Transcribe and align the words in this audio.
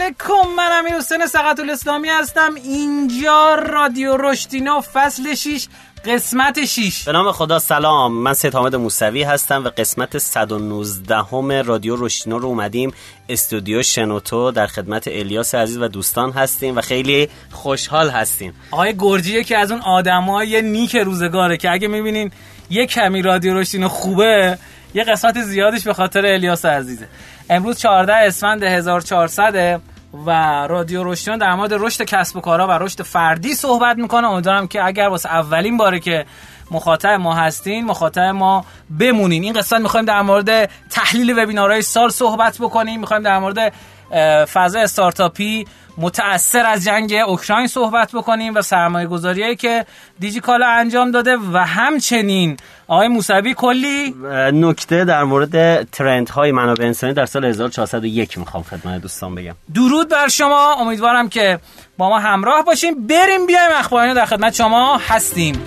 علیکم 0.00 0.48
من 0.56 0.70
امیر 0.78 0.92
حسین 0.92 1.26
سقط 1.26 1.60
الاسلامی 1.60 2.08
هستم. 2.08 2.54
اینجا 2.54 3.54
رادیو 3.54 4.16
رشتینا 4.16 4.80
فصل 4.92 5.34
6 5.34 5.66
قسمت 6.04 6.64
6 6.64 7.04
به 7.04 7.12
نام 7.12 7.32
خدا 7.32 7.58
سلام. 7.58 8.12
من 8.12 8.34
سید 8.34 8.54
حامد 8.54 8.76
موسوی 8.76 9.22
هستم 9.22 9.64
و 9.64 9.68
قسمت 9.68 10.18
119 10.18 11.16
همه 11.16 11.62
رادیو 11.62 11.96
رشتینا 11.96 12.36
رو 12.36 12.46
اومدیم. 12.46 12.94
استودیو 13.28 13.82
شنوتو 13.82 14.50
در 14.50 14.66
خدمت 14.66 15.08
الیاس 15.08 15.54
عزیز 15.54 15.78
و 15.78 15.88
دوستان 15.88 16.32
هستیم 16.32 16.76
و 16.76 16.80
خیلی 16.80 17.28
خوشحال 17.52 18.10
هستیم. 18.10 18.54
آقای 18.70 18.94
گرجیه 18.98 19.44
که 19.44 19.58
از 19.58 19.70
اون 19.70 19.80
آدمای 19.80 20.62
نیک 20.62 20.96
روزگاره 20.96 21.56
که 21.56 21.70
اگه 21.70 21.88
می‌بینین 21.88 22.30
یه 22.70 22.86
کمی 22.86 23.22
رادیو 23.22 23.54
رشتینا 23.54 23.88
خوبه 23.88 24.58
یه 24.94 25.04
قسمت 25.04 25.42
زیادش 25.42 25.84
به 25.84 25.94
خاطر 25.94 26.26
الیاس 26.26 26.64
عزیزه. 26.64 27.08
امروز 27.50 27.78
14 27.78 28.14
اسفند 28.14 28.62
1400 28.62 29.80
و 30.26 30.30
رادیو 30.66 31.04
رشتیان 31.04 31.38
در 31.38 31.54
مورد 31.54 31.72
رشد 31.72 32.04
کسب 32.04 32.36
و 32.36 32.40
کارها 32.40 32.66
و 32.66 32.70
رشد 32.70 33.02
فردی 33.02 33.54
صحبت 33.54 33.96
می‌کنه. 33.96 34.26
امیدوارم 34.26 34.66
که 34.66 34.84
اگر 34.84 35.08
واسه 35.08 35.28
اولین 35.28 35.76
باره 35.76 36.00
که 36.00 36.26
مخاطب 36.70 37.08
ما 37.08 37.34
هستین 37.34 37.84
مخاطب 37.84 38.22
ما 38.22 38.64
بمونین. 39.00 39.44
این 39.44 39.52
قسمت 39.52 39.80
می‌خوایم 39.80 40.06
در 40.06 40.22
مورد 40.22 40.70
تحلیل 40.90 41.38
وبینارهای 41.38 41.82
سال 41.82 42.08
صحبت 42.08 42.58
بکنیم. 42.58 43.00
می‌خوایم 43.00 43.22
در 43.22 43.38
مورد 43.38 43.72
فضا 44.52 44.80
استارتاپی 44.80 45.64
متأثر 45.98 46.66
از 46.66 46.84
جنگ 46.84 47.14
اوکراین 47.26 47.66
صحبت 47.66 48.12
بکنیم 48.12 48.54
و 48.54 48.62
سرمایه 48.62 49.06
گذاریایی 49.06 49.56
که 49.56 49.86
دیجیکالا 50.18 50.66
انجام 50.66 51.10
داده 51.10 51.36
و 51.52 51.58
همچنین 51.58 52.56
آقای 52.88 53.08
موسوی 53.08 53.54
کلی؟ 53.54 54.14
نکته 54.52 55.04
در 55.04 55.24
مورد 55.24 55.82
ترند 55.90 56.28
های 56.28 56.52
منابع 56.52 56.84
انسانی 56.84 57.12
در 57.12 57.26
سال 57.26 57.44
1401 57.44 58.38
می‌خوام 58.38 58.62
خدمت 58.62 59.02
دوستان 59.02 59.34
بگم. 59.34 59.54
درود 59.74 60.08
بر 60.08 60.28
شما. 60.28 60.74
امیدوارم 60.74 61.28
که 61.28 61.58
با 61.98 62.08
ما 62.08 62.18
همراه 62.18 62.64
باشیم. 62.64 63.06
بریم 63.06 63.46
بیایم 63.46 63.70
اخبارانه 63.74 64.14
در 64.14 64.24
خدمت 64.24 64.54
شما 64.54 64.96
هستیم. 65.08 65.62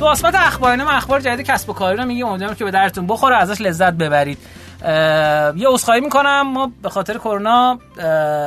تو 0.00 0.06
قسمت 0.06 0.34
اخبارانه 0.34 0.84
ما 0.84 0.90
اخبار 0.90 1.20
جدید 1.20 1.46
کسب 1.46 1.70
و 1.70 1.72
کاری 1.72 1.96
رو 1.96 2.04
میگیم 2.04 2.26
امیدوارم 2.26 2.54
که 2.54 2.64
به 2.64 2.70
درتون 2.70 3.06
بخوره 3.06 3.36
ازش 3.36 3.60
لذت 3.60 3.92
ببرید. 3.92 4.38
یه 5.56 5.68
عذرخواهی 5.68 6.00
می‌کنم 6.00 6.42
ما 6.42 6.72
به 6.82 6.88
خاطر 6.88 7.18
کرونا 7.18 7.78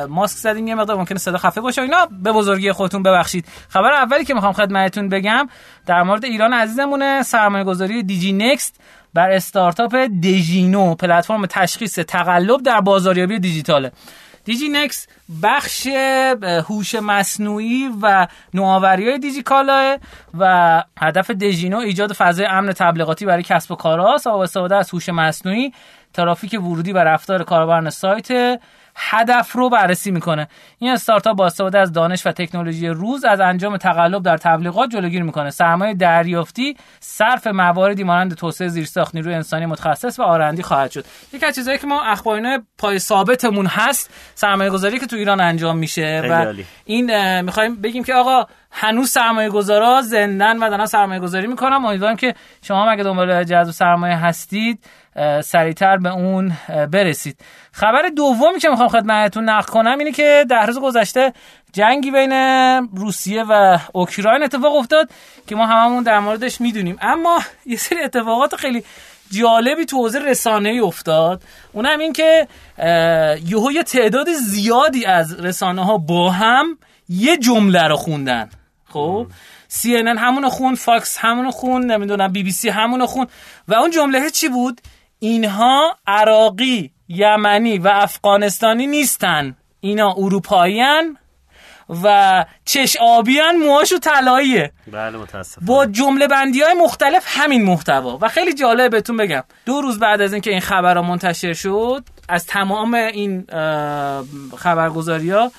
ماسک 0.08 0.36
زدیم 0.36 0.68
یه 0.68 0.74
مقدار 0.74 0.96
ممکنه 0.96 1.18
صدا 1.18 1.38
خفه 1.38 1.60
باشه 1.60 1.82
اینا. 1.82 2.08
به 2.22 2.32
بزرگی 2.32 2.72
خودتون 2.72 3.02
ببخشید. 3.02 3.46
خبر 3.68 3.92
اولی 3.92 4.24
که 4.24 4.34
می‌خوام 4.34 4.52
خدمتتون 4.52 5.08
بگم 5.08 5.48
در 5.86 6.02
مورد 6.02 6.24
ایران 6.24 6.52
عزیزمونه 6.52 7.22
سرمایه 7.22 7.64
گذاری 7.64 8.02
دیجی 8.02 8.32
نکست 8.32 8.80
بر 9.14 9.30
استارتاپ 9.30 9.94
دژینو 10.22 10.94
پلتفرم 10.94 11.46
تشخیص 11.46 11.98
تقلب 11.98 12.62
در 12.62 12.80
بازاریابی 12.80 13.38
دیجیتاله. 13.38 13.92
دیجی 14.44 14.68
نکس 14.68 15.06
بخش 15.42 15.86
هوش 16.42 16.94
مصنوعی 16.94 17.90
و 18.02 18.26
نوآوری 18.54 19.08
های 19.08 19.18
دیجیکالا 19.18 19.98
و 20.38 20.82
هدف 20.98 21.30
دژینو 21.30 21.78
ایجاد 21.78 22.12
فضای 22.12 22.46
امن 22.46 22.72
تبلیغاتی 22.72 23.26
برای 23.26 23.42
کسب 23.42 23.72
و 23.72 23.74
کارهاست 23.74 24.26
و 24.26 24.30
استفاده 24.30 24.76
از 24.76 24.90
هوش 24.90 25.08
مصنوعی 25.08 25.72
ترافیک 26.14 26.60
ورودی 26.60 26.92
و 26.92 26.98
رفتار 26.98 27.44
کاربران 27.44 27.90
سایت 27.90 28.60
هدف 28.96 29.52
رو 29.52 29.70
بررسی 29.70 30.10
می‌کنه. 30.10 30.48
این 30.78 30.90
استارتاپ 30.90 31.36
با 31.36 31.46
استفاده 31.46 31.78
از 31.78 31.92
دانش 31.92 32.26
و 32.26 32.32
تکنولوژی 32.32 32.88
روز 32.88 33.24
از 33.24 33.40
انجام 33.40 33.76
تقلب 33.76 34.22
در 34.22 34.36
تبلیغات 34.36 34.90
جلوگیری 34.90 35.22
می‌کنه. 35.22 35.50
سرمایه 35.50 35.94
دریافتی 35.94 36.76
صرف 37.00 37.46
مواردی 37.46 38.04
مانند 38.04 38.34
توسعه 38.34 38.68
زیرساخت 38.68 39.14
نیروی 39.14 39.34
انسانی 39.34 39.66
متخصص 39.66 40.18
و 40.18 40.22
آرندی 40.22 40.62
خواهد 40.62 40.90
شد. 40.90 41.04
یکی 41.32 41.46
از 41.46 41.54
چیزهایی 41.54 41.78
که 41.78 41.86
ما 41.86 42.02
اخبارینه 42.02 42.62
پای 42.78 42.98
ثابتمون 42.98 43.66
هست 43.66 44.10
سرمایه 44.34 44.70
گذاری 44.70 44.98
که 44.98 45.06
تو 45.06 45.16
ایران 45.16 45.40
انجام 45.40 45.78
میشه 45.78 46.22
و 46.30 46.54
این 46.84 47.40
می‌خوایم 47.40 47.76
بگیم 47.76 48.04
که 48.04 48.14
آقا 48.14 48.46
هنوز 48.70 49.10
سرمایه 49.10 49.48
گذارا 49.48 50.02
زندن 50.02 50.58
و 50.58 50.70
دارن 50.70 50.86
سرمایه 50.86 51.20
گذاری 51.20 51.46
می‌کنن. 51.46 51.72
امیدوارم 51.72 52.16
که 52.16 52.34
شما 52.62 52.82
هم 52.82 52.92
اگه 52.92 53.02
دنبال 53.02 53.44
جذب 53.44 53.70
سرمایه 53.70 54.16
هستید 54.16 54.84
سریعتر 55.44 55.96
به 55.96 56.12
اون 56.12 56.52
برسید. 56.68 57.40
خبر 57.72 58.08
دومی 58.16 58.58
که 58.58 58.68
می‌خوام 58.68 58.88
خدمتتون 58.88 59.48
نقل 59.48 59.72
کنم 59.72 59.98
اینه 59.98 60.12
که 60.12 60.46
در 60.50 60.66
روز 60.66 60.80
گذشته 60.80 61.32
جنگی 61.72 62.10
بین 62.10 62.32
روسیه 62.96 63.44
و 63.48 63.78
اوکراین 63.92 64.42
اتفاق 64.42 64.74
افتاد 64.74 65.10
که 65.46 65.56
ما 65.56 65.66
هممون 65.66 66.02
در 66.02 66.18
موردش 66.18 66.60
می‌دونیم. 66.60 66.98
اما 67.00 67.40
یه 67.66 67.76
سری 67.76 68.02
اتفاقات 68.02 68.56
خیلی 68.56 68.84
جالبی 69.30 69.84
تو 69.84 69.96
حوزه 69.96 70.18
رسانه 70.18 70.68
ای 70.68 70.80
افتاد. 70.80 71.42
اونم 71.72 71.98
این 71.98 72.12
که 72.12 72.48
یهو 73.46 73.72
یه 73.72 73.82
تعداد 73.82 74.32
زیادی 74.32 75.04
از 75.04 75.40
رسانه 75.40 75.84
ها 75.84 75.98
با 75.98 76.30
هم 76.30 76.78
یه 77.08 77.36
جمله 77.36 77.82
رو 77.82 77.96
خوندن. 77.96 78.50
خب؟ 78.88 79.26
سی 79.68 79.96
ان 79.96 80.07
ان 80.07 80.18
همونو 80.18 80.48
خوند 80.48 80.74
فاکس 80.74 81.18
همونو 81.18 81.50
خوند 81.50 81.90
نمی‌دونم 81.90 82.32
بی 82.32 82.42
بی 82.42 82.52
سی 82.52 82.68
همونو 82.68 83.06
خوند 83.06 83.26
و 83.68 83.74
اون 83.74 83.90
جمله 83.90 84.30
چی 84.30 84.48
بود؟ 84.48 84.80
اینها 85.24 85.96
عراقی 86.06 86.90
یمنی 87.08 87.78
و 87.78 87.88
افغانستانی 87.88 88.86
نیستن. 88.86 89.56
اینا 89.80 90.14
اروپاییان 90.16 91.18
و 92.04 92.44
چش 92.64 92.96
آبیان 93.00 93.56
موهاشو 93.56 93.98
طلاییه. 93.98 94.72
بله 94.92 95.18
متاسفم 95.18 95.66
با 95.66 95.86
جمله 95.86 96.28
بندی 96.28 96.60
های 96.60 96.74
مختلف 96.74 97.24
همین 97.26 97.64
محتوا. 97.64 98.18
و 98.20 98.28
خیلی 98.28 98.54
جالب 98.54 98.90
بهتون 98.90 99.16
بگم. 99.16 99.42
دو 99.66 99.80
روز 99.80 99.98
بعد 99.98 100.20
از 100.20 100.32
اینکه 100.32 100.50
این 100.50 100.60
خبرها 100.60 101.02
منتشر 101.02 101.52
شد 101.52 102.04
از 102.28 102.46
تمام 102.46 102.94
این 102.94 103.44
خبرگزاری 104.56 105.30
ها 105.30 105.52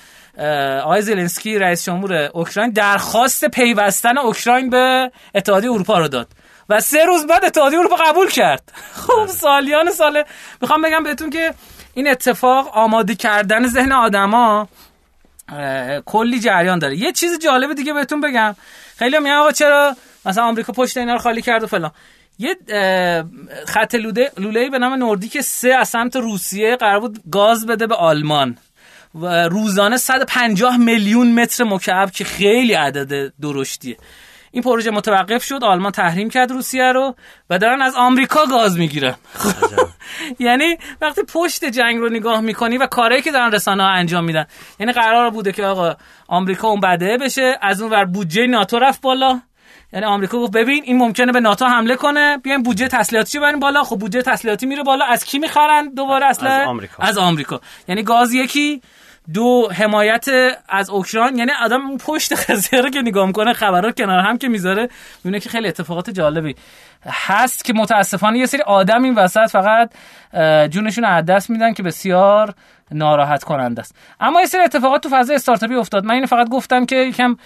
آقای 0.82 1.02
زلنسکی 1.02 1.58
رئیس 1.58 1.84
جمهور 1.84 2.14
اوکراین 2.14 2.70
درخواست 2.70 3.44
پیوستن 3.44 4.18
اوکراین 4.18 4.70
به 4.70 5.10
اتحادیه 5.34 5.70
اروپا 5.72 5.98
رو 5.98 6.08
داد. 6.08 6.28
و 6.68 6.80
سه 6.80 7.04
روز 7.04 7.26
بعد 7.26 7.44
اتحادیه 7.44 7.78
اروپا 7.78 7.96
قبول 7.96 8.28
کرد. 8.28 8.72
خب 9.06 9.26
سالیان 9.26 9.90
ساله. 9.90 10.24
می‌خوام 10.60 10.82
بگم 10.82 11.02
بهتون 11.02 11.30
که 11.30 11.54
این 11.94 12.08
اتفاق 12.08 12.70
آماده 12.76 13.14
کردن 13.14 13.66
ذهن 13.66 13.92
آدما 13.92 14.68
کلی 16.06 16.40
جریان 16.40 16.78
داره. 16.78 16.96
یه 16.96 17.12
چیز 17.12 17.38
جالب 17.38 17.74
دیگه 17.74 17.92
بهتون 17.92 18.20
بگم. 18.20 18.56
خیلی 18.96 19.18
میگن 19.18 19.34
آقا 19.34 19.52
چرا 19.52 19.96
مثلا 20.26 20.44
آمریکا 20.44 20.72
پشت 20.72 20.96
اینا 20.96 21.12
رو 21.12 21.18
خالی 21.18 21.42
کرد 21.42 21.62
و 21.62 21.66
فلان. 21.66 21.90
یه 22.38 22.56
خط 23.66 23.94
لوله 23.94 24.32
لوله 24.38 24.70
به 24.70 24.78
نام 24.78 24.94
نوردیک 24.94 25.40
سه 25.40 25.68
از 25.68 25.88
سمت 25.88 26.16
روسیه 26.16 26.76
قرار 26.76 27.00
بود 27.00 27.22
گاز 27.30 27.66
بده 27.66 27.86
به 27.86 27.94
آلمان. 27.94 28.58
و 29.14 29.48
روزانه 29.48 29.96
150 29.96 30.76
میلیون 30.76 31.32
متر 31.40 31.64
مکعب 31.64 32.10
که 32.10 32.24
خیلی 32.24 32.74
عدد 32.74 33.32
درشتیه. 33.42 33.96
این 34.56 34.62
پروژه 34.62 34.90
متوقف 34.90 35.44
شد 35.44 35.64
آلمان 35.64 35.92
تحریم 35.92 36.30
کرد 36.30 36.50
روسیه 36.50 36.92
رو 36.92 37.14
و 37.50 37.58
دارن 37.58 37.82
از 37.82 37.94
آمریکا 37.94 38.44
گاز 38.46 38.78
می‌گیرن. 38.78 39.14
یعنی 40.38 40.78
وقتی 41.00 41.22
پشت 41.22 41.64
جنگ 41.64 41.98
رو 41.98 42.08
نگاه 42.08 42.40
می‌کنی 42.40 42.78
و 42.78 42.86
کاری 42.86 43.22
که 43.22 43.32
دارن 43.32 43.52
رسانه 43.52 43.82
ها 43.82 43.88
انجام 43.88 44.24
میدن 44.24 44.46
یعنی 44.80 44.92
قرار 44.92 45.30
بوده 45.30 45.52
که 45.52 45.64
آقا 45.64 45.94
آمریکا 46.28 46.68
اون 46.68 46.80
بده 46.80 47.18
بشه 47.18 47.58
از 47.62 47.82
اون 47.82 47.90
ور 47.90 48.04
بودجه 48.04 48.46
ناتو 48.46 48.78
رفت 48.78 49.00
بالا. 49.00 49.40
یعنی 49.92 50.06
آمریکا 50.06 50.38
گفت 50.38 50.52
ببین 50.52 50.82
این 50.84 50.98
ممکنه 50.98 51.32
به 51.32 51.40
ناتو 51.40 51.64
حمله 51.64 51.96
کنه 51.96 52.38
بیایم 52.38 52.62
بودجه 52.62 52.88
تسلیحاتی 52.88 53.38
بریم 53.38 53.60
بالا. 53.60 53.84
خب 53.84 53.98
بودجه 53.98 54.22
تسلیحاتی 54.22 54.66
میره 54.66 54.82
بالا 54.82 55.04
از 55.04 55.24
کی 55.24 55.38
می‌خرن 55.38 55.88
دوباره 55.88 56.26
اصلا 56.26 56.50
از 56.50 56.68
آمریکا. 56.68 57.02
از 57.02 57.18
آمریکا. 57.18 57.60
یعنی 57.88 58.02
گاز 58.02 58.32
یکی 58.32 58.82
دو 59.34 59.68
حمایت 59.72 60.26
از 60.68 60.90
اوکراین 60.90 61.36
یعنی 61.36 61.50
آدم 61.64 61.86
اون 61.86 61.98
پشت 61.98 62.50
قضیه 62.50 62.80
رو 62.80 62.90
که 62.90 63.02
نگاه 63.02 63.26
می‌کنه 63.26 63.52
خبرها 63.52 63.92
کنار 63.92 64.18
هم 64.18 64.38
که 64.38 64.48
می‌ذاره 64.48 64.88
می‌بینه 65.24 65.40
که 65.40 65.48
خیلی 65.48 65.68
اتفاقات 65.68 66.10
جالبی 66.10 66.54
هست 67.06 67.64
که 67.64 67.72
متاسفانه 67.72 68.38
یه 68.38 68.46
سری 68.46 68.62
آدم 68.62 69.02
این 69.02 69.14
وسط 69.14 69.46
فقط 69.46 69.90
جونشون 70.70 71.04
از 71.04 71.24
دست 71.24 71.50
میدن 71.50 71.72
که 71.72 71.82
بسیار 71.82 72.54
ناراحت 72.90 73.44
کننده 73.44 73.80
است. 73.80 73.94
اما 74.20 74.40
یه 74.40 74.46
سری 74.46 74.60
اتفاقات 74.60 75.02
تو 75.02 75.08
فضای 75.12 75.36
استارتاپی 75.36 75.74
افتاد. 75.74 76.04
من 76.04 76.14
اینو 76.14 76.26
فقط 76.26 76.48
گفتم 76.48 76.86
که 76.86 76.96
یکم 76.96 77.36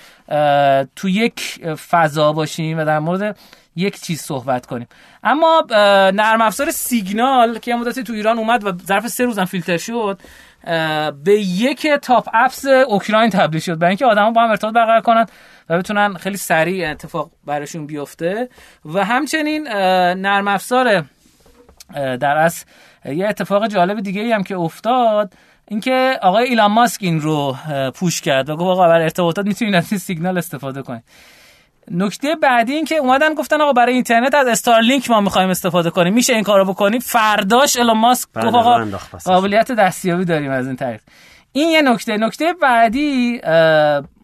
تو 0.96 1.08
یک 1.08 1.66
فضا 1.90 2.32
باشیم 2.32 2.78
و 2.78 2.84
در 2.84 2.98
مورد 2.98 3.38
یک 3.76 4.00
چیز 4.00 4.20
صحبت 4.20 4.66
کنیم. 4.66 4.88
اما 5.24 5.66
نرم 6.14 6.40
افزار 6.40 6.70
سیگنال 6.70 7.58
که 7.58 7.74
مدتی 7.74 8.02
تو 8.02 8.12
ایران 8.12 8.38
اومد 8.38 8.66
و 8.66 8.72
ظرف 8.86 9.08
سه 9.08 9.24
روزم 9.24 9.44
فیلتر 9.44 9.76
شد 9.76 10.20
به 11.24 11.40
یک 11.40 11.86
تاپ 11.86 12.28
اپس 12.34 12.64
اوکراین 12.66 13.30
تبدیل 13.30 13.60
شد. 13.60 13.78
برای 13.78 13.90
اینکه 13.90 14.06
آدما 14.06 14.30
با 14.30 14.42
هم 14.42 14.50
ارتباط 14.50 14.74
برقرار 14.74 15.00
کنن 15.00 15.26
و 15.68 15.78
بتونن 15.78 16.14
خیلی 16.14 16.36
سریع 16.36 16.90
اتفاق 16.90 17.30
براشون 17.46 17.86
بیفته. 17.86 18.48
و 18.84 19.04
همچنین 19.04 19.68
نرم 19.68 20.48
افزار 20.48 21.04
در 21.94 22.36
از 22.36 22.64
یه 23.04 23.28
اتفاق 23.28 23.66
جالب 23.66 24.00
دیگه 24.00 24.34
هم 24.34 24.42
که 24.42 24.56
افتاد 24.56 25.32
اینکه 25.68 26.18
آقای 26.22 26.44
ایلان 26.44 26.72
ماسک 26.72 27.02
این 27.02 27.20
رو 27.20 27.56
پوش 27.94 28.20
کرد 28.20 28.50
و 28.50 28.56
گفت 28.56 28.62
آقا 28.62 28.88
برای 28.88 29.02
ارتباطات 29.02 29.46
می‌تونید 29.46 29.74
از 29.74 29.92
این 29.92 29.98
سیگنال 29.98 30.38
استفاده 30.38 30.82
کنید. 30.82 31.04
نکته 31.90 32.34
بعدی 32.42 32.72
این 32.72 32.84
که 32.84 32.96
اومدن 32.96 33.34
گفتن 33.34 33.60
آقا 33.60 33.72
برای 33.72 33.94
اینترنت 33.94 34.34
از 34.34 34.46
استارلینک 34.46 35.10
ما 35.10 35.20
می‌خوایم 35.20 35.50
استفاده 35.50 35.90
کنیم. 35.90 36.14
میشه 36.14 36.32
این 36.34 36.42
کارو 36.42 36.64
بکنید 36.64 37.02
فرداش 37.02 37.76
ایلان 37.76 37.96
ماسک 37.98 38.28
گفت 38.34 38.54
آقا. 38.54 38.84
قابلیت 39.24 39.72
دستیابی 39.72 40.24
داریم 40.24 40.50
از 40.50 40.66
این 40.66 40.76
طریق. 40.76 41.00
این 41.52 41.68
یه 41.68 41.82
نکته. 41.82 42.16
نکته 42.16 42.52
بعدی 42.62 43.40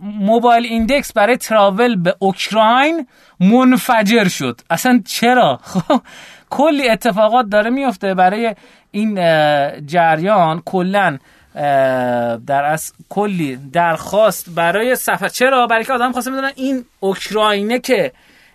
mobile 0.00 0.64
index 0.64 1.12
برای 1.12 1.36
travel 1.36 1.96
به 1.96 2.16
اوکراین 2.18 3.06
منفجر 3.40 4.28
شد. 4.28 4.60
اصلا 4.70 5.02
چرا؟ 5.06 5.60
خب 5.72 6.00
کلی 6.50 6.88
اتفاقات 6.88 7.46
داره 7.46 7.70
میفته 7.70 8.14
برای 8.14 8.54
این 8.90 9.14
جریان 9.86 10.62
کلا 10.64 11.18
در 12.46 12.64
از 12.64 12.92
کلی 13.08 13.56
درخواست 13.72 14.50
برای 14.50 14.96
سفر. 14.96 15.28
چرا؟ 15.28 15.66
برای 15.66 15.84
که 15.84 15.92
آدم 15.92 16.12
خواسته 16.12 16.30
می‌دونن 16.30 16.52
این 16.56 16.84
اوکراینه 17.00 17.78
که 17.78 18.12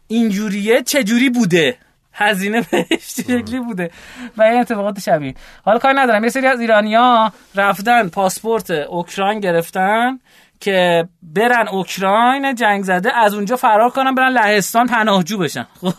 اینجوریه 0.07 0.81
چجوری 0.81 1.29
بوده. 1.29 1.77
هزینه 2.13 2.61
بهش 2.71 2.85
شکلی 3.17 3.59
بوده 3.59 3.91
و 4.37 4.41
این 4.41 4.59
اتفاقات 4.59 4.99
شبیه. 4.99 5.35
حالا 5.65 5.79
کاری 5.79 5.97
ندارم. 5.97 6.23
یه 6.23 6.29
سری 6.29 6.47
از 6.47 6.59
ایرانیا 6.59 7.33
رفتن 7.55 8.09
پاسپورت 8.09 8.71
اوکراین 8.71 9.39
گرفتن. 9.39 10.19
که 10.61 11.07
برن 11.23 11.67
اوکراین 11.67 12.55
جنگ 12.55 12.83
زده 12.83 13.17
از 13.17 13.33
اونجا 13.33 13.55
فرار 13.55 13.89
کنن 13.89 14.15
برن 14.15 14.29
لهستان 14.31 14.87
پناهجو 14.87 15.37
بشن. 15.37 15.67
خب 15.81 15.93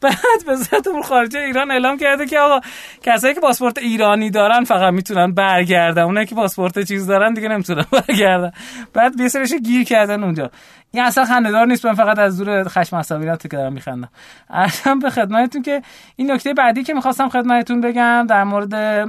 بعد 0.00 0.16
وزارت 0.46 0.86
امور 0.86 1.02
خارجه 1.02 1.40
ایران 1.40 1.70
اعلام 1.70 1.96
کرده 1.96 2.26
که 2.26 2.38
آقا 2.38 2.60
کسایی 3.02 3.34
که 3.34 3.40
پاسپورت 3.40 3.78
ایرانی 3.78 4.30
دارن 4.30 4.64
فقط 4.64 4.92
می‌تونن 4.92 5.32
برگردن. 5.32 6.02
اونایی 6.02 6.26
که 6.26 6.34
پاسپورت 6.34 6.78
چیز 6.78 7.06
دارن 7.06 7.34
دیگه 7.34 7.48
نمی‌تونن 7.48 7.84
برگردن. 8.08 8.52
بعد 8.92 9.20
یه 9.20 9.58
گیر 9.58 9.84
کردن 9.84 10.24
اونجا. 10.24 10.50
این 10.90 11.02
اصلا 11.02 11.24
خنده‌دار 11.24 11.66
نیست 11.66 11.86
من 11.86 11.94
فقط 11.94 12.18
از 12.18 12.38
دور 12.38 12.68
خشم 12.68 12.96
عصبانیت 12.96 13.42
که 13.42 13.48
دارم 13.48 13.72
میخندم. 13.72 14.08
ارزم 14.50 14.98
به 14.98 15.10
خدمتتون 15.10 15.62
که 15.62 15.82
این 16.16 16.30
نکته 16.30 16.54
بعدی 16.54 16.82
که 16.82 16.94
می‌خواستم 16.94 17.28
خدمتتون 17.28 17.80
بگم 17.80 18.26
در 18.28 18.44
مورد 18.44 19.06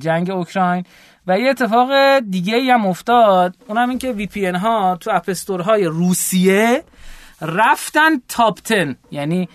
جنگ 0.00 0.30
اوکراین. 0.30 0.84
و 1.26 1.38
یه 1.38 1.50
اتفاق 1.50 2.18
دیگه 2.30 2.56
ای 2.56 2.70
هم 2.70 2.86
افتاد. 2.86 3.56
اونم 3.68 3.88
این 3.88 3.98
که 3.98 4.12
وی 4.12 4.26
پی 4.26 4.46
ها 4.46 4.96
تو 5.00 5.10
اپستور 5.14 5.60
های 5.60 5.84
روسیه 5.84 6.82
رفتن 7.42 8.10
تاپ 8.28 8.58
10 8.64 8.96
یعنی 9.10 9.48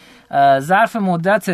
ظرف 0.59 0.95
مدت 0.95 1.49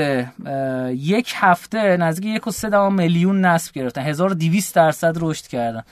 یک 0.90 1.34
هفته 1.36 1.98
نزدیک 1.98 2.36
یک 2.36 2.48
و 2.48 2.52
سه 2.52 2.90
میلیون 2.90 3.46
نصب 3.46 3.74
گرفتن. 3.74 4.02
1200 4.02 4.76
درصد 4.76 5.16
رشد 5.22 5.48
کردن. 5.48 5.84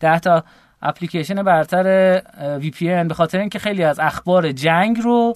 10 0.00 0.18
تا 0.18 0.44
اپلیکیشن 0.82 1.42
برتر 1.42 2.20
وی 2.60 2.70
پی 2.70 3.04
به 3.04 3.14
خاطر 3.14 3.38
اینکه 3.38 3.58
خیلی 3.58 3.84
از 3.84 4.00
اخبار 4.00 4.52
جنگ 4.52 4.98
رو 5.00 5.34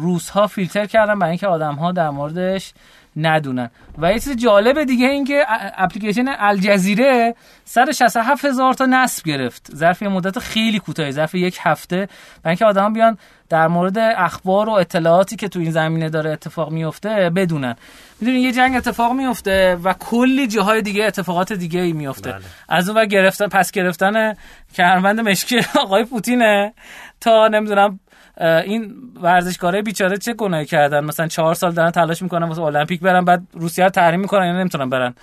روس 0.00 0.28
ها 0.28 0.46
فیلتر 0.46 0.86
کردن 0.86 1.18
برای 1.18 1.30
اینکه 1.30 1.46
آدم 1.46 1.74
ها 1.74 1.92
در 1.92 2.10
موردش 2.10 2.72
ندونن. 3.16 3.70
و 3.98 4.12
یه 4.12 4.18
چیز 4.18 4.36
جالب 4.36 4.84
دیگه 4.84 5.06
این 5.06 5.24
که 5.24 5.44
اپلیکیشن 5.76 6.24
الجزیره 6.28 7.34
167 7.64 8.44
هزار 8.44 8.74
تا 8.74 8.86
نصب 8.86 9.24
گرفت. 9.24 9.70
ظرف 9.74 10.02
یه 10.02 10.08
مدت 10.08 10.38
خیلی 10.38 10.78
کوتاهی 10.78 11.12
ظرف 11.12 11.34
یک 11.34 11.58
هفته. 11.60 11.96
برای 11.96 12.08
اینکه 12.52 12.64
آدم 12.64 12.92
بیان 12.92 13.18
در 13.48 13.68
مورد 13.68 13.98
اخبار 13.98 14.68
و 14.68 14.72
اطلاعاتی 14.72 15.36
که 15.36 15.48
تو 15.48 15.60
این 15.60 15.70
زمینه 15.70 16.10
داره 16.10 16.30
اتفاق 16.30 16.70
میفته 16.72 17.30
بدونن. 17.36 17.76
می‌دونی 18.20 18.40
یه 18.40 18.52
جنگ 18.52 18.76
اتفاق 18.76 19.12
میفته 19.12 19.78
و 19.84 19.92
کلی 19.92 20.46
جاهای 20.46 20.82
دیگه 20.82 21.04
اتفاقات 21.04 21.52
دیگه 21.52 21.80
ای 21.80 21.92
میفته 21.92 22.32
بله. 22.32 22.42
از 22.68 22.88
اون 22.88 23.04
گرفتن 23.04 23.46
پس 23.46 23.70
گرفتن 23.70 24.34
کمربند 24.74 25.20
مشکی 25.20 25.60
آقای 25.84 26.04
پوتینه 26.04 26.74
تا 27.20 27.48
نمی‌دونم 27.48 28.00
این 28.40 28.94
ورزشکارای 29.22 29.82
بیچاره 29.82 30.18
چه 30.18 30.34
گناهی 30.34 30.66
کردن؟ 30.66 31.04
مثلا 31.04 31.26
چهار 31.26 31.54
سال 31.54 31.72
دارن 31.72 31.90
تلاش 31.90 32.22
می‌کنن 32.22 32.48
واسه 32.48 32.62
المپیک 32.62 33.00
برن 33.00 33.24
بعد 33.24 33.42
روسیه 33.52 33.84
رو 33.84 33.90
تحریم 33.90 34.20
می‌کنن 34.20 34.46
یعنی 34.46 34.58
نمی‌تونن 34.58 34.88
برن 34.88 35.14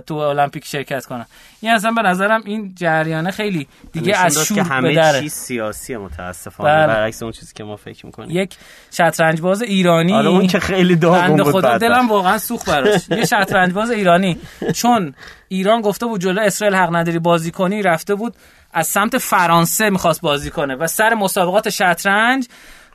تو 0.00 0.14
المپیک 0.14 0.64
شرکت 0.64 1.06
کنن. 1.06 1.26
این 1.60 1.72
اصلا 1.72 1.90
به 1.90 2.02
نظرم 2.02 2.42
این 2.44 2.74
جریانه 2.76 3.30
خیلی 3.30 3.68
دیگه 3.92 4.18
از 4.18 4.38
شور 4.46 4.56
که 4.56 4.62
همه 4.62 4.94
دره. 4.94 5.20
چیز 5.20 5.32
سیاسی 5.32 5.96
متاسفانه 5.96 6.70
بله. 6.70 6.86
برعکس 6.86 7.22
اون 7.22 7.32
چیزی 7.32 7.52
که 7.54 7.64
ما 7.64 7.76
فکر 7.76 8.06
می‌کنیم. 8.06 8.30
یک 8.30 8.56
شطرنج 8.90 9.40
باز 9.40 9.62
ایرانی. 9.62 10.12
آره 10.12 10.28
اون 10.28 10.46
که 10.46 10.60
خیلی 10.60 10.96
داغون 10.96 11.42
بود 11.42 11.52
خدا. 11.52 11.78
دلم 11.78 12.08
واقعا 12.08 12.38
سوخت 12.38 12.70
براش. 12.70 13.08
یه 13.10 13.24
شطرنج 13.24 13.72
باز 13.72 13.90
ایرانی. 13.90 14.38
چون 14.74 15.14
ایران 15.48 15.80
گفته 15.80 16.06
بود 16.06 16.20
جلو 16.20 16.40
اسرائیل 16.40 16.76
حق 16.76 16.96
نداری 16.96 17.18
بازی 17.18 17.50
کنی 17.50 17.82
رفته 17.82 18.14
بود. 18.14 18.34
از 18.72 18.86
سمت 18.86 19.18
فرانسه 19.18 19.90
می‌خواست 19.90 20.20
بازی 20.20 20.50
کنه 20.50 20.74
و 20.76 20.86
سر 20.86 21.14
مسابقات 21.14 21.68
شطرنج 21.68 22.48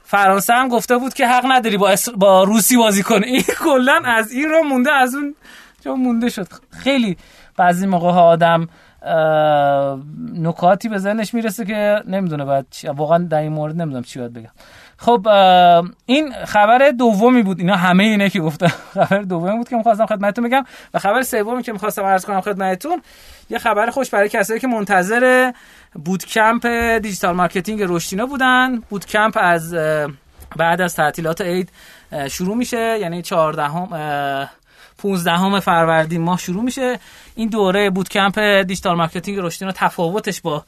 فرانسه 0.03 0.53
هم 0.53 0.67
گفته 0.67 0.97
بود 0.97 1.13
که 1.13 1.27
حق 1.27 1.45
نداری 1.51 1.77
با, 1.77 1.89
اسر... 1.89 2.11
با 2.11 2.43
روسی 2.43 2.77
بازی 2.77 3.03
کنه 3.03 3.27
این 3.27 3.43
کلا 3.65 4.01
از 4.05 4.31
این 4.31 4.49
رو 4.49 4.63
مونده 4.63 4.91
از 4.91 5.15
اون 5.15 5.35
جا 5.81 5.95
مونده 5.95 6.29
شد. 6.29 6.47
خیلی 6.71 7.17
بعضی 7.57 7.85
موقع 7.87 8.11
ها 8.11 8.21
آدم 8.21 8.67
نکاتی 10.33 10.89
به 10.89 10.97
ذهنش 10.97 11.33
می‌رسه 11.33 11.65
که 11.65 12.01
نمی‌دونه 12.07 12.45
بعد 12.45 12.65
چی- 12.71 12.87
واقعا 12.87 13.17
در 13.17 13.39
این 13.41 13.51
مورد 13.51 13.81
نمی‌دونم 13.81 14.03
چی 14.03 14.19
باید 14.19 14.33
بگم. 14.33 14.49
خب 15.05 15.27
این 16.05 16.33
خبر 16.45 16.91
دومی 16.91 17.43
بود. 17.43 17.59
اینا 17.59 17.75
همه 17.75 18.03
اینه 18.03 18.29
که 18.29 18.39
گفتم. 18.39 18.67
خبر 18.93 19.21
دومی 19.21 19.57
بود 19.57 19.69
که 19.69 19.75
می‌خواستم 19.75 20.05
خدمتتون 20.05 20.43
بگم 20.43 20.65
و 20.93 20.99
خبر 20.99 21.21
سومی 21.21 21.63
که 21.63 21.71
می‌خواستم 21.71 22.03
عرض 22.03 22.25
کنم 22.25 22.41
خدمتتون 22.41 23.01
یه 23.49 23.57
خبر 23.57 23.89
خوش 23.89 24.09
برای 24.09 24.29
کسایی 24.29 24.59
که 24.59 24.67
منتظر 24.67 25.51
bootcamp 26.05 26.67
digital 27.01 27.35
marketing 27.35 27.83
رشتینا 27.87 28.25
بودن. 28.25 28.79
bootcamp 28.79 29.37
از 29.41 29.73
بعد 30.55 30.81
از 30.81 30.95
تعطیلات 30.95 31.41
عید 31.41 31.69
شروع 32.29 32.57
میشه. 32.57 32.99
یعنی 32.99 33.21
14 33.21 33.63
هم 33.63 33.87
15 34.97 35.59
فروردین 35.59 36.21
ماه 36.21 36.37
شروع 36.37 36.63
میشه. 36.63 36.99
این 37.35 37.49
دوره 37.49 37.89
bootcamp 37.89 38.39
digital 38.39 38.95
marketing 38.95 39.39
رشدینا 39.41 39.71
تفاوتش 39.71 40.41
با 40.41 40.63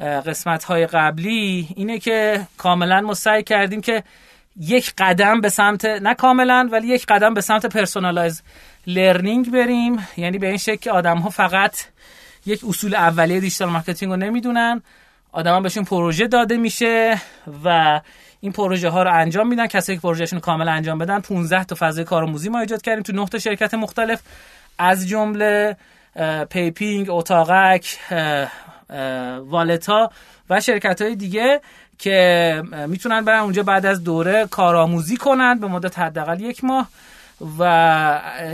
قسمت 0.00 0.64
های 0.64 0.86
قبلی 0.86 1.68
اینه 1.76 1.98
که 1.98 2.46
کاملا 2.58 3.00
ما 3.00 3.14
سعی 3.14 3.42
کردیم 3.42 3.80
که 3.80 4.02
یک 4.60 4.92
قدم 4.98 5.40
به 5.40 5.48
سمت 5.48 5.84
نه 5.84 6.14
کاملا 6.14 6.68
ولی 6.72 6.88
یک 6.88 7.06
قدم 7.06 7.34
به 7.34 7.40
سمت 7.40 7.66
personalize 7.66 8.42
learning 8.86 9.50
بریم. 9.50 10.08
یعنی 10.16 10.38
به 10.38 10.48
این 10.48 10.56
شکل 10.56 10.76
که 10.76 10.90
آدم 10.90 11.18
ها 11.18 11.30
فقط 11.30 11.76
یک 12.46 12.60
اصول 12.68 12.94
اولیه 12.94 13.40
digital 13.40 13.68
marketing 13.68 14.10
رو 14.10 14.16
نمی‌دونن. 14.16 14.82
آدما 15.32 15.60
بهشون 15.60 15.84
پروژه 15.84 16.26
داده 16.26 16.56
میشه 16.56 17.20
و 17.64 18.00
این 18.40 18.52
پروژه 18.52 18.88
ها 18.88 19.02
رو 19.02 19.14
انجام 19.14 19.48
میدن. 19.48 19.66
کسایی 19.66 19.98
که 19.98 20.02
پروژهشون 20.02 20.36
رو 20.36 20.44
کامل 20.44 20.68
انجام 20.68 20.98
بدن 20.98 21.20
15 21.20 21.64
تا 21.64 21.76
فضای 21.78 22.04
کارآموزی 22.04 22.48
ما 22.48 22.60
ایجاد 22.60 22.82
کردیم 22.82 23.02
تو 23.02 23.12
9 23.12 23.26
تا 23.26 23.38
شرکت 23.38 23.74
مختلف. 23.74 24.22
از 24.78 25.08
جمله 25.08 25.76
پیپینگ، 26.50 27.06
اتاقک، 27.10 27.98
والتا 29.46 30.10
و 30.50 30.60
شرکت 30.60 31.02
های 31.02 31.16
دیگه 31.16 31.60
که 31.98 32.62
می‌تونن 32.88 33.24
برن 33.24 33.40
اونجا 33.40 33.62
بعد 33.62 33.86
از 33.86 34.04
دوره 34.04 34.46
کارآموزی 34.50 35.16
کنن 35.16 35.58
به 35.58 35.66
مدت 35.66 35.98
حداقل 35.98 36.40
یک 36.40 36.64
ماه 36.64 36.88
و 37.58 37.62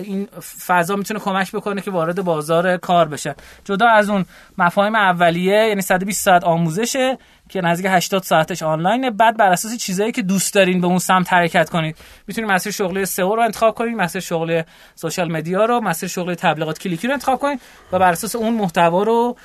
این 0.05 0.29
فضا 0.67 0.97
می‌تونه 0.97 1.21
کمک 1.21 1.53
بکنه 1.53 1.81
که 1.81 1.91
وارد 1.91 2.25
بازار 2.25 2.77
کار 2.77 3.09
بشن. 3.09 3.35
جدا 3.65 3.89
از 3.89 4.11
اون 4.11 4.25
مفاهیم 4.59 4.95
اولیه 4.95 5.67
یعنی 5.69 5.83
120 5.83 6.25
ساعت 6.25 6.45
آموزشه 6.45 7.19
که 7.51 7.61
نزدیک 7.61 7.87
80 7.91 8.23
ساعتش 8.23 8.63
آنلاینه. 8.63 9.11
بعد 9.11 9.37
بر 9.37 9.53
اساس 9.53 9.77
چیزایی 9.77 10.13
که 10.13 10.23
دوست 10.23 10.55
دارین 10.55 10.81
به 10.81 10.87
اون 10.87 10.99
سمت 10.99 11.33
حرکت 11.33 11.71
کنید. 11.71 11.97
می‌تونید 12.27 12.51
مسیر 12.51 12.73
شغلی 12.73 13.05
سئو 13.05 13.37
رو 13.37 13.43
انتخاب 13.43 13.75
کنید 13.75 13.97
مسیر 13.97 14.21
شغلی 14.21 14.63
سوشال 14.95 15.33
مدیا 15.33 15.65
رو 15.65 15.81
مسیر 15.81 16.09
شغلی 16.09 16.35
تبلیغات 16.35 16.79
کلیکی 16.79 17.07
رو 17.07 17.13
انتخاب 17.13 17.39
کنید 17.39 17.61
و 17.93 17.99
بر 17.99 18.13
اساس 18.13 18.37
اون 18.37 18.55
محتوا 18.55 19.03
رو 19.03 19.37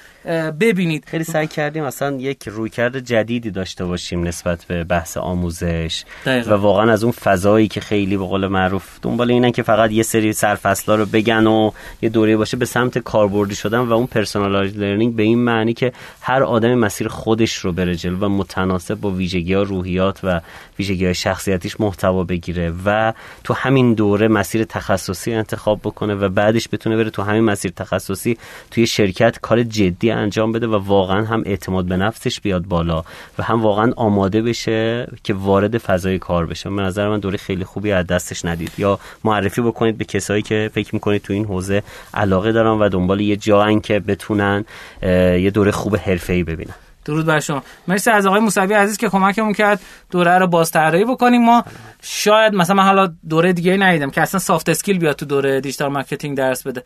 ببینید. 0.60 1.06
خیلی 1.08 1.24
سعی 1.24 1.48
کردیم 1.48 1.84
اصلا 1.84 2.16
یک 2.16 2.48
رویکرد 2.48 3.00
جدیدی 3.00 3.52
داشته 3.52 3.86
باشیم 3.86 4.24
نسبت 4.24 4.66
به 4.66 4.84
بحث 4.84 5.18
آموزش. 5.18 6.04
دقیقاً. 6.26 6.56
و 6.56 6.62
واقعا 6.62 6.92
از 6.92 7.04
اون 7.04 7.12
فضایی 7.12 7.68
که 7.68 7.82
خیلی 7.82 8.18
به 8.18 8.26
قول 8.26 8.48
معروف 8.48 9.00
دنبال 9.02 9.32
اینن 9.32 9.52
که 9.52 9.64
فقط 9.64 9.92
یه 9.92 10.04
سری 10.04 10.34
سرفصلا 10.34 10.96
رو 10.96 11.06
بگن 11.06 11.48
و 11.48 11.72
یه 12.02 12.10
دوره 12.10 12.38
باشه 12.38 12.58
به 12.58 12.66
سمت 12.66 12.98
کاربردی 12.98 13.56
شدن 13.56 13.80
و 13.80 13.94
اون 13.94 14.08
personalize 14.08 14.78
learning 14.78 15.16
به 15.16 15.24
این 15.24 15.40
معنی 15.40 15.74
که 15.74 15.94
هر 16.22 16.44
آدم 16.44 16.74
مسیر 16.74 17.08
خودش 17.08 17.54
رو 17.56 17.72
بره 17.72 17.95
جلو 17.96 18.18
و 18.26 18.30
متناسب 18.30 18.96
با 18.96 19.12
ویژگی 19.12 19.54
ها 19.54 19.64
روحیات 19.64 20.20
و 20.24 20.42
ویژگی 20.80 21.06
های 21.06 21.14
شخصیتیش 21.14 21.80
محتوا 21.80 22.24
بگیره 22.24 22.74
و 22.86 23.14
تو 23.44 23.54
همین 23.54 23.94
دوره 23.94 24.28
مسیر 24.28 24.64
تخصصی 24.64 25.34
انتخاب 25.34 25.80
بکنه 25.80 26.16
و 26.16 26.30
بعدش 26.30 26.68
بتونه 26.72 26.98
بره 26.98 27.10
تو 27.10 27.22
همین 27.22 27.44
مسیر 27.44 27.72
تخصصی 27.76 28.38
توی 28.72 28.88
شرکت 28.88 29.40
کار 29.42 29.64
جدی 29.64 30.12
انجام 30.12 30.52
بده 30.52 30.68
و 30.68 30.76
واقعا 30.76 31.26
هم 31.26 31.44
اعتماد 31.46 31.86
به 31.86 31.98
نفسش 31.98 32.42
بیاد 32.42 32.66
بالا 32.66 33.04
و 33.40 33.44
هم 33.44 33.62
واقعا 33.62 33.92
آماده 33.96 34.42
بشه 34.42 35.08
که 35.24 35.34
وارد 35.34 35.78
فضای 35.78 36.20
کار 36.20 36.46
بشه. 36.46 36.70
به 36.70 36.82
نظر 36.82 37.10
من 37.10 37.20
دوره 37.20 37.38
خیلی 37.38 37.64
خوبی 37.64 37.92
از 37.92 38.08
دستش 38.08 38.46
ندید. 38.46 38.72
یا 38.78 39.00
معرفی 39.24 39.62
بکنید 39.62 39.98
به 39.98 40.06
کسایی 40.06 40.42
که 40.42 40.70
فکر 40.74 40.96
می‌کنید 40.96 41.22
تو 41.22 41.34
این 41.34 41.46
حوزه 41.46 41.84
علاقه 42.14 42.52
دارن 42.52 42.80
و 42.80 42.90
دنبال 42.90 43.22
یه 43.22 43.36
جاین 43.36 43.82
که 43.82 44.00
بتونن 44.00 44.66
یه 45.02 45.52
دوره 45.52 45.72
خوب 45.72 45.96
حرفه‌ای 45.96 46.44
ببینن. 46.44 46.85
درود 47.06 47.26
بر 47.26 47.40
شما. 47.40 47.64
مرسی 47.88 48.10
از 48.10 48.26
آقای 48.26 48.40
موسوی 48.40 48.74
عزیز 48.74 48.98
که 48.98 49.10
کمکمون 49.10 49.54
کرد 49.54 49.82
دوره 50.12 50.38
رو 50.38 50.48
بازطراحی 50.48 51.06
بکنیم. 51.06 51.46
ما 51.46 51.64
شاید 52.02 52.54
مثلا 52.54 52.84
حالا 52.84 53.14
دوره 53.30 53.54
دیگه 53.54 53.78
ندیدم 53.78 54.10
که 54.10 54.22
اصلا 54.22 54.40
soft 54.40 54.70
skill 54.70 55.00
بیاد 55.00 55.16
تو 55.16 55.26
دوره 55.26 55.62
digital 55.62 55.92
marketing 55.92 56.38
درس 56.38 56.68
بده. 56.68 56.84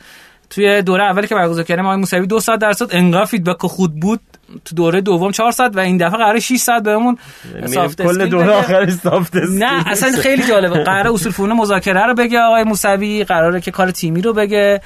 توی 0.50 0.82
دوره 0.82 1.03
اولی 1.03 1.27
که 1.27 1.36
برگزار 1.36 1.63
کردیم 1.63 1.86
آقای 1.86 1.98
موسوی 1.98 2.27
دو 2.27 2.39
ساعت 2.39 2.60
درس 2.60 2.79
داد 2.79 2.89
انقدر 2.96 3.25
feedback 3.25 3.62
خوب 3.62 4.00
بود 4.00 4.20
تو 4.65 4.75
دوره 4.75 5.01
دوم 5.01 5.32
4 5.32 5.51
ساعت 5.51 5.75
و 5.75 5.79
این 5.79 5.98
دفعه 5.98 6.18
قرار 6.18 6.39
6 6.39 6.56
ساعت 6.56 6.84
بهمون 6.84 7.18
soft 7.66 8.01
کل 8.01 8.29
دوره 8.29 8.51
آخر 8.51 8.89
soft 8.89 9.36
نه 9.36 9.88
اصلا 9.88 10.12
خیلی 10.12 10.44
جالبه. 10.44 10.84
قرار 10.84 11.13
اصول 11.13 11.32
فنون 11.32 11.53
مذاکره 11.53 12.06
رو 12.06 12.13
بگه 12.13 12.39
آقای 12.39 12.63
موسوی 12.63 13.24
قراره 13.24 13.62
که 13.62 13.72
کار 13.72 13.91
تیمی 13.91 14.22
رو 14.22 14.34
بگه 14.34 14.82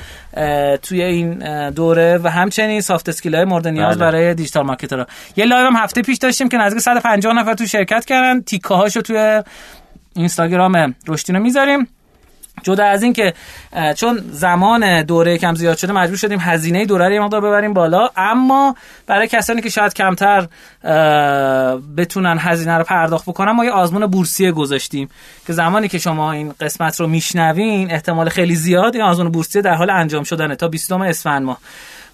توی 0.81 1.01
این 1.03 1.69
دوره 1.69 2.19
و 2.23 2.29
همچنین 2.29 2.81
soft 2.81 3.09
skill 3.09 3.35
های 3.35 3.45
مورد 3.45 3.67
نیاز 3.67 3.97
بله. 3.97 4.11
برای 4.11 4.33
digital 4.33 4.65
marketer 4.65 5.05
یه 5.35 5.45
live 5.45 5.65
هم 5.65 5.75
هفته 5.75 6.01
پیش 6.01 6.17
داشتیم 6.17 6.49
که 6.49 6.57
نزدیک 6.57 6.81
150 6.81 7.33
نفر 7.33 7.53
تو 7.53 7.65
شرکت 7.65 8.05
کردن. 8.05 8.41
تیکه 8.41 8.73
هاشو 8.73 9.01
توی 9.01 9.43
اینستاگرام 10.15 10.95
رشتینو 11.07 11.39
می‌ذاریم. 11.39 11.87
جدا 12.63 12.85
از 12.85 13.03
این 13.03 13.13
که 13.13 13.33
چون 13.95 14.21
زمان 14.31 15.01
دوره 15.01 15.37
کم 15.37 15.55
زیاد 15.55 15.77
شده 15.77 15.93
مجبور 15.93 16.17
شدیم 16.17 16.39
هزینه 16.41 16.85
دوره 16.85 17.09
رو 17.09 17.23
مقدار 17.23 17.41
ببریم 17.41 17.73
بالا. 17.73 18.09
اما 18.17 18.75
برای 19.07 19.27
کسانی 19.27 19.61
که 19.61 19.69
شاید 19.69 19.93
کمتر 19.93 20.47
بتونن 21.97 22.37
هزینه 22.39 22.77
رو 22.77 22.83
پرداخت 22.83 23.25
بکنن 23.25 23.51
ما 23.51 23.65
یه 23.65 23.71
آزمون 23.71 24.05
بورسیه 24.05 24.51
گذاشتیم 24.51 25.09
که 25.47 25.53
زمانی 25.53 25.87
که 25.87 25.97
شما 25.97 26.31
این 26.31 26.53
قسمت 26.59 26.99
رو 26.99 27.07
میشنوین 27.07 27.91
احتمال 27.91 28.29
خیلی 28.29 28.55
زیاد 28.55 28.95
این 28.95 29.03
آزمون 29.03 29.31
بورسیه 29.31 29.61
در 29.61 29.73
حال 29.73 29.89
انجام 29.89 30.23
شدنه 30.23 30.55
تا 30.55 30.67
20 30.67 30.91
اسفند 30.91 31.43
ماه. 31.43 31.57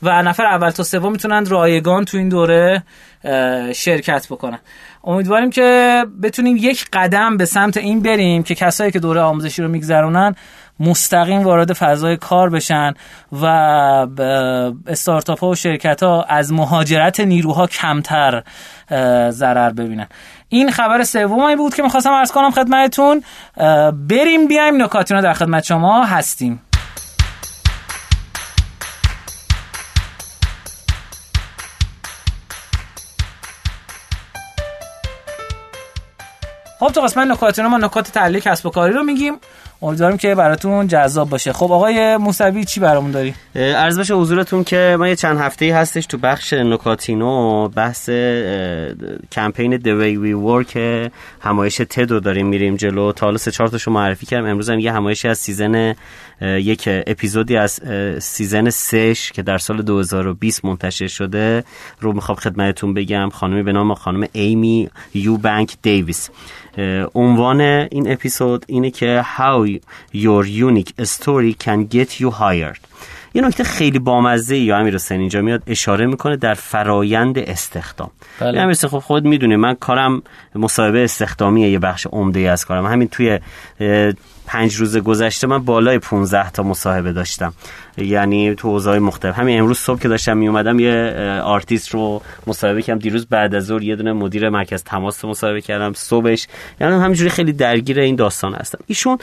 و 0.04 0.22
نفر 0.22 0.46
اول 0.46 0.70
تا 0.70 0.84
سوم 0.84 1.12
می‌تونن 1.12 1.46
رایگان 1.46 2.06
تو 2.06 2.18
این 2.18 2.30
دوره 2.30 2.84
شرکت 3.76 4.28
بکنن. 4.30 4.60
امیدواریم 5.04 5.50
که 5.50 6.06
بتونیم 6.24 6.58
یک 6.58 6.86
قدم 6.94 7.38
به 7.38 7.46
سمت 7.46 7.78
این 7.78 8.02
بریم 8.02 8.44
که 8.44 8.56
کسایی 8.56 8.92
که 8.92 9.00
دوره 9.00 9.22
آموزشی 9.22 9.62
رو 9.62 9.68
میگذرونن 9.68 10.36
مستقیم 10.80 11.40
وارد 11.44 11.74
فضای 11.74 12.18
کار 12.18 12.50
بشن 12.50 12.94
و 13.32 13.46
استارتاپ 14.88 15.40
ها 15.40 15.50
و 15.50 15.56
شرکت 15.56 16.04
ها 16.04 16.24
از 16.24 16.54
مهاجرت 16.54 17.20
نیروها 17.20 17.68
کمتر 17.68 18.44
ضرر 19.30 19.70
ببینن. 19.70 20.08
این 20.50 20.72
خبر 20.72 21.04
سومی 21.04 21.56
بود 21.56 21.76
که 21.76 21.84
می‌خواستم 21.84 22.12
ارز 22.12 22.32
کنم 22.32 22.52
خدمتتون. 22.52 23.24
بریم 24.08 24.48
بیایم 24.48 24.84
نکاتینا 24.84 25.22
در 25.22 25.34
خدمت 25.34 25.64
شما 25.64 26.04
هستیم. 26.04 26.62
خب 36.80 36.88
تو 36.88 37.02
قسمت 37.02 37.28
نکات 37.28 37.60
ما 37.60 37.78
نکات 37.78 38.12
طلایی 38.12 38.44
کسب 38.44 38.66
و 38.66 38.70
کاری 38.70 38.94
رو 38.94 39.04
میگیم. 39.04 39.38
امیدوارم 39.82 40.18
که 40.18 40.36
براتون 40.36 40.88
جذاب 40.88 41.30
باشه. 41.30 41.54
خب 41.54 41.72
آقای 41.72 42.18
موسوی 42.18 42.64
چی 42.64 42.80
برامون 42.80 43.12
داری؟ 43.12 43.34
عرض 43.56 44.00
بشه 44.00 44.14
حضورتون 44.14 44.64
که 44.64 44.96
ما 45.00 45.08
یه 45.08 45.16
چند 45.16 45.40
هفته 45.40 45.76
هستش 45.76 46.06
تو 46.06 46.18
بخش 46.18 46.54
نکاتینو 46.54 47.68
بحث 47.68 48.10
کمپین 49.32 49.78
The 49.78 49.82
Way 50.02 50.18
We 50.26 50.34
Work 50.48 50.78
همایش 51.40 51.78
تدو 51.78 52.20
داریم 52.20 52.48
میریم 52.48 52.76
جلو. 52.76 53.12
تا 53.12 53.26
حالا 53.26 53.38
سه 53.38 53.52
چهار 53.52 53.70
تاشو 53.70 53.92
معرفی 53.92 54.26
کردم. 54.26 54.48
امروز 54.48 54.70
هم 54.70 54.80
یه 54.80 54.92
همایشی 54.92 55.28
از 55.28 55.38
season 55.38 55.96
یک 56.42 56.84
اپیزودی 56.88 57.58
از 57.58 57.80
season 58.20 58.70
سه‌ش 58.70 59.32
که 59.32 59.42
در 59.42 59.58
سال 59.58 59.82
2020 59.82 60.66
منتشر 60.66 61.08
شده 61.08 61.64
رو 62.00 62.14
می‌خوام 62.14 62.36
خدمتتون 62.36 62.94
بگم. 62.94 63.30
خانمی 63.30 63.64
به 63.64 63.72
نام 63.72 63.94
خانم 63.94 64.28
ایمی 64.32 64.90
یو 65.14 65.38
بانک 65.38 65.76
دیویس 65.82 66.30
عنوان 67.16 67.62
این 67.62 68.12
اپیزود 68.12 68.66
اینه 68.68 68.92
که 68.92 69.26
How 69.38 69.69
your 70.14 70.46
unique 70.46 71.06
story 71.06 71.54
can 71.66 71.96
get 71.96 72.10
you 72.22 72.32
hired. 72.40 72.80
یه 73.34 73.42
نکته 73.42 73.64
خیلی 73.64 74.00
بامزه 74.00 74.58
یا 74.58 74.78
امیر 74.78 74.96
حسین 74.96 75.20
اینجا 75.20 75.42
میاد 75.42 75.64
اشاره 75.68 76.06
می‌کنه 76.06 76.36
در 76.36 76.54
فرایند 76.54 77.40
استخدام. 77.40 78.12
بله. 78.40 78.62
امیر 78.62 78.76
خب 78.76 79.00
خود 79.00 79.26
می‌دونه 79.26 79.58
من 79.58 79.74
کارم 79.74 80.22
مصاحبه 80.56 81.04
استخدامیه 81.04 81.70
یه 81.70 81.80
بخش 81.80 82.08
عمده 82.08 82.40
از 82.40 82.66
کارم. 82.66 82.86
همین 82.86 83.08
توی 83.08 83.40
پنج 84.50 84.76
روز 84.76 84.98
گذشته 84.98 85.48
من 85.48 85.58
بالای 85.58 86.00
15 86.00 86.52
تا 86.52 86.64
مصاحبه 86.64 87.14
داشتم. 87.14 87.54
یعنی 87.98 88.56
تو 88.56 88.70
حوزه‌های 88.70 89.00
مختلف. 89.00 89.40
همین 89.40 89.60
امروز 89.60 89.78
صبح 89.78 90.00
که 90.00 90.08
داشتم 90.08 90.38
می 90.38 90.48
اومدم 90.48 90.80
یه 90.80 91.14
آرتیست 91.44 91.90
رو 91.90 92.22
مصاحبه 92.48 92.82
کردم. 92.82 93.00
دیروز 93.00 93.26
بعد 93.26 93.56
از 93.56 93.66
ظهر 93.66 93.84
یه 93.84 93.96
دونه 93.96 94.14
مدیر 94.14 94.50
مرکز 94.50 94.84
تماس 94.84 95.26
مصاحبه 95.26 95.62
کردم. 95.62 95.94
صبحش. 95.94 96.48
یعنی 96.82 96.94
همینجوری 96.94 97.30
خیلی 97.30 97.54
درگیر 97.54 98.00
این 98.00 98.16
داستان 98.16 98.54
هستم. 98.54 98.80
ایشون 98.88 99.18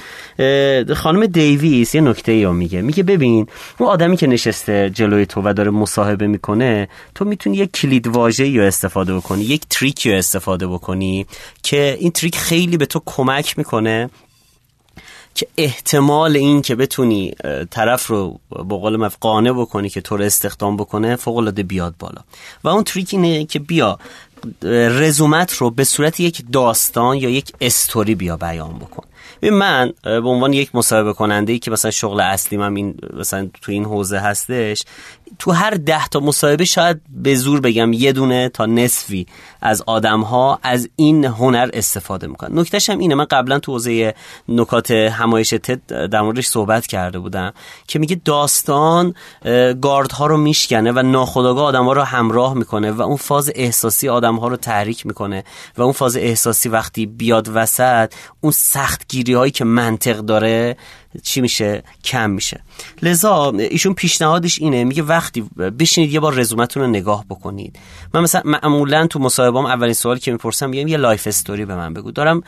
خانم 0.94 1.26
دیویس 1.26 1.94
یه 1.94 2.00
نکته 2.00 2.32
ای 2.32 2.46
میگه. 2.46 2.82
میگه 2.82 3.02
ببین 3.02 3.46
اون 3.78 3.88
آدمی 3.88 4.16
که 4.16 4.26
نشسته 4.26 4.90
جلوی 4.90 5.26
تو 5.26 5.42
و 5.44 5.52
داره 5.52 5.70
مصاحبه 5.70 6.26
می‌کنه 6.26 6.88
تو 7.14 7.24
می‌تونی 7.24 7.56
یک 7.56 7.72
کلید 7.72 8.06
واژه‌ای 8.06 8.58
رو 8.58 8.64
استفاده 8.64 9.14
بکنی 9.14 9.42
یک 9.42 9.62
trick 9.70 10.03
ی 10.03 10.10
رو 10.10 10.18
استفاده 10.18 10.66
بکنی 10.66 11.26
که 11.62 11.96
این 12.00 12.10
trick 12.10 12.36
خیلی 12.36 12.76
به 12.76 12.86
تو 12.86 13.02
کمک 13.06 13.58
می‌کنه. 13.58 14.10
که 15.36 15.46
احتمال 15.56 16.36
این 16.36 16.62
که 16.62 16.74
بتونی 16.74 17.32
طرف 17.70 18.06
رو 18.06 18.40
با 18.50 18.78
قول 18.78 19.08
قانع 19.08 19.52
بکنی 19.52 19.88
که 19.88 20.00
تو 20.00 20.16
رو 20.16 20.24
استخدام 20.24 20.76
بکنه 20.76 21.16
فوق 21.16 21.36
العاده 21.36 21.62
بیاد 21.62 21.94
بالا. 21.98 22.20
و 22.64 22.68
اون 22.68 22.84
تریک 22.84 23.08
اینه 23.12 23.44
که 23.44 23.58
بیا 23.58 23.98
رزومت 24.62 25.52
رو 25.52 25.70
به 25.70 25.84
صورت 25.84 26.20
یک 26.20 26.42
داستان 26.52 27.16
یا 27.16 27.30
یک 27.30 27.52
استوری 27.60 28.14
بیا 28.14 28.36
بیان 28.36 28.78
بکن. 28.78 29.04
من 29.42 29.92
به 30.02 30.28
عنوان 30.28 30.52
یک 30.52 30.74
مصاحبه 30.74 31.12
کننده 31.12 31.52
ای 31.52 31.58
که 31.58 31.70
مثلا 31.70 31.90
شغل 31.90 32.20
اصلی 32.20 32.58
من 32.58 32.76
این 32.76 32.94
مثلا 33.12 33.48
تو 33.62 33.72
این 33.72 33.84
حوزه 33.84 34.18
هستش 34.18 34.84
تو 35.38 35.52
هر 35.52 35.70
ده 35.70 36.08
تا 36.08 36.20
مصاحبه 36.20 36.64
شاید 36.64 37.00
به 37.10 37.34
زور 37.34 37.60
بگم 37.60 37.92
یه 37.92 38.12
دونه 38.12 38.48
تا 38.48 38.66
نصفی 38.66 39.26
از 39.60 39.82
آدم 39.86 40.20
ها 40.20 40.58
از 40.62 40.88
این 40.96 41.24
هنر 41.24 41.70
استفاده 41.72 42.26
می‌کنن. 42.26 42.58
نکتهش 42.58 42.90
هم 42.90 42.98
اینه. 42.98 43.14
من 43.14 43.24
قبلا 43.24 43.58
تو 43.58 43.72
حوزه 43.72 44.14
نکات 44.48 44.90
همایش 44.90 45.50
تد 45.50 46.08
در 46.08 46.22
موردش 46.22 46.46
صحبت 46.46 46.86
کرده 46.86 47.18
بودم 47.18 47.52
که 47.86 47.98
میگه 47.98 48.20
داستان 48.24 49.14
ها 50.12 50.26
رو 50.26 50.36
میشکنه 50.36 50.92
و 50.92 51.02
ناخودآگاه 51.02 51.64
آدم 51.64 51.84
ها 51.84 51.92
رو 51.92 52.02
همراه 52.02 52.54
می‌کنه 52.54 52.92
و 52.92 53.02
اون 53.02 53.16
فاز 53.16 53.52
احساسی 53.54 54.08
آدم 54.08 54.36
ها 54.36 54.48
رو 54.48 54.56
تحریک 54.56 55.06
می‌کنه 55.06 55.44
و 55.78 55.82
اون 55.82 55.92
فاز 55.92 56.16
احساسی 56.16 56.68
وقتی 56.68 57.06
بیاد 57.06 57.50
وسط 57.54 58.14
اون 58.40 58.52
سختگیری 58.52 59.34
هایی 59.34 59.52
که 59.52 59.64
منطق 59.64 60.18
داره 60.18 60.76
چی 61.22 61.40
میشه؟ 61.40 61.82
کم 62.04 62.30
میشه. 62.30 62.60
لذا 63.02 63.50
ایشون 63.50 63.94
پیشنهادش 63.94 64.58
اینه 64.58 64.84
میگه 64.84 65.02
وقتی 65.02 65.40
بشینید 65.78 66.12
یه 66.12 66.20
بار 66.20 66.34
رزومتون 66.34 66.82
رو 66.82 66.88
نگاه 66.88 67.24
بکنید. 67.30 67.78
من 68.14 68.20
مثلا 68.20 68.42
معمولا 68.44 69.06
تو 69.06 69.18
مصاحبهام 69.18 69.66
اولین 69.66 69.94
سوالی 69.94 70.20
که 70.20 70.32
می‌پرسم 70.32 70.70
میگم 70.70 70.88
یه 70.88 70.96
life 70.96 71.26
story 71.26 71.64
به 71.64 71.76
من 71.76 71.94
بگو. 71.94 72.10
دارم 72.10 72.42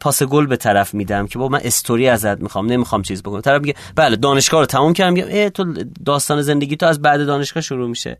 پاس 0.00 0.22
گل 0.22 0.46
به 0.46 0.56
طرف 0.56 0.94
میدم 0.94 1.26
که 1.26 1.38
با 1.38 1.48
من 1.48 1.60
استوری 1.64 2.08
ازت 2.08 2.40
می‌خوام 2.40 2.66
نمی‌خوام 2.66 3.02
چیز 3.02 3.22
بکنم. 3.22 3.40
طرف 3.40 3.60
میگه 3.60 3.74
بله 3.96 4.16
دانشگاه 4.16 4.60
رو 4.60 4.66
تموم 4.66 4.92
کردم. 4.92 5.12
میگم 5.12 5.48
تو 5.48 5.74
داستان 6.04 6.42
زندگی 6.42 6.76
تو 6.76 6.86
از 6.86 7.02
بعد 7.02 7.26
دانشگاه 7.26 7.62
شروع 7.62 7.88
میشه. 7.88 8.18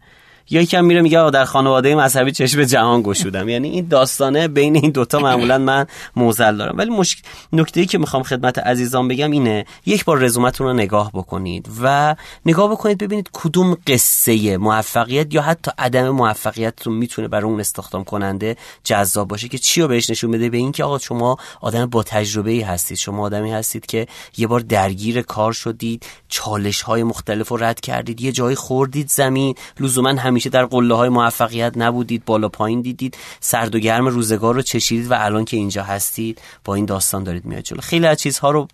یا 0.50 0.62
یکم 0.62 0.84
میره 0.84 1.02
میگه 1.02 1.30
در 1.30 1.44
خانواده 1.44 1.94
مذهبی 1.94 2.32
چشم 2.32 2.64
جهان 2.64 3.02
گشودم. 3.02 3.48
یعنی 3.48 3.68
این 3.68 3.88
داستانه 3.88 4.48
بین 4.48 4.76
این 4.76 4.90
دوتا 4.90 5.18
معمولا 5.18 5.58
من 5.58 5.86
موزل 6.16 6.56
دارم. 6.56 6.78
ولی 6.78 6.90
مشک... 6.90 7.18
نکته 7.52 7.80
ای 7.80 7.86
که 7.86 7.98
می‌خوام 7.98 8.22
خدمت 8.22 8.58
عزیزان 8.58 9.08
بگم 9.08 9.30
اینه 9.30 9.66
یک 9.86 10.04
بار 10.04 10.18
رزومتون 10.18 10.66
رو 10.66 10.72
نگاه 10.72 11.10
بکنید 11.14 11.68
و 11.82 12.16
نگاه 12.46 12.70
بکنید 12.70 12.98
ببینید 12.98 13.30
کدوم 13.32 13.76
قصه 13.86 14.56
موفقیت 14.56 15.34
یا 15.34 15.42
حتی 15.42 15.70
عدم 15.78 16.10
موفقیت 16.10 16.82
رو 16.82 16.92
می‌تونه 16.92 17.28
برای 17.28 17.44
اون 17.44 17.60
استخدام 17.60 18.04
کننده 18.04 18.56
جذاب 18.84 19.28
باشه 19.28 19.48
که 19.48 19.58
چی 19.58 19.80
رو 19.80 19.88
بهش 19.88 20.10
نشون 20.10 20.30
بده؟ 20.30 20.50
به 20.50 20.56
اینکه 20.56 20.84
آقا 20.84 20.98
شما 20.98 21.36
آدم 21.60 21.86
با 21.86 22.02
تجربه 22.02 22.50
ای 22.50 22.60
هستید. 22.60 22.98
شما 22.98 23.22
آدمی 23.22 23.52
هستید 23.52 23.86
که 23.86 24.06
یه 24.36 24.46
بار 24.46 24.60
درگیر 24.60 25.22
کار 25.22 25.52
شدید 25.52 26.06
چالش 26.28 26.82
های 26.82 27.02
مختلف 27.02 27.48
رو 27.48 27.56
رد 27.56 27.80
کردید 27.80 28.20
یه 28.20 28.32
جایی 28.32 28.56
خوردید 28.56 29.08
زمین 29.08 29.54
لزوما 29.80 30.12
همیشه 30.34 30.50
در 30.50 30.66
قله 30.66 30.94
های 30.94 31.08
موفقیت 31.08 31.72
نبودید 31.76 32.24
بالا 32.24 32.48
پایین 32.48 32.80
دیدید. 32.80 33.16
سرد 33.40 33.74
و 33.74 33.78
گرم 33.78 34.06
روزگار 34.06 34.54
رو 34.54 34.62
چشیدید 34.62 35.10
و 35.10 35.14
الان 35.18 35.44
که 35.44 35.56
اینجا 35.56 35.82
هستید 35.82 36.40
با 36.64 36.74
این 36.74 36.84
داستان 36.84 37.24
دارید 37.24 37.44
میاد 37.44 37.62
جلو. 37.62 37.80
خیلی 37.80 38.06
از 38.06 38.18
چیزها 38.18 38.50
رو 38.50 38.68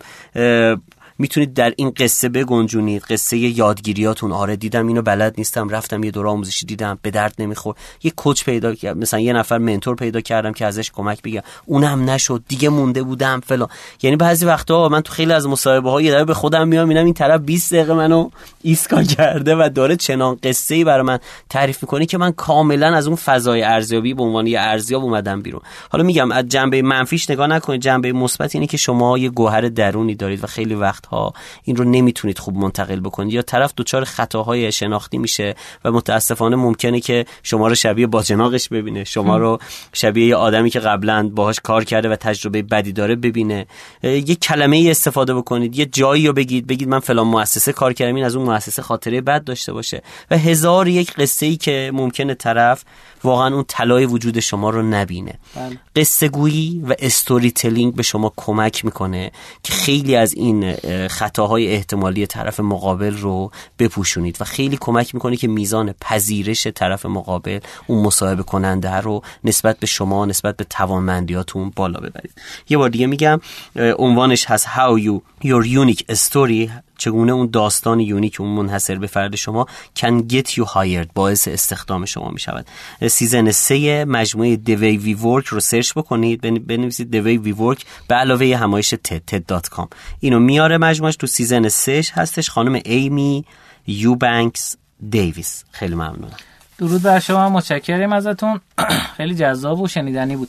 می‌تونید 1.20 1.54
در 1.54 1.72
این 1.76 1.92
قصه 1.96 2.28
بگنجونید. 2.28 3.02
قصه 3.02 3.36
یادگیریاتون. 3.36 4.32
آره 4.32 4.56
دیدم 4.56 4.86
اینو 4.86 5.02
بلد 5.02 5.34
نیستم. 5.38 5.68
رفتم 5.68 6.04
یه 6.04 6.10
دوره 6.10 6.28
آموزشی 6.28 6.66
دیدم. 6.66 6.98
به 7.02 7.10
درد 7.10 7.34
نمیخور 7.38 7.74
یه 8.02 8.10
کوچ 8.10 8.44
پیدا 8.44 8.74
کردم 8.74 9.00
مثلا 9.00 9.20
یه 9.20 9.32
نفر 9.32 9.58
منتور 9.58 9.96
پیدا 9.96 10.20
کردم 10.20 10.52
که 10.52 10.66
ازش 10.66 10.90
کمک 10.90 11.22
بگیرم. 11.22 11.42
اونم 11.66 12.10
نشد. 12.10 12.42
دیگه 12.48 12.68
مونده 12.68 13.02
بودم 13.02 13.40
فلان. 13.40 13.68
یعنی 14.02 14.16
بعضی 14.16 14.46
وقتا 14.46 14.88
من 14.88 15.00
تو 15.00 15.12
خیلی 15.12 15.32
از 15.32 15.46
مصاحبه 15.46 15.90
ها 15.90 16.00
یه 16.00 16.24
به 16.24 16.34
خودم 16.34 16.68
میام 16.68 16.88
می‌بینم 16.88 17.04
این 17.04 17.14
طرف 17.14 17.40
20 17.40 17.74
دقیقه 17.74 17.94
منو 17.94 18.30
ایسکا 18.62 19.02
کرده 19.02 19.56
و 19.56 19.68
داره 19.74 19.96
چنان 19.96 20.38
قصه 20.42 20.74
ای 20.74 20.84
برای 20.84 21.02
من 21.02 21.18
تعریف 21.50 21.82
می‌کنه 21.82 22.06
که 22.06 22.18
من 22.18 22.32
کاملا 22.32 22.96
از 22.96 23.06
اون 23.06 23.16
فضای 23.16 23.62
ارزیابی 23.62 24.14
به 24.14 24.22
عنوان 24.22 24.46
یه 24.46 24.60
ارزیاب 24.60 25.04
اومدم 25.04 25.42
بیرون. 25.42 25.60
حالا 25.90 26.04
میگم 26.04 26.32
از 26.32 26.48
جنبه 26.48 26.82
منفیش 26.82 27.30
نگاه 27.30 27.46
نکنید. 27.46 27.80
جنبه 27.80 28.12
مثبت 28.12 28.54
اینه 28.54 28.66
که 28.66 28.76
شما 28.76 29.18
یه 29.18 29.28
گوهر 29.28 29.60
درونی 29.60 30.14
دارید 30.14 30.44
و 30.44 30.46
خیلی 30.46 30.74
وقتها 31.10 31.32
این 31.62 31.76
رو 31.76 31.84
نمی‌تونید 31.84 32.38
خوب 32.38 32.56
منتقل 32.56 33.00
بکنید. 33.00 33.32
یا 33.32 33.42
طرف 33.42 33.72
دچار 33.76 34.04
خطاهای 34.04 34.72
شناختی 34.72 35.18
میشه 35.18 35.54
و 35.84 35.92
متاسفانه 35.92 36.56
ممکنه 36.56 37.00
که 37.00 37.26
شما 37.42 37.68
رو 37.68 37.74
شبیه 37.74 38.06
باجناقش 38.06 38.68
ببینه. 38.68 39.04
شما 39.04 39.36
رو 39.36 39.58
شبیه 39.92 40.26
یه 40.26 40.36
آدمی 40.36 40.70
که 40.70 40.80
قبلا 40.80 41.30
باهاش 41.34 41.60
کار 41.60 41.84
کرده 41.84 42.08
و 42.08 42.16
تجربه 42.16 42.62
بدی 42.62 42.92
داره 42.92 43.16
ببینه. 43.16 43.66
یه 44.02 44.34
کلمه 44.34 44.76
ای 44.76 44.90
استفاده 44.90 45.34
بکنید. 45.34 45.78
یه 45.78 45.86
جایی 45.86 46.26
رو 46.26 46.32
بگید. 46.32 46.66
بگید 46.66 46.88
من 46.88 47.00
فلان 47.00 47.26
مؤسسه 47.26 47.72
کار 47.72 47.92
کردم. 47.92 48.14
این 48.14 48.24
از 48.24 48.36
اون 48.36 48.46
مؤسسه 48.46 48.82
خاطره 48.82 49.20
بد 49.20 49.44
داشته 49.44 49.72
باشه. 49.72 50.02
و 50.30 50.38
هزار 50.38 50.88
یک 50.88 51.12
قصه 51.12 51.46
ای 51.46 51.56
که 51.56 51.90
ممکنه 51.94 52.34
طرف 52.34 52.84
واقعا 53.24 53.54
اون 53.54 53.64
طلای 53.68 54.06
وجود 54.06 54.40
شما 54.40 54.70
رو 54.70 54.82
نبینه. 54.82 55.38
بله. 55.56 55.78
قصه 55.96 56.28
گویی 56.28 56.82
و 56.88 56.94
استوری 56.98 57.50
تلینگ 57.50 57.94
به 57.94 58.02
شما 58.02 58.32
کمک 58.36 58.84
می‌کنه 58.84 59.32
که 59.62 59.72
خیلی 59.72 60.16
از 60.16 60.34
این 60.34 60.74
خطاهای 61.08 61.72
احتمالی 61.72 62.26
طرف 62.26 62.60
مقابل 62.60 63.16
رو 63.16 63.50
بپوشونید 63.78 64.36
و 64.40 64.44
خیلی 64.44 64.78
کمک 64.80 65.14
می‌کنه 65.14 65.36
که 65.36 65.48
میزان 65.48 65.94
پذیرش 66.00 66.66
طرف 66.66 67.06
مقابل 67.06 67.60
اون 67.86 68.06
مصاحبه 68.06 68.42
کننده 68.42 68.94
رو 68.94 69.22
نسبت 69.44 69.78
به 69.78 69.86
شما 69.86 70.26
نسبت 70.26 70.56
به 70.56 70.64
توانمندیاتون 70.64 71.72
بالا 71.76 72.00
ببرید. 72.00 72.32
یه 72.68 72.78
بار 72.78 72.88
دیگه 72.88 73.06
میگم 73.06 73.40
عنوانش 73.76 74.44
هست 74.46 74.66
How 74.66 75.20
Your 75.44 75.66
Unique 75.66 76.14
Story. 76.14 76.70
چگونه 77.00 77.32
اون 77.32 77.50
داستان 77.52 78.00
unique 78.00 78.40
اون 78.40 78.50
منحصر 78.50 78.94
به 78.94 79.06
فرد 79.06 79.36
شما 79.36 79.66
can 79.98 80.32
get 80.32 80.48
you 80.48 80.64
hired 80.64 81.08
باعث 81.14 81.48
استخدام 81.48 82.04
شما 82.04 82.30
می 82.30 82.40
شود 82.40 82.66
سیزن 83.08 83.50
سه 83.50 84.04
مجموعه 84.04 84.56
The 84.56 84.76
Way 84.76 85.04
We 85.04 85.20
Work 85.22 85.48
رو 85.48 85.60
سرچ 85.60 85.92
بکنید. 85.92 86.66
بنویسید 86.66 87.10
The 87.12 87.26
Way 87.26 87.46
We 87.46 87.58
Work 87.58 87.84
به 88.08 88.14
علاوه 88.14 88.56
همایش 88.56 88.94
TED 88.94 89.20
TED.com 89.32 89.86
اینو 90.20 90.38
میاره 90.38 90.78
مجموعش 90.78 91.16
تو 91.16 91.26
سیزن 91.26 91.68
سه 91.68 92.02
هستش 92.12 92.50
خانم 92.50 92.80
ایمی 92.84 93.44
یو 93.86 94.14
بانکس 94.14 94.76
دیویس. 95.10 95.64
خیلی 95.70 95.94
ممنونم. 95.94 96.36
درود 96.80 97.02
بر 97.02 97.18
شما 97.18 97.48
متشکرم 97.48 98.12
ازتون. 98.12 98.60
خیلی 99.16 99.34
جذاب 99.34 99.80
و 99.80 99.88
شنیدنی 99.88 100.36
بود. 100.36 100.48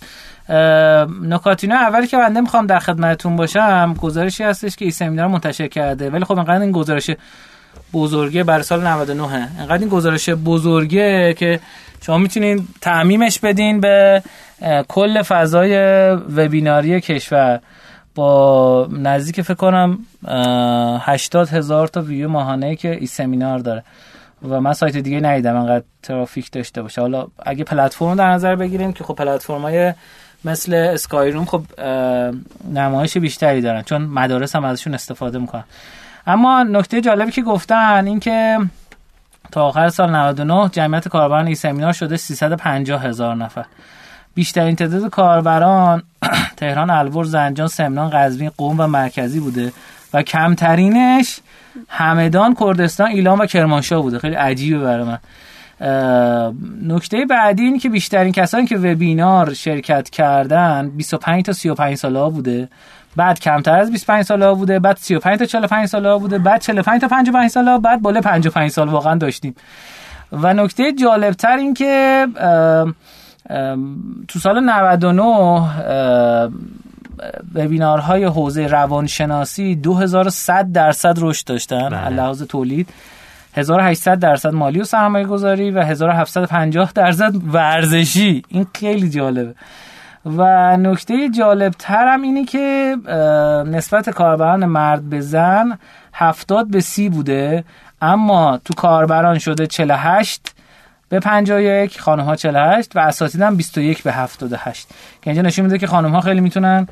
نکاتینو 1.21 1.75
اولی 1.75 2.07
که 2.07 2.17
بنده 2.17 2.41
می‌خوام 2.41 2.67
در 2.67 2.79
خدمتتون 2.79 3.35
باشم 3.35 3.95
گزارشی 4.01 4.43
هستش 4.43 4.75
که 4.75 4.85
این 4.85 4.91
سمینار 4.91 5.27
منتشر 5.27 5.67
کرده. 5.67 6.09
ولی 6.09 6.25
خب 6.25 6.35
اینقدر 6.35 6.61
این 6.61 6.71
گزارش 6.71 7.11
بزرگه 7.93 8.43
برای 8.43 8.63
سال 8.63 8.87
99 8.87 9.49
اینقدر 9.57 9.77
این 9.77 9.89
گزارش 9.89 10.29
بزرگه 10.29 11.33
که 11.33 11.59
شما 12.05 12.17
می‌تونین 12.17 12.67
تعمیمش 12.81 13.39
بدین 13.39 13.81
به 13.81 14.23
کل 14.87 15.21
فضای 15.21 15.75
وبیناری 16.11 17.01
کشور. 17.01 17.59
با 18.15 18.87
نزدیک 18.91 19.41
فکر 19.41 19.53
کنم 19.53 19.99
80 21.01 21.49
هزار 21.49 21.87
تا 21.87 22.01
ویو 22.01 22.29
ماهانه 22.29 22.75
که 22.75 22.91
این 22.91 23.07
سمینار 23.07 23.59
داره. 23.59 23.83
و 24.49 24.61
من 24.61 24.73
سایت 24.73 24.97
دیگه 24.97 25.19
ندیدم 25.19 25.55
انقدر 25.55 25.85
ترافیک 26.03 26.51
داشته 26.51 26.81
باشه. 26.81 27.01
حالا 27.01 27.27
اگه 27.45 27.63
پلتفرم 27.63 28.15
در 28.15 28.31
نظر 28.31 28.55
بگیریم 28.55 28.93
که 28.93 29.03
خب 29.03 29.15
پلتفرم 29.15 29.61
های 29.61 29.93
مثل 30.45 30.73
اسکای 30.73 31.45
خب 31.45 31.61
نمایش 32.73 33.17
بیشتری 33.17 33.61
دارن 33.61 33.81
چون 33.81 34.01
مدارس 34.01 34.55
هم 34.55 34.65
ازشون 34.65 34.93
استفاده 34.93 35.39
می‌کنن. 35.39 35.63
اما 36.27 36.63
نکته 36.63 37.01
جالبی 37.01 37.31
که 37.31 37.41
گفتن 37.41 38.07
این 38.07 38.19
که 38.19 38.57
تا 39.51 39.65
آخر 39.65 39.89
سال 39.89 40.15
99 40.15 40.69
جمعیت 40.69 41.07
کاربران 41.07 41.45
این 41.45 41.55
سمینار 41.55 41.93
شده 41.93 42.17
350 42.17 43.03
هزار 43.03 43.35
نفر. 43.35 43.65
بیشترین 44.35 44.75
تعداد 44.75 45.09
کاربران 45.09 46.03
تهران 46.57 46.89
البرز 46.89 47.31
زنجان 47.31 47.67
سمنان 47.67 48.09
قزوین 48.09 48.51
قوم 48.57 48.79
و 48.79 48.87
مرکزی 48.87 49.39
بوده. 49.39 49.73
و 50.13 50.21
کمترینش 50.21 51.39
همدان 51.89 52.55
کردستان 52.59 53.07
ایلام 53.07 53.39
و 53.39 53.45
کرمانشاه 53.45 54.01
بوده. 54.01 54.19
خیلی 54.19 54.35
عجیبه 54.35 54.79
برای 54.79 55.05
من. 55.05 55.17
نکته 56.87 57.25
بعدی 57.25 57.63
این 57.63 57.79
که 57.79 57.89
بیشترین 57.89 58.31
کسانی 58.31 58.65
که 58.65 58.77
وبینار 58.77 59.53
شرکت 59.53 60.09
کردن 60.09 60.89
25 60.89 61.45
تا 61.45 61.53
35 61.53 61.95
ساله 61.95 62.29
بوده. 62.29 62.69
بعد 63.15 63.39
کمتر 63.39 63.79
از 63.79 63.91
25 63.91 64.23
ساله 64.23 64.53
بوده 64.53 64.79
بعد 64.79 64.97
35 64.97 65.39
تا 65.39 65.45
45 65.45 65.87
ساله 65.87 66.17
بوده 66.17 66.37
بعد 66.39 66.61
45 66.61 67.01
تا 67.01 67.07
55 67.07 67.49
ساله 67.49 67.77
بعد 67.77 68.01
بالا 68.01 68.21
55 68.21 68.71
سال 68.71 68.89
واقعا 68.89 69.15
داشتیم. 69.15 69.55
و 70.31 70.53
نکته 70.53 70.93
جالبتر 70.93 71.57
این 71.57 71.73
که 71.73 72.27
تو 74.27 74.39
سال 74.39 74.59
99 74.59 76.41
وبینارهای 77.55 78.23
حوزه 78.23 78.67
روانشناسی 78.67 79.75
2100 79.75 80.71
درصد 80.71 81.17
رشد 81.17 81.47
داشتن 81.47 81.89
بله. 81.89 82.09
لحاظ 82.09 82.43
تولید. 82.43 82.89
1800 83.53 84.19
درصد 84.19 84.53
مالی 84.53 84.81
و 84.81 84.83
سرمایه 84.83 85.25
گذاری 85.25 85.71
و 85.71 85.81
1750 85.81 86.91
درصد 86.95 87.33
ورزشی. 87.53 88.43
این 88.49 88.67
خیلی 88.75 89.09
جالبه. 89.09 89.55
و 90.25 90.77
نکته 90.77 91.29
جالب 91.29 91.73
ترم 91.79 92.21
اینه 92.21 92.45
که 92.45 92.97
نسبت 93.65 94.09
کاربران 94.09 94.65
مرد 94.65 95.09
به 95.09 95.21
زن 95.21 95.77
70 96.13 96.71
به 96.71 96.79
30 96.79 97.09
بوده 97.09 97.63
اما 98.01 98.59
تو 98.65 98.73
کاربران 98.73 99.39
شده 99.39 99.67
48 99.67 100.55
به 101.11 101.19
51 101.19 101.99
خانم 101.99 102.23
ها 102.23 102.35
48 102.35 102.95
و 102.95 102.99
اساتید 102.99 103.41
هم 103.41 103.55
21 103.55 104.03
به 104.03 104.11
78 104.11 104.87
که 105.21 105.29
اینجا 105.29 105.41
نشون 105.41 105.65
میده 105.65 105.77
که 105.77 105.87
خانم 105.87 106.11
ها 106.11 106.21
خیلی 106.21 106.41
می‌تونن 106.41 106.87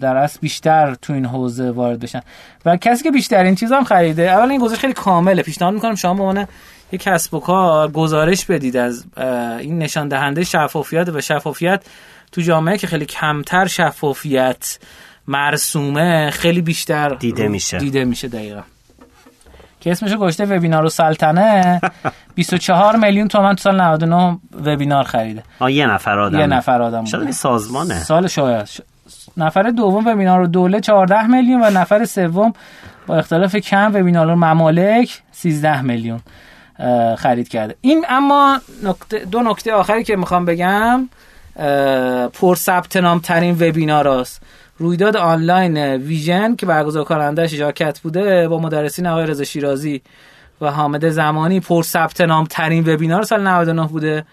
در 0.00 0.16
اصل 0.16 0.38
بیشتر 0.40 0.94
تو 0.94 1.12
این 1.12 1.26
حوزه 1.26 1.70
وارد 1.70 2.00
بشن. 2.00 2.20
و 2.64 2.76
کسی 2.76 3.04
که 3.04 3.10
بیشتر 3.10 3.44
این 3.44 3.54
چیز 3.54 3.72
هم 3.72 3.84
خریده 3.84 4.22
اول 4.22 4.50
این 4.50 4.60
گزارش 4.60 4.80
خیلی 4.80 4.92
کامله. 4.92 5.42
پیشنهاد 5.42 5.74
می‌کنم 5.74 5.94
شما 5.94 6.14
به 6.14 6.22
عنوان 6.22 6.46
یک 6.92 7.02
کسب 7.02 7.34
و 7.34 7.40
کار 7.40 7.90
گزارش 7.90 8.44
بدید 8.44 8.76
از 8.76 9.04
این 9.60 9.78
نشان 9.78 10.08
دهنده 10.08 10.44
شفافیت 10.44 11.08
و 11.08 11.20
شفافیت 11.20 11.84
تو 12.32 12.40
جامعه 12.40 12.78
که 12.78 12.86
خیلی 12.86 13.06
کمتر 13.06 13.66
شفافیت 13.66 14.78
مرسومه 15.28 16.30
خیلی 16.30 16.60
بیشتر 16.62 17.08
دیده 17.08 17.48
میشه. 17.48 17.78
دیده 17.78 18.04
میشه 18.04 18.28
دقیقا. 18.28 18.60
که 19.84 19.90
اسمش 19.90 20.16
گشته 20.16 20.44
وبینار 20.44 20.84
و 20.84 20.88
سلطنه. 20.88 21.80
24 22.34 22.96
میلیون 22.96 23.28
تومن 23.28 23.54
تو 23.54 23.62
سال 23.62 23.80
99 23.80 24.38
وبینار 24.64 25.04
خریده. 25.04 25.42
آ 25.60 25.68
یه 25.68 25.86
نفر 25.86 26.18
آدم 26.18 26.38
یه 26.38 26.46
نفر 26.46 26.82
آدم 26.82 27.04
شاید 27.04 27.30
سازمانه. 27.30 27.94
سال 27.94 28.26
شاید. 28.26 28.68
نفر 29.36 29.62
دوم 29.62 30.06
وبینار 30.06 30.38
رو 30.38 30.46
دوله 30.46 30.80
14 30.80 31.26
میلیون 31.26 31.60
و 31.62 31.70
نفر 31.70 32.04
سوم 32.04 32.52
با 33.06 33.16
اختلاف 33.16 33.56
کم 33.56 33.90
وبینار 33.94 34.34
ممالک 34.34 35.22
13 35.32 35.82
میلیون 35.82 36.20
خرید 37.16 37.48
کرده. 37.48 37.74
این 37.80 38.04
اما 38.08 38.60
نکته 38.82 39.18
دو 39.18 39.40
نکته 39.42 39.72
آخری 39.72 40.04
که 40.04 40.16
می‌خوام 40.16 40.44
بگم 40.44 41.08
پر 42.32 42.54
ثبت 42.54 42.96
نام 42.96 43.18
ترین 43.18 43.54
وبینار 43.54 44.08
است 44.08 44.42
رویداد 44.84 45.16
آنلاین 45.16 45.78
vision 45.78 46.56
که 46.56 46.66
برگزار 46.66 47.04
کننده 47.04 47.46
ژاکت 47.46 48.00
بوده 48.00 48.48
با 48.48 48.58
مدرسین 48.58 49.06
آقای 49.06 49.26
رضا 49.26 49.44
شیرازی 49.44 50.02
و 50.60 50.70
حامد 50.70 51.08
زمانی 51.08 51.60
پر 51.60 51.82
ثبت 51.82 52.20
نام 52.20 52.46
ترین 52.50 52.94
وبینار 52.94 53.22
سال 53.22 53.46
99 53.46 53.86
بوده. 53.86 54.24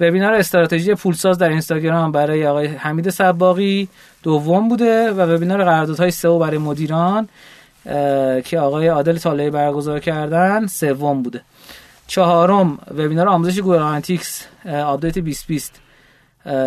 وبینار 0.00 0.34
استراتژی 0.34 0.94
پولساز 0.94 1.38
در 1.38 1.48
اینستاگرام 1.48 2.12
برای 2.12 2.46
آقای 2.46 2.66
حمید 2.66 3.10
سباقی 3.10 3.88
دوم 4.22 4.68
بوده 4.68 5.10
و 5.10 5.20
وبینار 5.20 5.64
قراردادهای 5.64 6.10
SEO 6.10 6.38
برای 6.38 6.58
مدیران 6.58 7.28
که 8.44 8.58
آقای 8.58 8.88
عادل 8.88 9.18
طالبی 9.18 9.50
برگزار 9.50 10.00
کردن 10.00 10.66
سوم 10.66 11.22
بوده. 11.22 11.40
چهارم 12.06 12.78
وبینار 12.90 13.28
آموزش 13.28 13.58
گوگل 13.60 13.78
آنالیتیکس 13.78 14.46
آپدیت 14.66 15.18
2020 15.18 15.80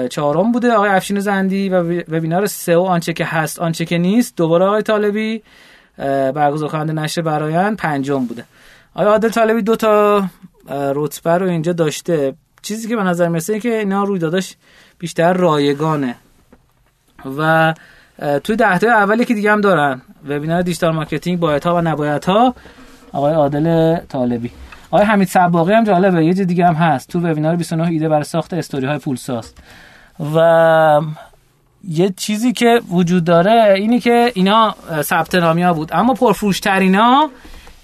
چهارم 0.10 0.52
بوده 0.52 0.74
آقای 0.74 0.90
افشین 0.90 1.20
زندی 1.20 1.70
و 1.70 2.02
وبینار 2.02 2.46
SEO 2.46 2.82
آنچه 2.82 3.14
که 3.14 3.26
هست 3.26 3.60
آنچه 3.60 3.86
که 3.86 3.98
نیست. 3.98 4.38
دوباره 4.38 4.66
آقای 4.66 4.82
طالبی 4.82 5.44
برگزار 6.36 6.70
کننده 6.70 6.94
نشر 6.94 7.22
برایان 7.22 7.76
پنجم 7.76 8.26
بوده. 8.26 8.46
آقای 8.96 9.12
عادل 9.12 9.30
طالبی 9.30 9.62
دو 9.62 9.76
تا 9.76 10.24
رتبه 10.70 11.38
رو 11.38 11.48
اینجا 11.48 11.74
داشته. 11.74 12.34
چیزی 12.62 12.88
که 12.88 12.96
به 12.96 13.04
نظر 13.04 13.28
می‌رسه 13.28 13.60
که 13.60 13.80
اینا 13.80 14.04
روی 14.04 14.20
داداش 14.20 14.56
بیشتر 15.00 15.34
رایگانه. 15.34 16.16
و 17.38 17.74
توی 18.44 18.56
ده 18.56 18.78
تا 18.78 18.88
اولی 18.88 19.26
که 19.26 19.34
دیگه 19.34 19.52
هم 19.52 19.62
دارن. 19.62 20.02
وبینار 20.30 20.62
digital 20.62 20.96
marketing 20.96 21.40
باید 21.40 21.64
ها 21.64 21.76
و 21.76 21.82
نباید 21.82 22.26
ها. 22.26 22.56
آقای 23.12 23.34
عادل 23.34 23.98
طالبی. 24.10 24.52
آقای 24.96 25.08
حمید 25.08 25.28
سباقی 25.28 25.74
هم 25.74 25.84
جالبه 25.84 26.26
یه 26.26 26.34
دیگه 26.34 26.68
هم 26.68 26.74
هست. 26.74 27.10
تو 27.10 27.20
وبینار 27.20 27.56
29 27.56 27.88
ایده 27.88 28.10
برای 28.10 28.24
ساخت 28.24 28.54
استوری 28.54 28.86
های 28.86 28.98
پولساز. 28.98 29.54
و 30.36 31.02
یه 31.88 32.14
چیزی 32.18 32.54
که 32.54 32.82
وجود 32.90 33.24
داره 33.24 33.74
اینی 33.78 34.00
که 34.00 34.32
اینا 34.36 34.76
ثبت 35.02 35.36
نامیا 35.36 35.74
بود. 35.74 35.90
اما 35.94 36.14
پرفروشترینا 36.14 37.30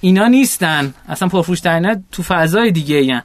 اینا 0.02 0.28
نیستن. 0.28 0.93
اصلا 1.10 1.28
پرفروشترینا 1.28 1.95
تو 2.12 2.24
فضای 2.24 2.71
دیگه 2.71 2.95
این 2.95 3.21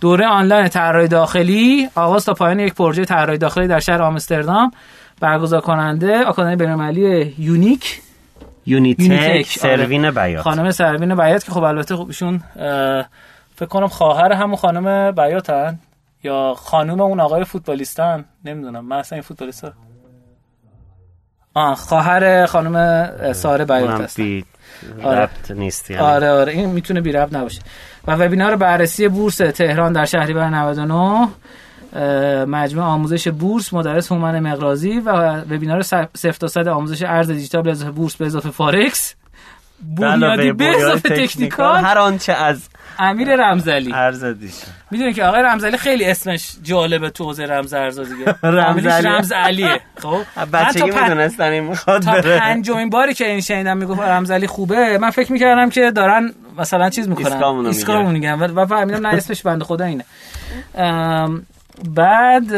دوره 0.00 0.26
آنلاین 0.26 0.68
طراحی 0.68 1.08
داخلی 1.08 1.88
آغاز 1.94 2.24
تا 2.24 2.34
پایان 2.34 2.60
یک 2.60 2.74
پروژه 2.74 3.04
طراحی 3.04 3.38
داخلی 3.38 3.66
در 3.66 3.80
شهر 3.80 4.02
آمستردام 4.02 4.70
برگزار 5.20 5.60
کننده 5.60 6.24
آکادمی 6.24 6.56
بین‌المللی 6.56 7.34
یونیک. 7.38 8.00
یونیتک 8.66 9.46
سروین 9.46 10.04
آره. 10.04 10.14
بیات. 10.14 10.42
خانم 10.42 10.70
سروین 10.70 11.14
بیات 11.14 11.44
که 11.44 11.52
خب 11.52 11.62
البته 11.62 11.96
خب 11.96 12.06
ایشون 12.06 12.40
فکر 13.58 13.68
کنم 13.68 13.88
خواهر 13.88 14.32
همون 14.32 14.56
خانم 14.56 15.10
بیاتن 15.10 15.78
یا 16.22 16.54
خانم 16.56 17.00
اون 17.00 17.20
آقای 17.20 17.44
فوتبالیستان 17.44 18.24
نمی‌دونم. 18.44 18.84
من 18.84 18.96
اصلا 18.96 19.16
این 19.16 19.22
فوتبالیستا 19.22 19.72
آه 21.54 21.74
خواهر 21.74 22.46
خانم 22.46 23.32
ساره 23.32 23.64
بیات 23.64 24.00
هست 24.00 24.20
آره. 24.20 25.20
ربط 25.20 25.50
نیست 25.50 25.90
یعنی. 25.90 26.02
آره 26.02 26.30
آره. 26.30 26.52
این 26.52 26.70
می‌تونه 26.70 27.00
بی 27.00 27.12
ربط 27.12 27.34
نباشه. 27.34 27.60
و 28.06 28.16
وبینار 28.16 28.56
بررسی 28.56 29.08
بورس 29.08 29.36
تهران 29.36 29.92
در 29.92 30.04
شهریور 30.04 30.48
99 30.48 31.28
مجموعه 32.44 32.86
آموزش 32.86 33.28
بورس 33.28 33.74
مدرس 33.74 34.12
هومن 34.12 34.40
مقرازی 34.40 34.98
و 34.98 35.40
وبینار 35.40 35.82
صفر 35.82 36.32
تا 36.32 36.46
صد 36.46 36.68
آموزش 36.68 37.02
ارز 37.02 37.30
دیجیتال 37.30 37.62
به 37.62 37.70
اضافه 37.70 37.90
بورس 37.90 38.16
به 38.16 38.26
اضافه 38.26 38.50
فارکس 38.50 39.14
بنیادی 39.82 40.52
به 40.52 40.76
اضافه 40.76 41.26
تکنیکال. 41.26 41.84
هر 41.84 41.98
آنچه 41.98 42.32
از 42.32 42.68
امیر 42.98 43.36
رمزلی 43.36 43.92
ارز 43.92 44.24
می‌دونی 44.90 45.12
که 45.12 45.24
آقای 45.24 45.42
رمزلی 45.42 45.76
خیلی 45.76 46.04
اسمش 46.04 46.56
جالبه 46.62 47.10
تو 47.10 47.24
حوزه 47.24 47.46
رمز 47.46 47.74
ارزا 47.74 48.02
دیگه. 48.04 48.34
رمزلی 48.42 49.08
رمز 49.08 49.32
علیه 49.32 49.80
خب؟ 49.98 50.20
بچگی 50.52 50.90
می‌دونستن 50.90 51.44
این 51.44 51.64
می‌خواد 51.64 52.02
تا 52.02 52.12
پنجمین 52.22 52.90
باری 52.90 53.14
که 53.14 53.30
این 53.30 53.40
شنیدم 53.40 53.76
می‌گفت 53.76 54.00
رمزلی 54.00 54.46
خوبه 54.46 54.98
من 54.98 55.10
فکر 55.10 55.32
می‌کردم 55.32 55.70
که 55.70 55.90
دارن 55.90 56.32
مثلا 56.58 56.90
چیز 56.90 57.08
می‌کنن. 57.08 57.42
ایسکامونو 57.66 58.10
میگن. 58.10 58.32
و 58.32 58.66
فهمیدم 58.66 59.06
نه 59.06 59.14
اسمش 59.14 59.42
بنده 59.42 59.64
خدا 59.64 59.84
اینه. 59.84 60.04
بعد 61.94 62.54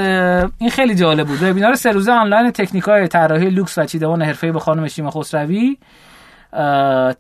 این 0.58 0.70
خیلی 0.70 0.94
جالب 0.94 1.26
بود. 1.26 1.42
وبینار 1.42 1.74
سه 1.74 1.90
روزه 1.90 2.12
آنلاین 2.12 2.50
تکنیکای 2.50 3.08
طراحی 3.08 3.50
لوکس 3.50 3.78
و 3.78 3.84
چیدمان 3.84 4.22
حرفه‌ای 4.22 4.52
به 4.52 4.60
خانم 4.60 4.88
شیما 4.88 5.10
خسروی 5.10 5.78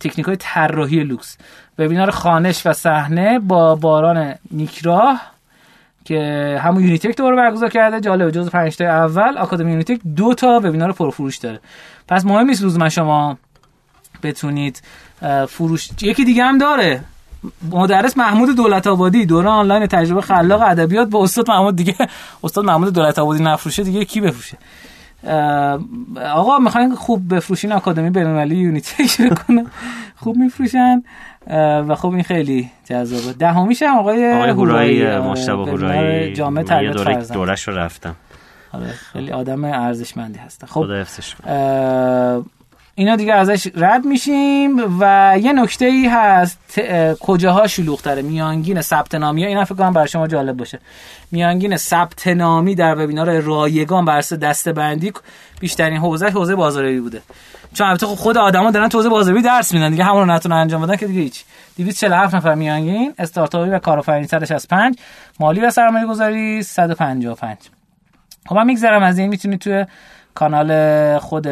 تکنیکای 0.00 0.36
طراحی 0.36 1.04
لوکس. 1.04 1.38
وبینار 1.80 2.10
خوانش 2.10 2.66
و 2.66 2.72
صحنه 2.72 3.38
با 3.38 3.74
باران 3.74 4.34
نیکراه 4.50 5.20
که 6.04 6.58
همون 6.62 6.84
یونیتک 6.84 7.16
دوباره 7.16 7.36
برگزار 7.36 7.68
کرده 7.68 8.00
جالب 8.00 8.30
جز 8.30 8.50
پنج 8.50 8.76
تا 8.76 8.84
اول 8.84 9.38
آکادمی 9.38 9.70
یونیتک 9.70 10.00
دو 10.16 10.34
تا 10.34 10.60
وبینار 10.64 10.92
پرفروش 10.92 11.36
داره. 11.36 11.60
پس 12.08 12.24
مهم 12.24 12.46
نیست 12.46 12.62
من 12.62 12.88
شما 12.88 13.38
بتونید 14.22 14.82
فروش. 15.48 15.88
یکی 16.02 16.24
دیگه 16.24 16.44
هم 16.44 16.58
داره. 16.58 17.00
مدرس 17.70 18.16
محمود 18.16 18.56
دولت 18.56 18.86
آبادی. 18.86 19.26
دوره 19.26 19.48
آنلاین 19.48 19.86
تجربه 19.86 20.20
خلاق 20.20 20.62
ادبیات 20.62 21.08
با 21.08 21.22
استاد 21.22 21.50
محمود 21.50 21.76
دیگه. 21.76 21.96
استاد 22.44 22.64
محمود 22.64 22.94
دولت 22.94 23.18
آبادی 23.18 23.44
نفروشه 23.44 23.82
دیگه 23.82 24.04
کی 24.04 24.20
بفروشه؟ 24.20 24.58
آقا 26.34 26.58
می‌خواین 26.58 26.94
خوب 26.94 27.34
بفروشین 27.34 27.72
آکادمی 27.72 28.10
بین‌المللی 28.10 28.56
یونیتک 28.56 29.22
بکنه 29.22 29.66
خوب 30.22 30.36
میفروشن. 30.36 31.02
و 31.88 31.94
خب 31.94 32.08
این 32.08 32.22
خیلی 32.22 32.70
جذابه 32.84 33.32
دهمیش 33.38 33.82
هم 33.82 33.98
آقای 33.98 34.32
آقای 34.32 34.50
هورایی 34.50 35.18
مشتبه 35.18 35.52
هورایی. 35.52 36.32
جامعه 36.32 36.64
تربیت 36.64 36.96
فرزند. 36.98 37.32
دورش 37.32 37.68
رو 37.68 37.76
رفتم. 37.78 38.16
آره 38.72 38.86
خیلی 38.86 39.32
آدم 39.32 39.64
ارزشمندی 39.64 40.38
هست 40.38 40.64
خب 40.64 40.72
خدا 40.72 41.00
حفظش 41.00 41.34
اینا 42.94 43.16
دیگه 43.16 43.34
ازش 43.34 43.68
رد 43.74 44.04
میشیم 44.04 45.00
و 45.00 45.34
یه 45.42 45.52
نکته 45.52 45.84
ای 45.84 46.06
هست 46.06 46.80
کجاها 47.20 47.66
شلوغ 47.66 48.00
تره؟ 48.00 48.22
میانگین 48.22 48.80
ثبت 48.80 49.14
نامی 49.14 49.46
اینا 49.46 49.64
فکر 49.64 49.74
کنم 49.74 49.92
برای 49.92 50.08
شما 50.08 50.26
جالب 50.26 50.56
باشه. 50.56 50.78
میانگین 51.30 51.76
ثبت 51.76 52.26
نامی 52.26 52.74
در 52.74 53.04
وبینار 53.04 53.40
رایگان 53.40 54.04
بر 54.04 54.20
دسته 54.20 54.72
بندی 54.72 55.12
بیشترین 55.60 55.98
حوزه 55.98 56.26
حوزه 56.30 56.54
بازاریابی 56.54 57.00
بوده. 57.00 57.22
چون 57.74 57.86
البته 57.86 58.06
خب 58.06 58.14
خود 58.14 58.38
آدما 58.38 58.70
دارن 58.70 58.88
تو 58.88 58.98
حوزه 58.98 59.08
بازاریابی 59.08 59.46
درس 59.46 59.74
میدن 59.74 59.90
دیگه 59.90 60.04
همون 60.04 60.20
رو 60.20 60.34
نتونن 60.34 60.56
انجام 60.56 60.82
بدن 60.82 60.96
که 60.96 61.06
دیگه 61.06 61.20
هیچ. 61.20 61.44
247 61.76 62.34
نفر 62.34 62.54
میانگین 62.54 63.14
استارتاپی 63.18 63.70
و 63.70 63.78
کارآفرینی 63.78 64.28
از 64.50 64.68
5 64.68 64.98
مالی 65.40 65.60
و 65.60 65.70
سرمایه 65.70 66.06
گذاری 66.06 66.62
155 66.62 67.58
خب 68.46 68.56
من 68.56 68.66
میگذرم 68.66 69.02
از 69.02 69.18
این 69.18 69.28
می‌تونید 69.28 69.60
توی 69.60 69.86
کانال 70.34 71.18
خود 71.18 71.46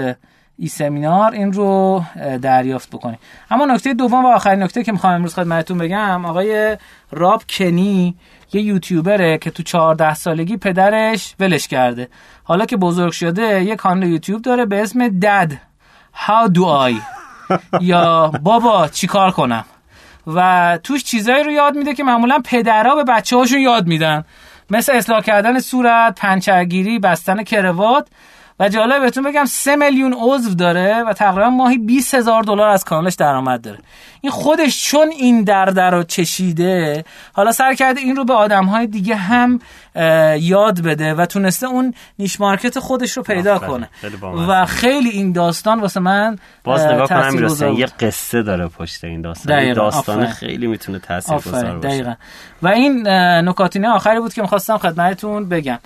ای 0.58 0.68
سمینار 0.68 1.32
این 1.32 1.52
رو 1.52 2.02
دریافت 2.42 2.90
بکنید 2.90 3.18
اما 3.50 3.64
نکته 3.64 3.94
دوم 3.94 4.24
و 4.24 4.28
آخرین 4.28 4.62
نکته 4.62 4.84
که 4.84 4.92
می‌خوام 4.92 5.12
امروز 5.12 5.34
خدمتتون 5.34 5.78
بگم 5.78 6.24
آقای 6.24 6.76
راب 7.10 7.42
کنی 7.48 8.16
یه 8.52 8.62
یوتیوبره 8.62 9.38
که 9.38 9.50
تو 9.50 9.62
14 9.62 10.14
سالگی 10.14 10.56
پدرش 10.56 11.34
ولش 11.40 11.68
کرده. 11.68 12.08
حالا 12.44 12.64
که 12.64 12.76
بزرگ 12.76 13.12
شده 13.12 13.64
یه 13.64 13.76
کانال 13.76 14.08
یوتیوب 14.08 14.42
داره 14.42 14.66
به 14.66 14.82
اسم 14.82 15.08
دد 15.08 15.52
How 16.14 16.48
do 16.52 16.60
I 16.60 16.94
یا 17.80 18.32
بابا 18.42 18.88
چیکار 18.88 19.30
کنم؟ 19.30 19.64
و 20.26 20.78
توش 20.82 21.04
چیزایی 21.04 21.44
رو 21.44 21.50
یاد 21.50 21.74
میده 21.74 21.94
که 21.94 22.04
معمولا 22.04 22.40
پدرها 22.44 22.94
به 22.94 23.04
بچه 23.04 23.36
هاشون 23.36 23.60
یاد 23.60 23.86
میدن. 23.86 24.24
مثل 24.70 24.92
اصلاح 24.92 25.20
کردن 25.20 25.58
صورت 25.58 26.20
پنچرگیری 26.20 26.98
بستن 26.98 27.42
کروات. 27.42 28.08
و 28.60 28.68
جالب 28.68 29.02
بهتون 29.02 29.24
بگم 29.24 29.44
سه 29.44 29.76
میلیون 29.76 30.16
عضو 30.18 30.54
داره 30.54 31.02
و 31.02 31.12
تقریبا 31.12 31.50
ماهی 31.50 31.78
20 31.78 32.14
هزار 32.14 32.42
دلار 32.42 32.68
از 32.68 32.84
کانالش 32.84 33.14
درآمد 33.14 33.60
داره. 33.60 33.78
این 34.20 34.32
خودش 34.32 34.84
چون 34.84 35.08
این 35.08 35.44
درد 35.44 35.80
رو 35.80 36.02
چشیده 36.02 37.04
حالا 37.32 37.52
سر 37.52 37.74
کرده 37.74 38.00
این 38.00 38.16
رو 38.16 38.24
به 38.24 38.34
آدم 38.34 38.64
های 38.64 38.86
دیگه 38.86 39.14
هم 39.14 39.60
یاد 40.40 40.80
بده 40.80 41.14
و 41.14 41.26
تونسته 41.26 41.66
اون 41.66 41.94
نیش 42.18 42.40
مارکت 42.40 42.78
خودش 42.78 43.16
رو 43.16 43.22
پیدا 43.22 43.58
کنه. 43.58 43.88
و 44.48 44.66
خیلی 44.66 45.08
این 45.08 45.32
داستان 45.32 45.80
واسه 45.80 46.00
من 46.00 46.38
باز 46.64 46.80
نگاه 46.80 47.08
کنم 47.08 47.78
یه 47.78 47.86
قصه 47.86 48.42
داره 48.42 48.68
پشت 48.68 49.04
این 49.04 49.20
داستان. 49.20 49.58
این 49.58 49.72
داستان 49.72 50.26
خیلی 50.26 50.66
می‌تونه 50.66 50.98
تاثیرگذار 50.98 51.78
باشه. 51.78 52.16
و 52.62 52.68
این 52.68 53.08
نکاتینه 53.08 53.88
آخری 53.88 54.20
بود 54.20 54.34
که 54.34 54.42
می‌خواستم 54.42 54.78
خدمتتون 54.78 55.48
بگم. 55.48 55.78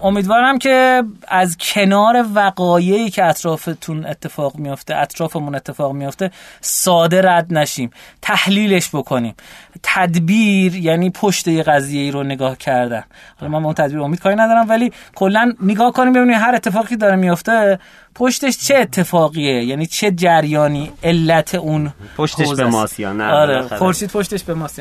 امیدوارم 0.00 0.58
که 0.58 1.02
از 1.28 1.56
کنار 1.60 2.26
وقایعی 2.34 3.10
که 3.10 3.24
اطرافتون 3.24 4.06
اتفاق 4.06 4.56
میافته 4.56 4.96
اطرافمون 4.96 5.54
اتفاق 5.54 5.92
میافته 5.92 6.30
ساده 6.60 7.22
رد 7.22 7.54
نشیم. 7.54 7.90
تحلیلش 8.22 8.88
بکنیم. 8.88 9.34
تدبیر 9.82 10.76
یعنی 10.76 11.10
پشت 11.10 11.48
یه 11.48 11.62
قضیه 11.62 12.02
ای 12.02 12.10
رو 12.10 12.22
نگاه 12.22 12.56
کردن 12.56 13.04
حالا 13.40 13.52
من 13.52 13.64
اون 13.64 13.74
تدبیر 13.74 14.00
امید 14.00 14.20
کاری 14.20 14.36
ندارم 14.36 14.68
ولی 14.68 14.92
کلا 15.14 15.52
نگاه 15.62 15.92
کنیم 15.92 16.12
ببینیم 16.12 16.38
هر 16.38 16.54
اتفاقی 16.54 16.96
داره 16.96 17.16
میفته 17.16 17.78
پشتش 18.14 18.58
چه 18.58 18.76
اتفاقیه؟ 18.76 19.64
یعنی 19.64 19.86
چه 19.86 20.10
جریانی 20.10 20.92
علت 21.02 21.54
اون 21.54 21.92
پشتش 22.16 22.54
به 22.54 22.64
ماست 22.64 23.00
یا 23.00 23.12
نه 23.12 23.24
آره 23.24 23.62
خورشید 23.62 24.10
پشتش 24.10 24.42
به 24.42 24.54
ماست 24.54 24.80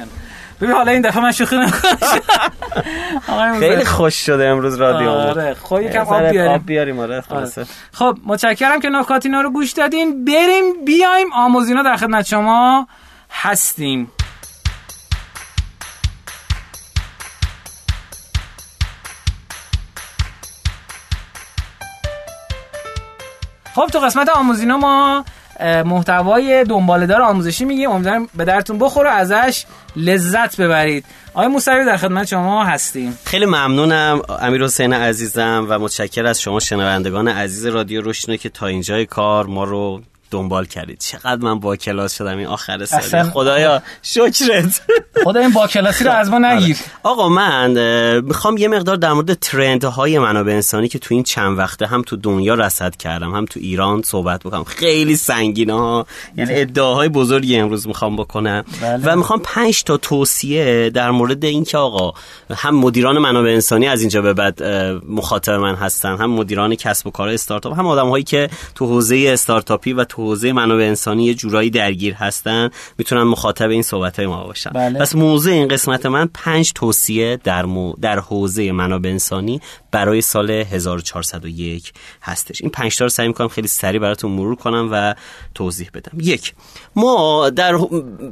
ببین 0.62 0.76
حالا 0.76 0.92
این 0.92 1.02
دفعه 1.02 1.24
من 1.24 1.32
شوخی 1.32 1.58
نکنم 1.58 3.60
خیلی 3.60 3.86
خوش 3.86 4.16
شده 4.16 4.48
امروز 4.48 4.76
رادیو 4.76 5.10
آره 5.10 5.54
خب 5.54 5.82
یکم 5.82 6.00
آب 6.00 6.30
بیاریم. 6.30 6.52
آب 6.52 6.66
بیاریم 6.66 7.00
آره, 7.00 7.24
آره. 7.30 7.50
خب 7.92 8.18
متشکرم 8.26 8.80
که 8.80 8.90
نکات 8.90 9.26
اینا 9.26 9.42
رو 9.42 9.50
گوش 9.50 9.72
دادین. 9.72 10.26
بریم 10.26 10.86
بیایم. 10.86 11.34
آموزینا 11.34 11.84
در 11.84 11.96
خدمت 11.96 12.26
شما 12.26 12.88
هستیم. 13.32 14.12
خب 23.76 23.88
تو 23.94 24.00
قسمت 24.00 24.30
آموزینا 24.30 24.78
ما 24.78 25.26
محتوای 25.86 26.64
دنبالدار 26.64 27.22
آموزشی 27.22 27.66
میگیم. 27.66 27.92
امیدوارم 27.92 28.28
به 28.36 28.46
درتون 28.46 28.80
بخوره 28.80 29.10
ازش 29.10 29.66
لذت 29.96 30.62
ببرید. 30.62 31.06
آقای 31.34 31.48
موسوی 31.48 31.86
در 31.86 31.98
خدمت 31.98 32.28
شما 32.28 32.66
هستیم. 32.66 33.18
خیلی 33.26 33.46
ممنونم 33.46 34.22
امیر 34.42 34.64
حسین 34.64 34.94
عزیزم 34.94 35.66
و 35.70 35.80
متشکر 35.80 36.26
از 36.26 36.42
شما 36.42 36.60
شنوندگان 36.60 37.28
عزیز 37.28 37.66
رادیو 37.66 38.02
روشنو 38.02 38.36
که 38.36 38.50
تا 38.50 38.68
اینجای 38.68 39.06
کار 39.06 39.46
ما 39.46 39.64
رو 39.64 40.02
دنبال 40.32 40.66
کردید. 40.66 41.00
چقدر 41.00 41.44
من 41.44 41.60
با 41.60 41.76
کلاس 41.76 42.18
شدم 42.18 42.38
این 42.38 42.48
آخر 42.48 42.86
سال 42.86 43.24
خدایا 43.24 43.82
شکرت. 44.02 44.82
خدا 45.24 45.40
این 45.40 45.50
با 45.50 45.68
کلاسی 45.68 46.04
رو 46.04 46.12
از 46.12 46.30
ما 46.30 46.36
آره. 46.48 46.56
نگیر. 46.56 46.78
آقا 47.04 47.30
من 47.30 47.72
می‌خوام 48.20 48.58
یه 48.58 48.68
مقدار 48.68 48.96
در 48.96 49.14
مورد 49.14 49.34
ترند 49.34 49.84
های 49.84 50.20
منابع 50.20 50.52
انسانی 50.54 50.88
که 50.88 51.00
تو 51.00 51.14
این 51.14 51.24
چند 51.24 51.58
وقته 51.58 51.86
هم 51.88 52.02
تو 52.02 52.16
دنیا 52.16 52.54
رصد 52.54 52.96
کردم 52.96 53.36
هم 53.36 53.46
تو 53.46 53.60
ایران 53.60 54.02
صحبت 54.02 54.40
بکنم. 54.44 54.64
خیلی 54.64 55.16
سنگینه 55.16 55.74
ها. 55.74 56.06
یعنی 56.38 56.54
ادعاهای 56.54 57.10
بزرگی 57.10 57.58
امروز 57.58 57.88
می‌خوام 57.88 58.16
بکنم. 58.16 58.64
بله. 58.82 59.04
و 59.06 59.16
می‌خوام 59.16 59.42
پنج 59.44 59.84
تا 59.84 59.98
توصیه 59.98 60.90
در 60.90 61.12
مورد 61.12 61.46
اینکه 61.46 61.78
آقا 61.78 62.12
هم 62.52 62.76
مدیران 62.76 63.18
منابع 63.18 63.50
انسانی 63.50 63.88
از 63.88 64.02
اینجا 64.02 64.22
به 64.22 64.34
بعد 64.34 64.64
مخاطب 65.10 65.54
من 65.54 65.76
هستن 65.76 66.18
هم 66.18 66.32
مدیران 66.32 66.76
کسب 66.76 67.08
و 67.08 67.12
کار 67.12 67.30
استارتاپ 67.30 67.80
هم 67.80 67.88
آدم 67.88 68.10
هایی 68.10 68.24
که 68.24 68.50
تو 68.76 68.86
حوزه 68.86 69.26
استارتاپی 69.34 69.94
و 69.94 70.04
تو 70.04 70.21
حوزه 70.22 70.54
منابع 70.54 70.84
انسانی 70.84 71.26
یه 71.26 71.34
جورایی 71.34 71.70
درگیر 71.70 72.14
هستن 72.14 72.70
می‌تونن 72.98 73.24
مخاطب 73.24 73.70
این 73.70 73.82
صحبت 73.82 74.18
های 74.20 74.28
ما 74.28 74.44
باشن. 74.44 74.70
بله. 74.70 75.00
پس 75.00 75.16
موضوع 75.16 75.54
این 75.54 75.68
قسمت 75.68 76.06
من 76.06 76.30
پنج 76.34 76.72
توصیه 76.76 77.40
در, 77.44 77.66
مو 77.66 77.94
در 78.02 78.20
حوزه 78.20 78.72
منابع 78.72 79.10
انسانی 79.10 79.62
برای 79.92 80.22
سال 80.22 80.52
1401 80.52 81.94
هستش. 82.22 82.62
این 82.62 82.70
پنج 82.72 82.98
تا 82.98 83.06
رو 83.06 83.10
سعی 83.10 83.28
می‌کنم 83.28 83.48
خیلی 83.48 83.68
سریع 83.68 84.00
براتون 84.00 84.32
مرور 84.32 84.56
کنم 84.56 84.90
و 84.92 85.16
توضیح 85.56 85.90
بدم. 85.94 86.18
یک 86.22 86.54
ما 86.96 87.50
در 87.50 87.78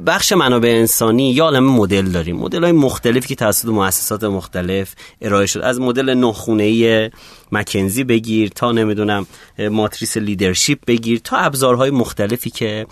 بخش 0.06 0.32
منابع 0.32 0.68
انسانی 0.68 1.32
یا 1.32 1.44
عالم 1.44 1.64
مدل 1.64 2.10
داریم. 2.10 2.36
مدل 2.36 2.62
های 2.62 2.72
مختلفی 2.72 3.28
که 3.28 3.34
توسط 3.34 3.68
مؤسسات 3.68 4.24
مختلف 4.24 4.94
ارائه 5.20 5.46
شد 5.46 5.60
از 5.60 5.80
مدل 5.80 6.14
نخونه 6.14 7.10
مکنزی 7.52 8.04
بگیر 8.04 8.48
تا 8.48 8.72
نمی‌دونم 8.72 9.26
ماتریس 9.58 10.16
لیدرشپ 10.16 10.78
بگیر 10.86 11.20
تا 11.24 11.36
ابزارهای 11.36 11.90
مختلفی 11.90 12.50
که 12.50 12.86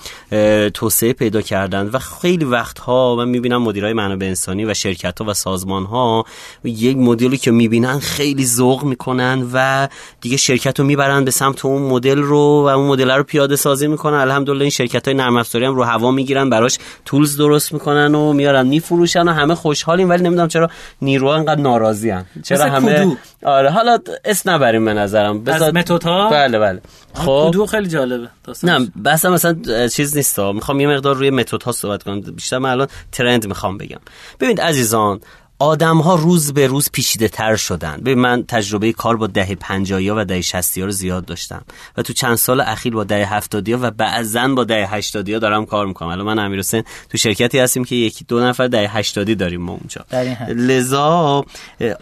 توسعه 0.74 1.12
پیدا 1.12 1.40
کردن 1.40 1.86
و 1.86 1.98
خیلی 1.98 2.44
وقتها 2.44 3.14
من 3.16 3.28
می‌بینم 3.28 3.62
مدیرای 3.62 3.92
منابع 3.92 4.26
انسانی 4.26 4.64
و 4.64 4.74
شرکت 4.74 5.20
ها 5.20 5.26
و 5.30 5.34
سازمان 5.34 5.84
ها 5.84 6.24
یک 6.64 6.96
مدلی 6.96 7.36
که 7.36 7.50
می‌بینن 7.50 7.98
خیلی 7.98 8.46
ذوق 8.46 8.84
می‌کنن 8.84 9.46
و 9.52 9.88
دیگه 10.20 10.36
شرکت 10.36 10.80
رو 10.80 10.86
می‌برن 10.86 11.24
به 11.24 11.30
سمت 11.30 11.64
اون 11.64 11.82
مدل 11.82 12.18
رو 12.18 12.38
و 12.38 12.66
اون 12.66 12.86
مدل 12.86 13.10
رو 13.10 13.22
پیاده 13.22 13.56
سازی 13.56 13.86
می‌کنن. 13.86 14.16
الحمدلله 14.18 14.60
این 14.60 14.70
شرکت 14.70 15.08
های 15.08 15.16
نرم 15.16 15.36
افزاری 15.36 15.64
هم 15.64 15.74
رو 15.74 15.82
هوا 15.82 16.10
می‌گیرن 16.10 16.50
براش 16.50 16.78
تولز 17.04 17.36
درست 17.36 17.72
می‌کنن 17.72 18.14
و 18.14 18.32
میارن 18.32 18.66
میفروشن 18.66 19.28
و 19.28 19.32
همه 19.32 19.54
خوشحالیم 19.54 20.08
ولی 20.08 20.22
نمی‌دونم 20.22 20.48
چرا 20.48 20.70
نیروها 21.02 21.36
انقدر 21.36 21.60
ناراضی 21.60 22.12
چرا 22.42 22.64
همه 22.64 23.16
آره 23.42 23.70
حالا 23.70 23.98
اس 24.24 24.46
نبریم 24.46 24.84
به 24.84 24.94
نظرم. 24.94 25.44
بذار... 25.44 25.78
از 25.78 26.02
ها 26.04 26.30
بله. 26.30 26.58
بله 26.58 26.80
خب. 27.14 27.48
کدو 27.50 27.66
خیلی 27.66 27.88
جالبه 27.88 28.28
نه 28.62 28.92
بس 29.04 29.24
مثلا 29.24 29.88
چیز 29.88 30.16
نیست 30.16 30.40
می‌خوام 30.40 30.80
یه 30.80 30.88
مقدار 30.88 31.16
روی 31.16 31.30
متد 31.30 31.62
ها 31.62 31.72
صحبت 31.72 32.02
کنم. 32.02 32.20
بیشتر 32.20 32.58
من 32.58 32.70
الان 32.70 32.88
ترند 33.12 33.46
می‌خوام 33.46 33.78
بگم. 33.78 34.00
ببینید 34.40 34.60
عزیزان 34.60 35.20
آدم 35.60 35.98
ها 35.98 36.14
روز 36.14 36.52
به 36.52 36.66
روز 36.66 36.90
پیچیده 36.92 37.28
تر 37.28 37.56
شدن. 37.56 38.00
به 38.02 38.14
من 38.14 38.44
تجربه 38.48 38.92
کار 38.92 39.16
با 39.16 39.26
دهه 39.26 39.54
پنجایی 39.54 40.10
و 40.10 40.24
دهه 40.24 40.40
شستی 40.40 40.80
ها 40.80 40.86
رو 40.86 40.92
زیاد 40.92 41.24
داشتم. 41.24 41.62
و 41.96 42.02
تو 42.02 42.12
چند 42.12 42.34
سال 42.34 42.60
اخیر 42.60 42.94
با 42.94 43.04
دهه 43.04 43.34
هفتادی 43.34 43.72
ها 43.72 43.78
و 43.82 43.90
بعضا 43.90 44.48
با 44.48 44.64
دهه 44.64 44.94
هشتادی 44.94 45.32
ها 45.32 45.38
دارم 45.38 45.66
کار 45.66 45.86
می‌کنم. 45.86 46.08
الان 46.08 46.26
من 46.26 46.38
امیر 46.38 46.58
حسین 46.58 46.84
تو 47.10 47.18
شرکتی 47.18 47.58
هستیم 47.58 47.84
که 47.84 47.96
یکی 47.96 48.24
دو 48.24 48.40
نفر 48.40 48.66
دهه 48.66 48.96
هشتادی 48.96 49.34
داریم 49.34 49.62
ما 49.62 49.72
اونجا. 49.72 50.04
لذا 50.48 51.44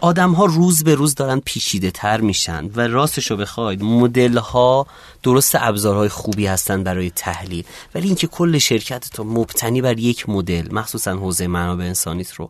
آدم 0.01 0.31
ها 0.31 0.45
روز 0.45 0.83
به 0.83 0.95
روز 0.95 1.15
دارن 1.15 1.41
پیچیده 1.45 1.91
تر 1.91 2.21
میشن. 2.21 2.69
و 2.75 2.87
راستشو 2.87 3.35
بخواید 3.35 3.83
مدل 3.83 4.37
ها 4.37 4.87
درست 5.27 5.55
ابزارهای 5.55 6.09
خوبی 6.09 6.47
هستن 6.47 6.83
برای 6.83 7.09
تحلیل. 7.09 7.65
ولی 7.95 8.07
اینکه 8.07 8.27
کل 8.27 8.57
شرکت 8.57 9.09
تو 9.13 9.23
مبتنی 9.23 9.81
بر 9.81 9.99
یک 9.99 10.29
مدل 10.29 10.67
مخصوصا 10.71 11.11
حوزه 11.11 11.47
منابع 11.47 11.85
انسانیت 11.85 12.33
رو 12.33 12.49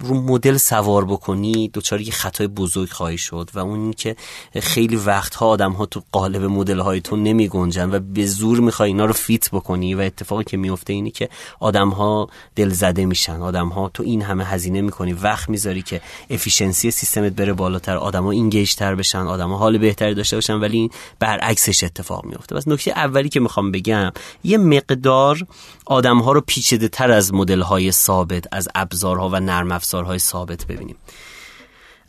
رو 0.00 0.20
مدل 0.20 0.56
سوار 0.56 1.04
بکنی 1.04 1.68
دوچار 1.68 2.00
یه 2.00 2.12
خطای 2.12 2.46
بزرگ 2.46 2.90
خواهی 2.90 3.18
شد 3.18 3.50
و 3.54 3.58
اون 3.58 3.92
که 3.92 4.16
خیلی 4.60 4.96
وقتها 4.96 5.46
آدم 5.46 5.72
ها 5.72 5.86
تو 5.86 6.02
قالب 6.12 6.42
مدل 6.42 6.78
های 6.78 7.00
تو 7.00 7.16
نمی 7.16 7.48
گنجن 7.48 7.94
و 7.94 8.00
به 8.00 8.26
زور 8.26 8.60
می‌خوای 8.60 8.88
اینا 8.88 9.04
رو 9.04 9.12
فیت 9.12 9.50
بکنی 9.50 9.94
و 9.94 10.00
اتفاقی 10.00 10.44
که 10.44 10.56
میفته 10.56 10.92
اینی 10.92 11.10
که 11.10 11.28
آدم 11.60 11.88
ها 11.88 12.28
دل 12.56 12.68
زده 12.68 13.06
میشن. 13.06 13.40
آدم 13.40 13.68
ها 13.68 13.90
تو 13.94 14.02
این 14.02 14.22
همه 14.22 14.44
هزینه 14.44 14.80
می‌کنی 14.80 15.12
وقت 15.12 15.48
می‌ذاری 15.48 15.82
که 15.82 16.00
efficiency 16.30 16.90
سیستمت 16.90 17.32
بره 17.32 17.52
بالاتر 17.52 17.96
آدم 17.96 18.24
ها 18.24 18.30
engage 18.30 18.74
تر 18.74 18.94
بشن 18.94 19.18
آدم 19.18 19.50
ها 19.50 19.56
حال 19.56 19.78
بهتری 19.78 20.14
داشته 20.14 20.36
باشن 20.36 20.54
ولی 20.54 20.76
این 20.76 20.90
برعکسش 21.18 21.84
اتفاق 21.84 22.24
میفته 22.24 22.54
بس 22.54 22.68
نکته 22.68 22.90
اولی 22.90 23.28
که 23.28 23.40
می‌خوام 23.40 23.72
بگم 23.72 24.12
یه 24.44 24.58
مقدار 24.58 25.46
آدم 25.86 26.18
ها 26.18 26.32
رو 26.32 26.40
پیچیده 26.40 26.88
تر 26.88 27.10
از 27.10 27.34
مدل 27.34 27.60
های 27.60 27.92
ثابت 27.92 28.44
از 28.52 28.68
ابزارها 28.74 29.28
و 29.28 29.40
نرم 29.40 29.72
افزارهای 29.76 30.18
ثابت 30.18 30.66
ببینیم. 30.66 30.96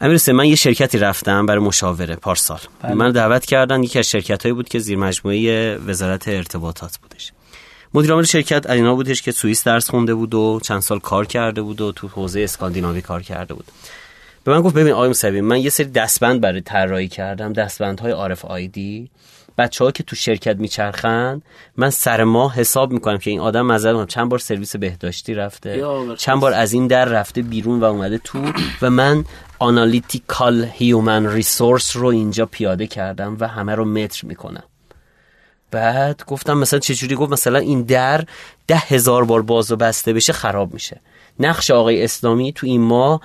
امیر 0.01 0.33
من 0.33 0.45
یه 0.45 0.55
شرکتی 0.55 0.97
رفتم 0.97 1.45
برای 1.45 1.63
مشاوره 1.63 2.15
پارسال. 2.15 2.59
بله. 2.81 2.93
من 2.93 3.11
دعوت 3.11 3.45
کردن 3.45 3.83
یکی 3.83 3.99
از 3.99 4.09
شرکت 4.09 4.43
هایی 4.43 4.53
بود 4.53 4.69
که 4.69 4.79
زیر 4.79 4.97
مجموعه 4.97 5.77
وزارت 5.77 6.27
ارتباطات 6.27 6.97
بودش. 6.97 7.31
مدیر 7.93 8.11
عامل 8.11 8.23
شرکت 8.23 8.69
اینا 8.69 8.95
بودش 8.95 9.21
که 9.21 9.31
سوئیس 9.31 9.63
درس 9.63 9.89
خونده 9.89 10.13
بود 10.13 10.33
و 10.33 10.59
چند 10.63 10.79
سال 10.79 10.99
کار 10.99 11.25
کرده 11.25 11.61
بود 11.61 11.81
و 11.81 11.91
تو 11.91 12.07
حوزه 12.07 12.41
اسکاندیناوی 12.41 13.01
کار 13.01 13.21
کرده 13.21 13.53
بود. 13.53 13.65
به 14.43 14.51
من 14.51 14.61
گفت 14.61 14.75
ببین 14.75 14.93
آقای 14.93 15.07
موسوی 15.07 15.41
من 15.41 15.59
یه 15.59 15.69
سری 15.69 15.85
دستبند 15.85 16.41
برای 16.41 16.61
طراحی 16.61 17.07
کردم 17.07 17.53
دستبندهای 17.53 18.11
RFID 18.11 19.09
بچه 19.57 19.83
ها 19.83 19.91
که 19.91 20.03
تو 20.03 20.15
شرکت 20.15 20.57
میچرخن 20.57 21.41
من 21.77 21.89
سر 21.89 22.23
ماه 22.23 22.55
حساب 22.55 22.91
می‌کنم 22.91 23.17
که 23.17 23.29
این 23.29 23.39
آدم 23.39 23.65
مزد 23.65 24.07
چند 24.07 24.29
بار 24.29 24.39
سرویس 24.39 24.75
بهداشتی 24.75 25.33
رفته 25.33 25.83
چند 26.17 26.39
بار 26.39 26.53
از 26.53 26.73
این 26.73 26.87
در 26.87 27.05
رفته 27.05 27.41
بیرون 27.41 27.79
و 27.79 27.83
اومده 27.83 28.17
تو 28.17 28.51
و 28.81 28.89
من 28.89 29.25
analytical 29.59 30.69
human 30.73 31.27
resource 31.27 31.95
رو 31.95 32.07
اینجا 32.07 32.45
پیاده 32.45 32.87
کردم 32.87 33.37
و 33.39 33.47
همه 33.47 33.75
رو 33.75 33.85
متر 33.85 34.27
می‌کنم. 34.27 34.63
بعد 35.71 36.23
گفتم 36.27 36.57
مثلا 36.57 36.79
چجوری 36.79 37.15
گفت 37.15 37.31
مثلا 37.31 37.59
این 37.59 37.81
در 37.81 38.25
ده 38.67 38.77
هزار 38.77 39.25
بار 39.25 39.41
باز 39.41 39.71
و 39.71 39.75
بسته 39.75 40.13
بشه 40.13 40.33
خراب 40.33 40.73
میشه. 40.73 41.01
نقش 41.39 41.71
آقای 41.71 42.03
اسلامی 42.03 42.53
تو 42.53 42.67
این 42.67 42.81
ماه 42.81 43.21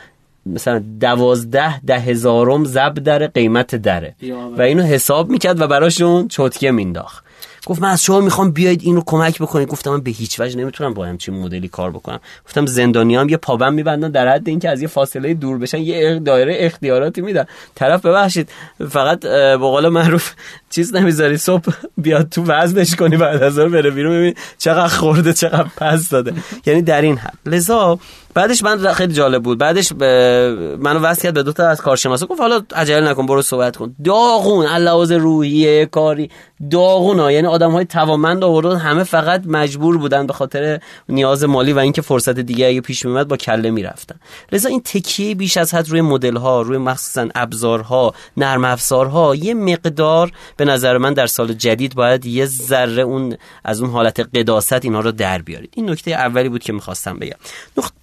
مثلا 0.46 0.82
دوازده 1.00 1.80
ده 1.80 1.98
هزارم 1.98 2.64
زب 2.64 2.94
در 2.94 3.26
قیمت 3.26 3.74
دره. 3.74 4.14
و 4.58 4.62
اینو 4.62 4.82
حساب 4.82 5.30
می‌کرد 5.30 5.60
و 5.60 5.66
براشون 5.66 6.28
چوتکه 6.28 6.70
مینداخت. 6.70 7.24
گفت 7.66 7.82
من 7.82 7.90
از 7.90 8.02
شما 8.02 8.20
می‌خوام 8.20 8.50
بیاید 8.50 8.82
این 8.82 8.96
رو 8.96 9.02
کمک 9.06 9.38
بکنید. 9.38 9.68
گفتم 9.68 9.90
من 9.90 10.00
به 10.00 10.10
هیچ 10.10 10.40
وجه 10.40 10.58
نمی‌تونم 10.58 10.94
با 10.94 11.04
همچین 11.04 11.34
مدلی 11.34 11.68
کار 11.68 11.90
بکنم. 11.90 12.20
گفتم 12.44 12.66
زندانی 12.66 13.16
هم 13.16 13.28
یه 13.28 13.36
پابند 13.36 13.72
میبندن 13.72 14.10
در 14.10 14.28
حد 14.28 14.48
اینکه 14.48 14.68
از 14.68 14.82
یه 14.82 14.88
فاصله 14.88 15.34
دور 15.34 15.58
بشن 15.58 15.78
یه 15.78 16.18
دایره 16.18 16.56
اختیاراتی 16.58 17.20
میدن. 17.20 17.44
طرف 17.74 18.06
ببخشید 18.06 18.48
فقط 18.88 19.20
به 19.20 19.56
قول 19.56 19.88
معروف 19.88 20.32
چیز 20.72 20.94
نمی‌ذاری 20.94 21.36
صبح 21.36 21.72
بیاد 21.96 22.28
تو 22.28 22.44
وزنش 22.44 22.94
کنی 22.94 23.16
بعد 23.16 23.42
از 23.42 23.58
بره 23.58 23.90
بیرون 23.90 24.12
ببین 24.12 24.34
چقدر 24.58 24.88
خورده 24.88 25.32
چقدر 25.32 25.66
پس 25.76 26.08
داده. 26.08 26.34
یعنی 26.66 26.82
در 26.82 27.02
این 27.02 27.16
حد. 27.16 27.38
لذا 27.46 27.98
بعدش 28.34 28.62
من 28.62 28.92
خیلی 28.92 29.14
جالب 29.14 29.42
بود. 29.42 29.58
بعدش 29.58 29.92
منو 29.92 30.98
وصل 30.98 31.22
کرد 31.22 31.34
به 31.34 31.42
دو 31.42 31.52
تا 31.52 31.68
از 31.68 31.80
کارشناسا 31.80 32.26
گفت 32.26 32.40
حالا 32.40 32.62
عجله 32.74 33.10
نکن 33.10 33.26
برو 33.26 33.42
صحبت 33.42 33.76
کن. 33.76 33.96
داغون 34.04 34.66
علاوه 34.66 35.16
روحیه 35.16 35.86
کاری. 35.86 36.30
داغون 36.70 37.18
ها 37.18 37.32
یعنی 37.32 37.46
آدم 37.46 37.70
های 37.70 37.84
توامند 37.84 38.44
آوردن 38.44 38.76
همه 38.76 39.04
فقط 39.04 39.42
مجبور 39.46 39.98
بودن 39.98 40.26
به 40.26 40.32
خاطر 40.32 40.80
نیاز 41.08 41.44
مالی 41.44 41.72
و 41.72 41.78
اینکه 41.78 42.02
فرصت 42.02 42.38
دیگه 42.38 42.66
اگه 42.66 42.80
پیش 42.80 43.04
میومد 43.04 43.28
با 43.28 43.36
کله 43.36 43.70
می‌رفتن. 43.70 44.14
لذا 44.52 44.68
این 44.68 44.80
تکیه 44.80 45.34
بیش 45.34 45.56
از 45.56 45.74
حد 45.74 45.88
روی 45.88 46.00
مدل 46.00 46.36
ها 46.36 46.62
روی 46.62 46.78
مخصوصا 46.78 47.28
ابزارها 47.34 48.14
نرم 48.36 48.64
افزارها 48.64 49.34
یه 49.34 49.54
مقدار 49.54 50.30
به 50.62 50.70
نظر 50.72 50.98
من 50.98 51.14
در 51.14 51.26
سال 51.26 51.52
جدید 51.52 51.94
باید 51.94 52.26
یه 52.26 52.46
ذره 52.46 53.02
اون 53.02 53.36
از 53.64 53.80
اون 53.80 53.90
حالت 53.90 54.20
قداست 54.20 54.84
اینا 54.84 55.00
رو 55.00 55.12
در 55.12 55.42
بیارید. 55.42 55.72
این 55.76 55.90
نکته 55.90 56.10
اولی 56.10 56.48
بود 56.48 56.62
که 56.62 56.72
می‌خواستم 56.72 57.18
بگم. 57.18 57.36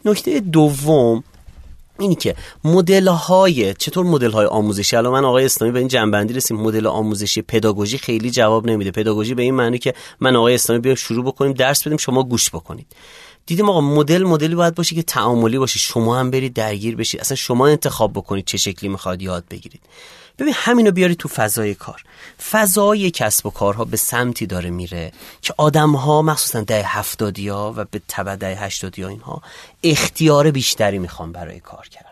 نکته 0.05 0.39
دوم 0.39 1.23
اینی 1.99 2.15
که 2.15 2.35
مدل 2.63 3.07
های 3.07 3.73
چطور 3.73 4.05
مدل 4.05 4.31
های 4.31 4.45
آموزشی؟ 4.45 4.95
الان 4.95 5.13
من 5.13 5.25
آقای 5.25 5.45
اسلامی 5.45 5.73
به 5.73 5.79
این 5.79 5.87
جنبندی 5.87 6.33
رسیم. 6.33 6.57
مدل 6.57 6.87
آموزشی 6.87 7.41
پداگوژی 7.41 7.97
خیلی 7.97 8.31
جواب 8.31 8.67
نمیده. 8.67 8.91
پداگوژی 8.91 9.33
به 9.33 9.43
این 9.43 9.55
معنی 9.55 9.77
که 9.77 9.93
من 10.19 10.35
آقای 10.35 10.55
اسلامی 10.55 10.81
بیا 10.81 10.95
شروع 10.95 11.25
بکنیم 11.25 11.53
درس 11.53 11.87
بدیم 11.87 11.97
شما 11.97 12.23
گوش 12.23 12.49
بکنید. 12.49 12.87
دیدیم 13.45 13.69
آقا 13.69 13.81
مدل 13.81 14.23
مدلی 14.23 14.55
باید 14.55 14.75
باشه 14.75 14.95
که 14.95 15.03
تعاملی 15.03 15.57
باشه. 15.57 15.79
شما 15.79 16.19
هم 16.19 16.31
برید 16.31 16.53
درگیر 16.53 16.95
بشید. 16.95 17.21
اصلا 17.21 17.35
شما 17.35 17.67
انتخاب 17.67 18.13
بکنید 18.13 18.45
چه 18.45 18.57
شکلی 18.57 18.89
می‌خواد 18.89 19.21
یاد 19.21 19.43
بگیرید. 19.49 19.81
ببین 20.39 20.53
همینو 20.57 20.91
بیاری 20.91 21.15
تو 21.15 21.29
فضای 21.29 21.75
کار. 21.75 22.03
فضای 22.51 23.11
کسب 23.11 23.45
و 23.45 23.49
کارها 23.49 23.85
به 23.85 23.97
سمتی 23.97 24.45
داره 24.45 24.69
میره 24.69 25.11
که 25.41 25.53
آدم 25.57 25.91
ها 25.91 26.21
مخصوصا 26.21 26.61
ده 26.61 26.83
هفتادی 26.83 27.47
ها 27.47 27.73
و 27.77 27.85
به 27.91 28.01
تبع 28.07 28.35
ده 28.35 28.55
هشتادی 28.55 29.01
ها 29.01 29.09
اینها 29.09 29.41
اختیار 29.83 30.51
بیشتری 30.51 30.99
می‌خوان 30.99 31.31
برای 31.31 31.59
کار 31.59 31.87
کردن. 31.87 32.09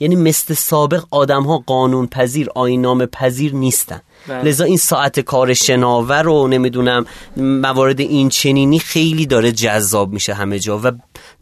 یعنی 0.00 0.16
مثل 0.16 0.54
سابق 0.54 1.04
آدم 1.10 1.42
ها 1.42 1.58
قانون 1.58 2.06
پذیر 2.06 2.50
آینام 2.54 3.06
پذیر 3.06 3.54
نیستن. 3.54 4.00
بله. 4.28 4.42
لذا 4.42 4.64
این 4.64 4.76
ساعت 4.76 5.20
کار 5.20 5.54
شناور 5.54 6.22
رو 6.22 6.48
نمی‌دونم 6.48 7.06
موارد 7.36 8.00
این 8.00 8.28
چنینی 8.28 8.78
خیلی 8.78 9.26
داره 9.26 9.52
جذاب 9.52 10.12
میشه 10.12 10.34
همه 10.34 10.58
جا 10.58 10.78
و 10.78 10.92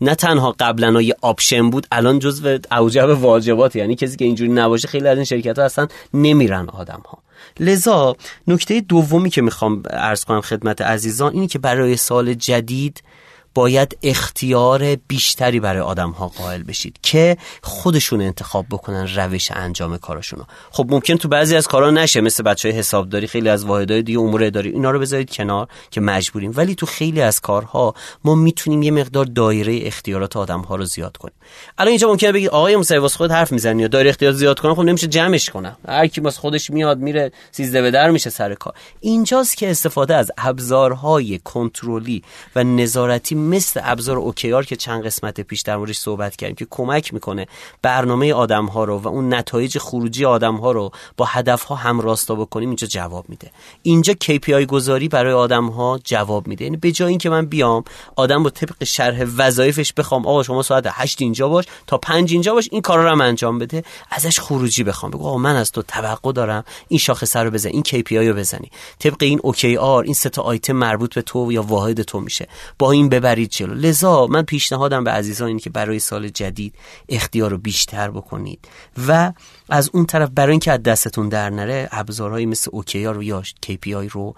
نه 0.00 0.14
تنها 0.14 0.54
قبلا 0.60 1.02
یه 1.02 1.16
option 1.20 1.70
بود 1.70 1.86
الان 1.92 2.18
جزو 2.18 2.58
اوجب 2.72 3.08
واجبات 3.08 3.76
یعنی 3.76 3.94
کسی 3.94 4.16
که 4.16 4.24
اینجوری 4.24 4.52
نباشه 4.52 4.88
خیلی 4.88 5.08
از 5.08 5.18
این 5.18 5.24
شرکت 5.24 5.58
ها 5.58 5.64
اصلا 5.64 5.86
نمیرن 6.14 6.68
آدم 6.68 7.02
ها 7.08 7.18
لذا 7.60 8.16
نکته 8.46 8.80
دومی 8.80 9.30
که 9.30 9.42
می‌خوام 9.42 9.82
عرض 9.90 10.24
کنم 10.24 10.40
خدمت 10.40 10.82
عزیزان 10.82 11.32
اینی 11.32 11.46
که 11.46 11.58
برای 11.58 11.96
سال 11.96 12.34
جدید 12.34 13.02
باید 13.54 13.98
اختیار 14.02 14.94
بیشتری 14.94 15.60
برای 15.60 15.80
آدم 15.80 16.10
ها 16.10 16.28
قائل 16.28 16.62
بشید 16.62 16.98
که 17.02 17.36
خودشون 17.62 18.20
انتخاب 18.20 18.66
بکنن 18.70 19.08
روش 19.16 19.50
انجام 19.50 19.96
کارشون 19.96 20.44
خب 20.70 20.86
ممکن 20.88 21.16
تو 21.16 21.28
بعضی 21.28 21.56
از 21.56 21.66
کارا 21.66 21.90
نشه 21.90 22.20
مثل 22.20 22.42
بچه 22.42 22.68
های 22.68 22.78
حسابداری 22.78 23.26
خیلی 23.26 23.48
از 23.48 23.64
واحدهای 23.64 24.02
دیگه 24.02 24.18
امور 24.18 24.44
اداری 24.44 24.70
اینا 24.70 24.90
رو 24.90 24.98
بذارید 24.98 25.30
کنار 25.30 25.68
که 25.90 26.00
مجبوریم. 26.00 26.52
ولی 26.56 26.74
تو 26.74 26.86
خیلی 26.86 27.20
از 27.20 27.40
کارها 27.40 27.94
ما 28.24 28.34
می‌تونیم 28.34 28.82
یه 28.82 28.90
مقدار 28.90 29.24
دایره 29.24 29.80
اختیارات 29.82 30.36
آدم 30.36 30.60
ها 30.60 30.76
رو 30.76 30.84
زیاد 30.84 31.16
کنیم. 31.16 31.34
الان 31.78 31.88
اینجا 31.88 32.08
ممکنه 32.08 32.32
بگید 32.32 32.48
آقای 32.48 32.76
موسوی 32.76 32.98
واسه 32.98 33.16
خود 33.16 33.30
حرف 33.30 33.52
می‌زنی 33.52 33.82
یا 33.82 33.88
دایره 33.88 34.10
اختیار 34.10 34.32
زیاد 34.32 34.60
کنم؟ 34.60 34.74
خب 34.74 34.82
نمیشه 34.82 35.06
جمعش 35.06 35.50
کنم. 35.50 35.76
هر 35.88 36.06
کی 36.06 36.20
خودش 36.30 36.70
میاد 36.70 36.98
میره 36.98 37.32
سیزده 37.50 37.82
به 37.82 37.90
در 37.90 38.10
میشه 38.10 38.30
سر 38.30 38.54
کار. 38.54 38.74
اینجاست 39.00 39.56
که 39.56 39.70
استفاده 39.70 40.14
از 40.14 40.30
ابزارهای 40.38 41.38
کنترلی 41.44 42.22
و 42.56 42.64
نظارتی 42.64 43.34
مثل 43.38 43.80
ابزار 43.84 44.16
اوکیار 44.16 44.64
که 44.64 44.76
چند 44.76 45.04
قسمت 45.04 45.40
پیش 45.40 45.60
در 45.60 45.76
موردش 45.76 45.98
صحبت 45.98 46.36
کردیم 46.36 46.56
که 46.56 46.66
کمک 46.70 47.14
می‌کنه 47.14 47.46
برنامه 47.82 48.34
آدم 48.34 48.66
ها 48.66 48.84
رو 48.84 48.98
و 48.98 49.08
اون 49.08 49.34
نتایج 49.34 49.78
خروجی 49.78 50.24
آدم 50.24 50.56
ها 50.56 50.72
رو 50.72 50.90
با 51.16 51.24
هدف 51.24 51.62
ها 51.62 51.74
هم 51.74 52.00
راستا 52.00 52.34
بکنیم 52.34 52.68
اینجا 52.68 52.86
جواب 52.86 53.28
میده. 53.28 53.50
اینجا 53.82 54.12
KPI 54.12 54.50
گذاری 54.50 55.08
برای 55.08 55.32
آدم 55.32 55.66
ها 55.66 56.00
جواب 56.04 56.46
میده. 56.46 56.64
یعنی 56.64 56.76
به 56.76 56.92
جای 56.92 57.08
اینکه 57.08 57.30
من 57.30 57.46
بیام 57.46 57.84
آدم 58.16 58.44
رو 58.44 58.50
طبق 58.50 58.84
شرح 58.84 59.24
وظایفش 59.36 59.92
بخوام 59.92 60.26
آقا 60.26 60.42
شما 60.42 60.62
ساعت 60.62 60.86
8 60.90 61.22
اینجا 61.22 61.48
باش 61.48 61.64
تا 61.86 61.98
5 61.98 62.32
اینجا 62.32 62.54
باش 62.54 62.68
این 62.72 62.80
کارا 62.80 63.04
رو 63.04 63.10
هم 63.10 63.20
انجام 63.20 63.58
بده. 63.58 63.82
ازش 64.10 64.40
خروجی 64.40 64.84
بخوام. 64.84 65.12
بگو 65.12 65.26
آقا 65.26 65.38
من 65.38 65.56
از 65.56 65.72
تو 65.72 65.82
توقع 65.82 66.32
دارم 66.32 66.64
این 66.88 66.98
شاخصه 66.98 67.40
رو 67.40 67.50
بزن 67.50 67.68
این 67.68 67.82
KPI 67.82 68.12
رو 68.12 68.34
بزنی. 68.34 68.70
طبق 68.98 69.16
این 69.20 69.38
OKR 69.38 70.04
این 70.04 70.14
سه 70.14 70.28
تا 70.28 70.42
آیتم 70.42 70.72
مربوط 70.72 71.14
به 71.14 71.22
تو 71.22 71.52
یا 71.52 71.62
واحد 71.62 72.02
تو 72.02 72.20
میشه. 72.20 72.48
با 72.78 72.92
این 72.92 73.08
ببرید 73.28 73.50
جلو. 73.50 73.74
لذا 73.74 74.26
من 74.26 74.42
پیشنهادم 74.42 75.04
به 75.04 75.10
عزیزان 75.10 75.48
اینه 75.48 75.60
که 75.60 75.70
برای 75.70 75.98
سال 75.98 76.28
جدید 76.28 76.74
اختیار 77.08 77.50
رو 77.50 77.58
بیشتر 77.58 78.10
بکنید. 78.10 78.68
و 79.08 79.32
از 79.68 79.90
اون 79.92 80.06
طرف 80.06 80.30
برای 80.34 80.50
اینکه 80.50 80.72
از 80.72 80.82
دستتون 80.82 81.28
در 81.28 81.50
نره 81.50 81.88
ابزارهایی 81.92 82.46
مثل 82.46 82.70
OKR 82.72 83.04
و 83.04 83.22
یا 83.22 83.42
KPI 83.66 84.10
رو 84.10 84.34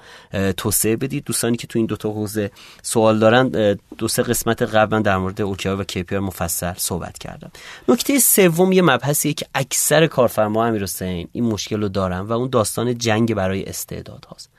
توسعه 0.57 0.96
بدید. 0.96 1.24
دوستانی 1.24 1.57
که 1.57 1.66
تو 1.66 1.79
این 1.79 1.87
دوتا 1.87 2.09
حوزه 2.09 2.50
سوال 2.83 3.18
دارن 3.18 3.76
دو 3.98 4.09
سه 4.09 4.22
قسمت 4.22 4.62
قبلا 4.62 5.00
در 5.00 5.16
مورد 5.16 5.40
OKR 5.40 5.68
و 5.68 5.85
KPI 5.85 6.12
مفصل 6.12 6.74
صحبت 6.76 7.18
کردم. 7.18 7.50
نکته 7.88 8.18
سوم 8.18 8.72
یه 8.72 8.83
مبحثیه 8.83 9.33
که 9.33 9.46
اکثر 9.55 10.07
کارفرما 10.07 10.66
امیر 10.66 10.88
این 11.33 11.44
مشکل 11.44 11.83
رو 11.83 11.88
دارن 11.88 12.20
و 12.20 12.33
اون 12.33 12.48
داستان 12.48 12.98
جنگ 12.98 13.35
برای 13.35 13.64
استعداد 13.64 14.24
هاست. 14.31 14.49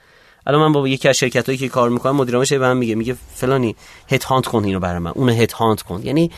الان 0.47 0.62
من 0.62 0.71
با 0.71 0.88
یکی 0.88 1.10
از 1.10 1.17
شرکت 1.17 1.45
هایی 1.45 1.58
که 1.58 1.69
کار 1.69 1.89
می‌کنم 1.89 2.15
مدیرامش 2.15 2.54
به 2.54 2.60
من 2.60 2.77
میگه 2.77 2.95
میگه 2.95 3.15
فلانی 3.36 3.75
head 4.10 4.24
hunt 4.24 4.47
کن 4.47 4.63
اینو 4.63 4.80
برای 4.80 4.99
من 4.99 5.12
اونو 5.12 5.32
head 5.32 5.54
hunt 5.54 5.82
کن. 5.82 6.01
یعنی 6.04 6.32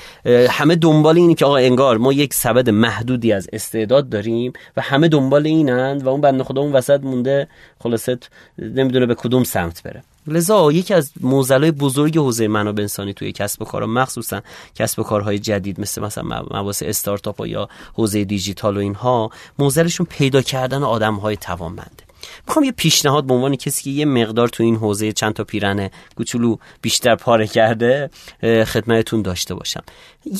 همه 0.50 0.76
دنبال 0.76 1.18
اینی 1.18 1.36
که 1.36 1.46
آقا 1.46 1.58
انگار 1.58 1.98
ما 1.98 2.14
یک 2.14 2.34
سبد 2.34 2.70
محدودی 2.70 3.34
از 3.34 3.50
استعداد 3.54 4.10
داریم 4.10 4.54
و 4.78 4.82
همه 4.82 5.08
دنبال 5.08 5.48
اینند 5.48 6.06
و 6.06 6.10
اون 6.10 6.22
بنده 6.22 6.44
خدا 6.44 6.62
اون 6.62 6.72
وسط 6.72 7.00
مونده 7.04 7.48
خلاصت 7.80 8.30
نمی‌دونه 8.58 9.06
به 9.06 9.16
کدوم 9.16 9.44
سمت 9.44 9.84
بره. 9.84 10.04
لذا 10.28 10.72
یکی 10.72 10.94
از 10.94 11.12
موزلای 11.22 11.72
بزرگ 11.72 12.18
حوزه 12.18 12.48
منابع 12.48 12.82
انسانی 12.82 13.14
توی 13.14 13.32
کسب 13.32 13.62
و 13.62 13.66
کارها 13.66 13.88
مخصوصا 13.88 14.42
کسب 14.76 15.00
و 15.00 15.04
کارهای 15.04 15.40
جدید 15.40 15.80
مثل 15.80 16.02
مثلا 16.02 16.24
مباحث 16.24 16.84
استارتاپ 16.84 17.46
یا 17.46 17.70
حوزه 17.94 18.24
دیجیتال 18.24 18.78
و 18.78 18.80
اینها 18.80 19.30
موزلشون 19.60 20.08
پیدا 20.10 20.42
کردن 20.42 20.84
آدم 20.84 21.16
های 21.16 21.38
توانمنده 21.38 22.03
می‌خوام 22.48 22.66
یه 22.66 22.72
پیشنهاد 22.72 23.26
به 23.26 23.34
عنوان 23.34 23.56
کسی 23.56 23.84
که 23.84 23.90
یه 23.90 24.06
مقدار 24.06 24.48
تو 24.48 24.64
این 24.64 24.76
حوزه 24.76 25.12
چند 25.12 25.34
تا 25.34 25.44
پیرن 25.44 25.90
کوچولو 26.18 26.58
بیشتر 26.82 27.16
پاره 27.16 27.48
کرده 27.48 28.10
خدمتتون 28.44 29.22
داشته 29.22 29.56
باشم. 29.56 29.84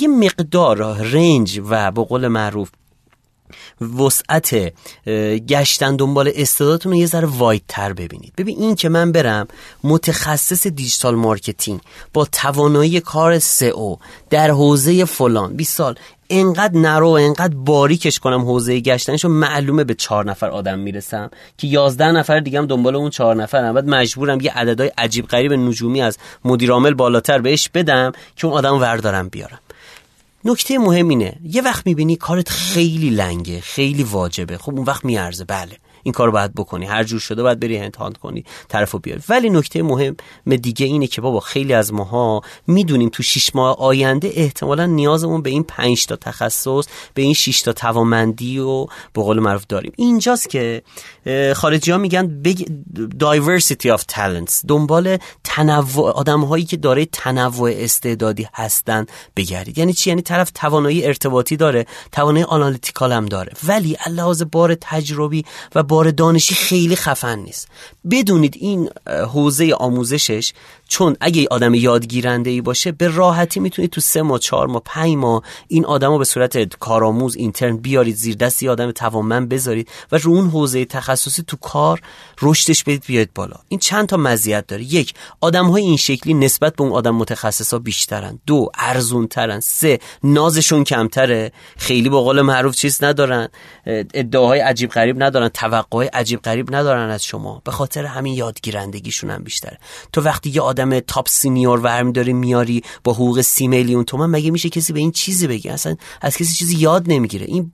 یه 0.02 0.08
مقدار 0.08 0.98
رنج 0.98 1.62
و 1.70 1.92
به 1.92 2.04
قول 2.04 2.28
معروف 2.28 2.70
وسعت 3.98 4.74
گشتن 5.48 5.96
دنبال 5.96 6.32
استعدادتون 6.36 6.92
رو 6.92 6.98
یه 6.98 7.06
ذره 7.06 7.28
wide 7.28 7.64
تر 7.68 7.94
ببینید. 7.94 8.34
ببین 8.38 8.60
این 8.60 8.76
که 8.76 8.90
من 8.90 9.12
برم 9.12 9.48
متخصص 9.84 10.68
digital 10.68 11.16
marketing 11.16 11.80
با 12.14 12.26
توانایی 12.32 13.00
کار 13.00 13.40
SEO 13.40 13.96
در 14.30 14.52
حوزه 14.52 15.06
فلان 15.06 15.54
20 15.54 15.78
سال 15.78 15.96
انقدر 16.30 16.78
نرو 16.78 17.10
انقدر 17.10 17.56
باریکش 17.56 18.20
کنم 18.20 18.42
حوزه 18.42 18.80
گشتنشو 18.80 19.30
معلومه 19.30 19.84
به 19.84 19.94
چهار 19.94 20.26
نفر 20.26 20.50
آدم 20.50 20.80
می‌رسم 20.80 21.30
که 21.58 21.68
یازده 21.68 22.12
نفر 22.12 22.40
دیگه 22.40 22.60
هم 22.60 22.66
دنبال 22.66 22.96
اون 22.96 23.10
چهار 23.10 23.36
نفرم 23.36 23.74
بعد 23.74 23.88
مجبورم 23.88 24.42
یه 24.42 24.52
عددهای 24.52 24.92
عجیب 24.98 25.28
غریب 25.28 25.54
نجومی 25.54 26.02
از 26.02 26.18
مدیرعامل 26.46 26.94
بالاتر 26.94 27.40
بهش 27.40 27.70
بدم 27.74 28.12
که 28.36 28.48
اون 28.48 28.58
آدم 28.58 28.82
وردارم 28.82 29.30
بیارم. 29.30 29.60
نکته 30.46 30.78
مهم 30.78 31.10
اینه. 31.10 31.40
یه 31.44 31.62
وقت 31.62 31.88
می‌بینی 31.88 32.16
کارت 32.16 32.50
خیلی 32.50 33.10
لنگه 33.10 33.62
خیلی 33.62 34.04
واجبه. 34.04 34.58
خب 34.58 34.74
اون 34.76 34.86
وقت 34.86 35.06
میارزه. 35.06 35.44
بله. 35.44 35.78
این 36.04 36.14
کار 36.14 36.32
باید 36.32 36.54
بکنی. 36.54 36.86
هر 36.86 37.04
جور 37.04 37.20
شده 37.20 37.44
باید 37.44 37.60
بری 37.60 37.78
امتحان 37.78 38.14
کنی 38.14 38.44
طرفو 38.68 39.00
بیاری. 39.00 39.22
ولی 39.30 39.50
نکته 39.50 39.84
مهم 39.84 40.16
دیگه 40.62 40.86
اینه 40.86 41.08
که 41.08 41.22
بابا 41.22 41.40
خیلی 41.40 41.74
از 41.74 41.94
ماها 41.94 42.42
می‌دونیم 42.68 43.10
تو 43.10 43.24
شش 43.24 43.56
ماه 43.56 43.76
آینده 43.80 44.32
احتمالا 44.34 44.86
نیازمون 44.86 45.42
به 45.42 45.50
این 45.50 45.64
5 45.64 46.06
تا 46.06 46.16
تخصص 46.16 46.88
به 47.14 47.22
این 47.22 47.34
6 47.34 47.62
تا 47.62 47.74
توانمندی 47.74 48.60
و 48.60 48.86
به 48.86 49.22
قول 49.22 49.40
معروف 49.40 49.66
داریم. 49.70 49.92
اینجاست 49.96 50.50
که 50.50 50.82
خارجی 51.56 51.92
ها 51.92 51.98
میگن 51.98 52.42
big 52.46 52.60
diversity 53.20 53.98
of 53.98 54.02
talents 54.12 54.66
دنبال 54.68 55.18
تنوع 55.44 56.12
آدم 56.12 56.42
هایی 56.42 56.66
که 56.66 56.78
داره 56.78 57.06
تنوع 57.06 57.72
استعدادی 57.76 58.48
هستن 58.54 59.06
بگردید. 59.36 59.78
یعنی 59.78 59.94
چی؟ 59.94 60.10
یعنی 60.10 60.22
طرف 60.22 60.52
توانایی 60.52 61.06
ارتباطی 61.06 61.58
داره 61.58 61.86
توانایی 62.12 62.46
آنالیتیکال 62.46 63.12
هم 63.12 63.26
داره. 63.26 63.54
ولی 63.68 63.98
لحاظ 64.10 64.44
بار 64.52 64.76
تجربی 64.76 65.46
و 65.76 65.84
بار 65.94 66.12
دانشی 66.12 66.56
خیلی 66.56 66.96
خفن 66.96 67.40
نیست. 67.40 67.68
بدونید 68.12 68.58
این 68.60 68.90
حوزه 69.08 69.74
آموزشش 69.74 70.54
چون 70.94 71.16
اگه 71.22 71.48
آدم 71.52 71.74
یادگیرنده 71.74 72.50
ای 72.50 72.62
باشه 72.62 72.92
به 72.92 73.08
راحتی 73.08 73.60
می‌تونید 73.60 73.92
تو 73.92 74.02
سه 74.02 74.22
ماه 74.22 74.40
چهار 74.40 74.68
ماه 74.68 74.82
پنج 74.86 75.16
ماه 75.16 75.44
این 75.68 75.86
آدم 75.86 76.12
رو 76.12 76.18
به 76.18 76.26
صورت 76.26 76.76
کارآموز 76.76 77.36
اینترن 77.36 77.78
بیارید 77.78 78.16
زیر 78.16 78.36
دست 78.36 78.64
آدم 78.64 78.92
توانمند 78.92 79.50
بذارید 79.50 79.90
و 80.12 80.18
رو 80.18 80.32
اون 80.32 80.50
حوزه 80.50 80.86
تخصصی 80.86 81.44
تو 81.48 81.58
کار 81.58 82.02
رشدش 82.42 82.84
بدید 82.84 83.04
بیاید 83.08 83.34
بالا. 83.36 83.56
این 83.68 83.80
چند 83.80 84.08
تا 84.08 84.18
مزیت 84.18 84.68
داره. 84.68 84.84
یک 84.84 85.14
آدم 85.42 85.66
های 85.66 85.84
این 85.84 85.98
شکلی 85.98 86.34
نسبت 86.34 86.76
به 86.76 86.84
اون 86.84 86.92
آدم 86.92 87.16
متخصصا 87.16 87.80
بیشترن. 87.80 88.40
دو 88.46 88.70
ارزون 88.78 89.28
ترن 89.28 89.60
سه 89.60 90.00
نازشون 90.24 90.84
کمتره. 90.84 91.52
خیلی 91.78 92.10
به 92.10 92.18
قول 92.18 92.42
معروف 92.42 92.76
چیز 92.76 93.04
ندارن. 93.04 93.50
ادعاهای 94.14 94.60
عجیب 94.60 94.90
غریب 94.90 95.24
ندارن. 95.24 95.50
توقعهای 95.50 96.08
عجیب 96.08 96.42
غریب 96.42 96.76
ندارن 96.76 97.10
از 97.10 97.24
شما. 97.24 97.62
به 97.66 97.72
خاطر 97.72 98.06
همین 98.06 98.34
یادگیرندگیشون 98.34 99.30
هم 99.30 99.44
بیشتره. 99.44 99.78
تو 100.14 100.22
وقتی 100.22 100.50
یه 100.50 100.62
آدم 100.62 100.83
top 101.08 101.28
senior 101.28 102.12
داری 102.12 102.34
میاری 102.34 102.84
با 103.04 103.14
حقوق 103.14 103.42
سی 103.42 103.68
میلیون 103.68 104.04
تومن 104.04 104.26
مگه 104.26 104.52
میشه 104.52 104.70
کسی 104.70 104.94
به 104.94 105.00
این 105.00 105.12
چیزی 105.12 105.48
بگه؟ 105.48 105.74
اصلا 105.74 105.96
از 106.22 106.38
کسی 106.38 106.54
چیزی 106.54 106.76
یاد 106.76 107.04
نمی‌گیره. 107.08 107.46
این 107.46 107.72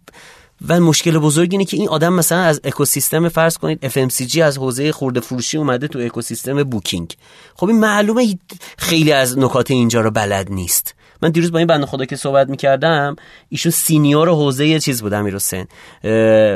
و 0.67 0.79
مشکل 0.79 1.17
بزرگ 1.17 1.49
اینه 1.51 1.65
که 1.65 1.77
این 1.77 1.89
آدم 1.89 2.13
مثلا 2.13 2.37
از 2.37 2.61
اکوسیستم 2.63 3.29
فرض 3.29 3.57
کنید 3.57 3.87
FMCG 3.87 4.37
از 4.37 4.57
حوزه 4.57 4.91
خرده 4.91 5.19
فروشی 5.19 5.57
اومده 5.57 5.87
تو 5.87 5.99
اکوسیستم 5.99 6.63
booking 6.63 7.15
خب 7.55 7.67
این 7.67 7.79
معلومه 7.79 8.37
خیلی 8.77 9.11
از 9.11 9.37
نکات 9.37 9.71
اینجا 9.71 10.01
رو 10.01 10.11
بلد 10.11 10.51
نیست. 10.51 10.95
من 11.21 11.29
دیروز 11.29 11.51
با 11.51 11.57
این 11.57 11.67
بنده 11.67 11.85
خدا 11.85 12.05
که 12.05 12.15
صحبت 12.15 12.49
می‌کردم 12.49 13.15
ایشون 13.49 13.71
senior 13.71 14.29
حوزه 14.29 14.67
یه 14.67 14.79
چیز 14.79 15.01
بود 15.01 15.13
امیر 15.13 15.35
حسین 15.35 15.67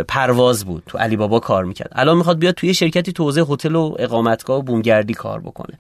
پرواز 0.04 0.66
بود 0.66 0.84
تو 0.88 0.98
علی 0.98 1.16
بابا 1.16 1.40
کار 1.40 1.66
می‌کرد. 1.66 1.92
الان 1.96 2.18
می‌خواد 2.18 2.40
بیاد 2.40 2.54
توی 2.54 2.74
شرکتی 2.74 3.14
تو 3.14 3.24
حوزه 3.24 3.46
هتل 3.50 3.76
و 3.76 3.96
اقامتگاه 4.00 4.60
و 4.60 4.62
بومگردی 4.62 5.14
کار 5.14 5.40
بکنه. 5.40 5.80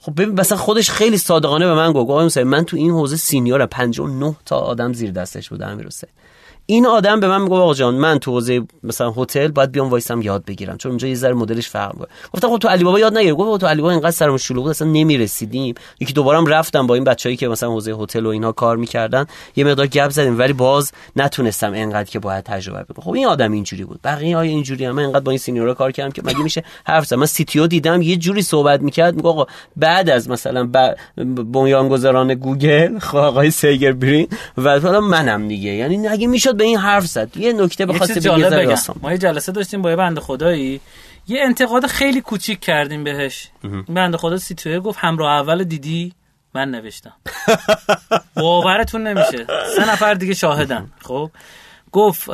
خب 0.00 0.12
ببین 0.12 0.40
مثلا 0.40 0.58
خودش 0.58 0.90
خیلی 0.90 1.18
صادقانه 1.18 1.66
به 1.66 1.74
من 1.74 1.92
گفت 1.92 2.38
من 2.38 2.64
تو 2.64 2.76
این 2.76 2.90
حوزه 2.90 3.16
senior 3.16 3.59
ام 3.59 3.66
59 3.66 4.36
تا 4.44 4.58
آدم 4.58 4.92
زیر 4.92 5.10
دستش 5.10 5.48
بود 5.48 5.62
امیر 5.62 5.86
حسین. 5.86 6.10
این 6.68 6.86
آدم 6.86 7.20
به 7.20 7.28
من 7.28 7.42
میگه 7.42 7.54
آقا 7.54 7.74
جان 7.74 7.94
من 7.94 8.18
تو 8.18 8.30
حوزه 8.30 8.62
مثلا 8.82 9.10
هتل 9.16 9.48
باید 9.48 9.72
بیام 9.72 9.90
وایسم 9.90 10.22
یاد 10.22 10.44
بگیرم. 10.44 10.76
چون 10.76 10.90
اونجا 10.90 11.08
یه 11.08 11.14
ذره 11.14 11.34
مدلش 11.34 11.68
فرق 11.68 11.92
می‌کنه. 11.92 12.08
گفتم 12.32 12.48
خب 12.48 12.58
تو 12.58 12.68
علی 12.68 12.84
بابا 12.84 12.98
یاد 12.98 13.18
نگیر 13.18 13.34
گفت 13.34 13.60
تو 13.60 13.66
علی 13.66 13.82
بابا 13.82 13.90
اینقدر 13.90 14.10
سرم 14.10 14.36
شلوغ 14.36 14.62
بود 14.62 14.70
اصلا 14.70 14.88
نمی‌رسیدیم. 14.88 15.74
یکی 16.00 16.12
دوبارم 16.12 16.46
رفتم 16.46 16.86
با 16.86 16.94
این 16.94 17.04
بچه‌ای 17.04 17.36
که 17.36 17.48
مثلا 17.48 17.70
حوزه 17.70 17.92
هتل 17.92 18.26
و 18.26 18.28
اینها 18.28 18.52
کار 18.52 18.76
می‌کردن 18.76 19.26
یه 19.56 19.64
مقدار 19.64 19.86
گپ 19.86 20.10
زدیم 20.10 20.38
ولی 20.38 20.52
باز 20.52 20.92
نتونستم 21.16 21.72
اینقدر 21.72 22.10
که 22.10 22.18
باید 22.18 22.44
تجربه 22.44 22.78
بگیرم 22.78 23.02
خب 23.04 23.10
این 23.10 23.26
آدم 23.26 23.52
اینجوری 23.52 23.84
بود. 23.84 24.00
بقیه 24.04 24.36
های 24.36 24.48
اینجوری 24.48 24.84
هم. 24.84 24.94
من 24.94 25.02
اینقدر 25.02 25.20
با 25.20 25.30
این 25.30 25.38
سینیورا 25.38 25.74
کار 25.74 25.92
کردم 25.92 26.10
که 26.10 26.22
مگه 26.24 26.42
میشه 26.42 26.64
حرف 26.86 27.06
زدم 27.06 27.18
من 27.18 27.26
سی 27.26 27.44
دیدم 27.68 28.02
یه 28.02 28.16
جوری 28.16 28.42
صحبت 28.42 28.82
می‌کرد 28.82 29.14
میگه 29.14 29.28
آقا 29.28 29.46
بعد 29.76 30.10
از 30.10 30.30
مثلا 30.30 30.70
بنیانگذاران 31.52 32.34
گوگل 32.34 32.98
خب 32.98 33.16
آقای 33.16 33.50
سیگر 33.50 33.92
برین. 33.92 34.28
و 34.58 35.00
منم 35.00 35.48
دیگه. 35.48 35.70
یعنی 35.70 36.08
اگه 36.08 36.26
می‌شد 36.26 36.55
به 36.56 36.64
این 36.64 36.78
حرف 36.78 37.06
زد. 37.06 37.36
یه 37.36 37.52
نکته 37.52 37.86
بخواسته 37.86 38.20
بگم. 38.20 38.76
ما 39.02 39.12
یه 39.12 39.18
جلسه 39.18 39.52
داشتیم 39.52 39.82
با 39.82 39.90
یه 39.90 39.96
بنده 39.96 40.20
خدایی. 40.20 40.80
یه 41.28 41.40
انتقاد 41.42 41.86
خیلی 41.86 42.20
کوچیک 42.20 42.60
کردیم 42.60 43.04
بهش. 43.04 43.48
بنده 43.88 44.16
خدا 44.16 44.36
سیتوه 44.36 44.80
گفت 44.80 44.98
همراه 44.98 45.32
اول 45.32 45.64
دیدی 45.64 46.12
من 46.54 46.70
نوشتم. 46.70 47.12
باورتون 48.42 49.06
نمیشه. 49.06 49.46
سه 49.76 49.92
نفر 49.92 50.14
دیگه 50.14 50.34
شاهدن. 50.34 50.90
خب. 51.02 51.30
گفت 51.92 52.30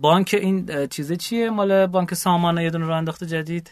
بانک 0.00 0.36
این 0.40 0.86
چیزه 0.86 1.16
چیه؟ 1.16 1.50
مال 1.50 1.86
بانک 1.86 2.14
سامانه 2.14 2.64
یه 2.64 2.70
دونه 2.70 2.86
رو 2.86 2.96
انداخته 2.96 3.26
جدید. 3.26 3.70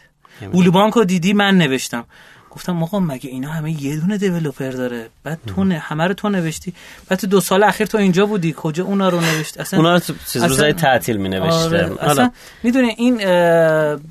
بولی 0.51 0.69
بانک 0.69 0.93
رو 0.93 1.03
دیدی 1.03 1.33
من 1.33 1.57
نوشتم. 1.57 2.05
گفتم 2.51 2.83
آقا 2.83 2.99
مگه 2.99 3.29
اینا 3.29 3.49
همه 3.49 3.83
یه 3.83 3.97
دونه 3.97 4.17
دیولپر 4.17 4.69
داره؟ 4.69 5.09
بعد 5.23 5.39
تو 5.47 5.63
نه 5.63 5.77
همه 5.77 6.07
رو 6.07 6.13
تو 6.13 6.29
نوشتی. 6.29 6.73
بعد 7.09 7.19
تو 7.19 7.27
دو 7.27 7.41
سال 7.41 7.63
اخیر 7.63 7.87
تو 7.87 7.97
اینجا 7.97 8.25
بودی. 8.25 8.53
کجا 8.57 8.83
اونا 8.83 9.09
رو 9.09 9.21
نوشت؟ 9.21 9.59
اصلا 9.59 9.79
اونا 9.79 9.93
رو 9.93 9.99
تو 9.99 10.13
روزای 10.33 10.73
تعطیل 10.73 11.17
می 11.17 11.29
نوشته. 11.29 11.85
آره. 11.85 12.03
اصلا 12.03 12.31
می‌دونی 12.63 12.95
این 12.97 13.17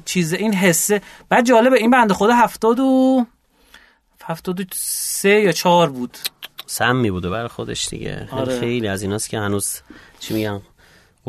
چیز 0.05 0.33
این 0.33 0.55
حسه 0.55 1.03
بعد 1.29 1.47
جالبه 1.47 1.77
این 1.77 1.91
بنده 1.91 2.15
خدا 2.15 2.35
هفتاد 2.35 2.81
و 2.81 3.27
هفتاد 4.25 4.61
و 4.61 4.65
سه 4.75 5.29
یا 5.29 5.53
چهار 5.53 5.91
بود. 5.91 6.19
سمی 6.67 7.11
بوده 7.11 7.31
برای 7.31 7.49
خودش 7.49 7.89
دیگه. 7.89 8.29
آره. 8.31 8.61
خیلی 8.61 8.89
از 8.89 9.03
ایناست 9.03 9.29
که 9.31 9.39
هنوز 9.39 9.81
چی 10.21 10.35
میگم؟ 10.35 10.61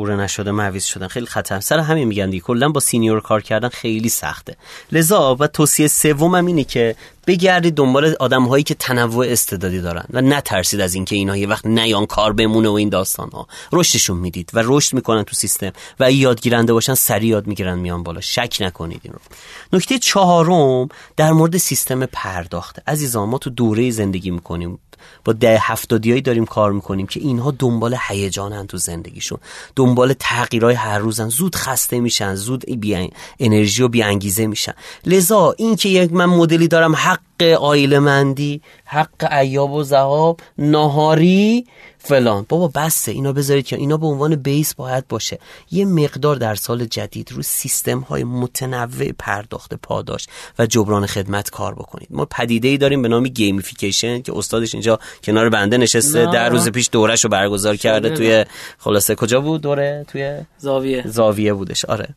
قوره 0.02 0.16
نشده 0.16 0.50
معویز 0.50 0.84
شدن. 0.84 1.08
خیلی 1.08 1.26
خطر. 1.26 1.60
سر 1.60 1.78
همین 1.78 2.08
میگن 2.08 2.30
دیگه. 2.30 2.42
کلا 2.42 2.68
با 2.68 2.80
سینیور 2.80 3.20
کار 3.20 3.42
کردن 3.42 3.68
خیلی 3.68 4.08
سخته. 4.08 4.56
لذا 4.92 5.36
و 5.40 5.46
توصیه 5.46 5.88
سومم 5.88 6.46
اینه 6.46 6.64
که 6.64 6.96
بگردید 7.26 7.74
دنبال 7.74 8.16
آدم 8.20 8.44
هایی 8.44 8.64
که 8.64 8.74
تنوع 8.74 9.26
استعدادی 9.28 9.80
دارن 9.80 10.04
و 10.10 10.20
نترسید 10.20 10.80
از 10.80 10.94
اینکه 10.94 11.16
اینا 11.16 11.36
یه 11.36 11.48
وقت 11.48 11.66
نیان 11.66 12.06
کار 12.06 12.32
بمونه 12.32 12.68
و 12.68 12.72
این 12.72 12.88
داستان 12.88 13.30
ها 13.30 13.46
رشدشون 13.72 14.18
می‌دید 14.18 14.50
و 14.54 14.62
رشد 14.64 14.94
می‌کنن 14.94 15.22
تو 15.22 15.36
سیستم 15.36 15.72
و 16.00 16.12
یادگیرنده 16.12 16.72
باشن 16.72 16.94
سریع 16.94 17.28
یاد 17.28 17.46
می‌گیرن 17.46 17.78
میان 17.78 18.02
بالا. 18.02 18.20
شک 18.20 18.56
نکنید 18.60 19.00
این 19.02 19.12
رو. 19.12 19.20
نکته 19.72 19.98
چهارم 19.98 20.88
در 21.16 21.32
مورد 21.32 21.56
سیستم 21.56 22.06
پرداخته 22.06 22.82
عزیزان 22.86 23.28
ما 23.28 23.38
تو 23.38 23.50
دوره 23.50 23.90
زندگی 23.90 24.30
می‌کنیم. 24.30 24.78
با 25.24 25.32
ده 25.32 25.58
هفتادیایی 25.60 26.22
داریم 26.22 26.44
کار 26.44 26.72
می‌کنیم 26.72 27.06
که 27.06 27.20
اینها 27.20 27.50
دنبال 27.58 27.96
هیجانن 28.08 28.66
تو 28.66 28.76
زندگیشون. 28.76 29.38
دنبال 29.76 30.14
تغییرهای 30.18 30.74
هر 30.74 30.98
روزن. 30.98 31.28
زود 31.28 31.56
خسته 31.56 32.00
میشن 32.00 32.34
زود 32.34 32.80
بی 32.80 33.10
انرژی 33.38 33.82
و 33.82 33.88
بی 33.88 34.02
انگیزه 34.02 34.46
میشن. 34.46 34.72
لذا 35.06 35.54
این 35.58 35.76
که 35.76 35.88
یک 35.88 36.12
من 36.12 36.26
مدلی 36.26 36.68
دارم 36.68 36.96
حق 36.96 37.20
عائله 37.42 37.98
مندی 37.98 38.62
حق 38.84 39.32
ایاب 39.32 39.72
و 39.72 39.82
ذهاب 39.82 40.40
نهاری 40.58 41.66
فلان. 41.98 42.46
بابا 42.48 42.68
بسته 42.68 43.12
اینا 43.12 43.32
بذارید 43.32 43.66
که 43.66 43.76
اینا 43.76 43.96
به 43.96 44.06
عنوان 44.06 44.36
base 44.36 44.74
باید 44.74 45.08
باشه. 45.08 45.38
یه 45.70 45.84
مقدار 45.84 46.36
در 46.36 46.54
سال 46.54 46.84
جدید 46.84 47.32
رو 47.32 47.42
سیستم 47.42 47.98
های 48.00 48.24
متنوع 48.24 49.12
پرداخت 49.18 49.74
پاداش 49.74 50.26
و 50.58 50.66
جبران 50.66 51.06
خدمت 51.06 51.50
کار 51.50 51.74
بکنید. 51.74 52.08
ما 52.10 52.24
پدیده 52.24 52.68
ای 52.68 52.78
داریم 52.78 53.02
به 53.02 53.08
نام 53.08 53.28
gamification 53.28 54.22
که 54.22 54.36
استادش 54.36 54.74
اینجا 54.74 54.98
کنار 55.24 55.48
بنده 55.48 55.76
نشسته. 55.76 56.26
در 56.26 56.48
روز 56.48 56.68
پیش 56.68 56.88
دورش 56.92 57.24
رو 57.24 57.30
برگزار 57.30 57.76
کرده 57.76 58.10
توی 58.10 58.44
خلاصه. 58.78 59.14
کجا 59.14 59.40
بود 59.40 59.60
دوره؟ 59.60 60.04
توی 60.08 60.38
زاویه. 60.58 61.04
زاویه 61.06 61.54
بودش. 61.54 61.84
آره. 61.84 62.08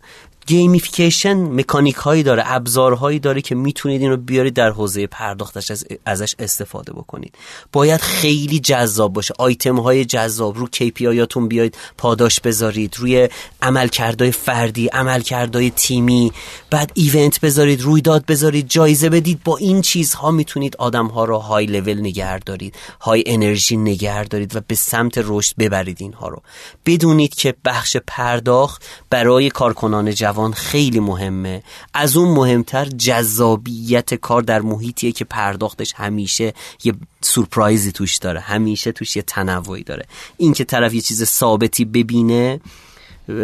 gamification 0.46 1.38
مکانیک 1.38 1.96
هایی 1.96 2.24
داره 2.24 2.44
ابزارهایی 2.46 3.20
داره 3.20 3.42
که 3.42 3.56
می‌تونید 3.56 4.02
این 4.02 4.12
رو 4.12 4.18
بیارید 4.18 4.54
در 4.54 4.70
حوزه 4.70 5.08
پرداختش 5.08 5.72
ازش 6.06 6.36
استفاده 6.40 6.94
بکنید. 6.94 7.36
باید 7.72 8.02
خیلی 8.02 8.60
جذاب 8.60 9.14
باشه. 9.14 9.34
آیتم 9.40 9.80
های 9.80 10.06
جذاب 10.06 10.58
رو 10.58 10.68
KPI 10.68 11.02
هاتون 11.02 11.48
بیاید 11.48 11.78
پاداش 11.98 12.40
بذارید 12.40 12.96
روی 12.98 13.30
عملکردهای 13.62 14.32
فردی 14.32 14.88
عملکردهای 14.88 15.70
تیمی 15.70 16.32
بعد 16.70 16.92
event 16.94 17.40
بذارید 17.40 17.82
رویداد 17.82 18.26
بذارید 18.26 18.70
جایزه 18.70 19.10
بدید. 19.10 19.44
با 19.44 19.58
این 19.58 19.82
چیزها 19.82 20.32
می‌تونید 20.32 20.76
آدم 20.76 21.08
ها 21.08 21.26
رو 21.26 21.38
های 21.38 21.66
لول 21.66 22.00
نگه 22.00 22.40
دارید 22.40 22.76
های 23.02 23.24
انرژی 23.26 23.78
نگه 23.78 24.24
دارید 24.24 24.56
و 24.56 24.60
به 24.68 24.76
سمت 24.76 25.14
رشد 25.18 25.56
ببرید 25.60 25.98
اینها 26.00 26.28
رو. 26.28 26.42
بدونید 26.86 27.36
که 27.36 27.56
بخش 27.66 27.98
پرداخت 28.08 28.84
برای 29.10 29.50
کارکنان 29.50 30.12
جوان 30.36 30.54
خیلی 30.54 31.00
مهمه. 31.00 31.64
از 31.94 32.18
اون 32.18 32.30
مهمتر 32.30 32.86
جذابیت 32.86 34.14
کار 34.14 34.42
در 34.42 34.62
محیطیه 34.62 35.12
که 35.12 35.26
پرداختش 35.26 35.94
همیشه 35.96 36.54
یه 36.84 36.94
سورپرایزی 37.22 37.92
توش 37.92 38.18
داره. 38.18 38.40
همیشه 38.40 38.92
توش 38.92 39.16
یه 39.16 39.22
تنوعی 39.22 39.84
داره. 39.84 40.06
این 40.38 40.54
که 40.54 40.64
طرف 40.64 40.94
یه 40.94 41.02
چیز 41.02 41.24
ثابتی 41.24 41.86
ببینه 41.86 42.60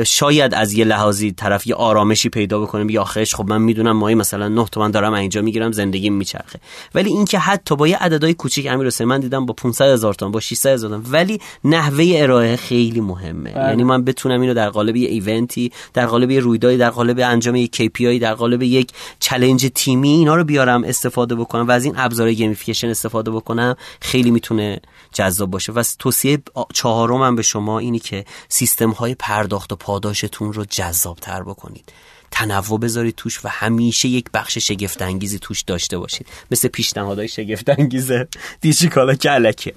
شاید 0.05 0.53
از 0.53 0.73
یه 0.73 0.85
لحاظی 0.85 1.31
طرف 1.31 1.67
یه 1.67 1.75
آرامشی 1.75 2.29
پیدا 2.29 2.59
بکنه 2.59 2.93
یا 2.93 3.01
آخرش 3.01 3.35
خب 3.35 3.49
من 3.49 3.61
می‌دونم 3.61 3.97
ماهی 3.97 4.15
مثلا 4.15 4.47
9 4.47 4.65
تومن 4.65 4.91
دارم 4.91 5.13
اینجا 5.13 5.41
می‌گیرم 5.41 5.71
زندگی 5.71 6.09
میچرخه. 6.09 6.59
ولی 6.95 7.09
اینکه 7.09 7.39
حتی 7.39 7.75
با 7.75 7.87
یه 7.87 7.97
عددهای 7.97 8.33
کوچیک 8.33 8.67
امیر 8.67 8.87
حسین 8.87 9.07
من 9.07 9.19
دیدم 9.19 9.45
با 9.45 9.53
500 9.53 9.85
هزار 9.85 10.13
تومن 10.13 10.31
با 10.31 10.39
600 10.39 10.69
هزار 10.69 10.89
تومن. 10.89 11.03
ولی 11.11 11.39
نحوه 11.63 12.13
ارائه 12.15 12.55
خیلی 12.55 13.01
مهمه. 13.01 13.51
بله. 13.51 13.69
یعنی 13.69 13.83
من 13.83 14.03
بتونم 14.03 14.41
اینو 14.41 14.53
در 14.53 14.69
قالب 14.69 14.95
یه 14.95 15.09
event 15.09 15.61
ی 15.61 15.71
در 15.93 16.05
قالب 16.05 16.31
یه 16.31 16.39
رویدادی 16.39 16.77
در 16.77 16.89
قالب 16.89 17.19
انجام 17.19 17.55
یک 17.55 17.75
KPI 17.75 18.21
در 18.21 18.33
قالب 18.33 18.63
یک 18.63 18.91
چالش 19.19 19.69
تیمی 19.75 20.09
اینا 20.09 20.35
رو 20.35 20.43
بیارم 20.43 20.83
استفاده 20.83 21.35
بکنم 21.35 21.67
و 21.67 21.71
از 21.71 21.85
این 21.85 21.93
ابزار 21.97 22.33
gamification 22.33 22.89
استفاده 22.89 23.31
بکنم 23.31 23.75
خیلی 24.01 24.31
می‌تونه 24.31 24.81
جذاب 25.13 25.51
باشه. 25.51 25.71
و 25.71 25.83
توصیه 25.99 26.39
چهارم 26.73 27.35
به 27.35 27.41
شما 27.41 27.79
اینی 27.79 27.99
که 27.99 28.25
سیستم 28.49 28.89
های 28.89 29.15
پرداخت 29.15 29.70
و 29.71 29.75
پاداشتون 29.75 30.53
رو 30.53 30.65
جذاب 30.65 31.17
تر 31.17 31.43
بکنید. 31.43 31.91
تنوع 32.31 32.79
بذارید 32.79 33.15
توش 33.15 33.45
و 33.45 33.47
همیشه 33.47 34.07
یک 34.07 34.25
بخش 34.33 34.57
شگفت 34.57 35.01
انگیزی 35.01 35.39
توش 35.39 35.61
داشته 35.61 35.97
باشید. 35.97 36.27
مثل 36.51 36.67
پیشنهادهای 36.67 37.27
شگفت 37.27 37.69
انگیزه 37.69 38.27
دیجی 38.61 38.89
کالا؟ 38.89 39.15
کلکه 39.15 39.73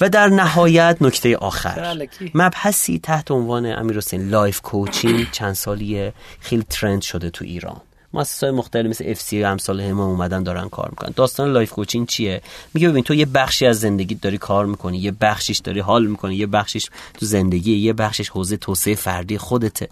و 0.00 0.08
در 0.08 0.28
نهایت 0.28 0.96
نکته 1.00 1.36
آخر. 1.36 2.08
مبحثی 2.34 2.98
تحت 2.98 3.30
عنوان 3.30 3.66
امیر 3.66 3.96
حسین 3.96 4.28
life 4.28 4.60
coaching 4.60 5.30
چند 5.30 5.52
سالیه 5.52 6.12
خیلی 6.40 6.64
trend 6.70 7.02
شده 7.02 7.30
تو 7.30 7.44
ایران. 7.44 7.80
مؤسسات 8.12 8.54
مختلف 8.54 8.86
مثل 8.86 9.04
FC 9.08 9.44
امثال 9.44 9.80
هم 9.80 10.00
اومدن 10.00 10.42
دارن 10.42 10.68
کار 10.68 10.88
می‌کنن. 10.90 11.12
داستان 11.16 11.52
life 11.52 11.72
coaching 11.72 12.08
چیه؟ 12.08 12.42
میگه 12.74 12.88
ببین 12.88 13.04
تو 13.04 13.14
یه 13.14 13.26
بخشی 13.26 13.66
از 13.66 13.80
زندگی 13.80 14.14
داری 14.14 14.38
کار 14.38 14.66
می‌کنی 14.66 14.98
یه 14.98 15.12
بخشیش 15.20 15.58
داری 15.58 15.80
حال 15.80 16.06
می‌کنی 16.06 16.36
یه 16.36 16.46
بخشیش 16.46 16.86
تو 17.14 17.26
زندگی 17.26 17.76
یه 17.76 17.92
بخشش 17.92 18.28
حوزه 18.28 18.56
توسعه 18.56 18.94
فردی 18.94 19.38
خودته. 19.38 19.88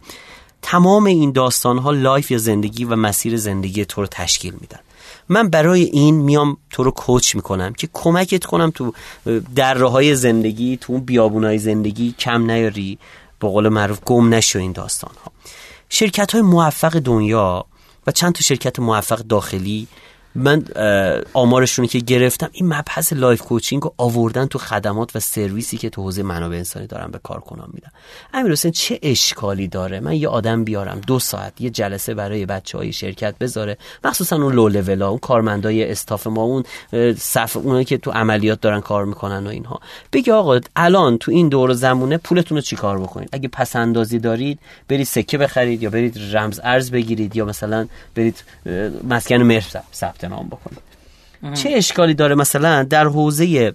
تمام 0.63 1.05
این 1.05 1.33
داستان 1.33 1.79
ها 1.79 1.91
life 1.91 2.31
یا 2.31 2.39
زندگی 2.39 2.85
و 2.85 2.97
مسیر 2.97 3.37
زندگی 3.37 3.85
تو 3.85 4.01
رو 4.01 4.07
تشکیل 4.11 4.55
میدن. 4.61 4.79
من 5.29 5.49
برای 5.49 5.83
این 5.83 6.15
میام 6.15 6.57
تو 6.71 6.83
رو 6.85 6.91
coach 6.91 7.35
می‌کنم 7.37 7.73
که 7.73 7.89
کمکت 7.93 8.45
کنم 8.45 8.71
تو 8.71 8.93
دره 9.55 9.89
های 9.89 10.15
زندگی 10.15 10.77
تو 10.77 10.93
اون 10.93 11.05
بیابونای 11.05 11.59
زندگی 11.59 12.15
کم 12.19 12.51
نیاری 12.51 12.99
به 13.41 13.49
قول 13.49 13.69
معروف 13.69 14.01
گم 14.05 14.35
نشو 14.35 14.59
این 14.59 14.73
داستان 14.73 15.11
ها 15.25 15.33
شرکت 15.89 16.33
های 16.33 16.43
موفق 16.43 16.99
دنیا 16.99 17.65
و 18.07 18.13
چند 18.13 18.33
تا 18.33 18.41
شرکت 18.41 18.79
موفق 18.79 19.19
داخلی 19.19 19.89
من 20.37 20.65
آمارشون 21.33 21.87
که 21.87 21.99
گرفتم 21.99 22.49
این 22.53 22.67
مبحث 22.67 23.13
life 23.13 23.43
coaching 23.43 23.83
رو 23.83 23.95
آوردن 23.97 24.47
تو 24.47 24.59
خدمات 24.59 25.17
و 25.17 25.21
سرویسی 25.21 25.77
که 25.77 25.91
تو 25.91 26.03
حوزه 26.03 26.23
منابع 26.23 26.57
انسانی 26.57 26.87
دارن 26.87 27.11
به 27.11 27.19
کارکنان 27.23 27.69
میدن. 27.73 27.89
امیر 28.35 28.53
حسین 28.53 28.71
چه 28.71 28.99
اشکالی 29.03 29.69
داره؟ 29.69 30.01
من 30.01 30.15
یه 30.15 30.29
آدم 30.29 30.65
بیارم 30.65 31.01
دو 31.07 31.19
ساعت 31.19 31.61
یه 31.61 31.71
جلسه 31.71 32.15
برای 32.15 32.47
بچه 32.47 32.79
های 32.79 32.93
شرکت 32.93 33.35
بذاره 33.39 33.79
مخصوصا 34.05 34.37
اون 34.37 34.53
لو 34.53 34.69
لولا 34.69 35.09
اون 35.09 35.19
کارمندای 35.19 35.91
استاف 35.91 36.27
ما 36.27 36.43
اون 36.43 36.65
صف 37.19 37.57
اونایی 37.57 37.85
که 37.85 37.99
تو 37.99 38.11
عملیات 38.11 38.61
دارن 38.61 38.81
کار 38.81 39.05
می‌کنن 39.05 39.47
و 39.47 39.51
اینها. 39.51 39.81
بگی 40.13 40.31
آقا 40.31 40.61
الان 40.77 41.19
تو 41.19 41.31
این 41.33 41.49
دور 41.49 41.73
زمونه 41.73 42.17
پولتون 42.17 42.59
رو 42.59 42.63
چیکار 42.63 42.99
بکنید؟ 42.99 43.29
اگه 43.33 43.49
پس 43.49 43.77
اندازی 43.77 44.19
دارید 44.19 44.59
برید 44.89 45.07
سکه 45.07 45.39
بخرید 45.39 45.83
یا 45.83 45.91
برید 45.91 46.37
رمز 46.37 46.61
ارز 46.65 46.91
بگیرید 46.91 47.37
یا 47.37 47.45
مثلا 47.45 47.87
برید 48.15 48.45
مسکن 49.09 49.43
مهر 49.43 49.83
ثبت 49.95 50.25
نام 50.29 50.47
بکنید 50.47 50.79
چه 51.55 51.71
اشکالی 51.71 52.15
داره 52.15 52.35
مثلا 52.35 52.83
در 52.83 53.05
حوزه 53.07 53.75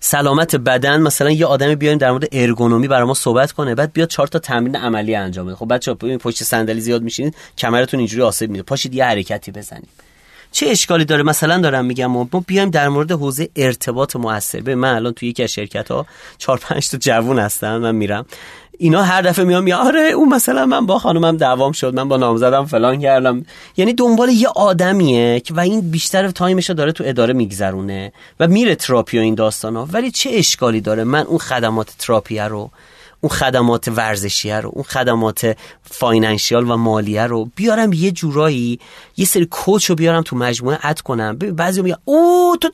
سلامت 0.00 0.56
بدن 0.56 1.00
مثلا 1.00 1.30
یه 1.30 1.46
آدمی 1.46 1.76
بیاین 1.76 1.98
در 1.98 2.10
مورد 2.10 2.24
ارگونومی 2.32 2.88
برای 2.88 3.04
ما 3.04 3.14
صحبت 3.14 3.52
کنه 3.52 3.74
بعد 3.74 3.92
بیاد 3.92 4.08
چهار 4.08 4.28
تا 4.28 4.38
تمرین 4.38 4.76
عملی 4.76 5.14
انجام 5.14 5.46
بده. 5.46 5.56
خب 5.56 5.74
بچه‌ها 5.74 5.94
پشت 5.94 6.42
صندلی 6.42 6.80
زیاد 6.80 7.02
میشینید 7.02 7.34
کمرتون 7.58 8.00
اینجوری 8.00 8.22
آسیب 8.22 8.50
میده. 8.50 8.62
پاشید 8.62 8.94
یه 8.94 9.04
حرکتی 9.04 9.52
بزنید 9.52 9.88
چه 10.52 10.66
اشکالی 10.66 11.04
داره؟ 11.04 11.22
مثلا 11.22 11.60
دارم 11.60 11.84
میگم 11.84 12.06
ما 12.06 12.28
بیایم 12.46 12.70
در 12.70 12.88
مورد 12.88 13.12
حوزه 13.12 13.48
ارتباط 13.56 14.16
موثر. 14.16 14.60
به 14.60 14.74
من 14.74 14.94
الان 14.94 15.12
توی 15.12 15.28
یکی 15.28 15.42
از 15.42 15.52
شرکت 15.52 15.90
ها 15.90 16.06
چهار 16.38 16.58
پنج 16.58 16.90
تا 16.90 16.98
جوون 16.98 17.38
هستن 17.38 17.76
من 17.76 17.94
میرم. 17.94 18.26
اینا 18.78 19.02
هر 19.02 19.22
دفعه 19.22 19.44
میام 19.44 19.66
یا 19.66 19.78
آره 19.78 20.00
اون 20.00 20.28
مثلا 20.28 20.66
من 20.66 20.86
با 20.86 20.98
خانومم 20.98 21.36
دعوام 21.36 21.72
شد 21.72 21.94
من 21.94 22.08
با 22.08 22.16
نامزدم 22.16 22.64
فلان 22.64 23.00
کردم. 23.00 23.44
یعنی 23.76 23.92
دنبال 23.92 24.28
یه 24.28 24.48
آدمیه 24.48 25.40
که 25.40 25.54
و 25.54 25.60
این 25.60 25.90
بیشتر 25.90 26.30
time 26.30 26.57
ش 26.57 26.70
داره 26.70 26.92
تو 26.92 27.04
اداره 27.06 27.34
میگذرونه 27.34 28.12
و 28.40 28.48
میره 28.48 28.74
تراپی 28.74 29.18
و 29.18 29.20
این 29.20 29.34
داستانا. 29.34 29.88
ولی 29.92 30.10
چه 30.10 30.30
اشکالی 30.32 30.80
داره؟ 30.80 31.04
من 31.04 31.22
اون 31.22 31.38
خدمات 31.38 31.94
تراپیه 31.98 32.44
رو 32.44 32.70
اون 33.20 33.30
خدمات 33.30 33.88
ورزشیه 33.88 34.60
رو 34.60 34.70
اون 34.72 34.84
خدمات 34.84 35.56
financial 35.82 36.70
و 36.70 36.76
مالیه 36.76 37.26
رو 37.26 37.44
بیارم 37.56 37.92
یه 37.92 38.10
جورایی 38.10 38.80
یه 39.16 39.24
سری 39.24 39.46
coach 39.46 39.84
رو 39.84 39.94
بیارم 39.94 40.22
تو 40.22 40.36
مجموعه 40.36 40.78
add 40.82 41.00
کنم. 41.00 41.38
ببین 41.38 41.56
بعضی 41.56 41.82
میگن 41.82 41.96
او 42.04 42.56
تو 42.60 42.70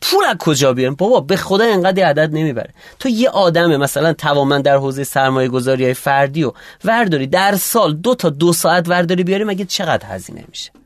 پول 0.00 0.24
از 0.24 0.36
کجا 0.38 0.72
بیارم 0.72 0.94
بابا 0.94 1.20
به 1.20 1.36
خدا 1.36 1.64
انقدر 1.64 2.04
عدد 2.04 2.30
نمی‌بره. 2.32 2.74
تو 2.98 3.08
یه 3.08 3.30
آدمه 3.30 3.76
مثلا 3.76 4.12
توانمند 4.12 4.62
در 4.62 4.76
حوزه 4.76 5.04
سرمایه 5.04 5.48
گذاری 5.48 5.84
های 5.84 5.94
فردی 5.94 6.44
و 6.44 6.52
ورداری 6.84 7.26
در 7.26 7.56
سال 7.56 7.94
دو 7.94 8.14
تا 8.14 8.28
دو 8.28 8.52
ساعت 8.52 8.88
ورداری 8.88 9.24
بیاری 9.24 9.44
مگه 9.44 9.64
چقدر 9.64 10.06
هزینه 10.08 10.44
میشه؟ 10.48 10.81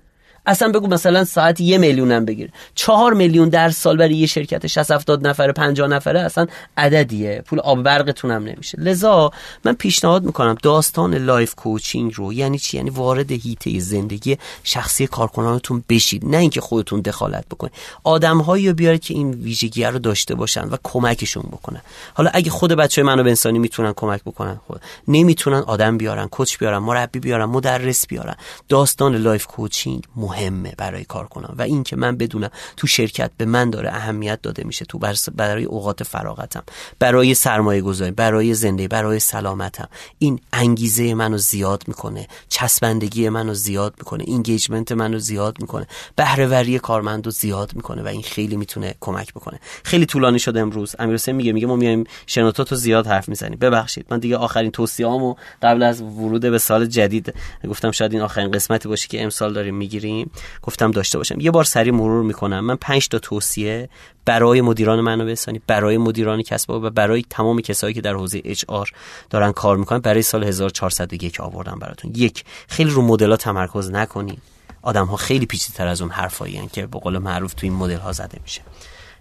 اصلا 0.46 0.72
بگو 0.72 0.86
مثلا 0.86 1.24
ساعت 1.24 1.60
یه 1.60 1.78
میلیون 1.78 2.12
هم 2.12 2.24
بگیر. 2.24 2.50
چهار 2.74 3.12
میلیون 3.12 3.48
در 3.48 3.70
سال 3.70 3.96
برای 3.96 4.14
یه 4.14 4.26
شرکت 4.26 4.66
60 4.66 4.90
70 4.90 5.26
نفره 5.26 5.52
50 5.52 5.88
نفره 5.88 6.20
اصلا 6.20 6.46
عددیه. 6.76 7.42
پول 7.46 7.60
آب 7.60 7.82
برقتون 7.82 8.30
هم 8.30 8.44
نمیشه. 8.44 8.80
لذا 8.80 9.30
من 9.64 9.72
پیشنهاد 9.72 10.24
می‌کنم 10.24 10.56
داستان 10.62 11.14
life 11.14 11.54
coaching 11.54 12.12
رو 12.14 12.32
یعنی 12.32 12.58
چی؟ 12.58 12.76
یعنی 12.76 12.90
وارد 12.90 13.32
حیطه 13.32 13.78
زندگی 13.80 14.38
شخصی 14.64 15.06
کارکنانتون 15.06 15.84
بشید. 15.88 16.26
نه 16.26 16.36
اینکه 16.36 16.60
خودتون 16.60 17.00
دخالت 17.00 17.44
بکنید. 17.50 17.72
آدمهایی 18.04 18.68
رو 18.68 18.74
بیارید 18.74 19.00
که 19.00 19.14
این 19.14 19.30
ویژگی 19.30 19.84
رو 19.84 19.98
داشته 19.98 20.34
باشن 20.34 20.68
و 20.68 20.76
کمکشون 20.84 21.42
بکنن. 21.42 21.80
حالا 22.14 22.30
اگه 22.34 22.50
خود 22.50 22.72
بچه 22.72 23.02
منابع 23.02 23.26
انسانی 23.26 23.58
می‌تونن 23.58 23.92
کمک 23.96 24.20
بکنن 24.24 24.60
خود 24.66 24.80
نمی‌تونن 25.08 25.58
آدم 25.58 25.98
بیارن 25.98 26.26
coach 26.26 26.58
بیارن 26.58 26.78
مربی 26.78 27.18
بیارن 27.18 27.44
مدرس 27.44 28.06
بیارن. 28.06 28.34
داستان 28.68 29.16
life 29.16 29.46
coaching 29.46 30.02
مهمه 30.36 30.74
برای 30.78 31.04
کارکنم 31.04 31.54
و 31.58 31.62
این 31.62 31.82
که 31.82 31.96
من 31.96 32.16
بدونم 32.16 32.50
تو 32.76 32.86
شرکت 32.86 33.30
به 33.36 33.44
من 33.44 33.70
داره 33.70 33.88
اهمیت 33.88 34.42
داده 34.42 34.64
میشه 34.64 34.84
تو 34.84 34.98
برای 35.34 35.64
اوقات 35.64 36.02
فراغتم. 36.02 36.62
برای 36.98 37.34
سرمایه 37.34 37.82
گذاری 37.82 38.10
برای 38.10 38.54
زنده 38.54 38.88
برای 38.88 39.18
سلامتم. 39.20 39.88
این 40.18 40.40
انگیزه 40.52 41.14
منو 41.14 41.38
زیاد 41.38 41.84
می‌کنه. 41.86 42.28
چسبندگی 42.48 43.28
منو 43.28 43.54
زیاد 43.54 43.94
می‌کنه. 43.98 44.24
engagement 44.26 44.92
منو 44.92 45.18
زیاد 45.18 45.56
می‌کنه. 45.60 45.86
بهرهوری 46.16 46.78
کارمندو 46.78 47.30
زیاد 47.30 47.72
می‌کنه 47.74 48.02
و 48.02 48.06
این 48.06 48.22
خیلی 48.22 48.56
می‌تونه 48.56 48.94
کمک 49.00 49.34
بکنه. 49.34 49.60
خیلی 49.84 50.06
طولانی 50.06 50.38
شده 50.38 50.60
امروز. 50.60 50.94
امیر 50.98 51.20
میگه 51.32 51.52
میگه 51.52 51.66
ما 51.66 51.76
میایم 51.76 52.04
شنوتو 52.26 52.64
تو 52.64 52.76
زیاد 52.76 53.06
حرف 53.06 53.28
می‌زنیم. 53.28 53.58
ببخشید. 53.58 54.06
من 54.10 54.18
دیگه 54.18 54.36
آخرین 54.36 54.70
توصیه‌امو 54.70 55.34
قبل 55.62 55.82
از 55.82 56.02
ورود 56.02 56.40
به 56.40 56.58
سال 56.58 56.86
جدید 56.86 57.34
گفتم 57.68 57.90
شاید 57.90 58.12
این 58.12 58.22
آخرین 58.22 58.50
قسمتی 58.50 58.88
باشه 58.88 59.08
که 59.08 59.22
امسال 59.22 59.52
داریم 59.52 59.74
می‌گیریم. 59.74 60.25
گفتم 60.62 60.90
داشته 60.90 61.18
باشم. 61.18 61.40
یه 61.40 61.50
بار 61.50 61.64
سری 61.64 61.90
مرور 61.90 62.22
می‌کنم. 62.22 62.60
من 62.60 62.76
پنج 62.76 63.08
تا 63.08 63.18
توصیه 63.18 63.88
برای 64.24 64.60
مدیران 64.60 65.00
منابع 65.00 65.28
انسانی 65.28 65.60
برای 65.66 65.98
مدیران 65.98 66.42
کسب 66.42 66.70
و 66.70 66.90
برای 66.90 67.24
تمام 67.30 67.60
کسایی 67.60 67.94
که 67.94 68.00
در 68.00 68.14
حوزه 68.14 68.42
اچ 68.44 68.64
آر 68.68 68.90
دارن 69.30 69.52
کار 69.52 69.76
می‌کنن 69.76 69.98
برای 69.98 70.22
سال 70.22 70.44
1401 70.44 71.40
آوردم 71.40 71.78
براتون. 71.78 72.12
یک 72.14 72.44
خیلی 72.68 72.90
رو 72.90 73.02
مدل 73.02 73.36
تمرکز 73.36 73.90
نکنید 73.90 74.42
آدم 74.82 75.06
ها 75.06 75.16
خیلی 75.16 75.46
پیچیده‌تر 75.46 75.86
از 75.86 76.00
اون 76.00 76.10
حرفایی 76.10 76.68
که 76.72 76.86
به 76.86 76.98
قول 76.98 77.18
معروف 77.18 77.54
تو 77.54 77.66
این 77.66 77.72
مدل 77.72 77.98
ها 77.98 78.12
زده 78.12 78.38
میشه. 78.42 78.62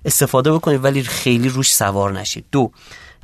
استفاده 0.06 0.53
بکنید 0.53 0.84
ولی 0.84 1.03
خیلی 1.03 1.49
روش 1.49 1.74
سوار 1.74 2.12
نشید. 2.20 2.45
دو 2.51 2.72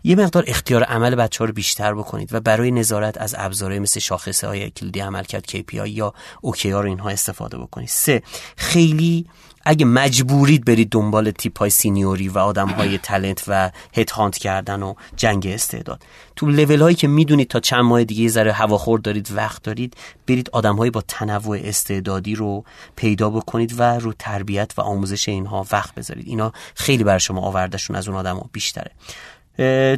یه 0.04 0.16
مقدار 0.16 0.44
اختیار 0.48 0.84
عمل 0.84 1.16
بچه 1.16 1.40
ها 1.40 1.46
رو 1.46 1.54
بیشتر 1.54 1.94
بکنید 1.94 2.34
و 2.34 2.40
برای 2.40 2.72
نظارت 2.72 3.18
از 3.18 3.36
ابزارهای 3.38 3.80
مثل 3.80 4.00
شاخصه 4.00 4.48
های 4.48 4.70
کلیدی 4.70 5.00
عملکرد 5.00 5.46
KPI 5.46 5.88
یا 5.88 6.14
OKR 6.46 6.66
رو 6.66 6.86
اینها 6.86 7.10
استفاده 7.10 7.58
بکنید. 7.58 7.90
سه 7.90 8.22
خیلی 8.58 9.28
اگه 9.66 9.86
مجبورید 9.86 10.66
برید 10.66 10.90
دنبال 10.90 11.32
تیپ 11.32 11.60
های 11.60 11.70
سینیوری 11.70 12.30
و 12.30 12.38
آدم 12.38 12.68
های 12.68 12.98
تلنت 12.98 13.44
و 13.48 13.72
هت 13.94 14.12
هانت 14.12 14.38
کردن 14.38 14.84
و 14.84 14.94
جنگ 15.16 15.48
استعداد. 15.48 16.04
تو 16.36 16.46
لول 16.46 16.82
هایی 16.82 16.96
که 16.96 17.08
می‌دونید 17.08 17.48
تا 17.48 17.60
چند 17.60 17.84
ماه 17.84 18.04
دیگه 18.04 18.30
ذره 18.30 18.52
هواخور 18.52 19.00
دارید 19.00 19.32
وقت 19.36 19.64
دارید 19.64 19.98
برید 20.28 20.50
آدم 20.50 20.76
هایی 20.76 20.92
با 20.92 21.02
تنوع 21.02 21.60
استعدادی 21.64 22.36
رو 22.36 22.64
پیدا 22.96 23.30
بکنید 23.30 23.80
و 23.80 23.84
رو 23.84 24.14
تربیت 24.14 24.74
و 24.78 24.82
آموزش 24.82 25.30
اینها 25.30 25.66
وقت 25.72 25.96
بذارید. 25.96 26.28
اینا 26.28 26.54
خیلی 26.76 27.04
بر 27.04 27.18
شما 27.18 27.42
آوردشون 27.42 27.96
از 27.96 28.08
اون 28.08 28.18
آدم 28.18 28.36
ها 28.36 28.50
بیشتره. 28.52 28.92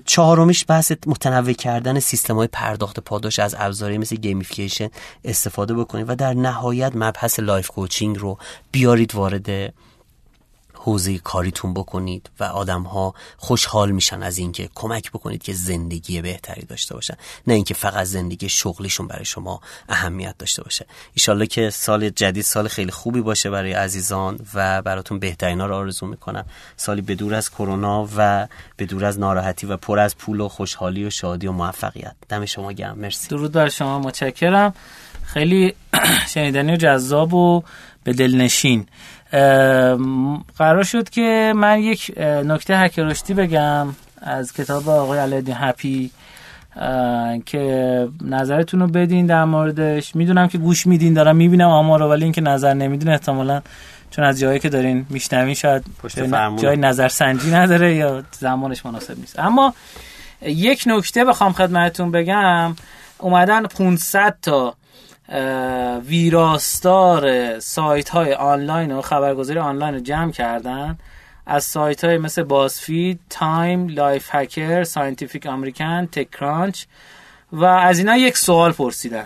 چهارمیش 0.05 0.65
بحث 0.67 0.91
متنوع 1.07 1.53
کردن 1.53 1.99
سیستم 1.99 2.35
های 2.35 2.47
پرداخت 2.47 2.99
پاداش 2.99 3.39
از 3.39 3.55
ابزاری 3.59 3.97
مثل 3.97 4.15
gamification 4.15 4.89
استفاده 5.23 5.73
بکنید 5.73 6.09
و 6.09 6.15
در 6.15 6.33
نهایت 6.33 6.91
مبحث 6.95 7.39
life 7.39 7.67
coaching 7.67 8.19
رو 8.19 8.37
بیارید 8.71 9.15
وارد 9.15 9.73
حوزه 10.83 11.17
کاریتون 11.17 11.73
بکنید 11.73 12.29
و 12.39 12.43
آدم 12.43 12.81
ها 12.81 13.13
خوشحال 13.37 13.91
میشن 13.91 14.23
از 14.23 14.37
اینکه 14.37 14.69
کمک 14.75 15.11
بکنید 15.11 15.43
که 15.43 15.53
زندگی 15.53 16.21
بهتری 16.21 16.65
داشته 16.65 16.93
باشن. 16.95 17.13
نه 17.47 17.53
اینکه 17.53 17.73
فقط 17.73 18.05
زندگی 18.05 18.49
شغلیشون 18.49 19.07
برای 19.07 19.25
شما 19.25 19.61
اهمیت 19.89 20.37
داشته 20.37 20.63
باشه. 20.63 20.85
ایشالله 21.13 21.47
که 21.47 21.69
سال 21.69 22.09
جدید 22.09 22.43
سال 22.43 22.67
خیلی 22.67 22.91
خوبی 22.91 23.21
باشه 23.21 23.49
برای 23.49 23.73
عزیزان 23.73 24.39
و 24.53 24.81
براتون 24.81 25.19
بهترینا 25.19 25.65
رو 25.65 25.75
آرزو 25.75 26.05
می‌کنم. 26.05 26.45
سالی 26.77 27.01
به 27.01 27.15
دور 27.15 27.33
از 27.35 27.49
کرونا 27.49 28.09
و 28.17 28.47
به 28.77 28.85
دور 28.85 29.05
از 29.05 29.19
ناراحتی 29.19 29.67
و 29.67 29.77
پر 29.77 29.99
از 29.99 30.17
پول 30.17 30.39
و 30.39 30.47
خوشحالی 30.47 31.05
و 31.05 31.09
شادی 31.09 31.47
و 31.47 31.51
موفقیت. 31.51 32.15
دم 32.29 32.45
شما 32.45 32.71
گرم. 32.71 32.97
مرسی. 32.99 33.27
درود 33.27 33.51
بر 33.51 33.69
شما. 33.69 33.99
متشکرم. 33.99 34.73
خیلی 35.23 35.75
شنیدنی 36.33 36.73
و 36.73 36.75
جذاب 36.75 37.33
و 37.33 37.63
به 38.03 38.13
دلنشین. 38.13 38.87
قرار 40.57 40.83
شد 40.83 41.09
که 41.09 41.53
من 41.55 41.79
یک 41.79 42.13
نکته 42.19 42.77
حک 42.77 42.99
رشدی 42.99 43.33
بگم 43.33 43.87
از 44.21 44.53
کتاب 44.53 44.89
آقای 44.89 45.19
علایالدین 45.19 45.55
هپی 45.57 46.11
که 47.45 48.07
نظرتون 48.21 48.79
رو 48.79 48.87
بدین 48.87 49.25
در 49.25 49.45
موردش. 49.45 50.15
می‌دونم 50.15 50.47
که 50.47 50.57
گوش 50.57 50.87
میدین 50.87 51.13
دارم 51.13 51.35
می‌بینم 51.35 51.69
آمار 51.69 51.99
رو 51.99 52.09
ولی 52.09 52.23
اینکه 52.23 52.41
نظر 52.41 52.73
نمیدین 52.73 53.09
احتمالا 53.09 53.61
چون 54.11 54.25
از 54.25 54.39
جایی 54.39 54.59
که 54.59 54.69
دارین 54.69 55.05
میشنوین 55.09 55.53
شاید 55.53 55.83
جای 56.57 56.77
نظر 56.77 57.07
سنجی 57.07 57.51
نداره 57.51 57.95
یا 57.95 58.23
زمانش 58.31 58.85
مناسب 58.85 59.19
نیست. 59.19 59.39
اما 59.39 59.73
یک 60.41 60.83
نکته 60.85 61.25
بخوام 61.25 61.53
خدمتتون 61.53 62.11
بگم. 62.11 62.75
اومدن 63.17 63.63
500 63.63 64.35
تا 64.41 64.75
ویراستار 66.05 67.59
سایت 67.59 68.09
های 68.09 68.33
آنلاین 68.33 68.91
و 68.91 69.01
خبرگزاری 69.01 69.59
آنلاین 69.59 69.93
رو 69.93 69.99
جمع 69.99 70.31
کردن. 70.31 70.97
از 71.45 71.63
سایت 71.63 72.03
های 72.03 72.17
مثل 72.17 72.43
BuzzFeed، 72.43 73.19
Time، 73.29 73.87
Lifehacker، 73.87 74.83
Scientific 74.83 75.45
American، 75.45 76.05
TechCrunch 76.05 76.83
و 77.51 77.65
از 77.65 77.99
اینا 77.99 78.17
یک 78.17 78.37
سوال 78.37 78.71
پرسیدن. 78.71 79.25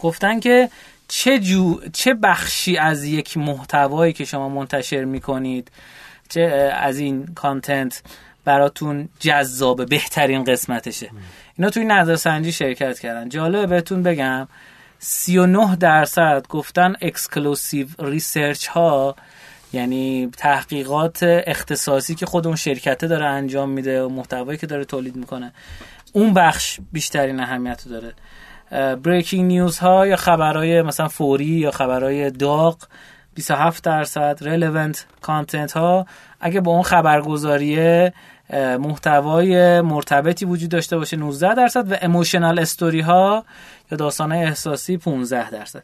گفتن 0.00 0.40
که 0.40 0.70
چه, 1.08 1.38
جو، 1.38 1.80
چه 1.92 2.14
بخشی 2.14 2.76
از 2.76 3.04
یک 3.04 3.36
محتوایی 3.36 4.12
که 4.12 4.24
شما 4.24 4.48
منتشر 4.48 5.04
می‌کنید 5.04 5.70
چه 6.28 6.72
از 6.76 6.98
این 6.98 7.26
content 7.34 8.02
براتون 8.44 9.08
جذاب 9.20 9.88
بهترین 9.88 10.44
قسمتشه؟ 10.44 11.10
اینا 11.58 11.70
توی 11.70 11.84
نظرسنجی 11.84 12.52
شرکت 12.52 12.98
کردن. 12.98 13.28
جالبه 13.28 13.66
بهتون 13.66 14.02
بگم 14.02 14.48
39 14.98 15.76
درصد 15.76 16.46
گفتن 16.48 16.94
exclusive 17.00 17.86
research 17.98 18.66
ها 18.66 19.16
یعنی 19.72 20.30
تحقیقات 20.36 21.18
اختصاصی 21.22 22.14
که 22.14 22.26
خود 22.26 22.46
اون 22.46 22.56
شرکته 22.56 23.06
داره 23.06 23.26
انجام 23.26 23.70
میده 23.70 24.02
و 24.02 24.08
محتوایی 24.08 24.58
که 24.58 24.66
داره 24.66 24.84
تولید 24.84 25.16
می‌کنه 25.16 25.52
اون 26.12 26.34
بخش 26.34 26.80
بیشترین 26.92 27.40
اهمیت 27.40 27.84
داره. 27.88 28.14
breaking 28.96 29.46
news 29.46 29.78
ها 29.78 30.06
یا 30.06 30.16
خبرهای 30.16 30.82
مثلا 30.82 31.08
فوری 31.08 31.44
یا 31.44 31.70
خبرهای 31.70 32.30
داغ 32.30 32.78
27 33.34 33.84
درصد 33.84 34.38
relevant 34.40 35.06
content 35.20 35.72
ها 35.72 36.06
اگه 36.40 36.60
با 36.60 36.72
اون 36.72 36.82
خبرگزاری 36.82 38.10
محتوای 38.80 39.80
مرتبطی 39.80 40.44
وجود 40.44 40.70
داشته 40.70 40.98
باشه 40.98 41.16
19 41.16 41.54
درصد 41.54 41.92
و 41.92 41.96
emotional 42.02 42.58
story 42.58 43.00
ها 43.00 43.44
یا 43.90 43.98
داستان 43.98 44.32
احساسی 44.32 44.96
15 44.96 45.50
درصد. 45.50 45.82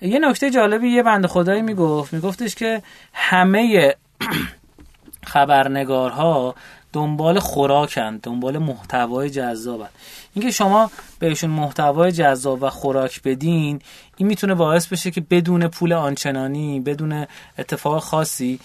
یه 0.00 0.18
نکته 0.18 0.50
جالبی 0.50 0.88
یه 0.88 1.02
بند 1.02 1.26
خدایی 1.26 1.62
می‌گفت 1.62 2.12
میگفتش 2.12 2.54
که 2.54 2.82
همه 3.12 3.94
خبرنگارها 5.32 6.54
دنبال 6.92 7.38
خوراکن 7.38 8.16
دنبال 8.16 8.58
محتوای 8.58 9.30
جذابن. 9.30 9.88
اینکه 10.34 10.50
شما 10.50 10.90
بهشون 11.18 11.50
محتوای 11.50 12.12
جذاب 12.12 12.62
و 12.62 12.70
خوراک 12.70 13.22
بدین 13.22 13.80
این 14.16 14.28
می‌تونه 14.28 14.54
باعث 14.54 14.86
بشه 14.86 15.10
که 15.10 15.20
بدون 15.20 15.68
پول 15.68 15.92
آنچنانی 15.92 16.80
بدون 16.80 17.26
اتفاق 17.58 18.02
خاصی 18.02 18.60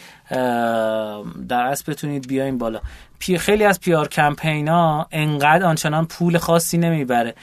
در 1.49 1.61
اصل 1.63 1.91
بتونید 1.91 2.27
بیاین 2.27 2.57
بالا. 2.57 2.81
پی 3.21 3.37
خیلی 3.37 3.63
از 3.63 3.79
پیار 3.79 4.07
کمپینا 4.07 5.07
انقدر 5.11 5.65
آنچنان 5.65 6.05
پول 6.05 6.37
خاصی 6.37 6.77
نمی‌بره. 6.77 7.35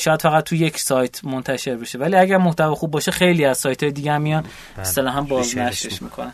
شاید 0.00 0.22
فقط 0.22 0.44
تو 0.44 0.54
یک 0.54 0.78
سایت 0.78 1.24
منتشر 1.24 1.76
بشه. 1.76 1.98
ولی 1.98 2.16
اگر 2.16 2.36
محتوا 2.36 2.74
خوب 2.74 2.90
باشه 2.90 3.10
خیلی 3.10 3.44
از 3.44 3.58
سایت 3.58 3.82
های 3.82 3.92
دیگه 3.92 4.12
هم 4.12 4.22
میان. 4.22 4.44
بله. 4.96 5.10
هم 5.10 5.24
بازنشرش 5.24 6.02
می‌کنن. 6.02 6.32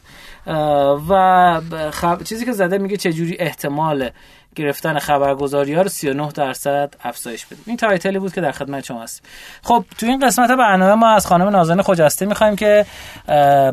و 1.08 1.60
خب... 1.90 2.22
چیزی 2.22 2.44
که 2.44 2.52
زده 2.52 2.78
میگه 2.78 2.96
چجوری 2.96 3.36
احتمال 3.38 4.10
گرفتن 4.54 4.98
خبرگزاری 4.98 5.74
ها 5.74 5.82
رو 5.82 5.88
39 5.88 6.28
درصد 6.28 6.94
افزایش 7.04 7.46
بدیم. 7.46 7.64
این 7.66 7.76
title 7.76 8.11
ی 8.11 8.18
بود 8.18 8.32
که 8.32 8.40
در 8.40 8.52
خدمت 8.52 8.84
شما 8.84 9.02
هست 9.02 9.24
خب 9.62 9.84
تو 9.98 10.06
این 10.06 10.26
قسمت 10.26 10.50
برنامه 10.50 10.94
ما 10.94 11.10
از 11.10 11.26
خانم 11.26 11.48
نازنین 11.48 11.82
خجسته 11.82 12.26
می‌خوایم 12.26 12.56
که 12.56 12.86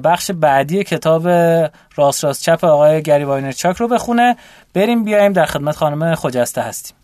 بخش 0.03 0.31
بعدی 0.31 0.83
کتاب 0.83 1.27
راست 1.95 2.23
راست 2.23 2.43
چپ 2.43 2.63
آقای 2.63 3.01
گری 3.01 3.23
واینر 3.23 3.51
چاک 3.51 3.77
رو 3.77 3.87
بخونه. 3.87 4.37
بریم 4.73 5.03
بیایم 5.03 5.33
در 5.33 5.45
خدمت 5.45 5.75
خانم 5.75 6.15
خجسته 6.15 6.61
هستیم. 6.61 6.98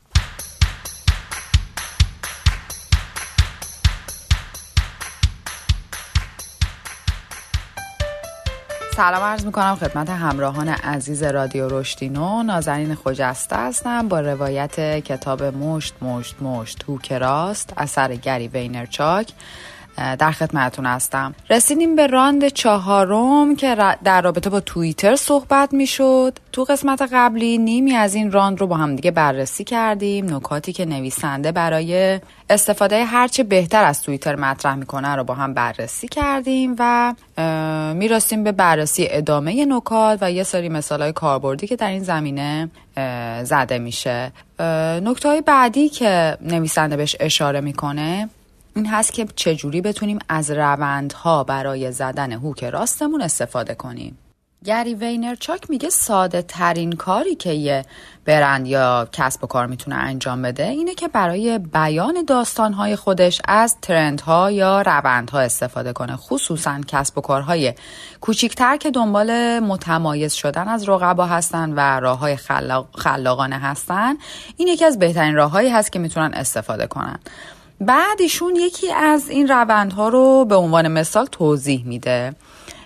سلام 8.95 9.23
عرض 9.23 9.45
می‌کنم 9.45 9.75
خدمت 9.75 10.09
همراهان 10.09 10.69
عزیز 10.69 11.23
رادیو 11.23 11.79
رشدینو. 11.79 12.43
نازنین 12.43 12.95
خجسته 12.95 13.55
هستم. 13.55 14.07
با 14.07 14.19
روایت 14.19 14.99
کتاب 14.99 15.43
مشت 15.43 15.93
مشت 16.01 16.41
مشت 16.41 16.83
هوک 16.87 17.36
راست 17.36 17.73
اثر 17.77 18.15
گری 18.15 18.47
وینرچاک 18.47 19.31
در 19.97 20.31
خدمتتون 20.31 20.85
هستم. 20.85 21.35
رسیدیم 21.49 21.95
به 21.95 22.07
راند 22.07 22.47
چهارم 22.47 23.55
که 23.55 23.75
در 24.03 24.21
رابطه 24.21 24.49
با 24.49 24.59
توییتر 24.59 25.15
صحبت 25.15 25.73
می‌شد. 25.73 26.39
تو 26.51 26.63
قسمت 26.63 27.09
قبلی 27.13 27.57
نیمی 27.57 27.95
از 27.95 28.15
این 28.15 28.31
راند 28.31 28.61
رو 28.61 28.67
با 28.67 28.77
هم 28.77 28.95
دیگه 28.95 29.11
بررسی 29.11 29.63
کردیم. 29.63 30.35
نکاتی 30.35 30.73
که 30.73 30.85
نویسنده 30.85 31.51
برای 31.51 32.19
استفاده 32.49 33.05
هرچه 33.05 33.43
بهتر 33.43 33.83
از 33.83 34.03
توییتر 34.03 34.35
مطرح 34.35 34.75
می‌کنه 34.75 35.15
رو 35.15 35.23
با 35.23 35.33
هم 35.33 35.53
بررسی 35.53 36.07
کردیم 36.07 36.75
و 36.79 37.13
می‌رسیم 37.93 38.43
به 38.43 38.51
بررسی 38.51 39.07
ادامه 39.09 39.65
نکات 39.65 40.17
و 40.21 40.31
یه 40.31 40.43
سری 40.43 40.69
مثال 40.69 41.01
های 41.01 41.13
کاربردی 41.13 41.67
که 41.67 41.75
در 41.75 41.89
این 41.89 42.03
زمینه 42.03 42.69
زده 43.43 43.79
میشه. 43.79 44.31
نکته 45.03 45.29
های 45.29 45.41
بعدی 45.41 45.89
که 45.89 46.37
نویسنده 46.41 46.97
بهش 46.97 47.15
اشاره 47.19 47.61
می‌کنه 47.61 48.29
این 48.75 48.85
هست 48.85 49.13
که 49.13 49.25
چجوری 49.35 49.81
بتونیم 49.81 50.19
از 50.29 50.51
روندها 50.51 51.43
برای 51.43 51.91
زدن 51.91 52.31
هوک 52.31 52.63
راستمون 52.63 53.21
استفاده 53.21 53.75
کنیم. 53.75 54.17
گری 54.65 54.95
وینرچاک 54.95 55.69
میگه 55.69 55.89
ساده 55.89 56.41
ترین 56.41 56.91
کاری 56.91 57.35
که 57.35 57.51
یه 57.51 57.85
برند 58.25 58.67
یا 58.67 59.07
کسب 59.11 59.43
و 59.43 59.47
کار 59.47 59.67
می‌تونه 59.67 59.95
انجام 59.95 60.41
بده 60.41 60.63
اینه 60.63 60.95
که 60.95 61.07
برای 61.07 61.59
بیان 61.59 62.23
داستانهای 62.27 62.95
خودش 62.95 63.41
از 63.47 63.75
ترندها 63.81 64.51
یا 64.51 64.81
روندها 64.81 65.39
استفاده 65.39 65.93
کنه. 65.93 66.15
خصوصا 66.15 66.81
کسب 66.87 67.17
و 67.17 67.21
کارهای 67.21 67.73
کوچیکتر 68.21 68.77
که 68.77 68.91
دنبال 68.91 69.59
متمایز 69.59 70.33
شدن 70.33 70.67
از 70.67 70.89
رقبا 70.89 71.25
هستن 71.25 71.73
و 71.73 71.79
راه 71.79 72.19
های 72.19 72.37
خلاقانه 72.97 73.59
هستن. 73.59 74.15
این 74.57 74.67
یکی 74.67 74.85
از 74.85 74.99
بهترین 74.99 75.35
راههایی 75.35 75.69
هست 75.69 75.91
که 75.91 75.99
می‌تونن 75.99 76.33
استفاده 76.33 76.87
کنن. 76.87 77.19
بعد 77.85 78.21
ایشون 78.21 78.55
یکی 78.55 78.93
از 78.93 79.29
این 79.29 79.47
روندها 79.47 80.09
رو 80.09 80.45
به 80.45 80.55
عنوان 80.55 80.87
مثال 80.87 81.25
توضیح 81.25 81.85
میده. 81.85 82.35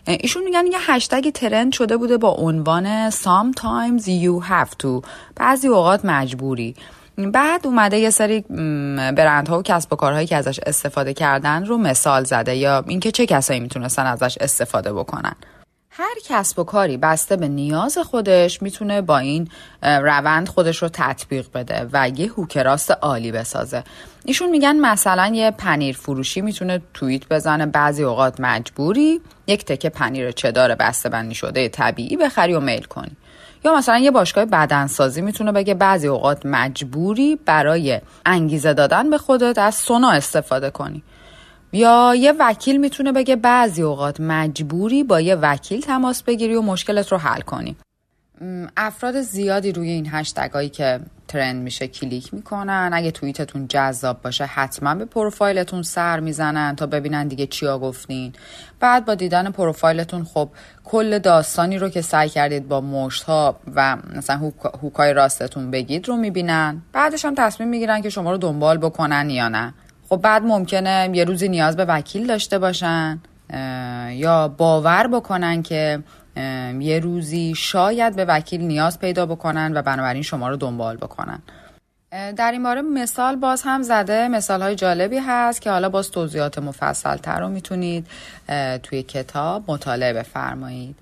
ایشون 0.07 0.43
میگن 0.43 0.65
یه 0.65 0.91
هشتگ 0.91 1.29
ترند 1.29 1.73
شده 1.73 1.97
بوده 1.97 2.17
با 2.17 2.29
عنوان 2.29 3.11
sometimes 3.11 4.03
you 4.03 4.49
have 4.49 4.83
to. 4.83 5.05
بعضی 5.35 5.67
اوقات 5.67 6.05
مجبوری. 6.05 6.75
بعد 7.17 7.67
اومده 7.67 7.99
یه 7.99 8.09
سری 8.09 8.41
برندها 9.17 9.59
و 9.59 9.61
کسب 9.61 9.93
و 9.93 9.95
کارهایی 9.95 10.27
که 10.27 10.35
ازش 10.35 10.59
استفاده 10.65 11.13
کردن 11.13 11.65
رو 11.65 11.77
مثال 11.77 12.23
زده 12.23 12.55
یا 12.55 12.83
اینکه 12.87 13.11
چه 13.11 13.25
کسایی 13.25 13.59
می‌تونستن 13.59 14.05
ازش 14.05 14.37
استفاده 14.41 14.93
بکنن. 14.93 15.35
هر 16.01 16.15
کسب 16.25 16.59
و 16.59 16.63
کاری 16.63 16.97
بسته 16.97 17.35
به 17.35 17.47
نیاز 17.47 17.97
خودش 17.97 18.61
می‌تونه 18.61 19.01
با 19.01 19.17
این 19.17 19.49
روند 19.83 20.47
خودش 20.47 20.81
رو 20.81 20.89
تطبیق 20.93 21.45
بده 21.53 21.87
و 21.93 22.09
یه 22.09 22.31
هوکراست 22.31 22.91
عالی 22.91 23.31
بسازه. 23.31 23.83
ایشون 24.25 24.49
میگن 24.49 24.75
مثلا 24.75 25.31
یه 25.33 25.51
پنیر 25.51 25.95
فروشی 25.95 26.41
می‌تونه 26.41 26.81
توییت 26.93 27.27
بزنه 27.27 27.65
بعضی 27.65 28.03
اوقات 28.03 28.39
مجبوری 28.39 29.21
یک 29.47 29.65
تکه 29.65 29.89
پنیر 29.89 30.31
چدار 30.31 30.75
بسته 30.75 31.09
بندی 31.09 31.35
شده 31.35 31.69
طبیعی 31.69 32.17
بخری 32.17 32.53
و 32.53 32.59
میل 32.59 32.83
کنی. 32.83 33.17
یا 33.65 33.75
مثلا 33.75 33.97
یه 33.97 34.11
باشگاه 34.11 34.45
بدنسازی 34.45 35.21
می‌تونه 35.21 35.51
بگه 35.51 35.73
بعضی 35.73 36.07
اوقات 36.07 36.45
مجبوری 36.45 37.39
برای 37.45 38.01
انگیزه 38.25 38.73
دادن 38.73 39.09
به 39.09 39.17
خودت 39.17 39.57
از 39.57 39.75
سونا 39.75 40.11
استفاده 40.11 40.69
کنی. 40.69 41.03
یا 41.71 42.15
یه 42.15 42.33
وکیل 42.39 42.77
می‌تونه 42.77 43.11
بگه 43.11 43.35
بعضی 43.35 43.81
اوقات 43.81 44.19
مجبوری 44.19 45.03
با 45.03 45.21
یه 45.21 45.35
وکیل 45.35 45.81
تماس 45.81 46.23
بگیری 46.23 46.55
و 46.55 46.61
مشکلت 46.61 47.11
رو 47.11 47.17
حل 47.17 47.41
کنی. 47.41 47.75
افراد 48.77 49.21
زیادی 49.21 49.71
روی 49.71 49.89
این 49.89 50.07
هشتگایی 50.11 50.69
که 50.69 50.99
ترند 51.27 51.61
میشه 51.63 51.87
کلیک 51.87 52.33
می‌کنن. 52.33 52.89
اگه 52.93 53.11
توییتتون 53.11 53.67
جذاب 53.67 54.21
باشه 54.21 54.45
حتما 54.45 54.95
به 54.95 55.05
پروفایلتون 55.05 55.83
سر 55.83 56.19
می‌زنن 56.19 56.75
تا 56.75 56.85
ببینن 56.85 57.27
دیگه 57.27 57.47
چیا 57.47 57.79
گفتین. 57.79 58.33
بعد 58.79 59.05
با 59.05 59.15
دیدن 59.15 59.51
پروفایلتون 59.51 60.23
خب 60.23 60.49
کل 60.83 61.19
داستانی 61.19 61.77
رو 61.77 61.89
که 61.89 62.01
سعی 62.01 62.29
کردید 62.29 62.67
با 62.67 62.81
مشت 62.81 63.23
ها 63.23 63.59
و 63.75 63.97
مثلا 64.15 64.51
هوکای 64.81 65.13
راستتون 65.13 65.71
بگید 65.71 66.07
رو 66.07 66.17
می‌بینن. 66.17 66.81
بعدش 66.93 67.25
هم 67.25 67.35
تصمیم 67.35 67.69
می‌گیرن 67.69 68.01
که 68.01 68.09
شما 68.09 68.31
رو 68.31 68.37
دنبال 68.37 68.77
بکنن 68.77 69.29
یا 69.29 69.49
نه. 69.49 69.73
خب 70.09 70.17
بعد 70.17 70.43
ممکنه 70.43 71.09
یه 71.13 71.23
روزی 71.23 71.49
نیاز 71.49 71.75
به 71.75 71.85
وکیل 71.85 72.27
داشته 72.27 72.59
باشن 72.59 73.19
یا 74.11 74.47
باور 74.47 75.07
بکنن 75.07 75.63
که 75.63 75.99
یه 76.79 76.99
روزی 76.99 77.53
شاید 77.55 78.15
به 78.15 78.25
وکیل 78.25 78.61
نیاز 78.61 78.99
پیدا 78.99 79.25
بکنن 79.25 79.71
و 79.77 79.81
بنابراین 79.81 80.21
شما 80.21 80.49
رو 80.49 80.55
دنبال 80.55 80.97
بکنن. 80.97 81.39
در 82.11 82.51
این 82.51 82.63
باره 82.63 82.81
مثال 82.81 83.35
باز 83.35 83.61
هم 83.65 83.81
زده. 83.83 84.27
مثال 84.27 84.61
های 84.61 84.75
جالبی 84.75 85.17
هست 85.17 85.61
که 85.61 85.71
حالا 85.71 85.89
باز 85.89 86.11
توضیحات 86.11 86.59
مفصل 86.59 87.17
تر 87.17 87.39
رو 87.39 87.49
می‌تونید 87.49 88.07
توی 88.83 89.03
کتاب 89.03 89.63
مطالعه 89.71 90.13
بفرمایید. 90.13 90.95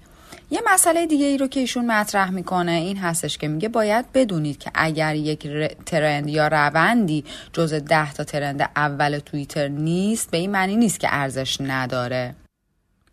یه 0.52 0.62
مسئله 0.66 1.06
دیگه 1.06 1.26
ای 1.26 1.38
رو 1.38 1.48
که 1.48 1.60
ایشون 1.60 1.86
مطرح 1.86 2.30
می‌کنه 2.30 2.72
این 2.72 2.98
هستش 2.98 3.38
که 3.38 3.48
میگه 3.48 3.70
باید 3.70 4.06
بدونید 4.14 4.58
که 4.58 4.72
اگر 4.74 5.16
یک 5.16 5.48
ترند 5.86 6.30
یا 6.30 6.48
روندی 6.48 7.26
جز 7.54 7.74
ده 7.74 8.14
تا 8.14 8.24
ترند 8.24 8.70
اول 8.76 9.20
توییتر 9.20 9.68
نیست 9.68 10.32
به 10.32 10.38
این 10.38 10.52
معنی 10.52 10.76
نیست 10.76 11.00
که 11.00 11.08
ارزش 11.12 11.62
نداره. 11.62 12.36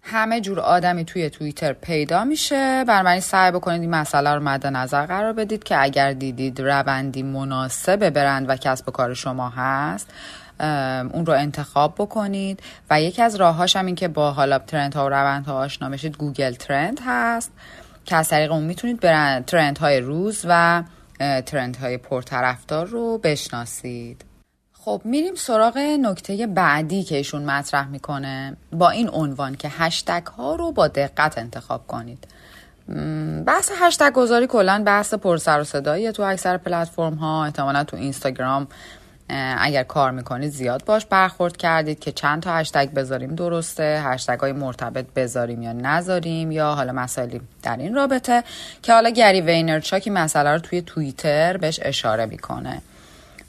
همه 0.03 0.41
جور 0.41 0.61
آدمی 0.61 1.05
توی 1.05 1.31
توییتر 1.31 1.73
پیدا 1.73 2.25
میشه. 2.25 2.85
بنابراین 2.85 3.21
سعی 3.21 3.53
بکنید 3.53 3.81
این 3.81 3.91
مسئله 3.91 4.31
رو 4.31 4.43
مد 4.43 4.67
نظر 4.67 5.07
قرار 5.07 5.33
بدید 5.33 5.65
که 5.65 5.83
اگر 5.83 6.13
دیدید 6.13 6.61
روندی 6.61 7.23
مناسب 7.23 8.11
برند 8.11 8.49
و 8.49 8.57
کسب 8.57 8.89
و 8.89 8.93
کار 8.93 9.15
شما 9.15 9.49
هست 9.49 10.11
اون 11.13 11.27
رو 11.27 11.33
انتخاب 11.33 11.95
بکنید. 11.99 12.63
و 12.91 13.01
یکی 13.01 13.23
از 13.23 13.35
راههاش 13.35 13.77
هم 13.77 13.87
این 13.87 13.95
که 13.95 14.09
با 14.09 14.33
حالا 14.33 14.59
ترند 14.59 14.95
ها 14.95 15.07
و 15.07 15.09
روند 15.09 15.47
ها 15.47 15.55
آشنا 15.55 15.89
بشید 15.89 16.17
گوگل 16.17 16.53
ترند 16.53 17.01
هست 17.07 17.53
که 18.05 18.17
از 18.17 18.29
طریق 18.29 18.53
اون 18.53 18.63
می‌تونید 18.63 19.01
ترند 19.47 19.79
های 19.79 20.01
روز 20.01 20.45
و 20.49 20.83
ترند 21.47 21.77
های 21.77 21.97
پرطرفدار 21.97 22.87
رو 22.87 23.19
بشناسید. 23.19 24.25
خب 24.73 25.01
میریم 25.05 25.35
سراغ 25.35 25.79
نکته 25.79 26.47
بعدی 26.47 27.03
که 27.03 27.17
ایشون 27.17 27.45
مطرح 27.45 27.89
می‌کنه. 27.89 28.57
با 28.73 28.91
این 28.91 29.11
عنوان 29.13 29.55
که 29.55 29.69
هشتگ 29.69 30.27
ها 30.27 30.55
رو 30.55 30.73
با 30.73 30.89
دقت 30.89 31.39
انتخاب 31.39 31.87
کنید. 31.87 32.27
بحث 33.47 33.71
هشتگ 33.81 34.13
گذاری 34.13 34.47
کلا 34.47 34.83
بحث 34.87 35.15
پر 35.15 35.37
سر 35.37 35.61
و 35.61 35.65
صدایی 35.65 36.13
تو 36.13 36.23
اکثر 36.23 36.57
پلتفرم 36.57 37.15
ها 37.15 37.45
احتمالا 37.45 37.85
تو 37.85 37.97
اینستاگرام 37.97 38.67
اگر 39.59 39.83
کار 39.83 40.11
می‌کنید 40.11 40.51
زیاد 40.51 40.85
باش 40.85 41.07
برخورد 41.07 41.57
کردید 41.57 41.99
که 41.99 42.13
چند 42.13 42.43
تا 42.43 42.55
هشتگ 42.55 42.91
بذاریم 42.91 43.35
درسته 43.35 44.03
هشتگ 44.05 44.41
های 44.41 44.53
مرتبط 44.53 45.07
بذاریم 45.17 45.63
یا 45.63 45.73
نذاریم 45.73 46.53
یا 46.53 46.75
حالا 46.75 46.93
مسائلی 46.93 47.41
در 47.63 47.77
این 47.77 47.95
رابطه 47.95 48.45
که 48.83 48.93
حالا 48.93 49.11
گری 49.11 49.41
وینرچاک 49.41 50.03
این 50.07 50.19
مسئله 50.19 50.53
رو 50.53 50.59
توی 50.59 50.83
توییتر 50.83 51.57
بهش 51.57 51.81
اشاره 51.83 52.27
می‌کنه. 52.27 52.83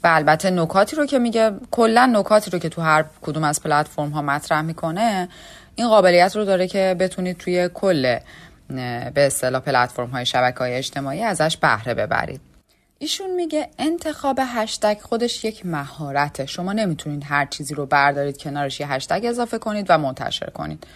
و 0.04 0.08
البته 0.08 0.50
نکاتی 0.50 0.96
رو 0.96 1.06
که 1.06 1.18
میگه 1.18 1.50
کلا 1.70 2.06
نکاتی 2.06 2.50
رو 2.50 2.58
که 2.58 2.68
تو 2.68 2.82
هر 2.82 3.04
کدوم 3.22 3.44
از 3.44 3.62
پلتفرم 3.62 4.10
ها 4.10 4.22
مطرح 4.22 4.62
می‌کنه 4.62 5.28
این 5.74 5.88
قابلیت 5.88 6.36
رو 6.36 6.44
داره 6.44 6.66
که 6.66 6.96
بتونید 6.98 7.38
توی 7.38 7.70
کل 7.74 8.18
به 9.14 9.26
اصطلاح 9.26 9.60
پلتفرم 9.60 10.10
های 10.10 10.26
شبکه 10.26 10.58
های 10.58 10.74
اجتماعی 10.74 11.22
ازش 11.22 11.56
بهره 11.56 11.94
ببرید. 11.94 12.40
ایشون 12.98 13.34
میگه 13.34 13.68
انتخاب 13.78 14.40
هشتگ 14.42 14.96
خودش 15.02 15.44
یک 15.44 15.66
مهارته. 15.66 16.46
شما 16.46 16.72
نمی‌تونید 16.72 17.22
هر 17.26 17.46
چیزی 17.46 17.74
رو 17.74 17.86
بردارید 17.86 18.38
کنارش 18.38 18.80
یه 18.80 18.92
هشتگ 18.92 19.24
اضافه 19.24 19.58
کنید 19.58 19.86
و 19.88 19.98
منتشر 19.98 20.50
کنید. 20.50 20.86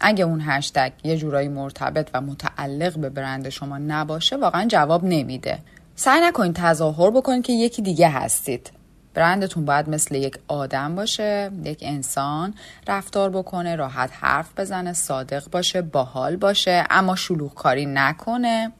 اگه 0.00 0.24
اون 0.24 0.40
هشتگ 0.40 0.92
یه 1.04 1.16
جورایی 1.16 1.48
مرتبط 1.48 2.10
و 2.14 2.20
متعلق 2.20 2.98
به 2.98 3.08
برند 3.08 3.48
شما 3.48 3.78
نباشه 3.78 4.36
واقعا 4.36 4.66
جواب 4.68 5.04
نمیده. 5.04 5.58
سعی 5.96 6.20
نکنید 6.20 6.56
تظاهر 6.56 7.10
بکنید 7.10 7.44
که 7.44 7.52
یکی 7.52 7.82
دیگه 7.82 8.08
هستید. 8.08 8.70
برندتون 9.14 9.64
باید 9.64 9.88
مثل 9.88 10.14
یک 10.14 10.38
آدم 10.48 10.94
باشه 10.94 11.50
یک 11.64 11.78
انسان 11.82 12.54
رفتار 12.88 13.30
بکنه 13.30 13.76
راحت 13.76 14.10
حرف 14.12 14.48
بزنه 14.56 14.92
صادق 14.92 15.50
باشه 15.50 15.82
باحال 15.82 16.36
باشه 16.36 16.86
اما 16.90 17.16
شلوغ 17.16 17.54
کاری 17.54 17.86
نکنه. 17.86 18.72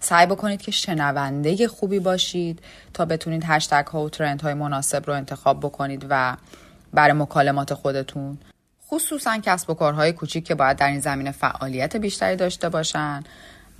سعی 0.00 0.26
بکنید 0.26 0.62
که 0.62 0.70
شنونده 0.70 1.68
خوبی 1.68 1.98
باشید 1.98 2.60
تا 2.94 3.04
بتونید 3.04 3.44
هشتگ 3.46 3.86
ها 3.86 4.04
و 4.04 4.10
ترند 4.10 4.42
های 4.42 4.54
مناسب 4.54 5.06
رو 5.06 5.12
انتخاب 5.12 5.60
بکنید 5.60 6.06
و 6.10 6.36
برای 6.92 7.12
مکالمات 7.12 7.74
خودتون 7.74 8.38
خصوصا 8.88 9.38
کسب 9.38 9.70
و 9.70 9.74
کارهای 9.74 10.12
کوچیک 10.12 10.44
که 10.44 10.54
باید 10.54 10.76
در 10.76 10.88
این 10.88 11.00
زمینه 11.00 11.30
فعالیت 11.30 11.96
بیشتری 11.96 12.36
داشته 12.36 12.68
باشن. 12.68 13.24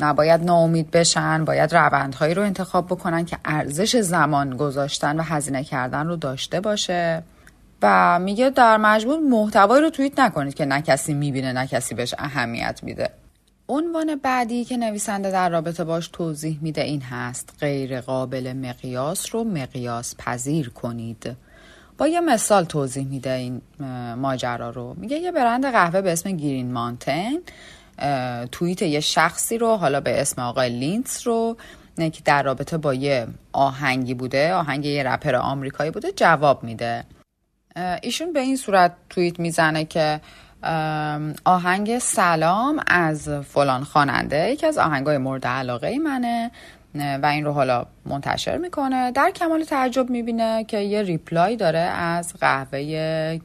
نباید 0.00 0.44
ناامید 0.44 0.90
بشن 0.90 1.44
باید 1.44 1.74
روندهایی 1.74 2.34
رو 2.34 2.42
انتخاب 2.42 2.86
بکنن 2.86 3.24
که 3.24 3.38
ارزش 3.44 3.96
زمان 3.96 4.56
گذاشتن 4.56 5.20
و 5.20 5.22
هزینه 5.22 5.64
کردن 5.64 6.06
رو 6.06 6.16
داشته 6.16 6.60
باشه. 6.60 7.22
و 7.82 8.18
میگه 8.18 8.50
در 8.50 8.76
مجموع 8.76 9.18
محتوایی 9.18 9.82
رو 9.82 9.90
توییت 9.90 10.18
نکنید 10.18 10.54
که 10.54 10.64
نه 10.64 10.82
کسی 10.82 11.14
می‌بینه 11.14 11.52
نه 11.52 11.66
کسی 11.66 11.94
بهش 11.94 12.14
اهمیت 12.18 12.80
میده. 12.82 13.10
عنوان 13.68 14.16
بعدی 14.16 14.64
که 14.64 14.76
نویسنده 14.76 15.30
در 15.30 15.48
رابطه 15.48 15.84
باش 15.84 16.08
توضیح 16.08 16.58
میده 16.62 16.82
این 16.82 17.02
هست 17.02 17.54
غیر 17.60 18.00
قابل 18.00 18.52
مقیاس 18.52 19.34
رو 19.34 19.44
مقیاس 19.44 20.14
پذیر 20.18 20.70
کنید. 20.70 21.36
با 21.98 22.08
یه 22.08 22.20
مثال 22.20 22.64
توضیح 22.64 23.06
میده 23.06 23.30
این 23.30 23.62
ماجرا 24.16 24.70
رو. 24.70 24.94
میگه 24.96 25.18
یه 25.18 25.32
برند 25.32 25.66
قهوه 25.66 26.00
به 26.00 26.12
اسم 26.12 26.32
گرین 26.32 26.72
مانتن 26.72 27.32
توییت 28.52 28.82
یه 28.82 29.00
شخصی 29.00 29.58
رو 29.58 29.76
حالا 29.76 30.00
به 30.00 30.20
اسم 30.20 30.42
آقای 30.42 30.68
لینتس 30.68 31.26
رو 31.26 31.56
که 31.96 32.20
در 32.24 32.42
رابطه 32.42 32.78
با 32.78 32.94
یه 32.94 33.26
آهنگی 33.52 34.14
بوده 34.14 34.54
آهنگ 34.54 34.84
یه 34.84 35.02
رپر 35.02 35.36
آمریکایی 35.36 35.90
بوده 35.90 36.12
جواب 36.12 36.64
میده. 36.64 37.04
ایشون 38.02 38.32
به 38.32 38.40
این 38.40 38.56
صورت 38.56 38.96
توییت 39.10 39.40
می‌زنه 39.40 39.84
که 39.84 40.20
آهنگ 41.44 41.98
سلام 41.98 42.82
از 42.86 43.28
فلان 43.28 43.84
خواننده 43.84 44.50
یکی 44.50 44.66
از 44.66 44.78
آهنگای 44.78 45.18
مورد 45.18 45.46
علاقه 45.46 45.98
منه. 45.98 46.50
و 47.22 47.26
این 47.26 47.44
رو 47.44 47.52
حالا 47.52 47.86
منتشر 48.06 48.56
می‌کنه. 48.56 49.10
در 49.10 49.30
کمال 49.30 49.64
تعجب 49.64 50.10
می‌بینه 50.10 50.64
که 50.64 50.78
یه 50.78 51.02
ریپلای 51.02 51.56
داره 51.56 51.78
از 51.78 52.34
قهوه 52.40 52.80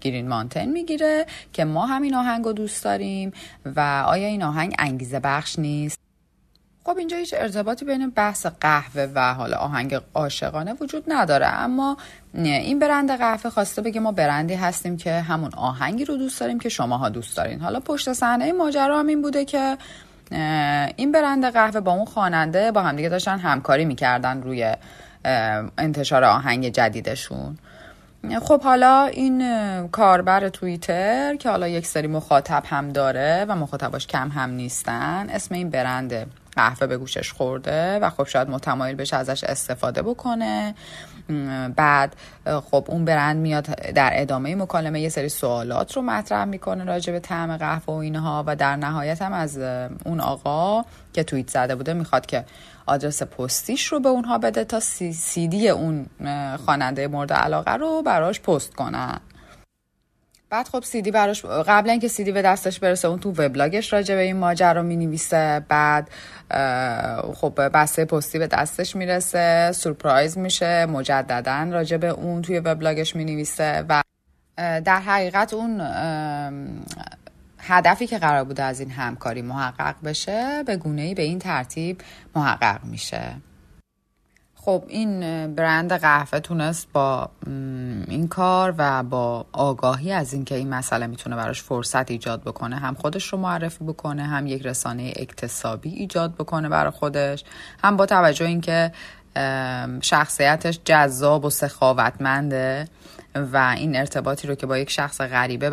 گرین 0.01 0.27
مانتن 0.27 0.65
می‌گیره 0.65 1.25
که 1.53 1.65
ما 1.65 1.85
همین 1.85 2.15
آهنگ 2.15 2.45
رو 2.45 2.53
دوست 2.53 2.83
داریم 2.83 3.31
و 3.65 4.03
آیا 4.07 4.27
این 4.27 4.43
آهنگ 4.43 4.75
انگیزه 4.79 5.19
بخش 5.19 5.59
نیست؟ 5.59 6.02
خب 6.85 6.97
اینجا 6.97 7.17
هیچ 7.17 7.33
ارتباطی 7.37 7.85
بین 7.85 8.09
بحث 8.09 8.45
قهوه 8.61 9.07
و 9.15 9.33
حالا 9.33 9.57
آهنگ 9.57 10.01
عاشقانه 10.13 10.73
وجود 10.73 11.03
نداره. 11.07 11.47
اما 11.47 11.97
این 12.33 12.79
برند 12.79 13.17
قهوه 13.17 13.49
خواسته 13.49 13.81
بگه 13.81 13.99
ما 13.99 14.11
برندی 14.11 14.53
هستیم 14.53 14.97
که 14.97 15.13
همون 15.13 15.53
آهنگی 15.53 16.05
رو 16.05 16.17
دوست 16.17 16.39
داریم 16.39 16.59
که 16.59 16.69
شماها 16.69 17.09
دوست 17.09 17.37
دارین. 17.37 17.61
حالا 17.61 17.79
پشت 17.79 18.13
صحنه 18.13 18.51
ماجرا 18.51 18.99
هم 18.99 19.07
این 19.07 19.21
بوده 19.21 19.45
که 19.45 19.77
این 20.95 21.11
برند 21.11 21.45
قهوه 21.45 21.79
با 21.79 21.91
اون 21.91 22.05
خواننده 22.05 22.71
با 22.71 22.81
همدیگه 22.81 23.09
داشتن 23.09 23.39
همکاری 23.39 23.85
می‌کردن 23.85 24.41
روی 24.41 24.75
انتشار 25.77 26.23
آهنگ 26.23 26.69
جدیدشون. 26.69 27.57
خب 28.41 28.61
حالا 28.61 29.05
این 29.05 29.87
کاربر 29.87 30.49
توییتر 30.49 31.35
که 31.35 31.49
حالا 31.49 31.67
یک 31.67 31.85
سری 31.85 32.07
مخاطب 32.07 32.63
هم 32.65 32.89
داره 32.89 33.45
و 33.49 33.55
مخاطباش 33.55 34.07
کم 34.07 34.29
هم 34.29 34.49
نیستن 34.49 35.29
اسم 35.29 35.55
این 35.55 35.69
برند 35.69 36.27
قهوه 36.55 36.87
به 36.87 36.97
گوشش 36.97 37.31
خورده 37.31 37.99
و 37.99 38.09
خب 38.09 38.23
شاید 38.23 38.49
متمایل 38.49 38.95
بشه 38.95 39.15
ازش 39.15 39.43
استفاده 39.43 40.01
بکنه. 40.01 40.75
بعد 41.75 42.15
خب 42.45 42.85
اون 42.87 43.05
برند 43.05 43.37
میاد 43.37 43.65
در 43.75 44.09
ادامه 44.13 44.55
مکالمه 44.55 45.01
یه 45.01 45.09
سری 45.09 45.29
سوالات 45.29 45.95
رو 45.95 46.01
مطرح 46.01 46.45
می‌کنه 46.45 46.83
راجع 46.83 47.13
به 47.13 47.19
طعم 47.19 47.57
قهوه 47.57 47.85
و 47.85 47.91
اینها 47.91 48.43
و 48.47 48.55
در 48.55 48.75
نهایت 48.75 49.21
هم 49.21 49.33
از 49.33 49.57
اون 50.05 50.19
آقا 50.19 50.85
که 51.13 51.23
توییت 51.23 51.49
زده 51.49 51.75
بوده 51.75 51.93
می‌خواد 51.93 52.25
که 52.25 52.45
آدرس 52.85 53.23
پستیش 53.23 53.85
رو 53.85 53.99
به 53.99 54.09
اونها 54.09 54.37
بده 54.37 54.63
تا 54.63 54.79
سی, 54.79 55.13
سی 55.13 55.47
دی 55.47 55.69
اون 55.69 56.05
خواننده 56.65 57.07
مورد 57.07 57.33
علاقه 57.33 57.71
رو 57.71 58.01
براش 58.01 58.41
پست 58.41 58.75
کنن. 58.75 59.19
بعد 60.53 60.67
خب 60.67 60.83
سیدی 60.83 61.11
براش 61.11 61.45
قبل 61.45 61.89
اینکه 61.89 62.07
سیدی 62.07 62.31
به 62.31 62.41
دستش 62.41 62.79
برسه 62.79 63.07
اون 63.07 63.19
تو 63.19 63.31
وبلاگش 63.31 63.93
راجع 63.93 64.15
به 64.15 64.21
این 64.21 64.37
ماجرا 64.37 64.81
می 64.81 64.95
نویسه 64.95 65.65
بعد 65.67 66.09
خب 67.35 67.69
بسته 67.73 68.05
پستی 68.05 68.39
به 68.39 68.47
دستش 68.47 68.95
می‌رسه 68.95 69.71
سورپرایز 69.71 70.37
میشه 70.37 70.85
مجددا 70.85 71.67
راجع 71.71 71.97
به 71.97 72.07
اون 72.07 72.41
توی 72.41 72.59
وبلاگش 72.59 73.15
می 73.15 73.25
نویسه 73.25 73.85
و 73.89 74.01
در 74.57 74.99
حقیقت 74.99 75.53
اون 75.53 75.81
هدفی 77.59 78.07
که 78.07 78.17
قرار 78.17 78.43
بوده 78.43 78.63
از 78.63 78.79
این 78.79 78.91
همکاری 78.91 79.41
محقق 79.41 79.95
بشه 80.03 80.63
به 80.65 80.77
گونه 80.77 81.01
ای 81.01 81.13
به 81.13 81.23
این 81.23 81.39
ترتیب 81.39 82.01
محقق 82.35 82.83
میشه. 82.83 83.21
خب 84.65 84.83
این 84.87 85.19
برند 85.55 85.93
قهوه 85.93 86.39
تونست 86.39 86.87
با 86.93 87.29
این 88.07 88.27
کار 88.27 88.75
و 88.77 89.03
با 89.03 89.45
آگاهی 89.51 90.11
از 90.11 90.33
اینکه 90.33 90.55
این 90.55 90.69
مسئله 90.69 91.07
می‌تونه 91.07 91.35
براش 91.35 91.61
فرصت 91.61 92.11
ایجاد 92.11 92.41
بکنه 92.41 92.75
هم 92.75 92.93
خودش 92.93 93.27
رو 93.27 93.37
معرفی 93.37 93.83
بکنه 93.83 94.23
هم 94.23 94.47
یک 94.47 94.65
رسانه 94.65 95.13
اکتسابی 95.15 95.89
ایجاد 95.89 96.33
بکنه 96.33 96.69
برای 96.69 96.91
خودش 96.91 97.43
هم 97.83 97.97
با 97.97 98.05
توجه 98.05 98.45
اینکه 98.45 98.91
شخصیتش 100.01 100.79
جذاب 100.85 101.45
و 101.45 101.49
سخاوتمنده 101.49 102.87
و 103.35 103.75
این 103.77 103.95
ارتباطی 103.95 104.47
رو 104.47 104.55
که 104.55 104.65
با 104.65 104.77
یک 104.77 104.89
شخص 104.89 105.21
غریبه 105.21 105.69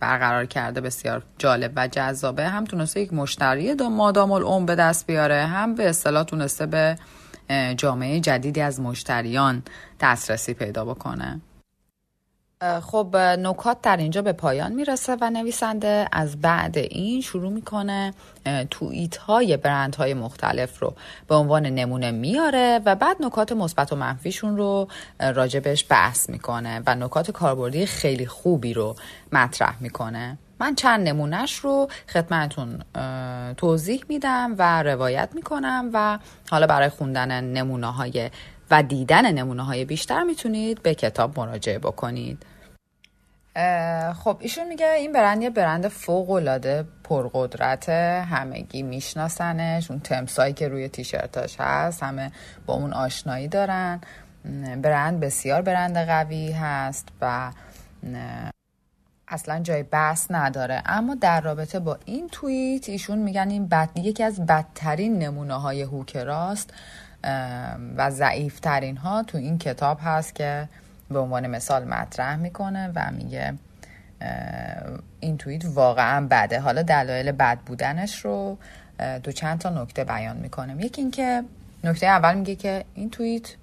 برقرار 0.00 0.46
کرده 0.46 0.80
بسیار 0.80 1.22
جالب 1.38 1.72
و 1.76 1.88
جذابه 1.88 2.48
هم 2.48 2.64
تونسته 2.64 3.00
یک 3.00 3.12
مشتری 3.12 3.74
مادام 3.74 4.32
العمر 4.32 4.66
به 4.66 4.74
دست 4.74 5.06
بیاره 5.06 5.46
هم 5.46 5.74
به 5.74 5.88
اصطلاح 5.88 6.24
تونسته 6.24 6.66
به 6.66 6.96
جامعه 7.76 8.20
جدیدی 8.20 8.60
از 8.60 8.80
مشتریان 8.80 9.62
دسترسی 10.00 10.54
پیدا 10.54 10.84
بکنه. 10.84 11.40
خب 12.82 13.16
نکات 13.16 13.80
در 13.82 13.96
اینجا 13.96 14.22
به 14.22 14.32
پایان 14.32 14.72
می‌رسه 14.72 15.16
و 15.20 15.30
نویسنده 15.30 16.08
از 16.12 16.40
بعد 16.40 16.78
این 16.78 17.20
شروع 17.20 17.52
می‌کنه 17.52 18.14
توییت 18.70 19.16
های 19.16 19.56
برند 19.56 19.94
های 19.94 20.14
مختلف 20.14 20.82
رو 20.82 20.94
به 21.28 21.34
عنوان 21.34 21.66
نمونه 21.66 22.10
میاره 22.10 22.80
و 22.84 22.94
بعد 22.94 23.16
نکات 23.20 23.52
مثبت 23.52 23.92
و 23.92 23.96
منفیشون 23.96 24.56
رو 24.56 24.88
راجبش 25.20 25.86
بحث 25.90 26.30
می‌کنه 26.30 26.82
و 26.86 26.94
نکات 26.94 27.30
کاربردی 27.30 27.86
خیلی 27.86 28.26
خوبی 28.26 28.74
رو 28.74 28.96
مطرح 29.32 29.82
می‌کنه. 29.82 30.38
من 30.60 30.74
چند 30.74 31.08
نمونهش 31.08 31.54
رو 31.54 31.88
خدمتون 32.08 32.82
توضیح 33.54 34.04
میدم 34.08 34.54
و 34.58 34.82
روایت 34.82 35.28
می‌کنم 35.34 35.90
و 35.92 36.18
حالا 36.50 36.66
برای 36.66 36.88
خوندن 36.88 37.44
نمونه 37.44 37.92
های 37.92 38.30
و 38.70 38.82
دیدن 38.82 39.32
نمونه 39.32 39.64
های 39.64 39.84
بیشتر 39.84 40.22
می‌تونید 40.22 40.82
به 40.82 40.94
کتاب 40.94 41.40
مراجعه 41.40 41.78
بکنید. 41.78 42.46
خب 44.24 44.36
ایشون 44.40 44.68
میگه 44.68 44.90
این 44.90 45.12
برند 45.12 45.42
یه 45.42 45.50
برند 45.50 45.88
فوق 45.88 46.30
العاده 46.30 46.84
پرقدرت 47.04 47.88
همگی 47.88 48.82
میشناسنش 48.82 49.90
اون 49.90 50.00
تمسایی 50.00 50.52
که 50.52 50.68
روی 50.68 50.88
تیشرتاش 50.88 51.56
هست 51.60 52.02
همه 52.02 52.32
با 52.66 52.74
اون 52.74 52.92
آشنایی 52.92 53.48
دارن. 53.48 54.00
برند 54.82 55.20
بسیار 55.20 55.62
برند 55.62 55.96
قوی 55.96 56.52
هست 56.52 57.08
و 57.20 57.50
اصلا 59.28 59.60
جای 59.62 59.82
بحث 59.82 60.26
نداره. 60.30 60.82
اما 60.86 61.14
در 61.14 61.40
رابطه 61.40 61.78
با 61.78 61.98
این 62.04 62.28
توییت 62.32 62.88
ایشون 62.88 63.18
میگن 63.18 63.50
این 63.50 63.66
بد 63.66 63.88
یکی 63.94 64.22
از 64.22 64.46
بدترین 64.46 65.18
نمونه 65.18 65.54
های 65.54 65.82
هوکراست 65.82 66.70
و 67.96 68.10
ضعیفترین 68.10 68.96
ها 68.96 69.22
تو 69.22 69.38
این 69.38 69.58
کتاب 69.58 69.98
هست 70.02 70.34
که 70.34 70.68
به 71.10 71.18
عنوان 71.18 71.46
مثال 71.46 71.84
مطرح 71.84 72.36
می‌کنه 72.36 72.92
و 72.94 73.10
میگه 73.10 73.54
این 75.20 75.36
توییت 75.36 75.62
واقعا 75.74 76.26
بده. 76.30 76.60
حالا 76.60 76.82
دلایل 76.82 77.32
بد 77.32 77.58
بودنش 77.58 78.24
رو 78.24 78.58
دو 79.22 79.32
چند 79.32 79.58
تا 79.58 79.82
نکته 79.82 80.04
بیان 80.04 80.36
می‌کنه 80.36 80.84
یکی 80.84 81.00
اینکه 81.00 81.42
نکته 81.84 82.06
اول 82.06 82.34
میگه 82.34 82.54
که 82.54 82.84
این 82.94 83.10
توییت 83.10 83.54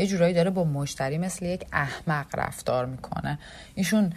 یه 0.00 0.06
جورایی 0.06 0.34
داره 0.34 0.50
با 0.50 0.64
مشتری 0.64 1.18
مثل 1.18 1.44
یک 1.44 1.66
احمق 1.72 2.26
رفتار 2.34 2.86
می‌کنه. 2.86 3.38
ایشون 3.74 4.12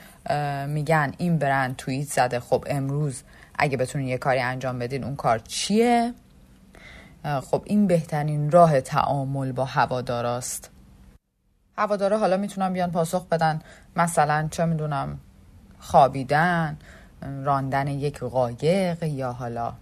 میگن 0.67 1.13
این 1.17 1.37
برند 1.37 1.75
توییت 1.75 2.07
زده. 2.07 2.39
خب 2.39 2.65
امروز 2.67 3.23
اگه 3.55 3.77
بتونین 3.77 4.07
یه 4.07 4.17
کاری 4.17 4.39
انجام 4.39 4.79
بدین 4.79 5.03
اون 5.03 5.15
کار 5.15 5.39
چیه؟ 5.39 6.13
خب 7.41 7.61
این 7.65 7.87
بهترین 7.87 8.51
راه 8.51 8.81
تعامل 8.81 9.51
با 9.51 9.65
هواداراست. 9.65 10.69
هوادارا 11.77 12.17
حالا 12.17 12.37
می‌تونن 12.37 12.73
بیان 12.73 12.91
پاسخ 12.91 13.27
بدن. 13.27 13.61
مثلا 13.95 14.47
چه 14.51 14.65
می‌دونم 14.65 15.19
خوابیدن 15.79 16.77
راندن 17.43 17.87
یک 17.87 18.19
قایق 18.19 19.03
یا 19.03 19.31
حالا 19.31 19.73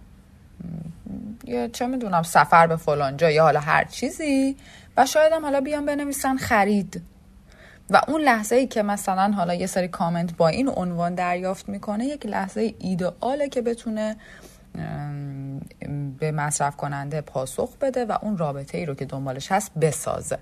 یا 1.44 1.68
چه 1.68 1.86
می‌دونم 1.86 2.22
سفر 2.22 2.66
به 2.66 2.76
فلانجا 2.76 3.30
یا 3.30 3.42
حالا 3.42 3.60
هر 3.60 3.84
چیزی. 3.84 4.56
و 4.96 5.06
شاید 5.06 5.32
هم 5.32 5.42
حالا 5.42 5.60
بیان 5.60 5.86
بنویسن 5.86 6.36
خرید. 6.36 7.02
و 7.90 8.00
اون 8.08 8.20
لحظه 8.20 8.56
ای 8.56 8.66
که 8.66 8.82
مثلا 8.82 9.32
حالا 9.36 9.54
یه 9.54 9.66
سری 9.66 9.88
کامنت 9.88 10.36
با 10.36 10.48
این 10.48 10.68
عنوان 10.68 11.14
دریافت 11.14 11.68
می‌کنه 11.68 12.04
یک 12.04 12.26
لحظه 12.26 12.74
ایدئاله 12.78 13.48
که 13.48 13.62
بتونه 13.62 14.16
به 16.18 16.32
مصرف 16.32 16.76
کننده 16.76 17.20
پاسخ 17.20 17.76
بده 17.80 18.04
و 18.04 18.18
اون 18.22 18.38
رابطه 18.38 18.78
ای 18.78 18.86
رو 18.86 18.94
که 18.94 19.04
دنبالش 19.04 19.52
هست 19.52 19.74
بسازه. 19.74 20.38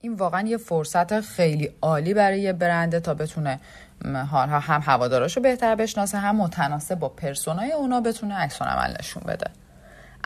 این 0.00 0.14
واقعا 0.14 0.48
یه 0.48 0.56
فرصت 0.56 1.20
خیلی 1.20 1.70
عالی 1.82 2.14
برای 2.14 2.40
یه 2.40 2.52
برنده 2.52 3.00
تا 3.00 3.14
بتونه 3.14 3.60
هم 4.04 4.82
هواداراشو 4.84 5.40
بهتر 5.40 5.74
بشناسه 5.74 6.18
هم 6.18 6.36
متناسب 6.36 6.98
با 6.98 7.08
پرسونای 7.08 7.72
اونا 7.72 8.00
بتونه 8.00 8.34
عکس 8.34 8.62
عمل 8.62 8.96
نشون 9.00 9.22
بده. 9.26 9.50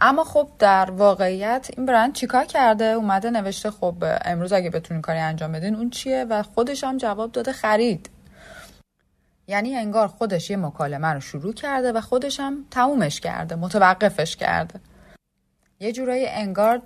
اما 0.01 0.25
خب 0.25 0.49
در 0.59 0.91
واقعیت 0.91 1.69
این 1.77 1.87
برند 1.87 2.13
چیکار 2.13 2.45
کرده؟ 2.45 2.85
اومده 2.85 3.31
نوشته 3.31 3.71
خب 3.71 4.05
امروز 4.25 4.53
اگه 4.53 4.71
بتونین 4.71 5.03
کاری 5.03 5.19
انجام 5.19 5.53
بدین 5.53 5.75
اون 5.75 5.91
چیه؟ 5.91 6.27
و 6.31 6.43
خودش 6.43 6.85
هم 6.85 6.97
جواب 6.97 7.33
داده 7.33 7.53
خرید. 7.53 8.11
یعنی 9.47 9.77
انگار 9.77 10.09
خودش 10.09 10.51
یه 10.51 10.57
مکالمه 10.57 11.09
رو 11.09 11.21
شروع 11.21 11.53
کرده 11.53 11.93
و 11.93 12.01
خودش 12.01 12.41
هم 12.41 12.65
تمومش 12.71 13.21
کرده 13.21 13.55
متوقفش 13.55 14.37
کرده. 14.37 14.81
یه 15.81 15.93
جورایی 15.93 16.27
انگار 16.27 16.83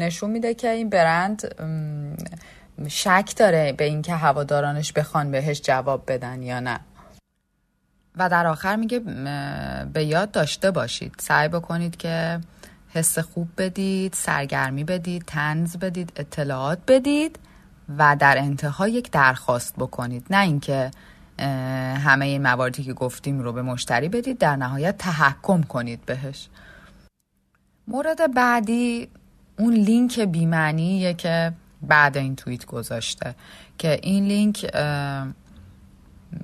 نشون 0.00 0.30
میده 0.30 0.54
که 0.54 0.70
این 0.70 0.88
برند 0.88 1.54
شک 2.88 3.32
داره 3.36 3.72
به 3.72 3.84
اینکه 3.84 4.12
هوادارانش 4.12 4.92
بخوان 4.92 5.30
بهش 5.30 5.60
جواب 5.60 6.12
بدن 6.12 6.42
یا 6.42 6.60
نه. 6.60 6.80
و 8.16 8.28
در 8.28 8.46
آخر 8.46 8.76
میگه 8.76 8.98
به 9.92 10.04
یاد 10.04 10.30
داشته 10.30 10.70
باشید. 10.70 11.14
سعی 11.18 11.48
بکنید 11.48 11.96
که 11.96 12.40
حس 12.88 13.18
خوب 13.18 13.48
بدید 13.58 14.12
سرگرمی 14.12 14.84
بدید 14.84 15.24
تنز 15.26 15.76
بدید 15.76 16.12
اطلاعات 16.16 16.78
بدید 16.88 17.38
و 17.98 18.16
در 18.20 18.38
انتها 18.38 18.88
یک 18.88 19.10
درخواست 19.10 19.74
بکنید. 19.76 20.26
نه 20.30 20.42
اینکه 20.42 20.90
همه 22.04 22.26
این 22.26 22.42
مواردی 22.42 22.84
که 22.84 22.92
گفتیم 22.92 23.40
رو 23.40 23.52
به 23.52 23.62
مشتری 23.62 24.08
بدید 24.08 24.38
در 24.38 24.56
نهایت 24.56 24.98
تحکم 24.98 25.62
کنید 25.62 26.04
بهش. 26.06 26.48
مورد 27.88 28.34
بعدی 28.34 29.08
اون 29.58 29.74
لینک 29.74 30.20
بیمعنیه 30.20 31.14
که 31.14 31.52
بعد 31.82 32.16
این 32.16 32.36
توییت 32.36 32.66
گذاشته 32.66 33.34
که 33.78 33.98
این 34.02 34.24
لینک 34.24 34.66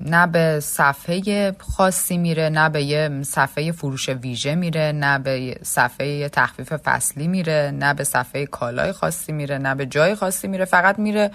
نه 0.00 0.26
به 0.26 0.60
صفحه 0.60 1.52
خاصی 1.58 2.18
میره 2.18 2.48
نه 2.48 2.68
به 2.68 2.82
یه 2.82 3.22
صفحه 3.22 3.72
فروش 3.72 4.08
ویژه 4.08 4.54
میره 4.54 4.92
نه 4.92 5.18
به 5.18 5.58
صفحه 5.62 6.28
تخفیف 6.28 6.72
فصلی 6.72 7.28
میره 7.28 7.72
نه 7.74 7.94
به 7.94 8.04
صفحه 8.04 8.46
کالای 8.46 8.92
خاصی 8.92 9.32
میره 9.32 9.58
نه 9.58 9.74
به 9.74 9.86
جای 9.86 10.14
خاصی 10.14 10.48
میره. 10.48 10.64
فقط 10.64 10.98
میره 10.98 11.30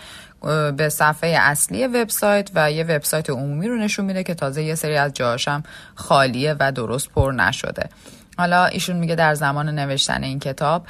به 0.78 0.90
صفحه 0.90 1.30
اصلی 1.30 1.88
وبسایت 1.88 2.50
و 2.56 2.72
یه 2.72 2.84
وبسایت 2.84 3.30
عمومی 3.30 3.68
رو 3.68 3.78
نشون 3.78 4.06
میده 4.06 4.24
که 4.24 4.34
تازه 4.34 4.64
یه 4.64 4.76
سری 4.76 4.96
از 4.96 5.14
جاهاشم 5.14 5.64
خالیه 5.96 6.56
و 6.60 6.72
درست 6.72 7.10
پر 7.10 7.32
نشده. 7.32 7.90
حالا 8.38 8.66
ایشون 8.66 8.96
میگه 8.96 9.16
در 9.16 9.34
زمان 9.34 9.70
نوشتن 9.80 10.24
این 10.24 10.40
کتاب 10.40 10.88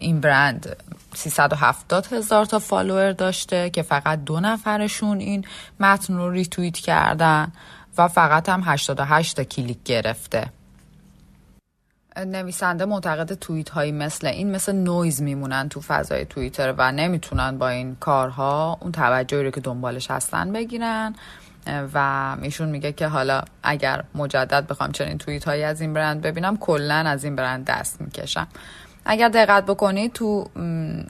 این 0.00 0.20
برند 0.20 0.76
370 1.14 2.06
هزار 2.06 2.44
تا 2.44 2.58
فالوور 2.58 3.12
داشته 3.12 3.70
که 3.70 3.82
فقط 3.82 4.24
دو 4.24 4.40
نفرشون 4.40 5.20
این 5.20 5.44
متن 5.80 6.16
رو 6.16 6.30
ریتویت 6.30 6.76
کردن 6.76 7.52
و 7.98 8.08
فقط 8.08 8.48
هم 8.48 8.62
88 8.64 9.36
تا 9.36 9.44
کلیک 9.44 9.78
گرفته. 9.84 10.46
نویسنده 12.16 12.84
معتقد 12.84 13.34
توییت 13.34 13.70
هایی 13.70 13.92
مثل 13.92 14.26
این 14.26 14.50
مثل 14.50 14.72
نویز 14.72 15.22
میمونن 15.22 15.68
تو 15.68 15.80
فضای 15.80 16.24
توییتر 16.24 16.74
و 16.78 16.92
نمی‌تونن 16.92 17.58
با 17.58 17.68
این 17.68 17.96
کارها 18.00 18.78
اون 18.80 18.92
توجهی 18.92 19.42
رو 19.42 19.50
که 19.50 19.60
دنبالش 19.60 20.10
هستن 20.10 20.52
بگیرن. 20.52 21.14
و 21.94 22.36
ایشون 22.42 22.68
میگه 22.68 22.92
که 22.92 23.06
حالا 23.06 23.42
اگر 23.62 24.04
مجدد 24.14 24.66
بخوام 24.66 24.92
چنین 24.92 25.18
توییت 25.18 25.44
هایی 25.44 25.62
از 25.62 25.80
این 25.80 25.92
برند 25.92 26.22
ببینم 26.22 26.56
کلا 26.56 26.94
از 26.94 27.24
این 27.24 27.36
برند 27.36 27.64
دست 27.64 28.00
می‌کشم. 28.00 28.48
اگر 29.06 29.28
دقت 29.28 29.66
بکنید 29.66 30.12
تو 30.12 30.50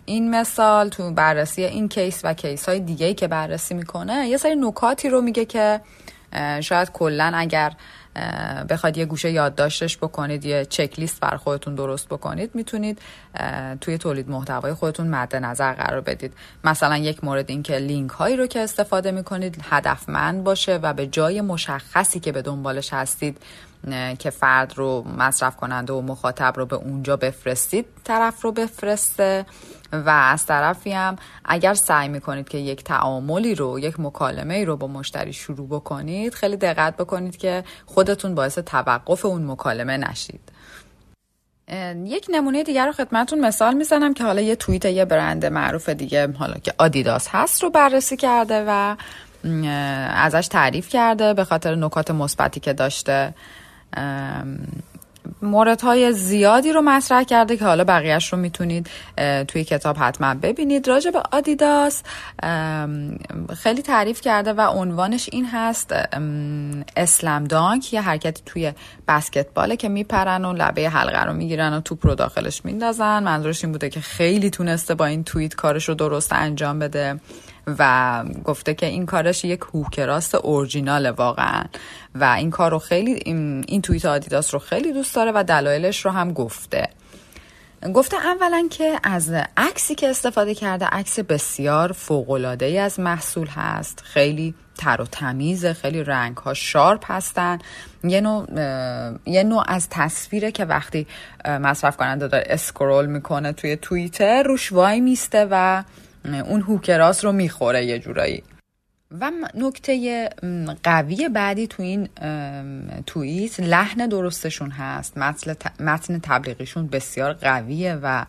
این 0.05 0.31
مثال 0.31 0.89
تو 0.89 1.11
بررسی 1.11 1.65
این 1.65 1.89
کیس 1.89 2.21
و 2.25 2.35
کیس 2.35 2.69
های 2.69 2.81
دیگه 2.81 3.15
که 3.15 3.29
بررسی 3.29 3.75
می‌کنه 3.75 4.29
یه 4.29 4.37
سری 4.37 4.55
نکاتی 4.57 5.09
رو 5.09 5.21
میگه 5.21 5.45
که 5.45 5.81
شاید 6.61 6.93
کلا 6.93 7.33
اگر 7.35 7.73
بخواد 8.71 8.97
یه 8.97 9.05
گوشه 9.05 9.31
یادداشتش 9.31 9.97
بکنید 9.97 10.45
یه 10.45 10.65
چک 10.65 10.99
لیست 10.99 11.21
بر 11.21 11.37
خودتون 11.37 11.75
درست 11.75 12.09
بکنید 12.09 12.55
می‌تونید 12.55 12.99
توی 13.81 13.99
تولید 13.99 14.29
محتوای 14.29 14.75
خودتون 14.75 15.07
مد 15.07 15.37
نظر 15.37 15.73
قرار 15.73 16.01
بدید. 16.01 16.33
مثلا 16.65 16.97
یک 16.97 17.25
مورد 17.25 17.51
این 17.51 17.62
که 17.62 17.77
لینک 17.79 18.11
هایی 18.11 18.37
رو 18.37 18.47
که 18.47 18.61
استفاده 18.61 19.11
می‌کنید 19.11 19.65
هدفمند 19.71 20.45
باشه 20.45 20.77
و 20.83 20.93
به 20.93 21.07
جای 21.07 21.41
مشخصی 21.41 22.21
که 22.21 22.33
به 22.33 22.43
دنبالش 22.43 22.93
هستید 22.93 23.39
که 24.19 24.31
فرد 24.31 24.73
رو 24.77 25.05
مصرف 25.19 25.57
کننده 25.57 25.93
و 25.93 26.01
مخاطب 26.01 26.53
رو 26.57 26.67
به 26.67 26.77
اونجا 26.77 27.17
بفرستید 27.17 27.87
طرف 28.05 28.43
رو 28.43 28.53
بفرسته. 28.53 29.47
و 30.07 30.09
از 30.09 30.47
طرفی 30.47 30.92
هم 30.92 31.16
اگر 31.45 31.74
سعی 31.74 32.09
می‌کنید 32.09 32.49
که 32.49 32.59
یک 32.59 32.84
تعاملی 32.84 33.55
رو 33.55 33.78
یک 33.78 34.01
مکالمه 34.01 34.64
رو 34.64 34.76
با 34.76 34.86
مشتری 34.86 35.32
شروع 35.32 35.68
بکنید 35.68 36.34
خیلی 36.34 36.57
دقت 36.57 36.97
بکنید 36.97 37.36
که 37.36 37.64
خودتون 37.86 38.34
باعث 38.34 38.59
توقف 38.59 39.24
اون 39.24 39.51
مکالمه 39.51 39.97
نشید. 39.97 40.40
یک 42.05 42.26
نمونه 42.30 42.62
دیگر 42.62 42.86
رو 42.86 42.92
خدمتون 42.92 43.40
مثال 43.40 43.74
می‌زنم 43.74 44.14
که 44.14 44.24
حالا 44.24 44.40
یه 44.40 44.57
توییت 44.57 44.84
یه 44.84 45.05
برند 45.05 45.47
معروف 45.47 45.88
دیگه 45.88 46.32
حالا 46.32 46.55
که 46.55 46.74
آدیداس 46.78 47.28
هست 47.30 47.62
رو 47.62 47.70
بررسی 47.70 48.16
کرده 48.16 48.64
و 48.68 48.97
ازش 50.14 50.49
تعریف 50.49 50.88
کرده 50.88 51.34
به 51.34 51.45
خاطر 51.45 51.74
نکات 51.74 52.11
مثبتی 52.11 52.61
که 52.61 52.72
داشته. 52.72 53.34
موردهای 55.43 56.12
زیادی 56.12 56.72
رو 56.72 56.83
مطرح 56.83 57.22
کرده 57.22 57.57
که 57.57 57.64
حالا 57.64 57.85
بقیهش 57.85 58.33
رو 58.33 58.39
می‌تونید 58.39 58.91
توی 59.49 59.64
کتاب 59.64 59.97
حتما 59.99 60.35
ببینید. 60.35 60.89
راجع 60.89 61.11
به 61.11 61.22
آدیداس 61.33 62.03
خیلی 63.57 63.83
تعریف 63.83 64.20
کرده 64.20 64.53
و 64.53 64.61
عنوانش 64.61 65.29
این 65.33 65.47
هست 65.47 65.95
اسلم 66.97 67.45
دانک 67.45 67.93
یه 67.93 68.01
حرکتی 68.01 68.43
توی 68.47 68.72
بسکتباله 69.09 69.77
که 69.77 69.89
میپرن 69.89 70.45
و 70.45 70.53
لبه 70.53 70.91
حلقه 70.91 71.25
رو 71.25 71.33
می‌گیرن 71.33 71.72
و 71.72 71.81
توپ 71.81 72.07
رو 72.07 72.14
داخلش 72.14 72.64
میندازن. 72.64 73.22
منظورش 73.22 73.64
این 73.64 73.72
بوده 73.72 73.91
که 73.91 74.01
خیلی 74.01 74.51
تونسته 74.51 74.95
با 74.95 75.07
این 75.07 75.25
توییت 75.25 75.55
کارش 75.55 75.89
رو 75.89 75.95
درست 75.95 76.33
انجام 76.33 76.79
بده. 76.79 77.20
و 77.67 78.25
گفته 78.45 78.75
که 78.75 78.87
این 78.87 79.07
کارش 79.07 79.45
یک 79.45 79.61
هوکراست 79.61 80.35
اورجینال 80.35 81.11
واقعا. 81.11 81.65
و 82.15 82.25
این 82.25 82.51
کار 82.51 82.71
رو 82.71 82.79
خیلی 82.79 83.12
این, 83.12 83.65
این 83.69 83.83
توییت 83.83 84.05
آدیداس 84.05 84.55
رو 84.55 84.61
خیلی 84.61 84.93
دوست 84.93 85.15
داره 85.15 85.33
و 85.35 85.45
دلایلش 85.45 86.05
رو 86.05 86.11
هم 86.11 86.33
گفته. 86.33 86.89
گفته 87.95 88.17
اولا 88.17 88.69
که 88.71 89.01
از 89.03 89.33
عکسی 89.57 89.95
که 89.95 90.11
استفاده 90.11 90.55
کرده 90.55 90.87
عکس 90.87 91.19
بسیار 91.19 91.93
فوقالعاده 91.93 92.67
ای 92.67 92.79
از 92.79 93.01
محصول 93.01 93.47
هست. 93.47 94.03
خیلی 94.05 94.55
تر 94.79 95.01
و 95.01 95.05
تمیزه 95.05 95.73
خیلی 95.73 96.05
رنگ 96.05 96.37
ها 96.37 96.55
شارپ 96.55 97.12
هستن. 97.12 97.59
یه 98.05 98.21
نوع, 98.21 98.47
یه 99.27 99.43
نوع 99.43 99.65
از 99.67 99.89
تصویره 99.91 100.53
که 100.53 100.65
وقتی 100.65 101.07
مصرف 101.45 101.97
کننده 101.97 102.29
داره 102.29 102.45
اسکرول 102.47 103.07
می‌کنه 103.07 103.53
توی 103.53 103.77
توییتر 103.77 104.43
روش 104.43 104.73
وای 104.73 105.01
میسته 105.01 105.49
و 105.51 105.85
اون 106.25 106.61
هوکراس 106.61 107.25
رو 107.25 107.33
می‌خوره 107.33 107.85
یه 107.85 107.99
جورایی. 107.99 108.43
و 109.20 109.31
نکته 109.55 110.29
قوی 110.83 111.29
بعدی 111.29 111.66
تو 111.66 111.83
این 111.83 112.09
توییت 113.07 113.61
لحن 113.61 114.07
درستشون 114.07 114.70
هست. 114.70 115.18
متن 115.81 116.18
تبلیغیشون 116.22 116.87
بسیار 116.87 117.33
قویه 117.33 117.99
و 118.03 118.25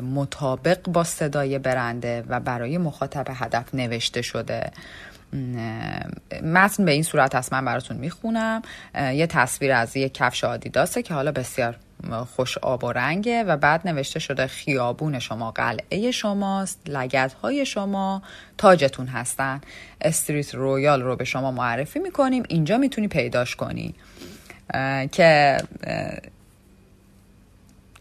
مطابق 0.00 0.88
با 0.88 1.04
صدای 1.04 1.58
برنده 1.58 2.24
و 2.28 2.40
برای 2.40 2.78
مخاطب 2.78 3.24
هدف 3.28 3.74
نوشته 3.74 4.22
شده. 4.22 4.70
متن 6.42 6.84
به 6.84 6.92
این 6.92 7.02
صورت 7.02 7.34
هست. 7.34 7.52
من 7.52 7.64
براتون 7.64 7.96
می‌خونم. 7.96 8.62
یه 8.94 9.26
تصویر 9.26 9.72
از 9.72 9.96
یه 9.96 10.08
کفش 10.08 10.44
آدیداسه 10.44 11.02
که 11.02 11.14
حالا 11.14 11.32
بسیار 11.32 11.76
خوش 12.36 12.58
آب 12.58 12.84
و 12.84 12.92
رنگه 12.92 13.44
و 13.44 13.56
بعد 13.56 13.88
نوشته 13.88 14.20
شده 14.20 14.46
خیابون 14.46 15.18
شما 15.18 15.50
قلعه 15.50 16.10
شماست 16.10 16.80
لگد 16.86 17.32
های 17.32 17.66
شما 17.66 18.22
تاجتون 18.58 19.06
هستن. 19.06 19.60
Street 20.00 20.54
Royal 20.54 21.02
رو 21.02 21.16
به 21.16 21.24
شما 21.24 21.50
معرفی 21.50 21.98
می‌کنیم. 21.98 22.42
اینجا 22.48 22.78
می‌تونی 22.78 23.08
پیداش 23.08 23.56
کنی. 23.56 23.94
که 25.12 25.56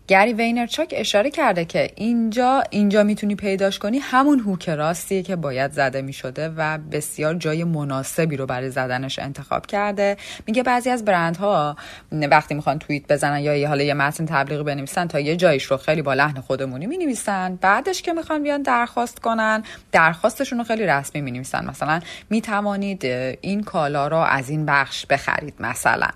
گری 0.08 0.34
وینرچاک 0.34 0.94
اشاره 0.98 1.30
کرده 1.32 1.66
که 1.66 1.92
اینجا 1.96 2.64
اینجا 2.70 3.04
می‌تونی 3.04 3.36
پیداش 3.36 3.80
کنی 3.80 3.98
همون 3.98 4.40
هوک 4.40 4.70
راستیه 4.70 5.24
که 5.24 5.36
باید 5.36 5.72
زده 5.72 6.02
می‌شده 6.02 6.50
و 6.58 6.78
بسیار 6.78 7.36
جای 7.36 7.64
مناسبی 7.64 8.38
رو 8.38 8.46
برای 8.46 8.70
زدنش 8.70 9.20
انتخاب 9.20 9.66
کرده. 9.66 10.18
میگه 10.48 10.64
بعضی 10.64 10.90
از 10.90 11.06
برندها 11.06 11.76
وقتی 12.12 12.56
می‌خوان 12.56 12.80
توییت 12.80 13.04
بزنن 13.10 13.40
یا 13.40 13.68
حالا 13.68 13.84
یه 13.84 13.94
متن 13.94 14.26
تبلیغی 14.26 14.64
بنویسن 14.64 15.08
تا 15.08 15.20
یه 15.20 15.36
جایش 15.36 15.64
رو 15.64 15.78
خیلی 15.78 16.02
با 16.02 16.14
لحن 16.14 16.42
خودمونی 16.42 16.86
می‌نویسن. 16.86 17.56
بعدش 17.56 18.02
که 18.02 18.14
می‌خوان 18.14 18.44
بیان 18.44 18.62
درخواست 18.62 19.20
کنن 19.20 19.64
درخواستشون 19.92 20.58
رو 20.58 20.64
خیلی 20.64 20.86
رسمی 20.86 21.22
می‌نویسن. 21.22 21.66
مثلا 21.66 22.00
می‌توانید 22.30 23.06
این 23.42 23.64
کالا 23.64 24.08
رو 24.08 24.18
از 24.18 24.50
این 24.50 24.66
بخش 24.66 25.06
بخرید 25.06 25.54
مثلا. 25.60 26.08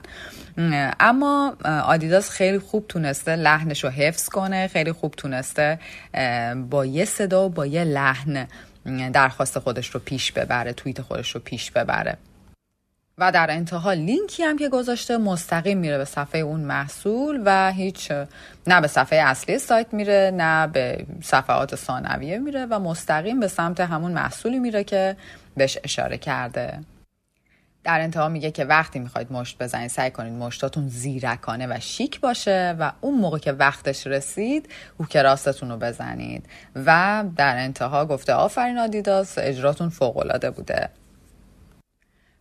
اما 0.99 1.55
آدیداس 1.85 2.29
خیلی 2.29 2.59
خوب 2.59 2.85
تونسته 2.87 3.35
لحنش 3.35 3.83
رو 3.83 3.89
حفظ 3.89 4.29
کنه 4.29 4.67
خیلی 4.67 4.91
خوب 4.91 5.13
تونسته 5.17 5.79
با 6.69 6.85
یه 6.85 7.05
صدا 7.05 7.45
و 7.45 7.49
با 7.49 7.65
یه 7.65 7.83
لحن 7.83 8.47
درخواست 9.13 9.59
خودش 9.59 9.89
رو 9.89 9.99
پیش 9.99 10.31
ببره 10.31 10.73
توییت 10.73 11.01
خودش 11.01 11.31
رو 11.35 11.41
پیش 11.41 11.71
ببره. 11.71 12.17
و 13.17 13.31
در 13.31 13.51
انتها 13.51 13.93
لینکی 13.93 14.43
هم 14.43 14.57
که 14.57 14.69
گذاشته 14.69 15.17
مستقیم 15.17 15.77
میره 15.77 15.97
به 15.97 16.05
صفحه 16.05 16.41
اون 16.41 16.59
محصول 16.59 17.41
و 17.45 17.71
هیچ 17.71 18.11
نه 18.67 18.81
به 18.81 18.87
صفحه 18.87 19.19
اصلی 19.19 19.59
سایت 19.59 19.93
میره 19.93 20.31
نه 20.33 20.67
به 20.67 21.05
صفحات 21.21 21.75
ثانویه 21.75 22.37
میره 22.37 22.65
و 22.65 22.79
مستقیم 22.79 23.39
به 23.39 23.47
سمت 23.47 23.79
همون 23.79 24.11
محصولی 24.11 24.59
میره 24.59 24.83
که 24.83 25.15
بهش 25.57 25.77
اشاره 25.83 26.17
کرده. 26.17 26.79
در 27.83 28.01
انتها 28.01 28.29
میگه 28.29 28.51
که 28.51 28.65
وقتی 28.65 28.99
می‌خواید 28.99 29.31
مشت 29.31 29.57
بزنید 29.57 29.89
سعی 29.89 30.11
کنید 30.11 30.33
مشتاتون 30.33 30.87
زیرکانه 30.87 31.67
و 31.67 31.79
شیک 31.79 32.19
باشه 32.19 32.75
و 32.79 32.91
اون 33.01 33.19
موقع 33.19 33.37
که 33.37 33.51
وقتش 33.51 34.07
رسید 34.07 34.69
هوک 34.99 35.17
راستتون 35.17 35.69
رو 35.69 35.77
بزنید. 35.77 36.45
و 36.75 37.23
در 37.35 37.57
انتها 37.57 38.05
گفته 38.05 38.33
آفرین 38.33 38.77
آدیداس 38.77 39.37
اجراتون 39.37 39.89
فوقالعاده 39.89 40.51
بوده. 40.51 40.89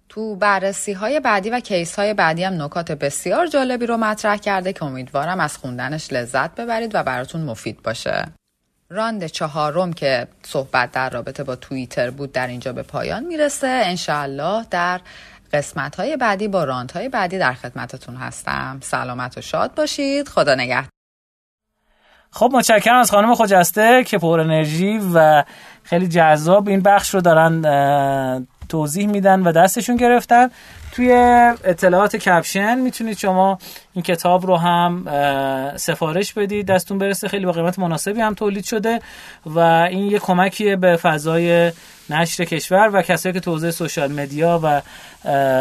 تو 0.08 0.36
بررسی 0.36 0.92
های 0.92 1.20
بعدی 1.20 1.50
و 1.50 1.60
کیس 1.60 1.98
های 1.98 2.14
بعدی 2.14 2.44
هم 2.44 2.62
نکات 2.62 2.92
بسیار 2.92 3.46
جالبی 3.46 3.86
رو 3.86 3.96
مطرح 3.96 4.36
کرده 4.36 4.72
که 4.72 4.84
امیدوارم 4.84 5.40
از 5.40 5.56
خوندنش 5.56 6.12
لذت 6.12 6.54
ببرید 6.54 6.94
و 6.94 7.02
براتون 7.02 7.40
مفید 7.40 7.82
باشه. 7.82 8.37
راند 8.90 9.26
چهارم 9.26 9.92
که 9.92 10.28
صحبت 10.42 10.92
در 10.92 11.10
رابطه 11.10 11.44
با 11.44 11.56
توییتر 11.56 12.10
بود 12.10 12.32
در 12.32 12.46
اینجا 12.46 12.72
به 12.72 12.82
پایان 12.82 13.24
می‌رسه. 13.24 13.66
انشاءالله 13.66 14.66
در 14.70 15.00
قسمت 15.52 15.96
های 15.96 16.16
بعدی 16.16 16.48
با 16.48 16.64
راند 16.64 16.90
های 16.90 17.08
بعدی 17.08 17.38
در 17.38 17.52
خدمتتون 17.52 18.16
هستم. 18.16 18.78
سلامت 18.82 19.38
و 19.38 19.40
شاد 19.40 19.74
باشید. 19.74 20.28
خدا 20.28 20.54
نگهدار. 20.54 20.88
خب 22.30 22.50
متشکرم 22.52 22.96
از 22.96 23.10
خانم 23.10 23.34
خجسته 23.34 24.04
که 24.04 24.18
پر 24.18 24.40
انرژی 24.40 25.00
و 25.14 25.44
خیلی 25.82 26.08
جذاب 26.08 26.68
این 26.68 26.82
بخش 26.82 27.14
رو 27.14 27.20
دارن 27.20 28.46
توضیح 28.68 29.06
میدن 29.06 29.42
و 29.42 29.52
دستشون 29.52 29.96
گرفتن. 29.96 30.48
توی 30.98 31.12
اطلاعات 31.64 32.16
کپشن 32.16 32.78
می‌تونید 32.78 33.18
شما 33.18 33.58
این 33.94 34.02
کتاب 34.02 34.46
رو 34.46 34.56
هم 34.56 35.04
سفارش 35.76 36.32
بدید. 36.32 36.66
دستون 36.66 36.98
برسه. 36.98 37.28
خیلی 37.28 37.46
با 37.46 37.52
قیمت 37.52 37.78
مناسبی 37.78 38.20
هم 38.20 38.34
تولید 38.34 38.64
شده 38.64 39.00
و 39.46 39.58
این 39.58 40.06
یه 40.06 40.18
کمکیه 40.18 40.76
به 40.76 40.96
فضای 40.96 41.72
نشر 42.10 42.44
کشور 42.44 42.90
و 42.92 43.02
کسایی 43.02 43.32
که 43.32 43.40
توزیع 43.40 43.70
سوشال 43.70 44.12
مدیا 44.12 44.60
و 44.62 44.82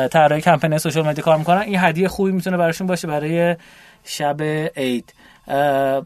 طراحی 0.07 0.41
کمپین 0.41 0.77
سوشال 0.77 1.07
مدیا 1.07 1.23
کار 1.23 1.37
می‌کنن. 1.37 1.61
این 1.61 1.79
هدیه 1.79 2.07
خوبی 2.07 2.31
می‌تونه 2.31 2.57
براشون 2.57 2.87
باشه 2.87 3.07
برای 3.07 3.55
شب 4.03 4.41
عید. 4.77 5.13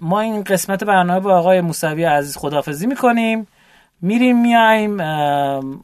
ما 0.02 0.20
این 0.22 0.44
قسمت 0.44 0.84
برنامه 0.84 1.20
با 1.20 1.38
آقای 1.38 1.62
موسوی 1.62 2.04
عزیز 2.04 2.38
خدافزی 2.38 2.88
می‌کنیم. 2.88 3.48
میریم 4.02 4.42
میایم 4.42 4.96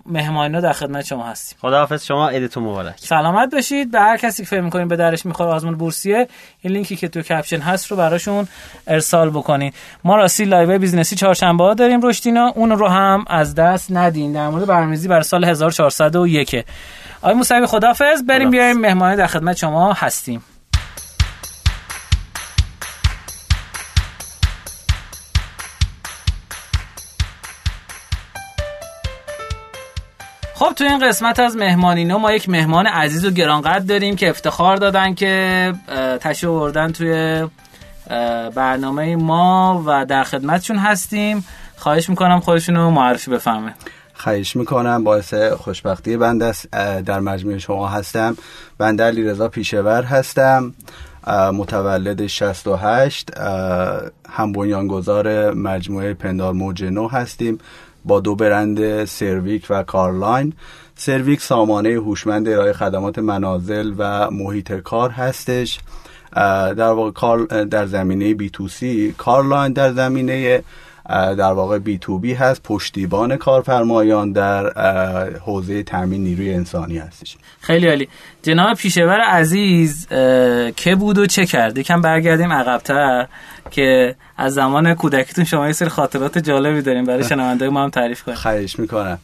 مهمانینا 0.05 0.61
در 0.61 0.73
خدمت 0.73 1.05
شما 1.05 1.23
هستیم. 1.23 1.57
خداحافظ 1.61 2.05
شما 2.05 2.29
عیدتون 2.29 2.63
مبارک. 2.63 2.93
سلامت 2.97 3.51
باشید. 3.51 3.91
به 3.91 3.99
هر 3.99 4.17
کسی 4.17 4.43
که 4.43 4.49
فکر 4.49 4.61
می‌کنین 4.61 4.87
به 4.87 4.95
دردش 4.95 5.25
می‌خوره 5.25 5.49
آزمون 5.49 5.75
بورسیه 5.75 6.27
این 6.61 6.73
لینکی 6.73 6.95
که 6.95 7.07
تو 7.07 7.21
کپشن 7.21 7.59
هست 7.59 7.91
رو 7.91 7.97
براشون 7.97 8.47
ارسال 8.87 9.29
بکنین 9.29 9.71
ما 10.03 10.15
راستی 10.15 10.45
live 10.45 10.79
business 10.79 11.11
ی 11.11 11.15
چهارشنبه 11.15 11.63
ها 11.63 11.73
داریم 11.73 12.01
رشدینو 12.01 12.47
اون 12.55 12.71
رو 12.71 12.87
هم 12.87 13.25
از 13.27 13.55
دست 13.55 13.91
ندین. 13.91 14.33
در 14.33 14.49
مورد 14.49 14.65
برنامه‌ریزی 14.65 15.07
برای 15.07 15.23
سال 15.23 15.43
1401 15.43 16.65
آقای 17.21 17.35
موسوی 17.35 17.65
خداحافظ. 17.65 18.23
بریم 18.27 18.51
بیایم. 18.51 18.77
مهمانی 18.77 19.15
در 19.15 19.27
خدمت 19.27 19.57
شما 19.57 19.93
هستیم. 19.93 20.43
خب 30.59 30.73
تو 30.75 30.83
این 30.83 31.07
قسمت 31.07 31.39
از 31.39 31.55
مهمانینو 31.55 32.17
ما 32.17 32.31
یک 32.31 32.49
مهمان 32.49 32.87
عزیز 32.87 33.25
و 33.25 33.31
گرانقدر 33.31 33.79
داریم 33.79 34.15
که 34.15 34.29
افتخار 34.29 34.77
دادن 34.77 35.13
که 35.13 35.73
تشریف 36.19 36.51
بردن 36.51 36.91
توی 36.91 37.43
برنامه 38.55 39.15
ما 39.15 39.83
و 39.85 40.05
در 40.05 40.23
خدمتشون 40.23 40.77
هستیم. 40.77 41.45
خواهش 41.77 42.09
می‌کنم 42.09 42.39
خودشونو 42.39 42.89
معرفی 42.89 43.31
بفهمه. 43.31 43.73
خواهش 44.13 44.55
می‌کنم. 44.55 45.03
باعث 45.03 45.33
خوشبختی 45.33 46.17
بنده 46.17 46.53
در 47.01 47.19
مجموعه 47.19 47.59
شما 47.59 47.87
هستم. 47.87 48.37
بنده 48.77 49.03
علی 49.03 49.23
رضا 49.23 49.49
پیشور 49.49 50.03
هستم 50.03 50.73
متولد 51.53 52.27
68 52.27 53.37
هم 54.29 54.51
بنیانگذار 54.51 55.53
مجموعه 55.53 56.13
پندار 56.13 56.53
موج 56.53 56.83
نو 56.83 57.07
هستیم. 57.07 57.59
با 58.07 58.19
دو 58.19 58.35
برند 58.35 59.05
سرویک 59.05 59.67
و 59.69 59.83
کارلاین. 59.83 60.53
سرویک 60.95 61.41
سامانه 61.41 61.89
هوشمند 61.89 62.49
ارائه 62.49 62.73
خدمات 62.73 63.19
منازل 63.19 63.93
و 63.97 64.31
محیط 64.31 64.73
کار 64.73 65.09
هستش. 65.09 65.79
در 66.33 66.91
واقع 66.91 67.63
در 67.63 67.85
زمینه 67.85 68.33
B2C. 68.33 69.15
کارلاین 69.17 69.73
در 69.73 69.93
زمینه 69.93 70.63
در 71.09 71.53
واقع 71.53 71.79
B2B 71.79 72.33
هست 72.33 72.63
پشتیبان 72.63 73.37
کارفرمایان 73.37 74.31
در 74.31 74.73
حوزه 75.39 75.83
تامین 75.83 76.23
نیروی 76.23 76.53
انسانی 76.53 76.97
هستش. 76.97 77.37
خیلی 77.61 77.87
عالی. 77.87 78.07
جناب 78.43 78.77
پیشه 78.77 79.07
ور 79.07 79.19
عزیز 79.19 80.07
که 80.75 80.95
بود 80.99 81.17
و 81.17 81.25
چه 81.25 81.45
کرد؟ 81.45 81.77
یکم 81.77 82.01
برگردیم 82.01 82.53
عقبتر 82.53 83.27
که 83.71 84.15
از 84.37 84.53
زمان 84.53 84.93
کودکیتون 84.93 85.45
شما 85.45 85.67
یه 85.67 85.73
سری 85.73 85.89
خاطرات 85.89 86.37
جالبی 86.37 86.81
داریم. 86.81 87.05
برای 87.05 87.23
شنونده 87.29 87.69
ما 87.69 87.83
هم 87.83 87.89
تعریف 87.89 88.23
کنیم. 88.23 88.37
خواهش 88.37 88.79
می‌کنم. 88.79 89.19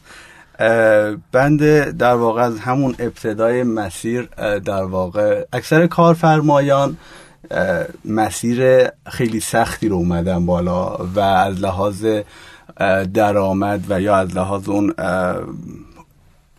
بنده 1.32 1.92
در 2.00 2.14
واقع 2.14 2.42
از 2.42 2.60
همون 2.60 2.96
ابتدای 3.00 3.64
مسیر 3.64 4.30
در 4.66 4.84
واقع 4.84 5.46
اکثر 5.54 5.88
کارفرمایان 5.88 6.98
مسیر 8.06 8.88
خیلی 9.10 9.40
سختی 9.40 9.88
رو 9.88 9.96
اومدن 9.96 10.46
بالا 10.46 10.98
و 11.16 11.20
از 11.20 11.60
لحاظ 11.60 12.06
درآمد 13.14 13.86
و 13.90 14.02
یا 14.02 14.16
از 14.16 14.36
لحاظ 14.36 14.70
اون 14.70 14.94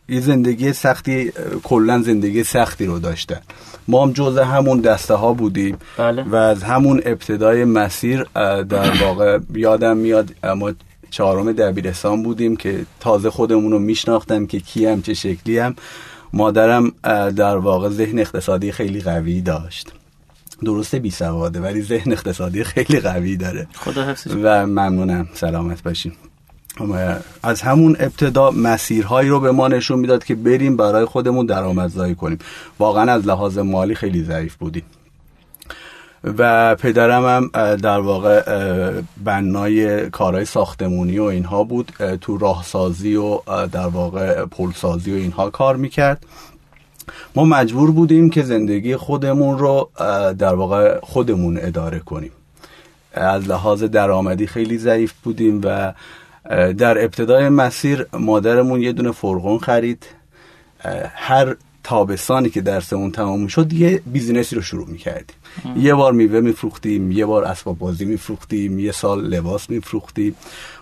یه 0.09 0.20
زندگی 0.20 0.72
سختی 0.72 1.32
کلا 1.62 2.03
زندگی 2.03 2.45
سختی 2.45 2.87
رو 2.87 2.99
داشتن. 2.99 3.41
ما 3.89 4.03
هم 4.03 4.12
جزء 4.12 4.43
همون 4.43 4.80
دسته 4.80 5.14
ها 5.14 5.32
بودیم 5.32 5.78
بله. 5.99 6.22
و 6.22 6.35
از 6.35 6.62
همون 6.62 7.01
ابتدای 7.05 7.64
مسیر 7.64 8.22
در 8.68 9.03
واقع 9.03 9.39
یادم 9.55 9.97
میاد 9.97 10.30
ما 10.57 10.72
چهارم 11.11 11.53
دبیرستان 11.53 12.22
بودیم 12.22 12.57
که 12.57 12.87
تازه 13.01 13.30
خودمون 13.30 13.72
رو 13.72 13.78
میشناختم 13.78 14.47
که 14.47 14.61
کیم 14.61 15.03
چه 15.03 15.14
شکلی 15.14 15.59
هم. 15.59 15.76
مادرم 16.32 16.93
در 17.37 17.57
واقع 17.57 17.89
ذهن 17.89 18.18
اقتصادی 18.18 18.72
خیلی 18.72 19.01
قوی 19.01 19.41
داشت. 19.41 19.93
درسته 20.65 20.99
بی 20.99 21.11
سواده 21.11 21.61
ولی 21.61 21.83
ذهن 21.83 22.12
اقتصادی 22.12 22.65
خیلی 22.65 23.01
قوی 23.01 23.37
داره. 23.37 23.67
خدا 23.75 24.15
و 24.43 24.67
ممنونم 24.67 25.29
سلامت 25.35 25.83
باشیم 25.83 26.12
از 27.43 27.62
همون 27.62 27.97
ابتدا 28.01 28.51
مسیرهایی 28.51 29.29
رو 29.29 29.41
به 29.41 29.53
ما 29.53 29.69
نشون 29.69 29.99
می‌داد 29.99 30.25
که 30.25 30.35
بریم 30.35 30.77
برای 30.77 31.05
خودمون 31.05 31.47
درآمدزایی 31.47 32.15
کنیم. 32.15 32.39
واقعا 32.79 33.12
از 33.12 33.27
لحاظ 33.27 33.59
مالی 33.59 33.95
خیلی 33.95 34.25
ضعیف 34.25 34.55
بودیم 34.55 34.85
و 36.25 36.75
پدرم 36.75 37.25
هم 37.25 37.77
در 37.77 38.01
واقع 38.01 38.43
بنای 39.25 40.11
کارهای 40.11 40.45
ساختمونی 40.45 41.19
و 41.19 41.23
اینها 41.23 41.65
بود. 41.65 41.93
تو 42.21 42.39
راهسازی 42.39 43.17
و 43.17 43.39
در 43.73 43.87
واقع 43.87 44.45
پلسازی 44.45 45.12
و 45.12 45.17
اینها 45.17 45.51
کار 45.51 45.77
می‌کرد. 45.77 46.27
ما 47.35 47.45
مجبور 47.45 47.91
بودیم 47.91 48.31
که 48.31 48.43
زندگی 48.43 48.97
خودمون 48.97 49.59
رو 49.59 49.91
در 50.39 50.55
واقع 50.55 51.01
خودمون 51.03 51.59
اداره 51.63 51.99
کنیم. 51.99 52.33
از 53.13 53.49
لحاظ 53.49 53.83
درآمدی 53.83 54.47
خیلی 54.47 54.79
ضعیف 54.79 55.13
بودیم 55.25 55.61
و 55.65 55.93
در 56.79 57.05
ابتدای 57.05 57.49
مسیر 57.49 58.07
مادرمون 58.13 58.83
یه 58.83 58.93
دونه 58.93 59.13
فرغون 59.13 59.59
خرید. 59.59 60.07
هر 61.15 61.57
تابستانی 61.85 62.51
که 62.51 62.61
درسمون 62.61 63.11
تمام 63.11 63.47
شد 63.47 63.72
یه 63.72 64.03
بیزینسی 64.07 64.57
رو 64.57 64.62
شروع 64.62 64.89
می‌کردیم. 64.89 65.37
یه 65.76 65.95
بار 65.95 66.12
میوه 66.12 66.41
میفروختیم 66.41 67.12
یه 67.12 67.26
بار 67.26 67.45
اسباب 67.45 67.78
بازی 67.78 68.05
میفروختیم 68.05 68.78
یه 68.78 68.93
سال 68.93 69.24
لباس 69.26 69.70
میفروختیم. 69.70 70.37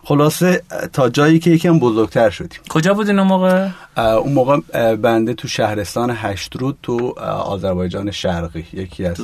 خلاصه 0.04 0.62
تا 0.92 1.08
جایی 1.08 1.38
که 1.38 1.50
یکم 1.50 1.78
بزرگتر 1.78 2.30
شدیم. 2.30 2.58
کجا 2.68 2.94
بودین 2.94 3.18
اون 3.18 3.28
موقع؟ 3.28 3.68
اون 3.96 4.32
موقع 4.32 4.60
بنده 4.96 5.34
تو 5.34 5.48
شهرستان 5.48 6.10
هشترود 6.10 6.78
تو 6.82 7.20
آذربایجان 7.20 8.10
شرقی. 8.10 8.66
یکی 8.72 9.06
از 9.06 9.16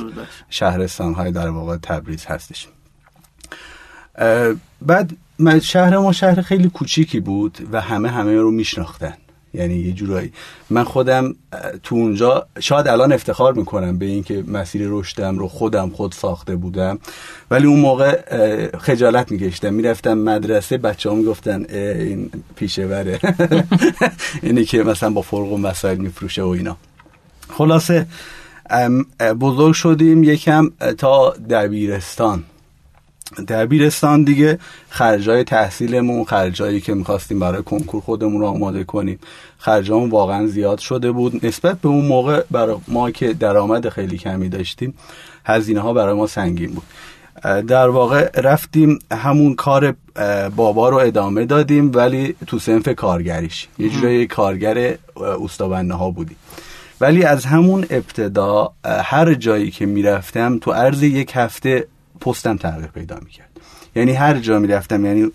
شهرستان 0.49 1.13
های 1.13 1.31
در 1.31 1.49
واقع 1.49 1.77
تبریز 1.77 2.25
هستش. 2.25 2.67
بعد 4.81 5.11
شهر 5.61 5.97
ما 5.97 6.11
شهر 6.11 6.41
خیلی 6.41 6.69
کوچیکی 6.69 7.19
بود 7.19 7.57
و 7.71 7.81
همه 7.81 8.09
همه 8.09 8.35
رو 8.35 8.51
میشناختن. 8.51 9.13
یعنی 9.53 9.75
یه 9.75 9.91
جورایی. 9.91 10.33
من 10.69 10.83
خودم 10.83 11.35
تو 11.83 11.95
اونجا 11.95 12.47
شاید 12.59 12.87
الان 12.87 13.11
افتخار 13.13 13.53
می‌کنم 13.53 13.97
به 13.97 14.05
اینکه 14.05 14.43
مسیر 14.47 14.87
رشدم 14.89 15.37
رو 15.37 15.47
خودم 15.47 15.89
خود 15.89 16.11
ساخته 16.11 16.55
بودم. 16.55 16.99
ولی 17.51 17.67
اون 17.67 17.79
موقع 17.79 18.19
خجالت 18.77 19.31
میگشتم 19.31 19.73
می‌رفتم 19.73 20.13
مدرسه 20.13 20.77
بچه 20.77 21.09
ها 21.09 21.15
می‌گفتن 21.15 21.65
این 21.69 22.31
پیشه 22.55 22.87
بره 22.87 23.19
اینی 24.43 24.65
که 24.65 24.83
مثلا 24.83 25.09
با 25.09 25.21
فرق 25.21 25.51
و 25.51 25.57
مسائل 25.57 25.97
میفروشه 25.97 26.43
و 26.43 26.47
اینا. 26.47 26.77
خلاصه 27.49 28.07
بزرگ 29.39 29.73
شدیم. 29.73 30.23
یکم 30.23 30.69
تا 30.97 31.35
دبیرستان. 31.49 32.43
دبیرستان 33.47 34.23
دیگه. 34.23 34.59
خرجای 34.89 35.43
تحصیلمون 35.43 36.23
خرجایی 36.23 36.81
که 36.81 36.93
می‌خواستیم 36.93 37.39
برای 37.39 37.63
کنکور 37.63 38.01
خودمون 38.01 38.41
رو 38.41 38.47
آماده 38.47 38.83
کنیم 38.83 39.19
خرجامون 39.57 40.09
واقعا 40.09 40.47
زیاد 40.47 40.79
شده 40.79 41.11
بود. 41.11 41.45
نسبت 41.45 41.79
به 41.81 41.89
اون 41.89 42.05
موقع 42.05 42.43
برای 42.51 42.75
ما 42.87 43.11
که 43.11 43.33
درآمد 43.33 43.89
خیلی 43.89 44.17
کمی 44.17 44.49
داشتیم 44.49 44.93
هزینه 45.45 45.79
ها 45.79 45.93
برای 45.93 46.13
ما 46.13 46.27
سنگین 46.27 46.71
بود. 46.71 46.83
در 47.67 47.89
واقع 47.89 48.29
رفتیم 48.41 48.99
همون 49.11 49.55
کار 49.55 49.95
بابا 50.55 50.89
رو 50.89 50.97
ادامه 50.97 51.45
دادیم 51.45 51.91
ولی 51.93 52.35
تو 52.47 52.59
سنف 52.59 52.89
کارگریش. 52.89 53.67
یه 53.77 53.89
جورایی 53.89 54.27
کارگر 54.27 54.97
استابنه 55.17 55.93
ها 55.93 56.11
بودیم. 56.11 56.37
ولی 57.01 57.23
از 57.23 57.45
همون 57.45 57.85
ابتدا 57.89 58.73
هر 58.85 59.33
جایی 59.33 59.71
که 59.71 59.85
می‌رفتم 59.85 60.57
تو 60.57 60.71
عرض 60.71 61.03
یک 61.03 61.31
هفته 61.35 61.87
پستم 62.21 62.57
تغییر 62.57 62.87
پیدا 62.87 63.19
می‌کرد. 63.25 63.49
یعنی 63.95 64.11
هر 64.11 64.39
جا 64.39 64.59
می‌رفتم 64.59 65.05
یعنی 65.05 65.31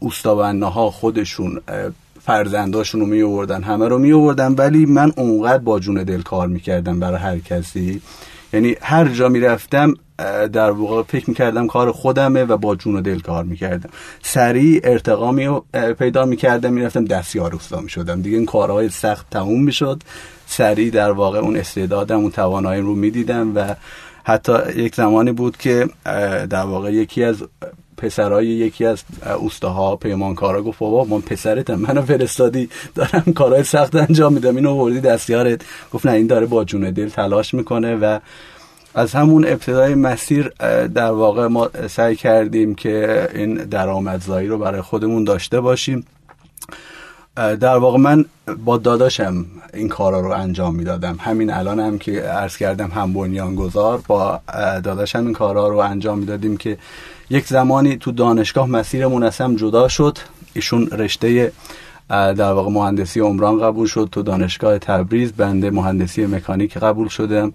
اوستابنه 0.00 0.66
ها 0.66 0.90
خودشون 0.90 1.60
فرزنداشون 2.22 3.00
رو 3.00 3.06
می 3.06 3.22
آوردن 3.22 3.62
همه 3.62 3.88
رو 3.88 3.98
می 3.98 4.12
آوردن 4.12 4.52
ولی 4.52 4.86
من 4.86 5.12
اونقدر 5.16 5.58
با 5.58 5.80
جون 5.80 6.02
دل 6.02 6.22
کار 6.22 6.48
می‌کردم 6.48 7.00
برای 7.00 7.18
هر 7.18 7.38
کسی. 7.38 8.02
یعنی 8.52 8.76
هر 8.82 9.08
جا 9.08 9.28
می‌رفتم 9.28 9.94
در 10.52 10.70
واقع 10.70 11.02
فکر 11.02 11.30
می‌کردم 11.30 11.66
کار 11.66 11.92
خودمه 11.92 12.44
و 12.44 12.56
با 12.56 12.76
جون 12.76 12.96
و 12.96 13.00
دل 13.00 13.20
کار 13.20 13.44
می‌کردم. 13.44 13.90
سریع 14.22 14.80
ارتقا 14.84 15.32
می 15.32 15.60
پیدا 15.98 16.24
می‌کردم 16.24 16.72
می‌رفتم 16.72 17.04
دستیار 17.04 17.52
اوستا 17.52 17.80
می‌شدم. 17.80 18.22
دیگه 18.22 18.36
این 18.36 18.46
کارهای 18.46 18.88
سخت 18.88 19.30
تموم 19.30 19.64
می‌شد. 19.64 20.02
سریع 20.46 20.90
در 20.90 21.10
واقع 21.10 21.38
اون 21.38 21.56
استعدادم 21.56 22.18
اون 22.18 22.30
توانایی 22.30 22.82
رو 22.82 22.94
می‌دیدم 22.94 23.56
و 23.56 23.74
حتی 24.24 24.52
یک 24.76 24.94
زمانی 24.94 25.32
بود 25.32 25.56
که 25.56 25.88
در 26.50 26.62
واقع 26.62 26.92
یکی 26.92 27.24
از 27.24 27.44
پسرای 27.96 28.46
یکی 28.46 28.84
از 28.84 29.02
اوستاها 29.38 29.96
پیمانکارا 29.96 30.62
گفت 30.62 30.78
بابا 30.78 31.04
من 31.04 31.20
پسرتم 31.20 31.74
منو 31.74 32.02
فرستادی 32.02 32.68
دارم 32.94 33.32
کارهای 33.34 33.64
سخت 33.64 33.94
انجام 33.94 34.32
میدم 34.32 34.56
اینو 34.56 34.74
وردی 34.74 35.00
دستیارت 35.00 35.60
گفت 35.92 36.06
نه 36.06 36.12
این 36.12 36.26
داره 36.26 36.46
با 36.46 36.64
جون 36.64 36.90
دل 36.90 37.08
تلاش 37.08 37.54
می‌کنه. 37.54 37.96
و 37.96 38.18
از 38.94 39.12
همون 39.12 39.44
ابتدای 39.46 39.94
مسیر 39.94 40.48
در 40.94 41.10
واقع 41.10 41.46
ما 41.46 41.70
سعی 41.88 42.16
کردیم 42.16 42.74
که 42.74 43.28
این 43.34 43.54
درآمدزایی 43.54 44.48
رو 44.48 44.58
برای 44.58 44.80
خودمون 44.80 45.24
داشته 45.24 45.60
باشیم. 45.60 46.06
در 47.36 47.76
واقع 47.76 47.98
من 47.98 48.24
با 48.64 48.76
داداشم 48.76 49.46
این 49.74 49.88
کارا 49.88 50.20
رو 50.20 50.30
انجام 50.30 50.74
می‌دادم. 50.74 51.16
همین 51.20 51.52
الان 51.52 51.80
هم 51.80 51.98
که 51.98 52.20
عرض 52.20 52.56
کردم 52.56 52.90
هم 52.94 53.12
بنیانگذار 53.12 54.02
با 54.06 54.40
داداشم 54.84 55.26
این 55.26 55.32
کارا 55.32 55.68
رو 55.68 55.76
انجام 55.76 56.18
می‌دادیم 56.18 56.56
که 56.56 56.78
یک 57.30 57.46
زمانی 57.46 57.96
تو 57.96 58.12
دانشگاه 58.12 58.66
مسیرمون 58.66 59.30
هم 59.40 59.56
جدا 59.56 59.88
شد. 59.88 60.18
ایشون 60.52 60.86
رشته 60.86 61.52
در 62.08 62.52
واقع 62.52 62.70
مهندسی 62.70 63.20
عمران 63.20 63.58
قبول 63.58 63.86
شد. 63.86 64.08
تو 64.12 64.22
دانشگاه 64.22 64.78
تبریز 64.78 65.32
بنده 65.32 65.70
مهندسی 65.70 66.26
مکانیک 66.26 66.78
قبول 66.78 67.08
شدم 67.08 67.52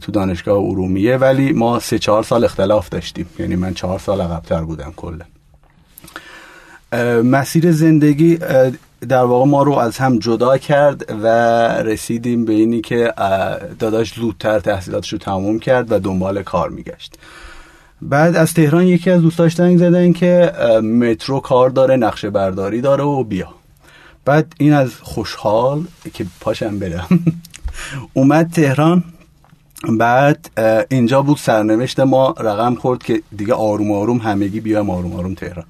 تو 0.00 0.12
دانشگاه 0.12 0.58
ارومیه. 0.58 1.16
ولی 1.16 1.52
ما 1.52 1.78
سه 1.78 1.98
چهار 1.98 2.22
سال 2.22 2.44
اختلاف 2.44 2.88
داشتیم. 2.88 3.26
یعنی 3.38 3.56
من 3.56 3.74
چهار 3.74 3.98
سال 3.98 4.20
عقبتر 4.20 4.62
بودم 4.62 4.92
کلا. 4.96 5.24
مسیر 7.22 7.72
زندگی 7.72 8.38
در 9.08 9.24
واقع 9.24 9.46
ما 9.46 9.62
رو 9.62 9.72
از 9.72 9.98
هم 9.98 10.18
جدا 10.18 10.58
کرد 10.58 11.14
و 11.22 11.26
رسیدیم 11.82 12.44
به 12.44 12.52
اینی 12.52 12.80
که 12.80 13.12
داداش 13.78 14.14
زودتر 14.14 14.60
تحصیلاتش 14.60 15.12
رو 15.12 15.18
تموم 15.18 15.58
کرد 15.58 15.92
و 15.92 15.98
دنبال 15.98 16.42
کار 16.42 16.70
میگشت. 16.70 17.14
بعد 18.02 18.36
از 18.36 18.54
تهران 18.54 18.86
یکی 18.86 19.10
از 19.10 19.22
دوستاش 19.22 19.54
زنگ 19.54 19.78
زدن 19.78 20.12
که 20.12 20.52
مترو 20.82 21.40
کار 21.40 21.70
داره 21.70 21.96
نقشه 21.96 22.30
برداری 22.30 22.80
داره 22.80 23.04
و 23.04 23.24
بیا. 23.24 23.48
بعد 24.24 24.52
این 24.58 24.72
از 24.72 24.94
خوشحال 24.94 25.84
که 26.14 26.26
پاشم 26.40 26.78
برم. 26.78 27.08
اومد 28.14 28.50
تهران. 28.54 29.04
بعد 29.88 30.50
اینجا 30.88 31.22
بود 31.22 31.36
سرنوشت 31.36 32.00
ما 32.00 32.34
رقم 32.38 32.74
خورد 32.74 33.02
که 33.02 33.22
دیگه 33.36 33.54
آروم 33.54 33.92
آروم 33.92 34.18
همگی 34.18 34.60
بیایم 34.60 34.90
آروم 34.90 35.12
آروم 35.12 35.34
تهران. 35.34 35.64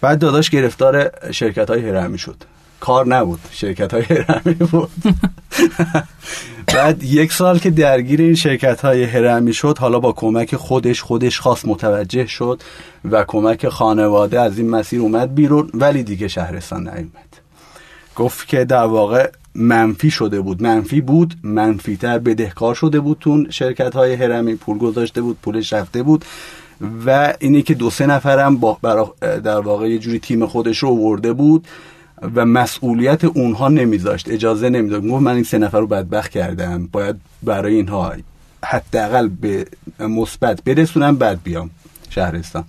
بعد 0.00 0.18
داداش 0.18 0.50
گرفتار 0.50 1.10
شرکت 1.32 1.70
های 1.70 1.90
هرمی 1.90 2.18
شد. 2.18 2.36
کار 2.80 3.06
نبود 3.06 3.40
شرکت 3.50 3.94
های 3.94 4.04
هرمی 4.28 4.54
بود. 4.54 4.90
بعد 6.74 7.02
یک 7.02 7.32
سال 7.32 7.58
که 7.58 7.70
درگیر 7.70 8.20
این 8.20 8.34
شرکت 8.34 8.80
های 8.80 9.04
هرمی 9.04 9.52
شد 9.52 9.78
حالا 9.78 10.00
با 10.00 10.12
کمک 10.12 10.56
خودش 10.56 11.02
خودش 11.02 11.40
خواست 11.40 11.68
متوجه 11.68 12.26
شد 12.26 12.62
و 13.04 13.24
کمک 13.24 13.68
خانواده 13.68 14.40
از 14.40 14.58
این 14.58 14.70
مسیر 14.70 15.00
اومد 15.00 15.34
بیرون 15.34 15.70
ولی 15.74 16.02
دیگه 16.02 16.28
شهرستان 16.28 16.80
نیومد. 16.80 17.36
گفت 18.16 18.48
که 18.48 18.64
در 18.64 18.84
واقع 18.84 19.30
منفی 19.54 20.10
شده 20.10 20.40
بود. 20.40 20.62
منفی 20.62 21.00
بود 21.00 21.34
منفیتر 21.42 22.18
بدهکار 22.18 22.74
شده 22.74 23.00
بود 23.00 23.16
تون 23.20 23.50
شرکت 23.50 23.94
های 23.94 24.14
هرمی 24.14 24.54
پول 24.54 24.78
گذاشته 24.78 25.22
بود 25.22 25.38
پولش 25.42 25.72
رفته 25.72 26.02
بود. 26.02 26.24
و 27.06 27.34
اینی 27.38 27.62
که 27.62 27.74
دو 27.74 27.90
سه 27.90 28.06
نفرم 28.06 28.56
با 28.56 28.78
در 29.20 29.60
واقع 29.60 29.90
یه 29.90 29.98
جوری 29.98 30.18
تیم 30.18 30.46
خودش 30.46 30.78
رو 30.78 30.90
ورده 30.96 31.32
بود 31.32 31.66
و 32.34 32.46
مسئولیت 32.46 33.24
اونها 33.24 33.68
نمیذاشت 33.68 34.28
اجازه 34.30 34.68
نمی‌داد 34.68 35.06
گفت 35.06 35.22
من 35.22 35.34
این 35.34 35.44
سه 35.44 35.58
نفر 35.58 35.80
رو 35.80 35.86
بدبخت 35.86 36.30
کردم 36.30 36.86
باید 36.86 37.16
برای 37.42 37.74
اینها 37.74 38.12
حداقل 38.64 39.28
به 39.28 39.66
مثبت 40.00 40.64
برسونم 40.64 41.16
بعد 41.16 41.42
بیام 41.42 41.70
شهرستان. 42.10 42.64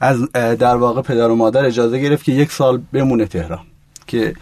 از 0.00 0.32
در 0.32 0.76
واقع 0.76 1.02
پدر 1.02 1.30
و 1.30 1.34
مادر 1.34 1.64
اجازه 1.64 1.98
گرفت 1.98 2.24
که 2.24 2.32
یک 2.32 2.52
سال 2.52 2.82
بمونه 2.92 3.26
تهران 3.26 3.60
که 4.06 4.34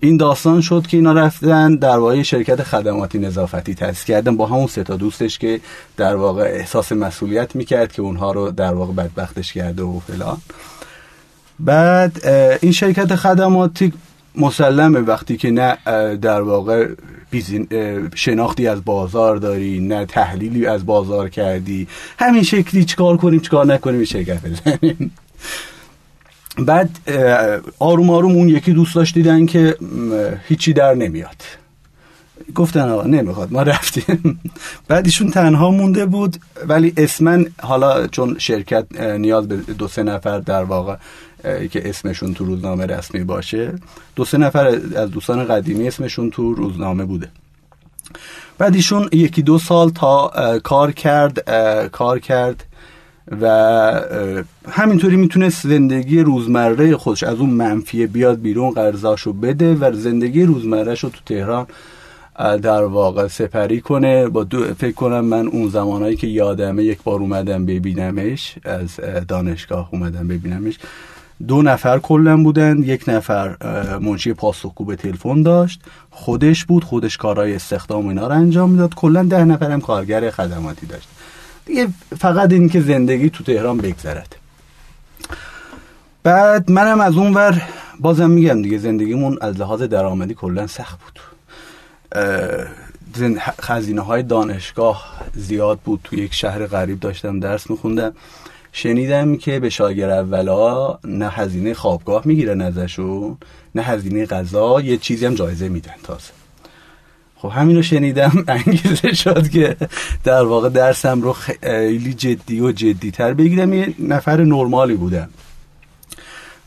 این 0.00 0.16
داستان 0.16 0.60
شد 0.60 0.86
که 0.86 0.96
اینا 0.96 1.12
رفتن 1.12 1.74
در 1.74 1.98
واقع 1.98 2.22
شرکت 2.22 2.62
خدماتی 2.62 3.18
نظافتی 3.18 3.74
تأسیس 3.74 4.04
کردن 4.04 4.36
با 4.36 4.46
همون 4.46 4.66
سه 4.66 4.84
تا 4.84 4.96
دوستش 4.96 5.38
که 5.38 5.60
در 5.96 6.16
واقع 6.16 6.42
احساس 6.42 6.92
مسئولیت 6.92 7.56
می‌کرد 7.56 7.92
که 7.92 8.02
اونها 8.02 8.32
رو 8.32 8.50
در 8.50 8.74
واقع 8.74 8.92
بدبختش 8.92 9.52
کرده 9.52 9.82
و 9.82 10.00
فلان. 10.00 10.38
بعد 11.60 12.26
این 12.62 12.72
شرکت 12.72 13.14
خدماتی 13.14 13.92
مسلمه. 14.34 15.00
وقتی 15.00 15.36
که 15.36 15.50
نه 15.50 15.78
در 16.16 16.40
واقع 16.40 16.88
شناختی 18.14 18.66
از 18.66 18.84
بازار 18.84 19.36
داری 19.36 19.80
نه 19.80 20.06
تحلیلی 20.06 20.66
از 20.66 20.86
بازار 20.86 21.28
کردی. 21.28 21.88
همین 22.18 22.42
شکلی 22.42 22.84
چیکار 22.84 23.16
کنیم 23.16 23.40
چیکار 23.40 23.66
نکنیم 23.66 24.04
شرکت 24.04 24.38
بزنیم. 24.42 25.10
بعد 26.58 26.90
آروم 27.78 28.10
آروم 28.10 28.32
اون 28.32 28.48
یکی 28.48 28.72
دوست 28.72 28.94
داشت 28.94 29.14
دیدن 29.14 29.46
که 29.46 29.76
هیچی 30.48 30.72
در 30.72 30.94
نمیاد. 30.94 31.42
گفتن 32.54 32.88
آقا 32.88 33.02
نمی‌خواد 33.02 33.52
ما 33.52 33.62
رفتیم. 33.62 34.40
بعد 34.88 35.06
ایشون 35.06 35.30
تنها 35.30 35.70
مونده 35.70 36.06
بود 36.06 36.36
ولی 36.68 36.92
اسمن 36.96 37.46
حالا 37.62 38.06
چون 38.06 38.38
شرکت 38.38 39.00
نیاز 39.00 39.48
به 39.48 39.56
دو 39.56 39.88
سه 39.88 40.02
نفر 40.02 40.38
در 40.38 40.64
واقع 40.64 40.96
که 41.42 41.88
اسمشون 41.88 42.34
تو 42.34 42.44
روزنامه 42.44 42.86
رسمی 42.86 43.24
باشه 43.24 43.72
دو 44.16 44.24
سه 44.24 44.38
نفر 44.38 44.66
از 44.96 45.10
دوستان 45.10 45.44
قدیمی 45.44 45.88
اسمشون 45.88 46.30
تو 46.30 46.54
روزنامه 46.54 47.04
بوده. 47.04 47.28
بعد 48.58 48.74
ایشون 48.74 49.08
یکی 49.12 49.42
دو 49.42 49.58
سال 49.58 49.90
تا 49.90 50.30
کار 50.62 50.92
کرد 50.92 51.50
کار 51.88 52.18
کرد. 52.18 52.64
و 53.40 53.46
همینطوری 54.68 55.16
می‌تونست 55.16 55.66
زندگی 55.66 56.20
روزمره 56.20 56.96
خودش 56.96 57.22
از 57.22 57.38
اون 57.38 57.50
منفیه 57.50 58.06
بیاد 58.06 58.40
بیرون 58.40 58.70
قرضاشو 58.70 59.32
بده 59.32 59.74
و 59.74 59.92
زندگی 59.92 60.42
روزمرهش 60.44 61.04
رو 61.04 61.10
تو 61.10 61.18
تهران 61.26 61.66
در 62.62 62.82
واقع 62.82 63.28
سپری 63.28 63.80
کنه. 63.80 64.28
با 64.28 64.44
دو 64.44 64.74
فکر 64.74 64.94
کنم 64.94 65.20
من 65.20 65.46
اون 65.46 65.68
زمانهایی 65.68 66.16
که 66.16 66.26
یادمه 66.26 66.84
یک 66.84 67.02
بار 67.02 67.20
اومدم 67.20 67.66
ببینمش 67.66 68.54
از 68.64 69.00
دانشگاه 69.28 69.88
اومدم 69.92 70.28
ببینمش 70.28 70.78
دو 71.48 71.62
نفر 71.62 71.98
کلا 71.98 72.36
بودن. 72.36 72.82
یک 72.82 73.04
نفر 73.08 73.56
منشی 74.00 74.32
پاسخگو 74.32 74.84
به 74.84 74.96
تلفن 74.96 75.42
داشت. 75.42 75.80
خودش 76.10 76.64
بود 76.64 76.84
خودش 76.84 77.16
کارهای 77.16 77.54
استخدام 77.54 78.08
اینا 78.08 78.26
رو 78.26 78.34
انجام 78.34 78.70
می‌داد. 78.70 78.94
کلا 78.94 79.22
ده 79.22 79.44
نفر 79.44 79.70
هم 79.70 79.80
کارگر 79.80 80.30
خدماتی 80.30 80.86
داشت. 80.86 81.08
دیگه 81.66 81.88
فقط 82.18 82.52
این 82.52 82.68
که 82.68 82.80
زندگی 82.80 83.30
تو 83.30 83.44
تهران 83.44 83.78
بگذرد. 83.78 84.36
بعد 86.22 86.70
منم 86.70 87.00
از 87.00 87.16
اون 87.16 87.34
ور 87.34 87.62
بازم 88.00 88.30
میگم 88.30 88.62
دیگه 88.62 88.78
زندگیمون 88.78 89.38
از 89.40 89.60
لحاظ 89.60 89.82
درآمدی 89.82 90.34
کلا 90.34 90.66
سخت 90.66 90.98
بود. 91.00 91.20
خزینه 93.60 94.00
های 94.00 94.22
دانشگاه 94.22 95.20
زیاد 95.34 95.78
بود. 95.78 96.00
تو 96.04 96.16
یک 96.16 96.34
شهر 96.34 96.66
غریب 96.66 97.00
داشتم 97.00 97.40
درس 97.40 97.70
میخوندم. 97.70 98.12
شنیدم 98.72 99.36
که 99.36 99.60
به 99.60 99.70
شاگرد 99.70 100.10
اولا 100.10 100.98
نه 101.04 101.28
هزینه 101.28 101.74
خوابگاه 101.74 102.22
می‌گیرن 102.24 102.60
ازشون 102.60 103.36
نه 103.74 103.82
هزینه 103.82 104.26
غذا 104.26 104.80
یه 104.80 104.96
چیزی 104.96 105.26
هم 105.26 105.34
جایزه 105.34 105.68
میدن 105.68 105.94
تازه. 106.02 106.39
خب 107.42 107.48
همین 107.48 107.76
رو 107.76 107.82
شنیدم 107.82 108.44
انگیزه 108.48 109.12
شد 109.12 109.48
که 109.48 109.76
در 110.24 110.42
واقع 110.42 110.68
درسم 110.68 111.22
رو 111.22 111.32
خیلی 111.32 112.14
جدی 112.14 112.60
و 112.60 112.72
جدیتر 112.72 113.34
بگیرم. 113.34 113.72
یه 113.72 113.94
نفر 113.98 114.44
نرمالی 114.44 114.94
بودم. 114.94 115.28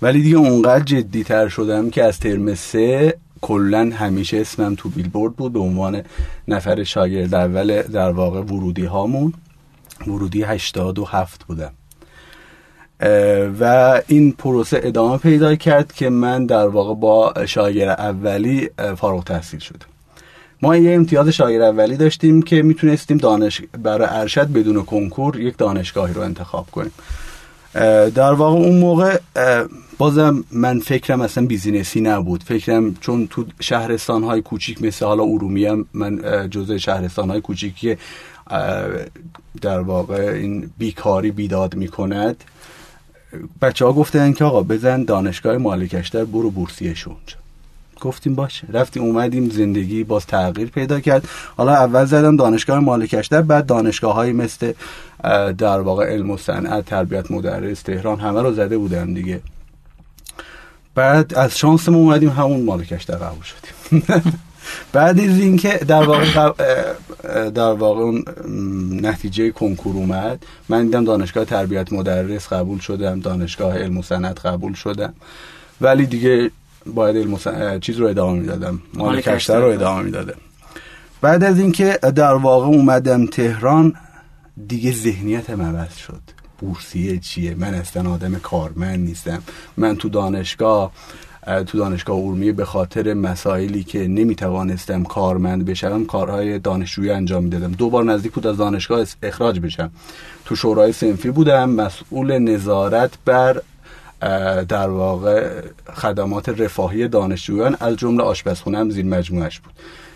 ولی 0.02 0.22
دیگه 0.22 0.38
اونقدر 0.38 0.84
جدیتر 0.84 1.48
شدم 1.48 1.90
که 1.90 2.04
از 2.04 2.20
ترم 2.20 2.56
سه 2.56 3.18
کلا 3.42 3.92
همیشه 3.94 4.38
اسمم 4.38 4.76
تو 4.76 4.90
بیلبورد 4.90 5.34
بود 5.34 5.54
به 5.54 5.60
عنوان 5.60 6.02
نفر 6.48 6.84
شاگرد 6.84 7.36
اول 7.36 7.82
در 7.82 8.12
واقع 8.12 8.40
ورودی 8.42 8.86
هامون. 8.86 9.34
ورودی 10.08 10.44
87 10.44 11.44
بودم. 11.44 11.72
و 13.60 14.02
این 14.08 14.32
پروسه 14.32 14.80
ادامه 14.84 15.18
پیدا 15.18 15.56
کرد 15.56 15.94
که 15.94 16.10
من 16.10 16.46
در 16.46 16.68
واقع 16.68 16.94
با 16.94 17.34
شاگرد 17.46 18.00
اولی 18.00 18.70
فارغ 18.98 19.24
تحصیل 19.24 19.60
شدم. 19.60 19.93
ما 20.64 20.78
یه 20.78 20.96
امتیاز 20.96 21.28
شاگرد 21.28 21.62
اولی 21.62 21.98
داشتیم 21.98 22.42
که 22.42 22.62
می‌تونستیم 22.62 23.18
دانش 23.18 23.62
برای 23.84 24.08
ارشد 24.12 24.48
بدون 24.48 24.84
کنکور 24.84 25.40
یک 25.40 25.58
دانشگاهی 25.58 26.14
رو 26.14 26.22
انتخاب 26.22 26.72
کنیم. 26.72 26.92
در 28.16 28.34
واقع 28.34 28.58
اون 28.58 28.80
موقع 28.80 29.20
بازم 29.98 30.44
من 30.52 30.80
فکرم 30.80 31.22
اصلا 31.22 31.46
بیزینسی 31.46 32.02
نبود. 32.02 32.44
فکرم 32.44 32.96
چون 32.96 33.28
تو 33.28 33.46
شهرستان 33.60 34.24
های 34.24 34.42
کوچیک 34.42 34.82
مثل 34.82 35.06
حالا 35.06 35.24
ارومی 35.24 35.66
هم 35.66 35.86
من 35.94 36.50
جزء 36.50 36.78
شهرستان 36.78 37.30
های 37.30 37.42
کوچیکی 37.42 37.98
در 39.62 39.80
واقع 39.80 40.22
این 40.22 40.70
بیکاری 40.78 41.32
بیداد 41.32 41.76
می‌کند 41.76 42.44
بچه 43.62 43.86
ها 43.86 43.94
گفتن 43.94 44.34
که 44.34 44.44
آقا 44.44 44.64
بزن 44.64 45.04
دانشگاه 45.04 45.58
مالکشتر 45.58 46.26
برو 46.26 46.52
بورسیه 46.52 46.94
شونج 46.94 47.43
گفتیم 48.04 48.36
باشه. 48.36 48.68
رفتیم 48.74 49.04
اومدیم 49.04 49.50
زندگی 49.50 50.04
باز 50.04 50.26
تغییر 50.26 50.70
پیدا 50.70 51.00
کرد. 51.00 51.28
حالا 51.58 51.72
اول 51.72 52.06
زدم 52.06 52.36
دانشگاه 52.36 52.80
مالکشتر 52.80 53.42
بعد 53.42 53.66
دانشگاه 53.66 54.14
های 54.14 54.34
مثل 54.34 54.74
در 55.58 55.80
واقع 55.80 56.06
علم 56.06 56.30
و 56.30 56.38
صنعت 56.38 56.86
تربیت 56.86 57.32
مدرس 57.32 57.82
تهران 57.82 58.20
همه 58.20 58.42
رو 58.42 58.54
زده 58.54 58.78
بودم 58.78 59.14
دیگه. 59.14 59.42
بعد 60.96 61.34
از 61.34 61.58
شانسمون 61.58 61.98
اومدیم 61.98 62.30
همون 62.30 62.64
مالکشتر 62.64 63.16
قبول 63.16 63.44
شدیم. 63.44 64.04
بعد 64.94 65.20
از 65.20 65.40
اینکه 65.40 65.78
در 65.78 66.04
واقع 66.04 66.54
در 67.50 67.74
واقع 67.74 68.02
اون 68.02 68.26
نتیجه 69.02 69.52
کنکور 69.52 69.96
اومد 69.96 70.46
من 70.70 70.86
دیدم 70.86 71.04
دانشگاه 71.04 71.46
تربیت 71.46 71.94
مدرس 71.94 72.48
قبول 72.48 72.80
شدم 72.80 73.20
دانشگاه 73.20 73.78
علم 73.78 73.98
و 73.98 74.04
صنعت 74.04 74.46
قبول 74.46 74.74
شدم. 74.74 75.14
ولی 75.82 76.06
دیگه 76.06 76.52
باید 76.86 77.18
علم 77.18 77.80
چیز 77.80 77.98
رو 77.98 78.08
ادامه 78.08 78.40
می‌دادم. 78.40 78.82
مالکشتر 78.94 79.60
رو 79.60 79.68
ادامه 79.68 80.04
می‌دادم 80.04 80.38
بعد 81.22 81.44
از 81.44 81.60
اینکه 81.60 82.00
در 82.16 82.34
واقع 82.34 82.66
اومدم 82.66 83.26
تهران 83.26 83.94
دیگه 84.68 84.92
ذهنیتم 84.92 85.62
عوض 85.62 85.96
شد. 85.96 86.22
بورسیه 86.60 87.18
چیه؟ 87.18 87.56
من 87.56 87.74
اصلا 87.74 88.12
آدم 88.12 88.36
کارمند 88.36 89.00
نیستم. 89.00 89.44
من 89.78 89.96
تو 89.96 90.10
دانشگاه 90.10 90.92
تو 91.66 91.78
دانشگاه 91.78 92.18
ارومیه 92.18 92.52
به 92.52 92.66
خاطر 92.66 93.14
مسائلی 93.14 93.84
که 93.84 94.08
نمی‌توانستم 94.08 95.04
کارمند 95.04 95.66
بشم 95.66 96.06
کارهای 96.06 96.60
دانشجویی 96.60 97.12
انجام 97.12 97.44
می‌دادم. 97.44 97.72
دو 97.72 97.90
بار 97.90 98.04
نزدیک 98.04 98.32
بود 98.32 98.48
از 98.48 98.58
دانشگاه 98.58 99.06
اخراج 99.24 99.60
بشم. 99.60 99.92
تو 100.46 100.56
شورای 100.56 100.92
سنفی 100.92 101.32
بودم. 101.32 101.70
مسئول 101.70 102.38
نظارت 102.38 103.12
بر 103.26 103.62
در 104.70 104.90
واقع 104.90 105.62
خدمات 105.94 106.50
رفاهی 106.50 107.08
دانشجویان 107.08 107.78
از 107.80 107.96
جمله 107.96 108.24
آشپزخونه 108.24 108.78
هم 108.78 108.90
زیر 108.90 109.06
مجموعش 109.06 109.60
بود. 109.60 109.74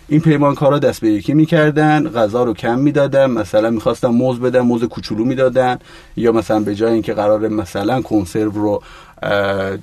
این 0.08 0.20
پیمانکارا 0.20 0.78
دست 0.78 1.00
به 1.00 1.08
یکی 1.08 1.34
می‌کردن 1.34 2.08
غذا 2.08 2.44
رو 2.44 2.54
کم 2.54 2.78
می‌دادن 2.78 3.30
مثلا 3.30 3.70
می‌خواستم 3.70 4.08
موز 4.08 4.40
بدن 4.40 4.60
موز 4.60 4.84
کوچولو 4.84 5.24
می‌دادن 5.24 5.78
یا 6.16 6.32
مثلا 6.32 6.60
به 6.60 6.74
جای 6.74 6.92
اینکه 6.92 7.14
قرار 7.14 7.48
مثلا 7.48 8.02
کنسرو 8.02 8.50
رو 8.50 8.82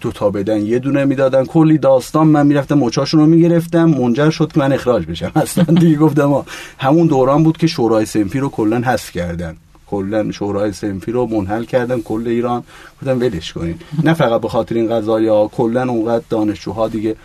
دو 0.01 0.11
تا 0.11 0.29
بدن 0.29 0.65
یه 0.65 0.79
دونه 0.79 1.05
می‌دادن. 1.05 1.45
کلی 1.45 1.77
داستان 1.77 2.27
من 2.27 2.47
می‌رفتم 2.47 2.77
مچاشون 2.77 3.19
رو 3.19 3.25
می‌گرفتم 3.25 3.85
منجر 3.85 4.29
شد 4.29 4.51
که 4.51 4.59
من 4.59 4.73
اخراج 4.73 5.05
بشم. 5.05 5.31
اصلا 5.45 5.63
دیگه 5.63 5.97
گفتم 5.97 6.45
همون 6.79 7.07
دوران 7.07 7.43
بود 7.43 7.57
که 7.57 7.67
شورای 7.67 8.05
سنفی 8.05 8.39
رو 8.39 8.49
کلا 8.49 8.77
حذف 8.77 9.11
کردن. 9.11 9.57
کلا 9.87 10.31
شورای 10.31 10.73
سنفی 10.73 11.11
رو 11.11 11.25
منحل 11.25 11.63
کردن 11.63 12.01
کل 12.01 12.23
ایران. 12.27 12.63
گفتم 13.01 13.19
ولش 13.19 13.53
کنین. 13.53 13.79
نه 14.03 14.13
فقط 14.13 14.41
به 14.41 14.49
خاطر 14.49 14.75
این 14.75 14.89
قضايا 14.89 15.47
کلا 15.47 15.89
اونقدر 15.89 16.23
دانشجوها 16.29 16.87
دیگه 16.87 17.15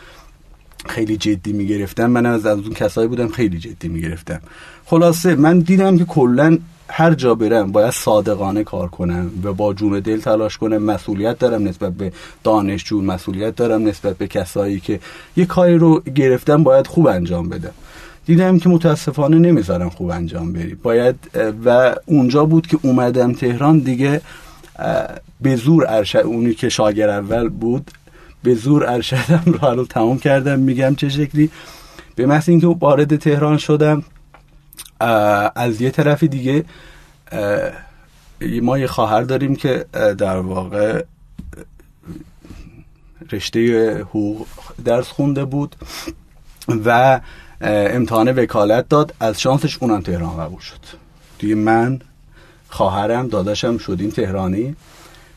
خیلی 0.87 1.16
جدی 1.16 1.53
می‌گرفتم 1.53 2.07
من 2.07 2.27
از 2.27 2.47
از 2.47 2.59
اون 2.59 2.73
کسایی 2.73 3.09
بودم 3.09 3.28
خیلی 3.28 3.59
جدی 3.59 3.89
می‌گرفتم. 3.89 4.41
خلاصه 4.85 5.35
من 5.35 5.59
دیدم 5.59 5.99
که 5.99 6.05
کلا 6.05 6.59
هر 6.89 7.15
جا 7.15 7.35
برم 7.35 7.73
باید 7.73 7.91
صادقانه 7.91 8.65
کار 8.65 8.89
کنم 8.89 9.31
و 9.45 9.53
با 9.53 9.74
جون 9.74 10.01
دل 10.01 10.20
تلاش 10.20 10.59
کنم. 10.59 10.82
مسئولیت 10.82 11.39
دارم 11.39 11.69
نسبت 11.69 11.93
به 11.93 12.12
دانشجو 12.45 13.03
مسئولیت 13.03 13.57
دارم 13.57 13.89
نسبت 13.89 14.16
به 14.16 14.27
کسایی 14.27 14.81
که 14.81 15.01
یه 15.37 15.47
کاری 15.47 15.78
رو 15.78 16.01
گرفتم 16.01 16.62
باید 16.62 16.87
خوب 16.87 17.07
انجام 17.07 17.49
بدم. 17.49 17.73
دیدم 18.31 18.59
که 18.59 18.69
متاسفانه 18.69 19.39
نمی‌ذارم 19.39 19.89
خوب 19.90 20.11
انجام 20.11 20.52
بری. 20.52 20.74
باید 20.74 21.16
و 21.65 21.94
اونجا 22.07 22.44
بود 22.44 22.66
که 22.66 22.78
اومدم 22.82 23.32
تهران 23.32 23.78
دیگه 23.78 24.20
به 25.40 25.57
زور 25.57 25.86
ارشد 25.89 26.19
اونی 26.19 26.55
که 26.55 26.69
شاگر 26.69 27.09
اول 27.11 27.48
بود 27.48 27.90
به 28.43 28.55
زور 28.55 28.86
ارشدم 28.90 29.43
رو 29.52 29.59
حالا 29.59 29.85
تمام 29.85 30.19
کردم. 30.19 30.59
میگم 30.59 30.94
چه 30.94 31.09
شکلی؟ 31.09 31.51
به 32.16 32.27
محض 32.27 32.48
اینکه 32.48 32.66
وارد 32.66 33.16
تهران 33.16 33.59
شدم 33.59 34.02
از 35.55 35.81
یه 35.81 35.90
طرفی 35.90 36.28
دیگه 36.28 36.65
ما 38.62 38.78
یه 38.78 38.86
خواهر 38.86 39.23
داریم 39.23 39.57
که 39.57 39.85
در 40.19 40.36
واقع 40.36 41.05
رشته 43.32 43.94
حقوق 44.01 44.47
درس 44.85 45.09
خونده 45.09 45.44
بود 45.44 45.77
و 46.85 47.20
امتحان 47.61 48.28
وکالت 48.28 48.89
داد. 48.89 49.15
از 49.20 49.41
شانسش 49.41 49.78
اونم 49.81 50.01
تهران 50.01 50.37
قبول 50.37 50.61
شد. 50.61 50.81
دیگه 51.39 51.55
من 51.55 52.01
خواهرم 52.69 53.28
داداشم 53.28 53.78
شدیم 53.78 54.11
تهرانی. 54.11 54.77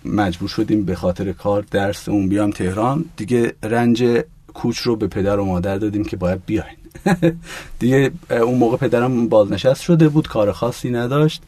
مجبور 0.05 0.49
شدیم 0.49 0.85
به 0.85 0.95
خاطر 0.95 1.31
کار 1.31 1.65
درس 1.71 2.09
اون 2.09 2.29
بیام 2.29 2.51
تهران. 2.51 3.05
دیگه 3.17 3.53
رنج 3.63 4.23
کوچ 4.53 4.77
رو 4.77 4.95
به 4.95 5.07
پدر 5.07 5.39
و 5.39 5.45
مادر 5.45 5.77
دادیم 5.77 6.03
که 6.03 6.17
باید 6.17 6.41
بیاین. 6.45 6.77
دیگه 7.79 8.11
اون 8.29 8.57
موقع 8.57 8.77
پدرم 8.77 9.29
بازنشست 9.29 9.81
شده 9.81 10.09
بود 10.09 10.27
کار 10.27 10.51
خاصی 10.51 10.89
نداشت. 10.89 11.43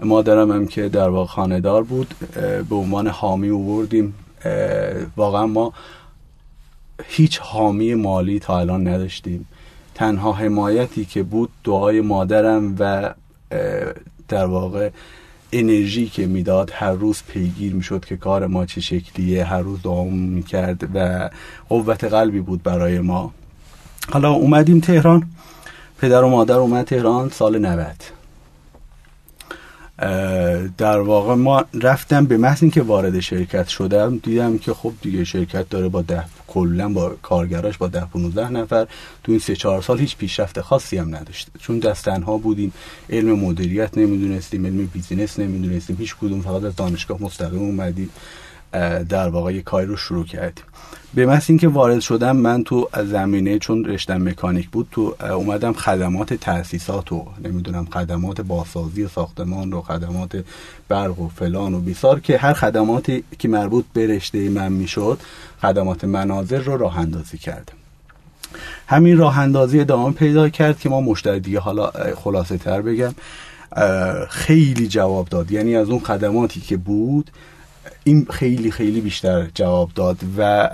مادرم 0.00 0.52
هم 0.52 0.66
که 0.66 0.88
در 0.88 1.08
واقع 1.08 1.30
خاندار 1.30 1.82
بود 1.82 2.14
به 2.68 2.76
عنوان 2.76 3.06
حامی 3.06 3.48
اووردیم. 3.48 4.14
واقعا 5.16 5.46
ما 5.46 5.72
هیچ 7.04 7.38
حامی 7.38 7.94
مالی 7.94 8.38
تا 8.38 8.58
الان 8.58 8.88
نداشتیم. 8.88 9.46
تنها 9.98 10.32
حمایتی 10.32 11.04
که 11.04 11.22
بود 11.22 11.50
دعای 11.64 12.00
مادرم 12.00 12.76
و 12.78 13.14
در 14.28 14.46
واقع 14.46 14.90
انرژی 15.52 16.06
که 16.06 16.26
می‌داد 16.26 16.70
هر 16.74 16.92
روز 16.92 17.22
پیگیر 17.28 17.74
می‌شد 17.74 18.04
که 18.04 18.16
کار 18.16 18.46
ما 18.46 18.66
چه 18.66 18.80
شکلیه 18.80 19.44
هر 19.44 19.60
روز 19.60 19.82
دوام 19.82 20.18
می‌کرد 20.18 20.88
و 20.94 21.30
قوت 21.68 22.04
قلبی 22.04 22.40
بود 22.40 22.62
برای 22.62 23.00
ما. 23.00 23.32
حالا 24.12 24.30
اومدیم 24.32 24.80
تهران. 24.80 25.22
پدر 25.98 26.22
و 26.22 26.28
مادر 26.28 26.56
اومد 26.56 26.86
تهران 26.86 27.28
سال 27.28 27.58
90 27.58 28.17
در 30.78 31.00
واقع 31.00 31.34
ما 31.34 31.64
رفتم 31.82 32.26
به 32.26 32.36
محض 32.36 32.62
اینکه 32.62 32.82
وارد 32.82 33.20
شرکت 33.20 33.68
شدم 33.68 34.18
دیدم 34.18 34.58
که 34.58 34.74
خب 34.74 34.92
دیگه 35.02 35.24
شرکت 35.24 35.68
داره 35.68 35.88
با 35.88 36.02
ده 36.02 36.24
کلا 36.46 36.88
با 36.88 37.16
کارگراش 37.22 37.78
با 37.78 37.88
ده 37.88 38.04
15 38.04 38.52
نفر. 38.52 38.86
تو 39.24 39.32
این 39.32 39.38
سه 39.38 39.56
چهار 39.56 39.82
سال 39.82 39.98
هیچ 39.98 40.16
پیشرفت 40.16 40.60
خاصی 40.60 40.96
هم 40.98 41.16
نداشته 41.16 41.50
چون 41.58 41.78
دست 41.78 42.04
تنها 42.04 42.38
بودیم. 42.38 42.72
علم 43.10 43.38
مدیریت 43.38 43.98
نمی‌دونستیم 43.98 44.66
علم 44.66 44.86
بیزینس 44.86 45.38
نمی‌دونستیم. 45.38 45.96
هیچ 45.96 46.16
کدوم 46.20 46.40
فقط 46.40 46.64
از 46.64 46.76
دانشگاه 46.76 47.22
مستقیم 47.22 47.62
اومدیم. 47.62 48.10
در 49.08 49.28
واقع 49.28 49.54
یه 49.54 49.62
کاری 49.62 49.86
رو 49.86 49.96
شروع 49.96 50.24
کردیم. 50.24 50.64
به 51.14 51.26
محض 51.26 51.44
اینکه 51.48 51.68
وارد 51.68 52.00
شدم 52.00 52.36
من 52.36 52.64
تو 52.64 52.88
زمینه 53.04 53.58
چون 53.58 53.84
رشتم 53.84 54.28
مکانیک 54.28 54.68
بود 54.68 54.88
تو 54.90 55.14
اومدم 55.20 55.72
خدمات 55.72 56.34
تاسیسات 56.34 57.12
و 57.12 57.26
نمی‌دونم 57.44 57.86
خدمات 57.92 58.40
باسازی 58.40 59.08
ساختمان 59.08 59.72
رو 59.72 59.80
خدمات 59.80 60.44
برق 60.88 61.20
و 61.20 61.28
فلان 61.28 61.74
و 61.74 61.80
بیسار 61.80 62.20
که 62.20 62.38
هر 62.38 62.52
خدماتی 62.52 63.24
که 63.38 63.48
مربوط 63.48 63.84
به 63.92 64.06
رشته 64.06 64.48
من 64.48 64.72
می‌شد 64.72 65.18
خدمات 65.62 66.04
مناظر 66.04 66.58
رو 66.58 66.76
راه 66.76 66.98
اندازی 66.98 67.38
کردم. 67.38 67.72
همین 68.86 69.18
راه 69.18 69.38
اندازی 69.38 69.80
ادامه 69.80 70.12
پیدا 70.12 70.48
کرد 70.48 70.80
که 70.80 70.88
ما 70.88 71.00
مشتری 71.00 71.40
دیگه 71.40 71.60
حالا 71.60 71.90
خلاصه 72.16 72.58
تر 72.58 72.82
بگم 72.82 73.14
خیلی 74.28 74.88
جواب 74.88 75.28
داد. 75.28 75.52
یعنی 75.52 75.76
از 75.76 75.90
اون 75.90 76.00
خدماتی 76.00 76.60
که 76.60 76.76
بود 76.76 77.30
این 78.08 78.26
خیلی 78.30 78.70
خیلی 78.70 79.00
بیشتر 79.00 79.46
جواب 79.54 79.90
داد 79.94 80.16
و 80.38 80.70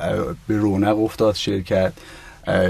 به 0.48 0.56
رونق 0.56 0.98
افتاد 0.98 1.35
شرکت. 1.35 1.93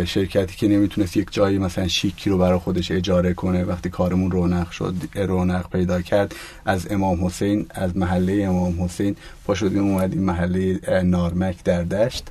شرکتی 0.04 0.56
که 0.56 0.68
نمی‌تونست 0.68 1.16
یک 1.16 1.28
جایی 1.30 1.58
مثلا 1.58 1.88
شیکی 1.88 2.30
رو 2.30 2.38
برای 2.38 2.58
خودش 2.58 2.90
اجاره 2.90 3.34
کنه. 3.34 3.64
وقتی 3.64 3.90
کارمون 3.90 4.30
رونق 4.30 4.70
شد 4.70 4.94
رونق 5.14 5.70
پیدا 5.70 6.02
کرد. 6.02 6.34
از 6.64 6.86
امام 6.90 7.26
حسین 7.26 7.66
از 7.70 7.96
محله 7.96 8.44
امام 8.44 8.84
حسین 8.84 9.16
پا 9.46 9.54
شدیم 9.54 9.82
اومدیم 9.82 10.22
محله 10.22 10.80
نارمک 11.02 11.64
در 11.64 11.82
دشت. 11.82 12.24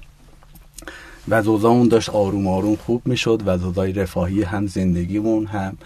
و 1.30 1.42
زوزامون 1.42 1.88
داشت 1.88 2.10
آروم 2.10 2.48
آروم 2.48 2.76
خوب 2.76 3.02
می‌شد. 3.06 3.42
و 3.46 3.58
زوزای 3.58 3.94
رفاهی 3.94 4.44
هم 4.44 4.68
زندگیمون 4.68 5.46
هم 5.46 5.78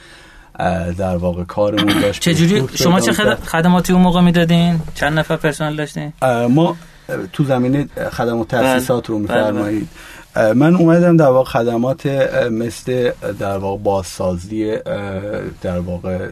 در 0.98 1.18
واقع 1.18 1.44
کارمون 1.44 2.02
داشت. 2.02 2.22
چجوری 2.22 2.64
شما 2.76 3.00
چه 3.00 3.12
خدماتی 3.46 3.94
اون 3.94 4.02
موقع 4.02 4.22
می‌دادین؟ 4.22 4.80
چند 4.96 5.20
نفر 5.20 5.36
پرسنل 5.36 5.76
داشتین؟ 5.76 6.14
ما 6.50 6.76
تو 7.34 7.44
زمینه 7.44 7.88
خدمات 8.12 8.48
تاسیسات 8.48 9.10
رو 9.10 9.20
میفرمایید. 9.20 9.88
من 10.56 10.76
اومدم 10.76 11.18
در 11.18 11.28
واقع 11.28 11.50
خدمات 11.50 12.06
مثل 12.52 13.12
در 13.40 13.58
واقع 13.58 13.84
بازسازی 13.84 14.78
در 15.62 15.80
واقع 15.80 16.30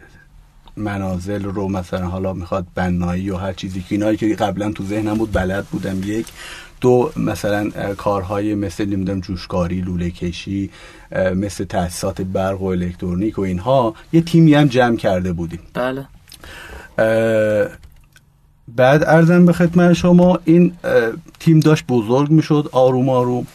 منازل 0.78 1.44
رو 1.44 1.70
مثلا 1.70 2.06
حالا 2.06 2.34
می‌خواد 2.34 2.66
بنایی 2.76 3.30
و 3.30 3.38
هر 3.38 3.54
چیزی 3.54 3.80
که 3.80 3.86
اینایی 3.90 4.18
که 4.18 4.36
قبلا 4.36 4.72
تو 4.72 4.84
ذهنم 4.84 5.14
بود 5.14 5.34
بلد 5.34 5.66
بودم 5.66 6.02
یک 6.04 6.28
دو 6.86 7.12
مثلا 7.18 7.70
کارهای 7.98 8.56
مثل 8.56 8.86
نمی‌دونم 8.86 9.20
جوشکاری 9.20 9.82
لوله 9.82 10.10
کشی 10.10 10.70
مثل 11.36 11.66
تاسیسات 11.66 12.22
برق 12.22 12.62
و 12.62 12.66
الکترونیک 12.66 13.40
و 13.40 13.42
اینها 13.42 13.94
یه 14.14 14.22
تیمی 14.22 14.54
هم 14.54 14.68
جمع 14.68 14.98
کرده 14.98 15.34
بودیم. 15.34 15.60
بله. 15.74 16.08
بعد 18.76 19.04
ارزم 19.04 19.46
به 19.46 19.54
خدمت 19.54 19.94
شما 19.94 20.40
این 20.46 20.74
تیم 21.40 21.60
داشت 21.60 21.86
بزرگ 21.88 22.30
می‌شد 22.30 22.70
آروم 22.72 23.10
آروم 23.10 23.48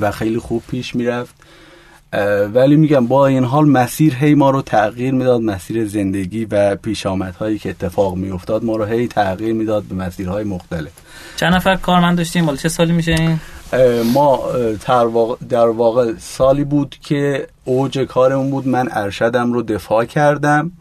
و 0.00 0.10
خیلی 0.10 0.38
خوب 0.38 0.62
پیش 0.70 0.94
می‌رفت. 0.94 1.34
ولی 2.54 2.76
میگم 2.76 3.06
با 3.06 3.26
این 3.26 3.44
حال 3.44 3.68
مسیر 3.68 4.14
هی 4.14 4.34
ما 4.34 4.50
رو 4.50 4.62
تغییر 4.62 5.14
می‌داد 5.14 5.40
مسیر 5.40 5.86
زندگی 5.86 6.44
و 6.44 6.76
پیشامدهایی 6.76 7.58
که 7.58 7.70
اتفاق 7.70 8.16
میافتاد 8.16 8.64
ما 8.64 8.76
رو 8.76 8.84
هی 8.84 9.08
تغییر 9.08 9.54
می‌داد 9.54 9.82
به 9.82 9.94
مسیرهای 9.94 10.44
مختلف. 10.44 10.92
چند 11.38 11.54
نفر 11.54 11.76
کارمند 11.76 12.18
داشتیم 12.18 12.44
مال 12.44 12.56
چه 12.56 12.68
سالی 12.68 12.92
میشه 12.92 13.12
این؟ 13.12 13.38
ما 14.02 14.40
در 15.48 15.68
واقع 15.68 16.12
سالی 16.18 16.64
بود 16.64 16.96
که 17.02 17.46
اوج 17.64 17.98
کارمون 17.98 18.50
بود. 18.50 18.68
من 18.68 18.88
ارشدم 18.92 19.52
رو 19.52 19.62
دفاع 19.62 20.04
کردم. 20.04 20.72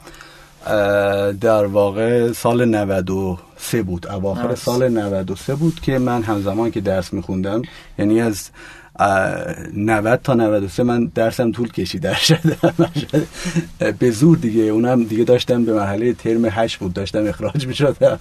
در 1.42 1.66
واقع 1.66 2.32
سال 2.32 2.66
93 2.66 3.84
بود. 3.84 4.08
اواخر 4.08 4.56
سال 4.56 4.90
93 4.90 5.56
بود 5.56 5.80
که 5.80 6.00
من 6.00 6.24
همزمان 6.24 6.72
که 6.72 6.82
درس 6.82 7.14
میخوندم 7.14 7.62
یعنی 8.00 8.22
از 8.22 8.50
90 9.00 10.20
تا 10.24 10.34
93 10.34 10.84
من 10.84 11.12
درسم 11.16 11.52
طول 11.52 11.72
کشید 11.72 12.02
در 13.80 13.92
به 14.00 14.12
زور 14.12 14.38
دیگه 14.38 14.62
اونم 14.62 15.04
دیگه 15.04 15.24
داشتم 15.24 15.66
به 15.66 15.74
مرحله 15.74 16.14
ترم 16.14 16.46
8 16.46 16.78
بود 16.78 16.94
داشتم 16.94 17.28
اخراج 17.28 17.68
می 17.68 17.76
شدم 17.76 18.20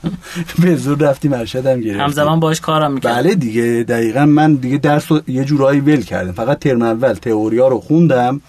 به 0.62 0.76
زور 0.76 0.98
رفتیم 0.98 1.32
ارشدم 1.32 1.80
گرفتیم. 1.80 2.00
همزمان 2.00 2.40
باش 2.40 2.60
کارم 2.60 2.92
می‌کرد 2.92 3.12
بله 3.14 3.34
دیگه 3.34 3.84
دقیقا 3.88 4.26
من 4.26 4.54
دیگه 4.54 4.78
درس 4.78 5.06
یه 5.26 5.44
جورایی 5.44 5.80
ول 5.80 6.02
کردم. 6.02 6.32
فقط 6.32 6.58
ترم 6.58 6.82
اول 6.82 7.12
تئوریا 7.12 7.68
رو 7.68 7.80
خوندم 7.80 8.40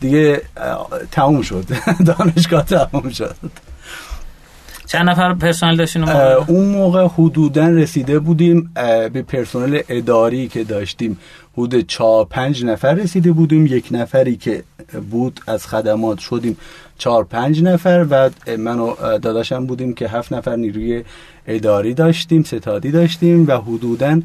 دیگه 0.00 0.42
تموم 1.10 1.42
شد. 1.42 1.64
دانشگاه 2.06 2.64
تموم 2.64 3.08
شد. 3.10 3.36
چند 4.86 5.10
نفر 5.10 5.34
پرسنل 5.34 5.76
داشتین 5.76 6.08
اون 6.08 6.66
موقع؟ 6.66 7.06
حدودا 7.06 7.68
رسیده 7.68 8.18
بودیم 8.18 8.70
به 9.12 9.22
پرسنل 9.22 9.80
اداری 9.88 10.48
که 10.48 10.64
داشتیم. 10.64 11.18
حدود 11.56 11.86
چهار 11.86 12.24
پنج 12.24 12.64
نفر 12.64 12.94
رسیده 12.94 13.32
بودیم. 13.32 13.66
یک 13.66 13.88
نفری 13.90 14.36
که 14.36 14.62
بود 15.10 15.40
از 15.46 15.66
خدمات 15.66 16.18
شدیم 16.18 16.56
چهار 16.98 17.24
پنج 17.24 17.62
نفر 17.62 18.06
و 18.10 18.30
من 18.56 18.78
و 18.78 19.18
داداشم 19.18 19.66
بودیم 19.66 19.94
که 19.94 20.08
هفت 20.08 20.32
نفر 20.32 20.56
نیروی 20.56 21.04
اداری 21.46 21.94
داشتیم 21.94 22.42
ستادی 22.42 22.90
داشتیم 22.90 23.46
و 23.48 23.52
حدودا 23.52 24.20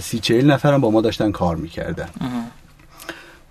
سی 0.00 0.18
چهل 0.18 0.50
نفر 0.50 0.72
هم 0.74 0.80
با 0.80 0.90
ما 0.90 1.00
داشتن 1.00 1.30
کار 1.30 1.56
می‌کردن. 1.56 2.08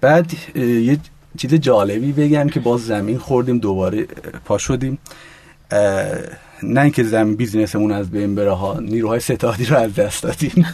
بعد 0.01 0.31
یه 0.55 0.97
چیز 1.37 1.53
جالبی 1.53 2.11
بگم 2.11 2.49
که 2.49 2.59
باز 2.59 2.85
زمین 2.85 3.17
خوردیم 3.17 3.57
دوباره 3.57 4.07
پا 4.45 4.57
شدیم. 4.57 4.97
نه 6.63 6.81
اینکه 6.81 7.03
زمین 7.03 7.35
بیزینسمون 7.35 7.91
از 7.91 8.11
بین 8.11 8.35
بره 8.35 8.51
ها 8.51 8.79
نیروهای 8.79 9.19
ستادی 9.19 9.65
رو 9.65 9.77
از 9.77 9.95
دست 9.95 10.23
دادیم. 10.23 10.65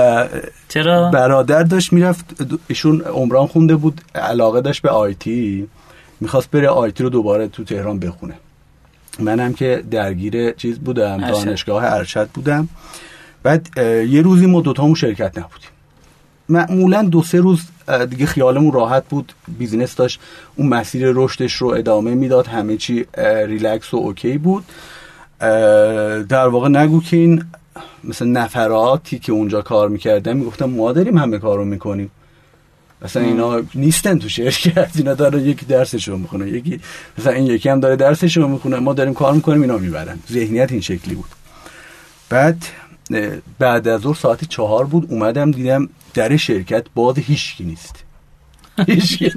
چرا؟ 0.68 1.10
برادر 1.10 1.62
داشت 1.62 1.92
می‌رفت 1.92 2.24
ایشون 2.68 3.00
عمران 3.00 3.46
خونده 3.46 3.76
بود 3.76 4.00
علاقه 4.14 4.60
داشت 4.60 4.82
به 4.82 4.90
IT 4.90 5.68
می‌خواست 6.20 6.50
بره 6.50 6.68
IT 6.68 7.02
رو 7.02 7.10
دوباره 7.10 7.48
تو 7.48 7.64
تهران 7.64 7.98
بخونه. 7.98 8.34
منم 9.18 9.52
که 9.52 9.84
درگیر 9.90 10.52
چیز 10.52 10.78
بودم. 10.78 11.16
دانشگاه 11.16 11.84
ارشد 11.84 12.28
بودم. 12.28 12.68
بعد 13.42 13.78
یه 14.08 14.22
روزی 14.22 14.46
ما 14.46 14.60
دوتامون 14.60 14.94
شرکت 14.94 15.38
نبودیم. 15.38 15.68
معمولا 16.48 17.02
دو 17.02 17.22
سه 17.22 17.38
روز 17.38 17.60
دیگه 18.10 18.26
خیالمون 18.26 18.72
راحت 18.72 19.08
بود. 19.08 19.32
business 19.58 19.94
داشت 19.94 20.20
اون 20.56 20.68
مسیر 20.68 21.12
رشدش 21.14 21.52
رو 21.52 21.68
ادامه 21.68 22.14
می‌داد. 22.14 22.46
همه 22.46 22.76
چی 22.76 23.06
ریلکس 23.46 23.94
و 23.94 23.96
OK 23.96 24.38
بود. 24.38 24.64
در 26.28 26.48
واقع 26.48 26.68
نگو 26.68 27.02
که 27.02 27.16
این 27.16 27.44
مثل 28.04 28.26
نفراتی 28.26 29.18
که 29.18 29.32
اونجا 29.32 29.62
کار 29.62 29.88
می‌کردن 29.88 30.36
می‌گفتن 30.36 30.64
ما 30.64 30.92
داریم 30.92 31.18
همه 31.18 31.38
کار 31.38 31.58
رو 31.58 31.64
می‌کنیم. 31.64 32.10
مثلا 33.02 33.22
اینا 33.22 33.62
نیستن 33.74 34.18
تو 34.18 34.28
شرکت. 34.28 34.90
اینا 34.94 35.14
داره 35.14 35.42
یکی 35.42 35.66
درسش 35.66 36.08
رو 36.08 36.18
می‌خونه 36.18 36.48
یکی 36.48 36.80
مثلا 37.18 37.32
این 37.32 37.46
یکی 37.46 37.68
هم 37.68 37.80
داره 37.80 37.96
درسش 37.96 38.36
رو 38.36 38.48
می‌خونه. 38.48 38.78
ما 38.78 38.92
داریم 38.92 39.14
کار 39.14 39.32
می‌کنیم 39.32 39.62
اینا 39.62 39.78
می‌برن. 39.78 40.18
ذهنیت 40.32 40.72
این 40.72 40.80
شکلی 40.80 41.14
بود. 41.14 41.30
بعد 42.28 42.64
بعد 43.58 43.88
از 43.88 44.00
ظهر 44.00 44.14
ساعت 44.14 44.44
چهار 44.44 44.84
بود 44.84 45.06
اومدم 45.10 45.50
دیدم 45.50 45.88
در 46.14 46.36
شرکت 46.36 46.86
باز 46.94 47.18
هیچکی 47.18 47.64
نیست. 47.64 48.04
هیچکی 48.86 49.32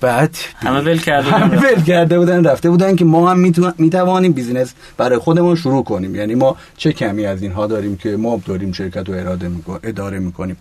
بعد 0.00 0.36
همه 0.56 0.80
ول 0.80 0.98
کرده 0.98 1.30
همه 1.30 1.56
ول 1.56 1.82
کرده 1.82 2.18
بودن 2.18 2.44
رفته 2.44 2.70
بودن 2.70 2.96
که 2.96 3.04
ما 3.04 3.30
هم 3.30 3.38
می‌توانیم 3.78 4.32
بیزینس 4.32 4.74
برای 4.96 5.18
خودمون 5.18 5.56
شروع 5.56 5.84
کنیم. 5.84 6.14
یعنی 6.14 6.34
ما 6.34 6.56
چه 6.76 6.92
کمی 6.92 7.26
از 7.26 7.42
اینها 7.42 7.66
داریم 7.66 7.96
که 7.96 8.16
ما 8.16 8.42
داریم 8.46 8.72
شرکت 8.72 9.08
رو 9.08 9.14
اراده 9.14 9.50
اداره 9.82 10.18
می‌کنیم. 10.18 10.56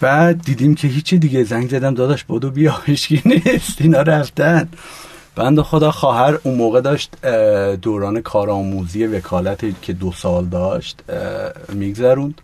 بعد 0.00 0.42
دیدیم 0.42 0.74
که 0.74 0.88
هیچی 0.88 1.18
دیگه. 1.18 1.44
زنگ 1.44 1.70
زدم 1.70 1.94
داداش 1.94 2.24
بودو 2.24 2.50
بیا 2.50 2.80
هیچکی 2.84 3.22
نیست. 3.24 3.80
اینا 3.80 4.02
رفتن. 4.02 4.68
بند 5.36 5.60
خدا 5.60 5.90
خواهر 5.90 6.38
اون 6.42 6.54
موقع 6.54 6.80
داشت 6.80 7.26
دوران 7.82 8.20
کارآموزی 8.20 9.06
وکالت 9.06 9.82
که 9.82 9.92
دو 9.92 10.12
سال 10.12 10.44
داشت 10.44 11.02
میگذروند. 11.72 12.40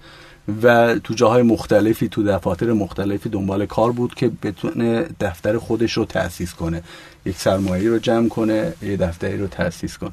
و 0.63 0.99
تو 0.99 1.15
جاهای 1.15 1.43
مختلفی 1.43 2.09
تو 2.09 2.23
دفاتر 2.23 2.73
مختلفی 2.73 3.29
دنبال 3.29 3.67
کار 3.67 3.93
بود 3.93 4.15
که 4.15 4.31
بتونه 4.43 5.07
دفتر 5.21 5.59
خودش 5.59 5.93
رو 5.93 6.05
تأسیس 6.05 6.55
کنه. 6.55 6.83
یک 7.27 7.37
سرمایه 7.37 7.91
رو 7.91 7.99
جمع 7.99 8.29
کنه 8.29 8.73
یه 8.83 8.97
دفتری 8.97 9.39
رو 9.39 9.47
تأسیس 9.47 9.99
کنه. 9.99 10.13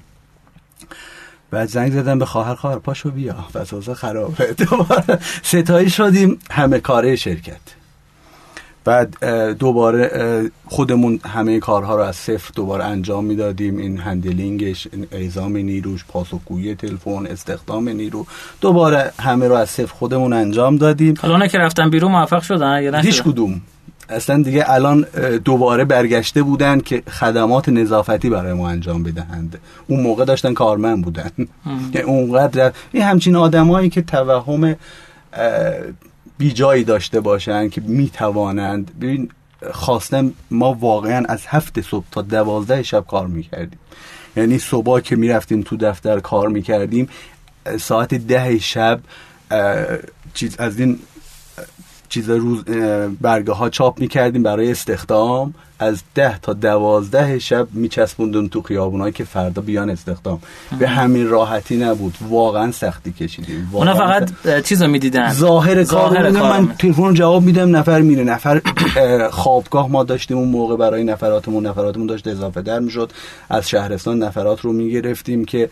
بعد 1.52 1.70
زنگ 1.70 1.92
زدم 1.92 2.20
به 2.20 2.26
خواهر 2.26 2.56
خواهر 2.56 2.80
پاشو 2.80 3.12
بیا. 3.12 3.36
وسوسه 3.56 3.94
خرابه. 3.94 4.54
دوباره 4.54 5.20
ستایی 5.44 5.90
شدیم 5.90 6.40
همه 6.52 6.80
کاره 6.80 7.16
شرکت. 7.16 7.75
بعد 8.86 9.26
دوباره 9.58 10.52
خودمون 10.68 11.20
همه 11.26 11.60
کارها 11.60 11.96
رو 11.96 12.02
از 12.02 12.16
صفر 12.16 12.52
دوباره 12.56 12.84
انجام 12.84 13.26
می‌دادیم. 13.26 13.78
این 13.78 13.98
هندلینگش 13.98 14.88
اعزام 15.12 15.58
نیروش 15.58 16.06
پاسخگویی 16.06 16.76
تلفن 16.76 17.26
استخدام 17.26 17.90
نیرو 17.90 18.26
دوباره 18.62 19.12
همه 19.20 19.48
رو 19.48 19.56
از 19.56 19.70
صفر 19.70 19.94
خودمون 19.94 20.34
انجام 20.34 20.78
دادیم. 20.78 21.14
حالا 21.20 21.48
که 21.48 21.58
رفتن 21.58 21.90
بیرون 21.90 22.12
موفق 22.12 22.42
شدن 22.42 22.84
یا 22.84 23.00
هیچ 23.00 23.24
کدوم. 23.24 23.62
اصلا 24.10 24.44
دیگه 24.44 24.66
الان 24.68 25.06
دوباره 25.46 25.86
برگشته 25.86 26.44
بودن 26.44 26.80
که 26.80 27.04
خدمات 27.08 27.70
نظافتی 27.70 28.30
برای 28.30 28.54
ما 28.54 28.70
انجام 28.70 29.04
بدهند. 29.04 29.60
اون 29.88 30.02
موقع 30.02 30.26
داشتن 30.26 30.54
کارمند 30.54 31.04
بودن. 31.04 31.32
یعنی 31.94 32.08
اونقدر 32.08 32.72
این 32.92 33.04
همچین 33.04 33.36
آدمایی 33.36 33.90
که 33.90 34.02
توهم 34.02 34.76
بیجایی 36.38 36.84
داشته 36.84 37.20
باشن 37.20 37.70
که 37.70 37.82
می‌توانند. 37.82 39.00
ببین 39.00 39.30
خواستم 39.72 40.34
ما 40.52 40.74
واقعا 40.74 41.26
از 41.30 41.46
هفت 41.48 41.82
صبح 41.82 42.06
تا 42.12 42.22
دوازده 42.22 42.84
شب 42.84 43.06
کار 43.08 43.28
می‌کردیم. 43.28 43.80
یعنی 44.36 44.60
صبح 44.60 45.00
که 45.00 45.16
می‌رفتیم 45.16 45.62
تو 45.62 45.78
دفتر 45.78 46.20
کار 46.20 46.48
می‌کردیم 46.50 47.10
ساعت 47.80 48.14
ده 48.14 48.60
شب 48.60 49.00
چیز 50.34 50.56
از 50.60 50.80
این 50.80 51.00
چیز 52.10 52.30
روز 52.30 52.64
برگه 53.22 53.54
ها 53.54 53.70
چاپ 53.70 54.00
می‌کردیم 54.00 54.44
برای 54.44 54.72
استخدام. 54.72 55.54
از 55.80 56.02
ده 56.16 56.40
تا 56.40 56.54
دوازده 56.54 57.40
شب 57.40 57.68
میچسبوندن 57.74 58.48
تو 58.48 58.62
خیابونایی 58.62 59.14
که 59.14 59.24
فردا 59.24 59.62
بیان 59.62 59.90
استخدام. 59.90 60.40
به 60.80 60.88
همین 60.88 61.30
راحتی 61.30 61.78
نبود. 61.78 62.18
واقعا 62.30 62.72
سختی 62.72 63.12
کشیدیم. 63.12 63.70
اونا 63.72 63.94
فقط 63.94 64.30
چیز 64.64 64.82
رو 64.82 64.88
می‌دیدن. 64.88 65.34
ظاهر 65.34 65.84
کار 65.84 66.30
من 66.30 66.68
تلفن 66.80 67.14
جواب 67.14 67.44
میدم 67.44 67.76
نفر 67.76 68.02
میره. 68.02 68.24
نفر 68.24 68.62
خوابگاه 69.32 69.90
ما 69.90 70.04
داشتیم 70.04 70.38
اون 70.38 70.48
موقع 70.50 70.76
برای 70.76 71.04
نفراتمون 71.04 71.66
نفراتمون 71.66 72.08
داشت 72.08 72.28
اضافه 72.28 72.62
در 72.62 72.80
می‌شد. 72.80 73.12
از 73.50 73.70
شهرستان 73.70 74.24
نفرات 74.24 74.62
رو 74.62 74.74
می‌گرفتیم 74.74 75.46
که 75.46 75.70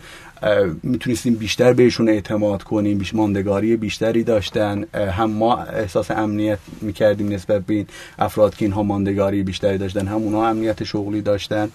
می‌تونستیم 0.82 1.34
بیشتر 1.34 1.72
بهشون 1.72 2.08
اعتماد 2.08 2.62
کنیم 2.62 2.98
بیش 2.98 3.14
ماندگاری 3.14 3.76
بیشتری 3.76 4.22
داشتن. 4.22 4.84
هم 4.94 5.30
ما 5.30 5.56
احساس 5.56 6.10
امنیت 6.10 6.58
می‌کردیم 6.80 7.32
نسبت 7.32 7.62
به 7.66 7.74
این 7.74 7.86
افراد 8.18 8.54
که 8.54 8.64
اینها 8.64 8.82
ماندگاری 8.82 9.42
بیشتری 9.42 9.78
داشتن 9.78 10.06
هم 10.06 10.16
اونها 10.16 10.48
امنیت 10.48 10.84
شغلی 10.84 11.22
داشتن. 11.22 11.68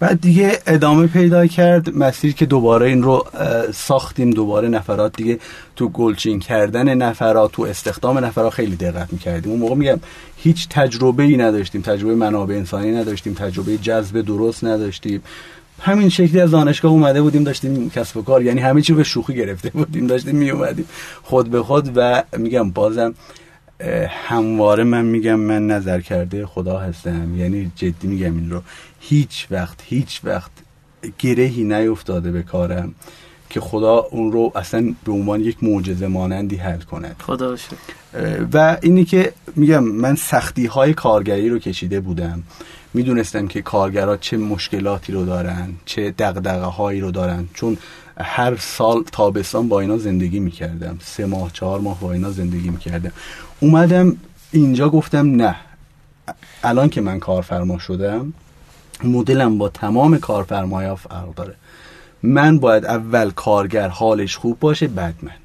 بعد 0.00 0.20
دیگه 0.20 0.58
ادامه 0.66 1.06
پیدا 1.06 1.46
کرد 1.46 1.96
مسیر 1.96 2.34
که 2.34 2.46
دوباره 2.46 2.86
این 2.86 3.02
رو 3.02 3.26
ساختیم. 3.74 4.30
دوباره 4.30 4.68
نفرات 4.68 5.16
دیگه 5.16 5.38
تو 5.76 5.88
گلچین 5.88 6.40
کردن 6.40 6.94
نفرات 6.94 7.52
تو 7.52 7.62
استخدام 7.62 8.18
نفرات 8.18 8.52
خیلی 8.52 8.76
دقت 8.76 9.12
می‌کردیم. 9.12 9.52
اون 9.52 9.60
موقع 9.60 9.74
میگم 9.74 10.00
هیچ 10.36 10.68
تجربه 10.68 11.22
ای 11.22 11.36
نداشتیم. 11.36 11.82
تجربه 11.82 12.14
منابع 12.14 12.54
انسانی 12.54 12.92
نداشتیم. 12.92 13.34
تجربه 13.34 13.78
جذب 13.78 14.20
درست 14.20 14.64
نداشتیم. 14.64 15.22
همین 15.84 16.08
شکلی 16.08 16.40
از 16.40 16.50
دانشگاه 16.50 16.92
اومده 16.92 17.22
بودیم 17.22 17.44
داشتیم 17.44 17.90
کسب 17.90 18.16
و 18.16 18.22
کار 18.22 18.42
یعنی 18.42 18.60
همه 18.60 18.82
چی 18.82 18.92
به 18.92 19.04
شوخی 19.04 19.34
گرفته 19.34 19.70
بودیم 19.70 20.06
داشتیم 20.06 20.36
می 20.36 20.50
اومدیم 20.50 20.86
خود 21.22 21.50
به 21.50 21.62
خود 21.62 21.92
و 21.96 22.22
میگم 22.38 22.70
بازم 22.70 23.14
همواره 24.08 24.84
من 24.84 25.04
میگم 25.04 25.34
من 25.34 25.66
نظر 25.66 26.00
کرده 26.00 26.46
خدا 26.46 26.78
هستم. 26.78 27.38
یعنی 27.38 27.72
جدی 27.76 28.08
میگم 28.08 28.36
این 28.36 28.50
رو. 28.50 28.62
هیچ 29.00 29.46
وقت 29.50 29.78
هیچ 29.84 30.20
وقت 30.24 30.50
گرهی 31.18 31.64
نیفتاده 31.64 32.30
به 32.32 32.42
کارم 32.42 32.94
که 33.50 33.60
خدا 33.60 33.96
اون 34.10 34.32
رو 34.32 34.52
اصلا 34.54 34.94
به 35.04 35.12
عنوان 35.12 35.40
یک 35.40 35.56
معجزه 35.62 36.06
مانندی 36.06 36.56
حل 36.56 36.80
کنه 36.80 37.16
خدا 37.20 37.56
و 38.52 38.78
اینی 38.82 39.04
که 39.04 39.32
میگم 39.56 39.84
من 39.84 40.14
سختی 40.14 40.66
های 40.66 40.94
کارگری 40.94 41.48
رو 41.48 41.58
کشیده 41.58 42.00
بودم. 42.00 42.42
می‌دونستم 42.94 43.48
که 43.48 43.62
کارگرها 43.62 44.16
چه 44.16 44.36
مشکلاتی 44.36 45.12
رو 45.12 45.24
دارن 45.24 45.68
چه 45.84 46.10
دقدقه 46.10 46.66
هایی 46.66 47.00
رو 47.00 47.10
دارن. 47.10 47.48
چون 47.54 47.78
هر 48.16 48.56
سال 48.56 49.04
تابستان 49.12 49.68
با 49.68 49.80
اینا 49.80 49.98
زندگی 49.98 50.40
می‌کردم. 50.40 50.98
سه 51.02 51.26
ماه 51.26 51.52
چهار 51.52 51.80
ماه 51.80 52.00
با 52.00 52.12
اینا 52.12 52.30
زندگی 52.30 52.70
می‌کردم. 52.70 53.12
اومدم 53.60 54.16
اینجا 54.52 54.88
گفتم 54.88 55.36
نه. 55.36 55.56
الان 56.62 56.88
که 56.88 57.00
من 57.00 57.18
کارفرما 57.18 57.78
شدم 57.78 58.32
مدلم 59.04 59.58
با 59.58 59.68
تمام 59.68 60.18
کارفرمایا 60.18 60.96
فرق 60.96 61.34
داره. 61.34 61.54
من 62.22 62.58
باید 62.58 62.84
اول 62.84 63.30
کارگر 63.30 63.88
حالش 63.88 64.36
خوب 64.36 64.60
باشه 64.60 64.88
بعد 64.88 65.14
من. 65.22 65.43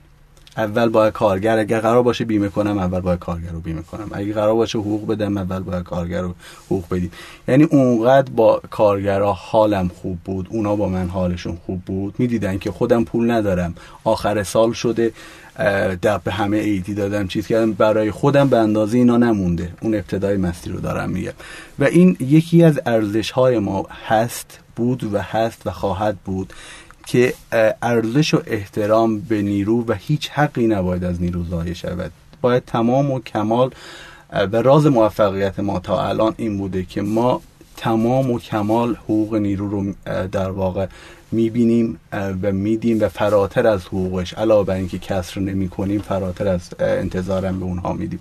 اول 0.60 0.90
باید 0.90 1.14
کارگر 1.14 1.58
اگر 1.58 1.80
قرار 1.80 2.04
باشه 2.04 2.26
بیمه 2.26 2.50
کنم 2.50 2.78
اول 2.78 3.00
باید 3.00 3.20
کارگر 3.20 3.52
رو 3.52 3.60
بیمه 3.60 3.82
کنم. 3.82 4.10
اگه 4.12 4.34
قرار 4.34 4.56
باشه 4.56 4.80
حقوق 4.80 5.08
بدم 5.08 5.38
اول 5.38 5.60
باید 5.60 5.84
کارگر 5.84 6.22
رو 6.22 6.36
حقوق 6.66 6.84
بدیم. 6.92 7.12
یعنی 7.48 7.64
اونقدر 7.64 8.32
با 8.32 8.62
کارگرها 8.70 9.34
حالم 9.34 9.92
خوب 10.02 10.18
بود 10.26 10.48
اونا 10.52 10.76
با 10.76 10.90
من 10.90 11.08
حالشون 11.08 11.58
خوب 11.66 11.82
بود. 11.86 12.16
می‌دیدن 12.18 12.58
که 12.58 12.72
خودم 12.72 13.04
پول 13.04 13.32
ندارم. 13.32 13.76
آخر 14.04 14.44
سال 14.44 14.72
شده 14.74 15.12
در 16.02 16.18
به 16.18 16.32
همه 16.32 16.58
ایدی 16.58 16.94
دادم 16.94 17.28
چیز 17.28 17.48
کردم. 17.48 17.74
برای 17.74 18.12
خودم 18.12 18.50
به 18.50 18.58
اندازه 18.58 18.98
اینا 18.98 19.18
نمونده. 19.18 19.70
اون 19.82 19.96
ابتدای 19.96 20.38
مستی 20.38 20.70
رو 20.70 20.80
دارم 20.80 21.10
میگم. 21.10 21.32
و 21.80 21.84
این 21.84 22.18
یکی 22.20 22.64
از 22.64 22.80
ارزش 22.86 23.32
های 23.32 23.60
ما 23.60 23.88
هست 24.08 24.60
بود 24.76 25.14
و 25.14 25.20
هست 25.20 25.68
و 25.68 25.72
خواهد 25.72 26.18
بود. 26.26 26.54
که 27.12 27.34
ارزش 27.82 28.34
و 28.34 28.42
احترام 28.48 29.20
به 29.20 29.42
نیرو 29.42 29.86
و 29.88 29.94
هیچ 29.94 30.30
حقی 30.30 30.68
نباید 30.68 31.04
از 31.04 31.22
نیرو 31.22 31.44
ضایع 31.44 31.74
شود. 31.74 32.12
باید 32.42 32.64
تمام 32.66 33.12
و 33.12 33.20
کمال 33.20 33.72
و 34.34 34.62
راز 34.62 34.86
موفقیت 34.86 35.60
ما 35.60 35.80
تا 35.80 36.08
الان 36.08 36.34
این 36.38 36.58
بوده 36.58 36.84
که 36.84 37.02
ما 37.02 37.42
تمام 37.78 38.32
و 38.32 38.40
کمال 38.40 38.96
حقوق 38.96 39.36
نیرو 39.36 39.70
رو 39.70 39.94
در 40.32 40.52
واقع 40.52 40.88
می‌بینیم 41.32 42.00
و 42.12 42.52
میدیم 42.52 43.02
و 43.02 43.10
فراتر 43.10 43.68
از 43.68 43.86
حقوقش. 43.86 44.34
علاوه 44.34 44.66
بر 44.66 44.76
اینکه 44.76 45.00
کسر 45.00 45.42
نمی 45.42 45.70
کنیم 45.70 46.02
فراتر 46.02 46.48
از 46.48 46.62
انتظارم 46.80 47.60
به 47.60 47.66
اونها 47.66 47.94
میدیم. 47.94 48.20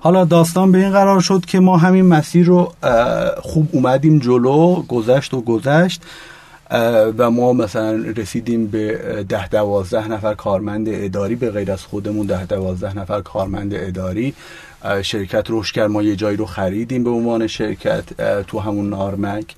حالا 0.00 0.24
داستان 0.24 0.72
به 0.72 0.78
این 0.78 0.90
قرار 0.90 1.20
شد 1.20 1.44
که 1.46 1.60
ما 1.60 1.76
همین 1.76 2.06
مسیر 2.06 2.46
رو 2.46 2.72
خوب 3.42 3.68
اومدیم 3.72 4.18
جلو 4.18 4.82
گذشت 4.82 5.34
و 5.34 5.40
گذشت. 5.40 6.02
و 7.18 7.30
ما 7.30 7.52
مثلا 7.52 7.92
رسیدیم 8.16 8.66
به 8.66 9.24
ده 9.28 9.48
دوازده 9.48 10.08
نفر 10.08 10.34
کارمند 10.34 10.86
اداری 10.88 11.34
به 11.34 11.50
غیر 11.50 11.72
از 11.72 11.82
خودمون 11.82 12.26
ده 12.26 12.46
دوازده 12.46 12.98
نفر 12.98 13.20
کارمند 13.20 13.74
اداری. 13.74 14.34
شرکت 15.02 15.50
روش 15.50 15.72
کرد 15.72 15.90
ما 15.90 16.02
یه 16.02 16.16
جایی 16.16 16.36
رو 16.36 16.46
خریدیم 16.46 17.04
به 17.04 17.10
عنوان 17.10 17.46
شرکت 17.46 18.04
تو 18.42 18.60
همون 18.60 18.90
نارمک 18.90 19.54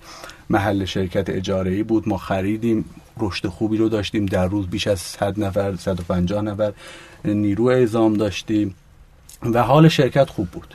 محل 0.50 0.84
شرکت 0.84 1.30
اجاره 1.30 1.70
ای 1.70 1.82
بود. 1.82 2.08
ما 2.08 2.16
خریدیم 2.16 2.84
رشد 3.18 3.46
خوبی 3.46 3.76
رو 3.76 3.88
داشتیم. 3.88 4.26
در 4.26 4.46
روز 4.46 4.66
بیش 4.66 4.86
از 4.86 5.00
100 5.00 5.40
نفر 5.40 5.76
150 5.76 6.42
نفر 6.42 6.72
نیرو 7.24 7.66
اعزام 7.66 8.14
داشتیم 8.14 8.74
و 9.42 9.62
حال 9.62 9.88
شرکت 9.88 10.30
خوب 10.30 10.48
بود. 10.48 10.74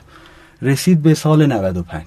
رسید 0.62 1.02
به 1.02 1.14
سال 1.14 1.46
95 1.46 2.04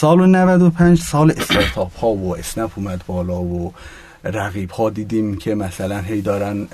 سال 0.00 0.26
95 0.26 1.00
سال 1.00 1.30
استارتاپ 1.30 1.98
ها 1.98 2.08
و 2.08 2.36
اسنپ 2.36 2.70
اومد 2.76 3.02
بالا 3.06 3.40
و 3.40 3.72
رقیب 4.24 4.70
ها 4.70 4.90
دیدیم 4.90 5.36
که 5.38 5.54
مثلا 5.54 6.00
هی 6.00 6.20
دارن 6.20 6.64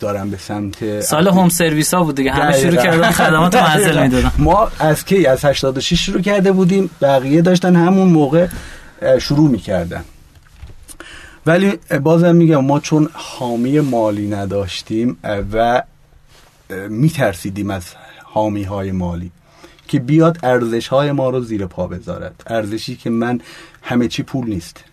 دارن 0.00 0.30
به 0.30 0.36
سمت 0.36 1.00
سال 1.00 1.28
هوم 1.28 1.48
سرویس 1.48 1.94
ها 1.94 2.04
بود 2.04 2.14
دیگه. 2.14 2.32
همه 2.32 2.58
شروع 2.58 2.76
کردن 2.76 3.10
خدمات 3.10 3.56
منزل 3.56 4.02
می‌دادن. 4.02 4.32
ما 4.38 4.68
از 4.78 5.04
کی؟ 5.04 5.26
از 5.26 5.44
86 5.44 6.06
شروع 6.06 6.20
کرده 6.20 6.52
بودیم. 6.52 6.90
بقیه 7.02 7.42
داشتن 7.42 7.76
همون 7.76 8.08
موقع 8.08 8.46
شروع 9.20 9.50
می‌کردن. 9.50 10.04
ولی 11.46 11.72
بازم 12.02 12.36
میگم 12.36 12.64
ما 12.64 12.80
چون 12.80 13.08
حامی 13.12 13.80
مالی 13.80 14.28
نداشتیم 14.28 15.16
و 15.52 15.82
میترسیدیم 16.88 17.70
از 17.70 17.84
حامی 18.24 18.62
های 18.62 18.92
مالی. 18.92 19.30
که 19.94 20.00
بیاد 20.00 20.38
ارزش 20.42 20.88
های 20.88 21.12
ما 21.12 21.30
رو 21.30 21.40
زیر 21.40 21.66
پا 21.66 21.86
بذارد. 21.86 22.42
ارزشی 22.46 22.96
که 22.96 23.10
من 23.10 23.40
همه 23.82 24.08
چی 24.08 24.22
پول 24.22 24.46
نیست. 24.46 24.84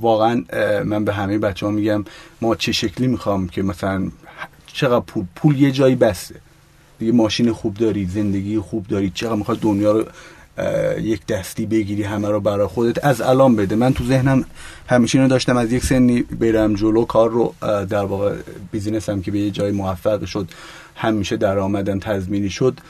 واقعا 0.00 0.44
من 0.84 1.04
به 1.04 1.12
همه 1.14 1.38
بچه 1.38 1.66
ها 1.66 1.72
میگم 1.72 2.04
ما 2.42 2.54
چه 2.54 2.72
شکلی 2.72 3.06
می‌خوام 3.06 3.48
که 3.48 3.62
مثلا 3.62 4.10
چقدر 4.66 5.04
پول 5.06 5.24
پول 5.34 5.62
یه 5.62 5.70
جایی 5.70 5.94
بسته 5.94 6.34
دیگه 6.98 7.12
ماشین 7.12 7.52
خوب 7.52 7.74
داری 7.74 8.06
زندگی 8.06 8.58
خوب 8.58 8.86
داری 8.86 9.10
چقدر 9.14 9.34
می‌خواد 9.34 9.58
دنیا 9.58 9.92
رو 9.92 10.04
یک 11.00 11.26
دستی 11.26 11.66
بگیری 11.66 12.02
همه 12.02 12.28
رو 12.28 12.40
برای 12.40 12.66
خودت 12.66 13.04
از 13.04 13.20
الان 13.20 13.56
بده. 13.56 13.76
من 13.76 13.92
تو 13.92 14.04
ذهنم 14.04 14.44
همیشه 14.86 15.18
اینو 15.18 15.30
داشتم 15.30 15.56
از 15.56 15.72
یک 15.72 15.84
سنی 15.84 16.22
برم 16.22 16.74
جلو 16.74 17.04
کار 17.04 17.30
رو 17.30 17.54
در 17.86 18.04
واقع 18.04 18.36
بیزینسم 18.72 19.20
که 19.22 19.30
به 19.30 19.38
یه 19.38 19.50
جای 19.50 19.70
موفق 19.70 20.24
شد 20.24 20.48
همیشه 20.96 21.36
درآمدم 21.36 21.98
تضمینی 21.98 22.50
شد. 22.50 22.80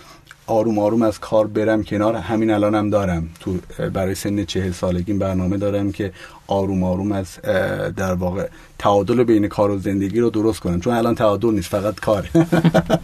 آروم 0.49 0.79
آروم 0.79 1.03
از 1.03 1.21
کار 1.21 1.47
برم 1.47 1.85
کنار. 1.85 2.15
همین 2.15 2.51
الانم 2.51 2.91
دارم. 2.91 3.29
تو 3.41 3.59
برای 3.93 4.15
سن 4.15 4.45
چهل 4.45 4.73
سالگی 4.73 5.13
برنامه 5.13 5.57
دارم 5.57 5.93
که 5.93 6.13
آروم 6.49 6.83
آروم 6.83 7.13
از 7.13 7.39
در 7.97 8.15
واقع 8.15 8.49
تعادل 8.79 9.25
بین 9.25 9.49
کار 9.49 9.71
و 9.71 9.79
زندگی 9.79 10.21
رو 10.21 10.31
درست 10.31 10.61
کنم. 10.61 10.81
چون 10.81 10.95
الان 10.95 11.15
تعادل 11.15 11.51
نیست 11.51 11.69
فقط 11.69 12.01
کار. 12.01 12.29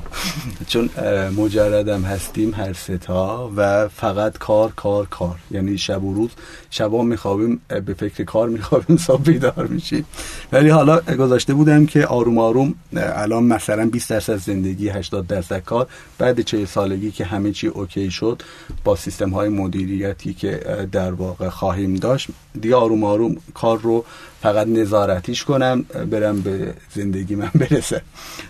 چون 0.70 0.90
مجردم 1.36 2.02
هستیم 2.02 2.54
هر 2.54 2.72
ستا 2.72 3.52
و 3.56 3.88
فقط 3.88 4.38
کار 4.38 4.72
کار 4.76 5.06
کار. 5.06 5.36
یعنی 5.50 5.78
شب 5.78 6.04
و 6.04 6.14
روز 6.14 6.30
شبا 6.70 7.02
میخوابیم 7.02 7.60
به 7.68 7.94
فکر 7.94 8.24
کار 8.24 8.48
میخوابیم 8.48 8.96
صبح 8.96 9.22
بیدار 9.22 9.66
میشیم. 9.66 10.06
ولی 10.52 10.68
حالا 10.68 11.00
گذاشته 11.00 11.54
بودم 11.54 11.86
که 11.86 12.06
آروم 12.06 12.38
آروم 12.38 12.74
الان 12.96 13.44
مثلا 13.44 13.86
20 13.86 14.10
درصد 14.10 14.36
زندگی 14.36 14.88
80 14.88 15.26
درصد 15.26 15.64
کار. 15.64 15.86
بعد 16.18 16.40
چه 16.40 16.66
سالگی 16.66 17.10
که 17.10 17.24
همه 17.24 17.52
چی 17.52 17.66
اوکی 17.66 18.10
شد 18.10 18.42
با 18.84 18.96
سیستم 18.96 19.30
های 19.30 19.48
مدیریتی 19.48 20.34
که 20.34 20.60
در 20.92 21.12
واقع 21.12 21.48
خواهیم 21.48 21.94
داشت 21.94 22.28
دیگه 22.60 22.76
آروم 22.76 23.04
آروم 23.04 23.33
کار 23.54 23.78
رو 23.78 24.04
فقط 24.42 24.66
نظارتیش 24.66 25.44
کنم 25.44 25.82
برم 26.10 26.40
به 26.40 26.74
زندگی 26.94 27.34
من 27.34 27.50
برسه. 27.60 28.02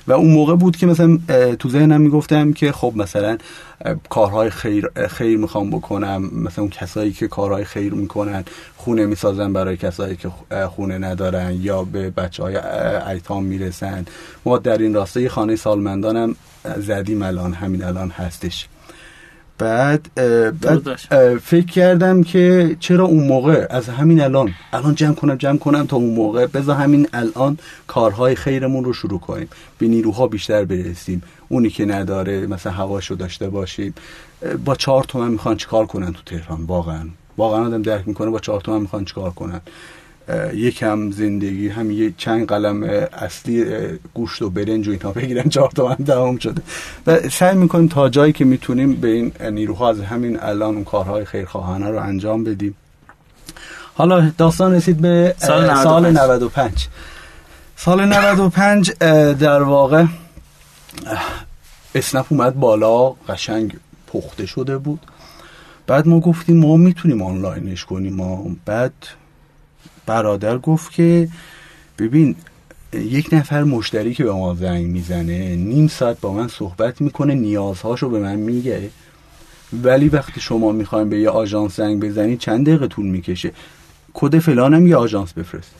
و 0.07 0.13
اون 0.13 0.31
موقع 0.31 0.55
بود 0.55 0.77
که 0.77 0.87
مثلا 0.87 1.19
تو 1.59 1.69
ذهنم 1.69 2.01
می‌گفتم 2.01 2.53
که 2.53 2.73
خب 2.73 2.93
مثلا 2.97 3.39
کارهای 4.09 4.51
خیر 4.51 4.89
خیر 5.09 5.39
می‌خوام 5.39 5.71
بکنم 5.71 6.31
مثلا 6.33 6.63
اون 6.63 6.71
کسایی 6.71 7.13
که 7.13 7.29
کارهای 7.29 7.65
خیر 7.65 7.95
می‌کنن 7.95 8.45
خونه 8.77 9.07
می‌سازن 9.07 9.53
برای 9.53 9.77
کسایی 9.77 10.17
که 10.17 10.29
خونه 10.69 10.99
ندارن 10.99 11.59
یا 11.61 11.85
به 11.85 12.11
بچه 12.11 12.43
های 12.43 12.57
ایتام 13.11 13.45
می‌رسن. 13.45 14.05
ما 14.45 14.59
در 14.59 14.79
این 14.79 14.95
راسته 14.95 15.29
خانه 15.29 15.57
سالمندانم 15.57 16.37
زدیم 16.77 17.23
الان 17.23 17.53
همین 17.53 17.85
الان 17.85 18.11
هستش. 18.11 18.69
بعد, 19.59 20.15
بعد 20.61 20.97
فکر 21.39 21.67
کردم 21.67 22.23
که 22.23 22.77
چرا 22.81 23.05
اون 23.05 23.27
موقع 23.27 23.67
از 23.71 23.89
همین 23.89 24.21
الان 24.21 24.51
الان 24.73 24.95
جمع 24.95 25.15
کنم 25.15 25.35
جمع 25.35 25.59
کنم 25.59 25.87
تا 25.87 25.97
اون 25.97 26.15
موقع. 26.15 26.47
بذار 26.47 26.77
همین 26.77 27.09
الان 27.13 27.59
کارهای 27.87 28.35
خیرمون 28.35 28.85
رو 28.85 28.93
شروع 28.93 29.21
کنیم. 29.21 29.49
به 29.79 29.89
نیروها 29.89 30.27
بیشتر 30.27 30.65
برسیم. 30.65 31.23
اونی 31.49 31.71
که 31.71 31.85
نداره 31.85 32.47
مثلا 32.47 32.73
هواشو 32.73 33.15
داشته 33.15 33.49
باشیم. 33.49 33.95
با 34.65 34.75
چهار 34.75 35.05
تومن 35.05 35.31
می‌خوان 35.31 35.57
چیکار 35.57 35.87
کنن 35.87 36.13
تو 36.13 36.21
تهران؟ 36.27 36.63
واقعا. 36.63 37.09
واقعا 37.37 37.67
آدم 37.67 37.83
درک 37.83 38.09
می‌کنه 38.09 38.31
با 38.31 38.39
چهار 38.39 38.61
تومن 38.61 38.81
می‌خوان 38.81 39.05
چیکار 39.05 39.31
کنن. 39.31 39.61
یکم 40.55 41.11
زندگی 41.11 41.69
هم 41.69 41.91
یه 41.91 42.15
چند 42.17 42.47
قلم 42.47 42.83
اصلی 43.13 43.65
گوشت 44.15 44.43
و 44.43 44.51
برنج 44.51 44.89
و 44.89 44.91
اینا 44.91 45.13
بگیرن 45.13 45.49
چهار 45.49 45.71
تا 45.71 45.89
هم 46.29 46.39
شده. 46.39 46.63
و 47.07 47.29
سعی 47.29 47.57
می‌کنیم 47.57 47.89
تا 47.89 48.09
جایی 48.09 48.33
که 48.33 48.45
می‌تونیم 48.45 48.95
به 48.95 49.09
این 49.09 49.33
نیروها 49.51 49.91
از 49.91 50.01
همین 50.01 50.41
الان 50.41 50.75
اون 50.75 50.85
کارهای 50.85 51.25
خیرخواهانه 51.25 51.91
رو 51.91 51.99
انجام 52.03 52.45
بدیم. 52.45 52.75
حالا 53.95 54.33
داستان 54.39 54.75
رسید 54.75 55.01
به 55.01 55.35
سال 55.39 55.71
95 55.71 55.75
سال 55.77 56.11
95, 56.11 56.89
سال 57.77 58.05
95 58.05 58.93
در 59.39 59.63
واقع 59.63 60.05
اسنپ 61.95 62.27
اومد 62.29 62.61
بالا 62.61 63.09
قشنگ 63.09 63.77
پخته 64.07 64.47
شده 64.47 64.79
بود. 64.79 65.01
بعد 65.87 66.09
ما 66.09 66.21
گفتیم 66.21 66.57
ما 66.57 66.77
می‌تونیم 66.77 67.23
آنلاینش 67.23 67.85
کنیم. 67.85 68.15
ما 68.15 68.47
بعد 68.65 68.93
برادر 70.07 70.59
گفت 70.59 70.93
که 70.93 71.29
ببین 71.99 72.37
یک 72.93 73.29
نفر 73.33 73.65
مشتری 73.65 74.15
که 74.15 74.25
به 74.25 74.33
ما 74.33 74.55
زنگ 74.55 74.87
می‌زنه 74.87 75.57
نیم 75.57 75.89
ساعت 75.89 76.21
با 76.21 76.33
من 76.33 76.49
صحبت 76.49 77.01
می‌کنه 77.01 77.35
نیازهاشو 77.35 78.09
به 78.09 78.19
من 78.19 78.37
میگه. 78.37 78.91
ولی 79.83 80.09
وقتی 80.09 80.41
شما 80.41 80.73
می‌خوایم 80.73 81.09
به 81.09 81.19
یه 81.19 81.31
آژانس 81.31 81.77
زنگ 81.77 82.01
بزنید 82.01 82.39
چند 82.39 82.67
دقیقه 82.67 82.87
طول 82.87 83.07
می‌کشه؟ 83.07 83.53
کد 84.15 84.39
فلانم 84.39 84.87
یه 84.87 84.97
آژانس 84.97 85.33
بفرست. 85.33 85.71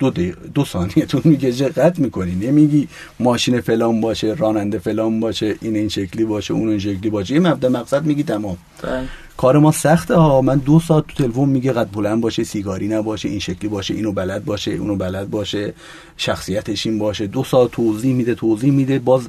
دو, 0.00 0.10
دو 0.54 0.64
ثانیه 0.64 1.06
طول 1.06 1.22
می‌کشه. 1.24 1.68
قطع 1.68 2.02
می‌کنی. 2.02 2.34
نمیگی 2.34 2.88
ماشین 3.20 3.60
فلان 3.60 4.00
باشه 4.00 4.34
راننده 4.38 4.78
فلان 4.78 5.20
باشه 5.20 5.56
این 5.60 5.76
این 5.76 5.88
شکلی 5.88 6.24
باشه 6.24 6.54
اون 6.54 6.68
این 6.68 6.78
شکلی 6.78 7.10
باشه. 7.10 7.34
یه 7.34 7.40
مبدا 7.40 7.68
مقصد 7.68 8.06
میگی 8.06 8.22
تمام. 8.22 8.56
بله. 8.82 9.08
کار 9.36 9.58
ما 9.58 9.72
سخته 9.72 10.14
ها. 10.14 10.40
من 10.40 10.58
دو 10.58 10.80
ساعت 10.80 11.04
تو 11.08 11.24
تلفن 11.24 11.44
میگه 11.44 11.72
قد 11.72 11.90
بلند 11.92 12.20
باشه 12.20 12.44
سیگاری 12.44 12.88
نباشه 12.88 13.28
این 13.28 13.38
شکلی 13.38 13.68
باشه 13.68 13.94
اینو 13.94 14.12
بلد 14.12 14.44
باشه 14.44 14.70
اونو 14.70 14.96
بلد 14.96 15.30
باشه 15.30 15.74
شخصیتش 16.16 16.86
این 16.86 16.98
باشه. 16.98 17.26
دو 17.26 17.44
ساعت 17.44 17.70
توضیح 17.70 18.14
میده 18.14 18.34
توضیح 18.34 18.72
میده 18.72 18.98
باز 18.98 19.28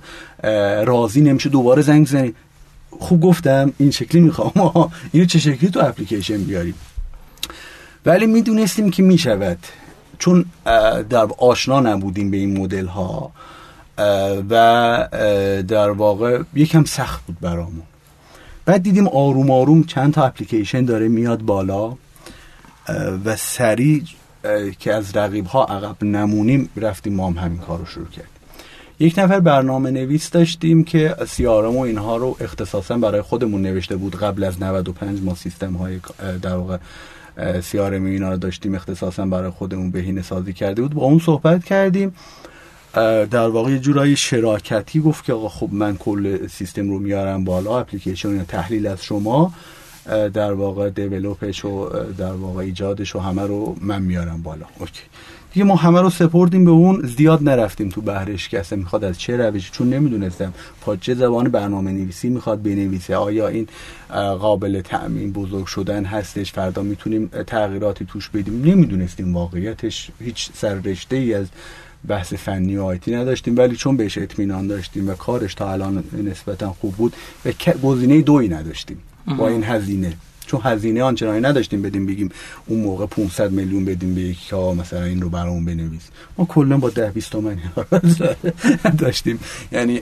راضی 0.86 1.22
نمیشه 1.22 1.50
دوباره 1.50 1.82
زنگ 1.82 2.08
زنی. 2.08 2.34
خوب 3.00 3.22
گفتم 3.22 3.74
این 3.78 3.92
شکلی 3.92 4.22
می‌خوام. 4.22 4.52
اینو 5.12 5.26
چه 5.26 5.40
شکلی 5.40 5.70
تو 5.70 5.80
اپلیکیشن 5.80 6.44
بیاریم 6.44 6.76
ولی 8.06 8.26
می‌دونستیم 8.26 8.92
که 8.92 9.04
می‌شود. 9.04 9.58
چون 10.20 10.46
در 11.10 11.28
آشنا 11.38 11.80
نبودیم 11.80 12.32
به 12.32 12.38
این 12.38 12.58
مدل 12.58 12.86
ها 12.86 13.32
و 14.50 15.08
در 15.68 15.90
واقع 15.90 16.42
یکم 16.54 16.84
سخت 16.84 17.26
بود 17.26 17.40
برامون. 17.40 17.82
بعد 18.66 18.84
دیدیم 18.84 19.08
آروم 19.08 19.52
آروم 19.52 19.84
چند 19.84 20.14
تا 20.14 20.26
اپلیکیشن 20.26 20.86
داره 20.86 21.08
میاد 21.08 21.42
بالا 21.42 21.98
و 23.26 23.36
سریع 23.36 24.04
که 24.80 24.94
از 24.94 25.16
رقیب 25.18 25.46
ها 25.46 25.64
عقب 25.66 26.04
نمونیم 26.04 26.70
رفتیم 26.76 27.14
ما 27.14 27.28
هم 27.28 27.38
همین 27.38 27.58
کار 27.58 27.80
رو 27.80 27.86
شروع 27.86 28.08
کردیم. 28.08 28.30
یک 29.00 29.20
نفر 29.20 29.40
برنامه 29.40 29.92
نویس 29.92 30.30
داشتیم 30.30 30.84
که 30.84 31.16
سیارم 31.28 31.76
و 31.76 31.80
اینها 31.80 32.18
رو 32.18 32.38
اختصاصا 32.40 32.98
برای 32.98 33.22
خودمون 33.22 33.62
نوشته 33.62 33.96
بود 33.96 34.16
قبل 34.16 34.44
از 34.44 34.62
95 34.62 35.22
ما 35.22 35.36
سیستم 35.36 35.74
های 35.74 36.00
در 36.42 36.56
واقع 36.56 36.78
سیارم 37.62 38.06
اینا 38.06 38.30
رو 38.32 38.38
داشتیم 38.38 38.76
اختصاصا 38.76 39.26
برای 39.26 39.50
خودمون 39.50 39.92
بهینه 39.92 40.22
سازی 40.22 40.54
کرده 40.54 40.82
بود. 40.82 40.94
با 40.94 41.06
اون 41.06 41.20
صحبت 41.20 41.64
کردیم. 41.64 42.14
در 43.32 43.48
واقع 43.48 43.78
جورایی 43.78 44.16
شراکتی 44.16 45.00
گفت 45.00 45.26
که 45.26 45.34
آقا 45.34 45.50
خب 45.50 45.70
من 45.72 45.98
کل 45.98 46.48
سیستم 46.48 46.90
رو 46.90 47.00
میارم 47.00 47.44
بالا 47.44 47.80
اپلیکیشن 47.80 48.44
تحلیل 48.44 48.88
از 48.88 49.04
شما 49.04 49.54
در 50.34 50.54
واقع 50.54 50.90
دیولوپش 50.90 51.66
و 51.66 51.90
در 52.18 52.34
واقع 52.34 52.64
ایجادش 52.64 53.16
و 53.16 53.20
همه 53.20 53.42
رو 53.42 53.76
من 53.82 54.02
میارم 54.02 54.42
بالا. 54.42 54.66
اوکی. 54.80 55.02
دیگه 55.54 55.66
ما 55.66 55.76
همه 55.76 56.02
رو 56.02 56.10
سپردیم 56.10 56.66
به 56.66 56.72
اون 56.72 57.12
زیاد 57.18 57.44
نرفتیم 57.44 57.90
تو 57.90 58.02
بهرش 58.02 58.50
کسه 58.50 58.76
می‌خواد 58.76 59.04
از 59.04 59.20
چه 59.20 59.38
روشی 59.38 59.70
چون 59.72 59.90
نمی‌دونستم 59.90 60.54
پا 60.82 60.96
چه 60.96 61.14
زبان 61.14 61.50
برنامه 61.50 61.92
نویسی 61.92 62.30
می‌خواد 62.30 62.64
بنویسه. 62.64 63.16
آیا 63.16 63.48
این 63.48 63.68
قابل 64.40 64.82
تأمین 64.82 65.32
بزرگ 65.32 65.66
شدن 65.66 66.06
هستش؟ 66.06 66.52
فردا 66.52 66.82
می‌تونیم 66.82 67.28
تغییراتی 67.48 68.06
توش 68.06 68.30
بدیم. 68.30 68.62
نمی‌دونستیم 68.66 69.36
واقعیتش. 69.36 70.12
هیچ 70.20 70.50
سر 70.54 70.74
رشته 70.74 71.16
ای 71.16 71.34
از 71.34 71.48
بحث 72.08 72.34
فنی 72.34 72.78
و 72.78 72.84
آیتی 72.84 73.16
نداشتیم 73.16 73.58
ولی 73.58 73.76
چون 73.76 73.98
بهش 73.98 74.18
اطمینان 74.18 74.68
داشتیم 74.68 75.10
و 75.10 75.14
کارش 75.14 75.54
تا 75.54 75.72
الان 75.72 76.04
نسبتا 76.24 76.76
خوب 76.82 76.96
بود 76.96 77.14
و 77.46 77.52
گزینه 77.84 78.22
دوی 78.22 78.48
نداشتیم 78.48 78.98
با 79.38 79.48
این 79.48 79.64
هزینه. 79.64 80.14
چون 80.48 80.62
هزینه 80.64 81.04
آنچنانی 81.04 81.42
نداشتیم 81.42 81.82
بدیم 81.82 82.06
بگیم 82.06 82.30
اون 82.68 82.80
موقع 82.80 83.06
500 83.06 83.52
میلیون 83.52 83.86
بدیم 83.86 84.16
به 84.16 84.22
یکی 84.22 84.50
که 84.50 84.56
مثلا 84.56 85.04
این 85.04 85.22
رو 85.22 85.30
برامون 85.30 85.66
بنویس. 85.66 86.10
ما 86.38 86.46
کلا 86.46 86.78
با 86.78 86.90
10 86.90 87.12
20 87.12 87.32
تومن 87.32 87.58
داشتیم. 89.00 89.40
یعنی 89.72 90.02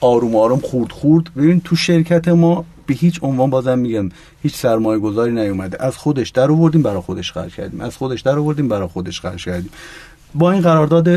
آروم 0.00 0.36
آروم 0.36 0.60
خورد 0.60 0.92
خورد. 0.92 1.34
ببین 1.36 1.60
تو 1.60 1.76
شرکت 1.76 2.28
ما 2.28 2.64
به 2.86 2.94
هیچ 2.94 3.18
عنوان 3.22 3.50
بازم 3.50 3.78
میگم 3.78 4.08
هیچ 4.42 4.56
سرمایه 4.56 4.98
گذاری 4.98 5.32
نیومده. 5.32 5.84
از 5.84 5.96
خودش 5.96 6.30
در 6.30 6.50
آوردیم 6.50 6.82
برای 6.82 7.00
خودش 7.00 7.32
خرج 7.32 7.54
کردیم. 7.54 7.80
از 7.80 7.96
خودش 7.96 8.20
در 8.20 8.38
آوردیم 8.38 8.68
برای 8.68 8.88
خودش 8.88 9.20
خرج 9.20 9.44
کردیم. 9.44 9.70
با 10.34 10.52
این 10.52 10.62
قرارداد 10.62 11.08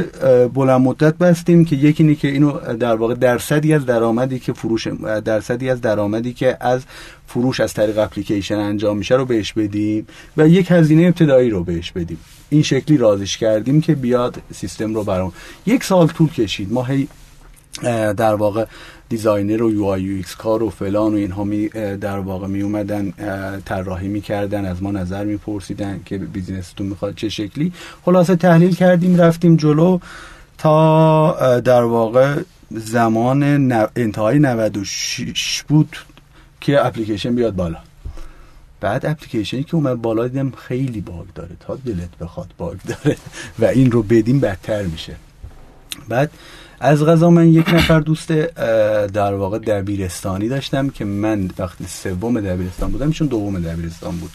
بلند 0.54 0.82
مدت 0.82 1.18
بستیم 1.18 1.66
که 1.66 1.76
یکی 1.76 2.04
اینه 2.04 2.16
که 2.16 2.28
اینو 2.28 2.52
در 2.74 2.96
واقع 2.96 3.14
درصدی 3.14 3.74
از 3.74 3.86
درآمدی 3.86 4.40
که 4.40 4.54
فروش 4.54 4.88
درصدی 5.26 5.70
از 5.70 5.82
درآمدی 5.82 6.34
که 6.34 6.58
از 6.60 6.82
فروش 7.28 7.60
از 7.60 7.74
طریق 7.74 7.98
اپلیکیشن 7.98 8.56
انجام 8.56 8.98
میشه 8.98 9.16
رو 9.16 9.26
بهش 9.26 9.54
بدیم 9.54 10.08
و 10.38 10.48
یک 10.48 10.72
هزینه 10.72 11.04
ابتدایی 11.04 11.50
رو 11.50 11.64
بهش 11.64 11.92
بدیم. 11.92 12.18
این 12.50 12.62
شکلی 12.62 12.98
راضیش 12.98 13.38
کردیم 13.38 13.82
که 13.82 13.96
بیاد 13.96 14.42
سیستم 14.54 14.94
رو 14.94 15.04
برام. 15.04 15.34
یک 15.66 15.84
سال 15.84 16.08
طول 16.08 16.30
کشید. 16.30 16.74
ما 16.74 16.84
هی 16.84 17.08
در 18.18 18.36
واقع 18.36 18.66
designer 19.10 19.64
و 19.64 19.72
UI 19.72 19.86
UX 19.86 20.36
کار 20.36 20.64
و 20.64 20.70
فلان 20.70 21.14
و 21.14 21.16
اینها 21.16 21.44
می 21.44 21.68
در 22.02 22.20
واقع 22.20 22.48
می 22.48 22.62
اومدن 22.62 23.14
طراحی 23.66 24.08
می‌کردن 24.08 24.66
از 24.66 24.84
ما 24.84 24.92
نظر 24.92 25.24
میپرسیدن 25.24 26.02
که 26.06 26.18
business 26.18 26.68
تون 26.68 26.88
می‌خواد 26.88 27.16
چه 27.16 27.30
شکلی. 27.30 27.74
خلاصه 28.06 28.36
تحلیل 28.36 28.76
کردیم 28.76 29.18
رفتیم 29.18 29.56
جلو 29.56 30.00
تا 30.58 31.60
در 31.60 31.84
واقع 31.84 32.42
زمان 32.72 33.44
انتهای 33.96 34.40
96 34.40 35.64
بود 35.68 35.98
که 36.62 36.86
اپلیکیشن 36.86 37.36
بیاد 37.36 37.56
بالا. 37.56 37.78
بعد 38.82 39.06
اپلیکیشنی 39.06 39.64
که 39.64 39.76
اومد 39.76 40.02
بالا 40.02 40.28
دیدم 40.28 40.52
خیلی 40.52 41.02
باگ 41.02 41.26
داره. 41.36 41.56
تا 41.60 41.76
دلت 41.76 42.18
بخواد 42.22 42.48
باگ 42.58 42.78
داره 42.88 43.18
و 43.60 43.66
این 43.66 43.92
رو 43.92 44.04
بدیم 44.04 44.40
بدتر 44.40 44.84
میشه. 44.84 45.16
بعد 46.10 46.32
از 46.80 47.06
غذا 47.06 47.30
من 47.30 47.48
یک 47.48 47.74
نفر 47.74 48.00
دوست 48.00 48.32
در 49.08 49.34
واقع 49.34 49.60
دبیرستانی 49.60 50.48
داشتم 50.48 50.90
که 50.90 51.06
من 51.06 51.50
وقتی 51.58 51.86
سوم 51.88 52.42
دبیرستان 52.42 52.92
بودم 52.92 53.08
ایشون 53.08 53.28
دوم 53.28 53.60
دبیرستان 53.60 54.18
بود. 54.18 54.32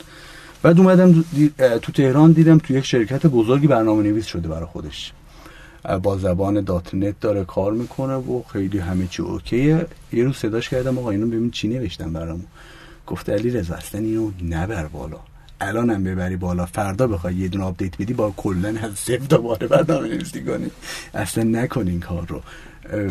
بعد 0.63 0.79
اومدم 0.79 1.25
تو 1.83 1.93
تهران 1.93 2.33
دیدم 2.33 2.59
تو 2.59 2.75
یک 2.75 2.85
شرکت 2.85 3.27
بزرگی 3.27 3.67
برنامه 3.67 4.03
نویس 4.03 4.27
شده 4.27 4.49
برای 4.49 4.67
خودش. 4.67 5.13
با 6.03 6.19
زبان 6.19 6.61
dot 6.61 6.95
net 6.95 7.21
داره 7.21 7.45
کار 7.45 7.73
می‌کنه 7.73 8.15
و 8.15 8.43
خیلی 8.53 8.79
همه 8.79 9.07
چی 9.07 9.23
اوکیه. 9.23 9.87
یه 10.13 10.25
روز 10.25 10.37
صداش 10.37 10.69
کردم 10.69 10.99
آقا 10.99 11.11
اینو 11.11 11.27
ببین 11.27 11.51
چی 11.51 11.69
نوشتم 11.69 12.13
برامو 12.13 12.43
گفت 13.07 13.31
علی 13.31 13.51
رضا 13.51 13.77
اینو 13.95 14.31
نبر 14.49 14.87
بالا. 14.87 15.17
الانم 15.61 16.05
ببری 16.05 16.37
بالا 16.37 16.67
فردا 16.67 17.07
بخوای 17.07 17.35
یه 17.35 17.49
دونه 17.49 17.65
update 17.65 18.03
بدی 18.03 18.13
با 18.13 18.35
کلا 18.37 18.69
از 18.69 18.95
صفر 18.95 19.17
دوباره 19.17 19.67
برنامه 19.67 20.09
نویسی 20.09 20.45
کنی. 20.45 20.71
اصلا 21.15 21.45
نکن 21.45 21.89
این 21.89 22.01
کار 22.01 22.27
رو. 22.29 22.43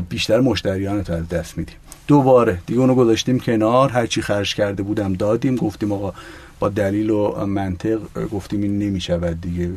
بیشتر 0.09 0.39
مشتریان 0.39 1.03
تو 1.03 1.13
از 1.13 1.29
دست 1.29 1.57
میدیم. 1.57 1.75
دوباره 2.07 2.59
دیگه 2.65 2.79
اونو 2.79 2.95
گذاشتیم 2.95 3.39
کنار 3.39 3.89
هرچی 3.89 4.21
خرج 4.21 4.55
کرده 4.55 4.83
بودم 4.83 5.13
دادیم 5.13 5.55
گفتیم 5.55 5.91
آقا 5.91 6.13
با 6.59 6.69
دلیل 6.69 7.09
و 7.09 7.45
منطق 7.45 7.99
گفتیم 8.31 8.61
این 8.61 8.79
نمی‌شود 8.79 9.41
دیگه. 9.41 9.69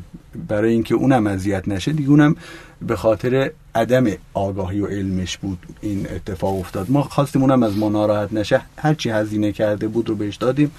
برای 0.48 0.72
اینکه 0.72 0.94
اونم 0.94 1.26
اذیت 1.26 1.68
نشه 1.68 1.92
دیگه 1.92 2.10
اونم 2.10 2.36
به 2.82 2.96
خاطر 2.96 3.50
عدم 3.74 4.06
آگاهی 4.34 4.80
و 4.80 4.86
علمش 4.86 5.38
بود 5.38 5.58
این 5.80 6.06
اتفاق 6.10 6.58
افتاد. 6.58 6.90
ما 6.90 7.02
خواستیم 7.02 7.42
اونم 7.42 7.62
از 7.62 7.76
ما 7.76 7.88
ناراحت 7.88 8.32
نشه 8.32 8.60
هرچی 8.76 9.10
هزینه 9.10 9.52
کرده 9.52 9.88
بود 9.88 10.08
رو 10.08 10.14
بهش 10.14 10.36
دادیم. 10.36 10.70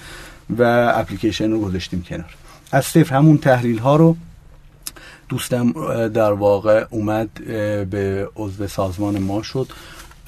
و 0.50 0.92
اپلیکیشن 0.94 1.50
رو 1.50 1.60
گذاشتیم 1.60 2.02
کنار. 2.02 2.34
از 2.72 2.84
صفر 2.84 3.14
همون 3.14 3.38
تحلیل 3.38 3.78
ها 3.78 3.96
رو 3.96 4.16
دوستم 5.28 5.72
در 6.08 6.32
واقع 6.32 6.86
اومد 6.90 7.30
به 7.90 8.28
عضو 8.36 8.66
سازمان 8.66 9.18
ما 9.18 9.42
شد. 9.42 9.68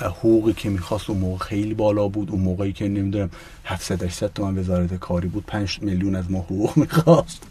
حقوقی 0.01 0.53
که 0.53 0.69
می‌خواست 0.69 1.11
اون 1.11 1.19
موقع 1.19 1.45
خیلی 1.45 1.75
بالا 1.75 2.09
بود. 2.09 2.31
اون 2.31 2.41
موقعی 2.41 2.73
که 2.73 2.89
نمی‌دونم 2.89 3.31
700 3.65 4.03
800 4.03 4.33
تومن 4.33 4.59
وزارت 4.59 4.95
کاری 4.95 5.29
بود. 5.29 5.45
5 5.47 5.79
میلیون 5.83 6.17
از 6.17 6.31
ما 6.31 6.39
حقوق 6.39 6.77
می‌خواست. 6.77 7.43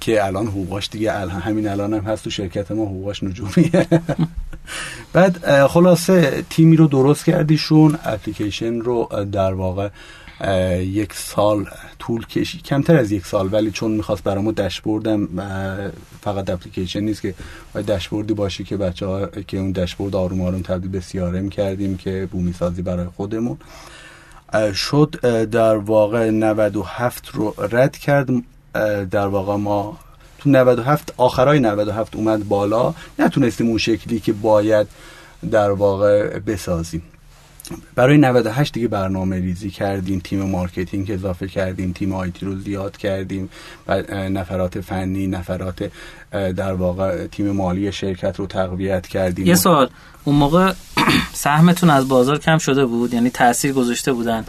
که 0.00 0.24
الان 0.24 0.46
حقوقاش 0.46 0.88
دیگه 0.90 1.12
الان 1.14 1.40
همین 1.40 1.68
الان 1.68 1.94
هم 1.94 2.00
هست 2.00 2.24
تو 2.24 2.30
شرکت 2.30 2.70
ما 2.70 2.84
حقوقاش 2.84 3.22
نجومیه. 3.22 3.86
بعد 5.12 5.66
خلاصه 5.66 6.44
تیمی 6.50 6.76
رو 6.76 6.86
درست 6.86 7.24
کردیشون. 7.24 7.98
اپلیکیشن 8.04 8.80
رو 8.80 9.08
در 9.32 9.54
واقع 9.54 9.88
یک 10.80 11.14
سال 11.14 11.66
طول 11.98 12.26
کشی. 12.26 12.58
کمتر 12.58 12.96
از 12.96 13.12
یک 13.12 13.26
سال 13.26 13.48
ولی 13.52 13.70
چون 13.70 13.90
می‌خواست 13.90 14.22
برامو 14.24 14.52
داشبوردم 14.52 15.28
فقط 16.20 16.50
اپلیکیشن 16.50 17.00
نیست 17.00 17.22
که 17.22 17.34
باید 17.74 17.86
داشبوردی 17.86 18.34
باشه 18.34 18.64
که 18.64 18.76
بچه 18.76 19.06
ها 19.06 19.26
که 19.26 19.58
اون 19.58 19.72
داشبورد 19.72 20.16
آروم 20.16 20.40
آروم 20.42 20.62
تبدیل 20.62 20.90
به 20.90 21.00
سیارم 21.00 21.48
کردیم 21.48 21.96
که 21.96 22.28
بومی 22.32 22.52
سازی 22.52 22.82
برای 22.82 23.06
خودمون. 23.16 23.58
شد 24.74 25.20
در 25.50 25.76
واقع 25.76 26.30
97 26.30 27.28
رو 27.28 27.54
رد 27.58 27.96
کرد. 27.96 28.28
در 29.10 29.26
واقع 29.26 29.56
ما 29.56 29.98
تو 30.38 30.50
97 30.50 31.14
آخرای 31.16 31.60
97 31.60 32.16
اومد 32.16 32.48
بالا. 32.48 32.94
نتونستیم 33.18 33.68
اون 33.68 33.78
شکلی 33.78 34.20
که 34.20 34.32
باید 34.32 34.86
در 35.50 35.70
واقع 35.70 36.38
بسازیم. 36.38 37.02
برای 37.94 38.18
98 38.18 38.72
دیگه 38.72 38.88
برنامه 38.88 39.36
ریزی 39.36 39.70
کردیم 39.70 40.20
تیم 40.24 40.42
marketing 40.42 41.10
اضافه 41.10 41.48
کردیم 41.48 41.92
تیم 41.92 42.12
IT 42.12 42.46
رو 42.46 42.58
زیاد 42.58 42.96
کردیم 42.96 43.48
نفرات 44.10 44.80
فنی 44.80 45.26
نفرات 45.26 45.90
در 46.32 46.72
واقع 46.72 47.26
تیم 47.26 47.50
مالی 47.50 47.92
شرکت 47.92 48.36
رو 48.36 48.46
تقویت 48.46 49.06
کردیم. 49.06 49.46
یه 49.46 49.54
سوال. 49.54 49.88
اون 50.24 50.36
موقع 50.36 50.72
سهمتون 51.32 51.90
از 51.90 52.08
بازار 52.08 52.38
کم 52.38 52.58
شده 52.58 52.86
بود؟ 52.86 53.14
یعنی 53.14 53.30
تاثیر 53.30 53.72
گذاشته 53.72 54.12
بودن 54.12 54.44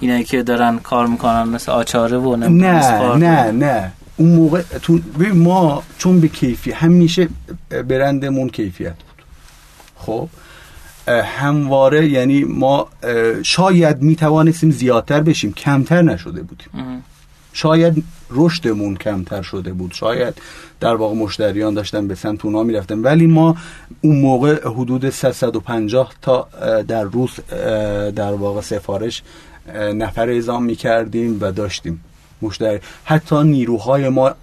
اینایی 0.00 0.24
که 0.24 0.42
دارن 0.42 0.78
کار 0.78 1.06
می‌کنن 1.06 1.42
مثل 1.42 1.72
آچاره 1.72 2.18
و 2.18 2.36
نه 2.36 2.48
نه 2.48 3.50
نه. 3.50 3.92
اون 4.16 4.28
موقع 4.34 4.62
تو 4.62 4.98
ما 5.34 5.82
چون 5.98 6.20
به 6.20 6.28
کیفی 6.28 6.70
همیشه 6.72 7.28
برندمون 7.88 8.48
کیفیت 8.48 8.94
بود. 8.94 9.24
خب؟ 9.96 10.28
همواره 11.08 12.08
یعنی 12.08 12.44
ما 12.44 12.88
شاید 13.42 14.02
می 14.02 14.16
توانستیم 14.16 14.70
زیادتر 14.70 15.20
بشیم 15.20 15.52
کمتر 15.52 16.02
نشده 16.02 16.42
بودیم. 16.42 17.02
شاید 17.52 18.04
رشدمون 18.30 18.96
کمتر 18.96 19.42
شده 19.42 19.72
بود. 19.72 19.92
شاید 19.92 20.34
در 20.80 20.94
واقع 20.94 21.14
مشتریان 21.14 21.74
داشتن 21.74 22.08
به 22.08 22.14
سمت 22.14 22.44
اونا 22.44 22.62
می‌رفتن. 22.62 22.98
ولی 22.98 23.26
ما 23.26 23.56
اون 24.00 24.20
موقع 24.20 24.68
حدود 24.68 25.10
350 25.10 26.12
تا 26.22 26.48
در 26.88 27.02
روز 27.02 27.30
در 28.16 28.32
واقع 28.32 28.60
سفارش 28.60 29.22
نفر 29.94 30.28
اعزام 30.28 30.64
می 30.64 30.74
کردیم 30.74 31.38
و 31.40 31.52
داشتیم. 31.52 32.04
مشتری 32.42 32.80
حتی 33.04 33.44
نیروهای 33.44 34.08
ما 34.08 34.34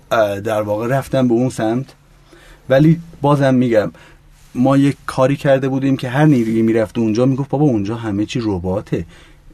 در 0.44 0.62
واقع 0.62 0.88
رفتن 0.88 1.28
به 1.28 1.34
اون 1.34 1.50
سمت. 1.50 1.86
ولی 2.70 3.00
بازم 3.22 3.54
میگم 3.56 3.92
ما 4.56 4.78
یک 4.78 4.98
کاری 5.06 5.36
کرده 5.36 5.70
بودیم 5.70 5.98
که 5.98 6.10
هر 6.10 6.26
نیروی 6.26 6.62
می‌رفت 6.62 6.98
اونجا 6.98 7.26
می‌گفت 7.26 7.50
بابا 7.50 7.66
اونجا 7.66 7.96
همه 7.96 8.26
چی 8.26 8.40
رباته 8.44 9.06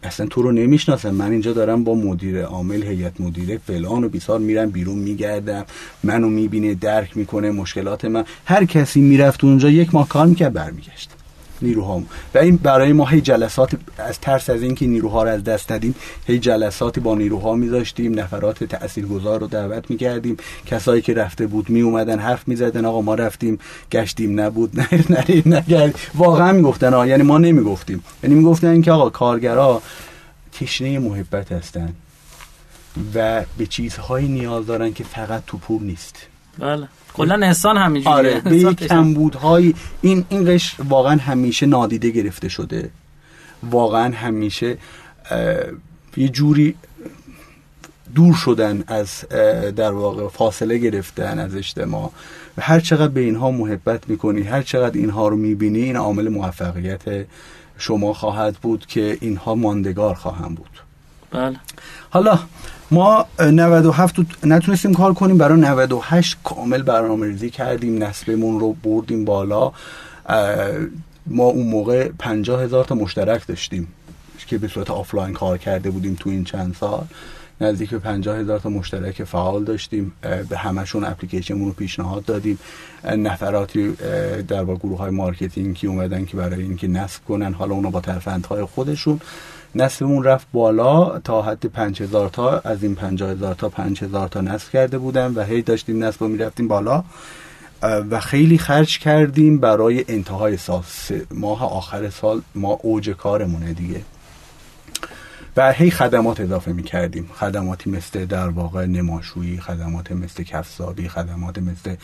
اصلا 0.04 0.26
تو 0.26 0.42
رو 0.42 0.52
نمی‌شناسم. 0.52 1.16
من 1.16 1.32
اینجا 1.32 1.54
دارم 1.54 1.84
با 1.84 1.96
مدیر 1.96 2.42
عامل 2.42 2.84
هیئت 2.84 3.22
مدیره 3.22 3.58
فلان 3.58 4.04
و 4.04 4.10
بیسار 4.10 4.40
میرم 4.40 4.70
بیرون 4.70 4.98
میگردم. 4.98 5.66
منو 6.04 6.30
می‌بینه 6.30 6.74
درک 6.74 7.18
می‌کنه 7.18 7.52
مشکلات 7.52 8.06
من. 8.06 8.26
هر 8.46 8.66
کسی 8.66 9.02
می‌رفت 9.02 9.44
اونجا 9.44 9.70
یک 9.70 9.96
ماه 9.96 10.08
کار 10.08 10.26
می‌کرد 10.26 10.54
برمیگشت. 10.54 11.15
نیروها 11.62 12.04
و 12.34 12.38
این 12.38 12.56
برای 12.56 12.94
ما 12.94 13.06
هی 13.06 13.22
جلسات 13.22 13.72
از 13.98 14.20
ترس 14.20 14.50
از 14.50 14.62
اینکه 14.62 14.88
نیروها 14.88 15.24
رو 15.24 15.30
از 15.30 15.44
دست 15.44 15.72
ندیم 15.72 15.96
هی 16.28 16.40
جلساتی 16.40 17.00
با 17.00 17.16
نیروها 17.16 17.56
میذاشتیم 17.56 18.20
نفرات 18.20 18.64
تاثیرگذار 18.64 19.40
رو 19.40 19.48
دعوت 19.48 19.90
می‌کردیم. 19.90 20.38
کسایی 20.66 21.02
که 21.02 21.14
رفته 21.14 21.48
بود 21.48 21.70
می 21.70 21.82
اومدن 21.82 22.20
حرف 22.20 22.48
می‌زدن 22.48 22.86
آقا 22.86 23.02
ما 23.02 23.16
رفتیم 23.16 23.60
گشتیم 23.92 24.40
نبود 24.40 24.72
نه 24.80 24.88
نرید 25.10 25.54
نگرد 25.54 26.00
واقعا 26.16 26.52
می‌گفتن 26.52 26.94
آقا 26.94 27.08
یعنی 27.08 27.24
ما 27.24 27.38
نمی‌گفتیم. 27.38 28.04
یعنی 28.24 28.36
می‌گفتن 28.36 28.82
که 28.82 28.92
آقا 28.92 29.10
کارگرا 29.10 29.82
تشنه 30.52 31.00
محبت 31.00 31.52
هستن 31.52 31.94
و 33.16 33.44
به 33.58 33.66
چیزهایی 33.66 34.28
نیاز 34.28 34.66
دارن 34.66 34.94
که 34.94 35.04
فقط 35.04 35.44
تو 35.48 35.58
پول 35.58 35.84
نیست. 35.84 36.16
بله. 36.60 36.88
کلا 37.16 37.46
انسان 37.46 37.78
همینجوریه. 37.78 38.18
آره 38.18 38.40
به 38.40 38.58
یک 38.58 38.84
کمبودهای 38.84 39.74
این 40.02 40.26
این 40.30 40.46
قش 40.46 40.76
واقعا 40.90 41.18
همیشه 41.18 41.66
نادیده 41.66 42.10
گرفته 42.10 42.50
شده. 42.50 42.90
واقعا 43.64 44.14
همیشه 44.16 44.78
یه 46.18 46.30
جوری 46.30 46.76
دور 48.16 48.34
شدن 48.34 48.84
از 48.88 49.26
در 49.76 49.92
واقع 49.92 50.28
فاصله 50.28 50.78
گرفتن 50.78 51.40
از 51.40 51.56
اجتماع. 51.56 52.12
و 52.58 52.62
هر 52.62 52.80
چقدر 52.80 53.08
به 53.08 53.22
اینها 53.22 53.52
محبت 53.52 54.10
می‌کنی 54.10 54.42
هر 54.42 54.62
چقدر 54.62 54.98
اینها 54.98 55.28
رو 55.28 55.36
می‌بینی 55.38 55.82
این 55.82 55.96
عامل 55.96 56.30
موفقیت 56.30 57.26
شما 57.78 58.14
خواهد 58.14 58.56
بود 58.56 58.86
که 58.86 59.18
اینها 59.22 59.56
ماندگار 59.56 60.16
خواهند 60.16 60.56
بود. 60.56 60.70
بله. 61.32 61.56
حالا 62.10 62.40
ما 62.92 63.26
97 63.40 64.16
نتونستیم 64.44 64.94
کار 64.94 65.14
کنیم. 65.14 65.38
برای 65.38 65.60
98 65.60 66.38
کامل 66.44 66.82
برنامه 66.82 67.28
ریزی 67.28 67.50
کردیم. 67.50 68.04
نصبمون 68.04 68.60
رو 68.60 68.74
بردیم 68.74 69.26
بالا. 69.26 69.72
ما 71.28 71.44
اون 71.44 71.68
موقع 71.68 72.10
50 72.20 72.62
هزار 72.62 72.86
تا 72.86 72.96
مشترک 72.96 73.48
داشتیم 73.48 73.88
که 74.48 74.58
به 74.58 74.68
صورت 74.68 74.92
آفلاین 74.92 75.34
کار 75.34 75.58
کرده 75.58 75.90
بودیم 75.90 76.18
تو 76.20 76.30
این 76.30 76.44
چند 76.44 76.76
سال. 76.80 77.04
نزدیک 77.62 77.90
به 77.90 78.00
50 78.00 78.38
هزار 78.38 78.60
تا 78.60 78.70
مشترک 78.70 79.24
فعال 79.24 79.64
داشتیم. 79.64 80.14
به 80.50 80.58
همشون 80.58 81.04
اپلیکیشنمون 81.04 81.68
رو 81.68 81.74
پیشنهاد 81.74 82.26
دادیم. 82.26 82.60
نفراتی 83.18 83.92
در 84.48 84.64
با 84.64 84.76
گروه 84.76 84.98
های 84.98 85.12
marketing 85.12 85.80
ی 85.80 85.88
اومدن 85.88 86.26
که 86.26 86.38
برای 86.38 86.62
اینکه 86.62 86.88
نصب 86.88 87.24
کنن 87.28 87.54
حالا 87.54 87.76
اونا 87.76 87.90
با 87.90 88.02
ترفندهای 88.02 88.64
خودشون. 88.64 89.20
نصبمون 89.76 90.24
رفت 90.24 90.48
بالا 90.54 91.20
تا 91.20 91.42
حد 91.42 91.66
5000 91.66 92.30
تا 92.30 92.60
از 92.60 92.84
این 92.84 92.96
50000 92.96 93.56
تا 93.56 93.70
5000 93.70 94.28
تا 94.28 94.42
نصب 94.42 94.72
کرده 94.72 94.98
بودم 94.98 95.34
و 95.36 95.44
هی 95.44 95.62
داشتیم 95.62 96.04
نصب 96.04 96.24
رو 96.24 96.28
می‌رفتیم 96.28 96.68
بالا. 96.68 97.04
و 97.82 98.20
خیلی 98.20 98.58
خرج 98.58 99.00
کردیم 99.00 99.58
برای 99.60 100.06
انتهای 100.08 100.58
سال 100.58 100.84
ماه 101.32 101.74
آخر 101.74 102.10
سال. 102.10 102.42
ما 102.56 102.80
اوج 102.82 103.10
کارمونه 103.10 103.74
دیگه. 103.74 104.02
و 105.58 105.72
هی 105.72 105.92
خدمات 105.92 106.40
اضافه 106.40 106.72
می 106.72 106.84
کردیم 106.84 107.30
خدماتی 107.40 107.90
مثل 107.90 108.26
در 108.26 108.50
واقع 108.50 108.86
نماشویی 108.86 109.60
خدمات 109.60 110.12
مثل 110.12 110.44
کفسابی 110.44 111.10
خدمات 111.10 111.58
مثل 111.60 111.96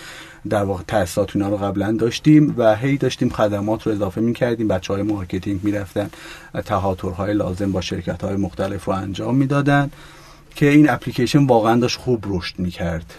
در 0.50 0.64
واقع 0.64 0.84
تأسیسات 0.88 1.36
اینا 1.36 1.50
رو 1.50 1.58
قبلا 1.58 1.92
داشتیم 1.92 2.56
و 2.58 2.76
هی 2.76 2.98
داشتیم 2.98 3.30
خدمات 3.30 3.84
رو 3.84 3.92
اضافه 3.92 4.22
می 4.22 4.34
کردیم 4.34 4.68
بچه 4.68 4.94
های 4.94 5.04
marketing 5.04 5.64
می 5.64 5.72
رفتن 5.72 6.10
تهاترهای 6.66 7.34
لازم 7.34 7.72
با 7.72 7.82
شرکت 7.82 8.24
های 8.24 8.36
مختلف 8.36 8.86
رو 8.86 8.94
انجام 8.94 9.36
می‌دادن 9.36 9.92
که 10.56 10.70
این 10.70 10.90
اپلیکیشن 10.90 11.46
واقعا 11.46 11.80
داشت 11.80 12.00
خوب 12.00 12.26
رشد 12.28 12.60
می 12.60 12.72
کرد 12.72 13.14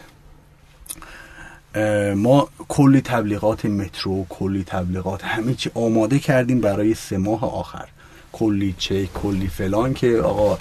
ما 2.17 2.49
کلی 2.69 3.01
تبلیغات 3.01 3.67
مترو 3.67 4.27
کلی 4.29 4.65
تبلیغات 4.65 5.25
همه 5.25 5.55
چی 5.55 5.71
آماده 5.75 6.19
کردیم 6.19 6.61
برای 6.61 6.95
سه 6.95 7.19
ماه 7.19 7.55
آخر. 7.55 7.89
کلی 8.33 8.75
چک 8.79 9.13
کلی 9.13 9.49
فلان 9.49 9.95
که 9.95 10.17
آقا 10.17 10.59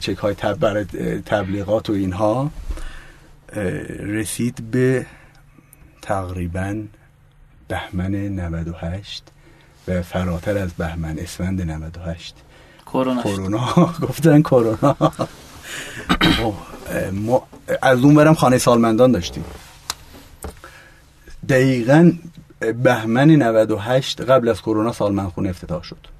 چک 0.00 0.16
های 0.16 0.34
تب 0.34 0.58
برای 0.58 0.84
تبلیغات 1.26 1.90
و 1.90 1.92
اینها 1.92 2.50
رسید 4.00 4.70
به 4.70 5.06
تقریبا 6.02 6.82
بهمن 7.68 8.14
98 8.14 9.22
و 9.88 10.02
فراتر 10.02 10.58
از 10.58 10.72
بهمن 10.72 11.18
اسفند 11.18 11.70
98 11.70 12.34
کرونا. 12.86 13.22
کرونا. 13.22 13.74
گفتن 14.08 14.42
کرونا. 14.42 14.96
ما 17.12 17.46
از 17.82 18.00
اون 18.04 18.14
برم 18.14 18.34
خانه 18.34 18.58
سالمندان 18.58 19.12
داشتیم. 19.12 19.44
دقیقا 21.48 22.12
بهمن 22.82 23.30
98 23.30 24.20
قبل 24.20 24.48
از 24.48 24.62
کرونا 24.62 24.92
سالمند 24.92 25.28
خونه 25.28 25.48
افتتاح 25.48 25.82
شد. 25.82 26.13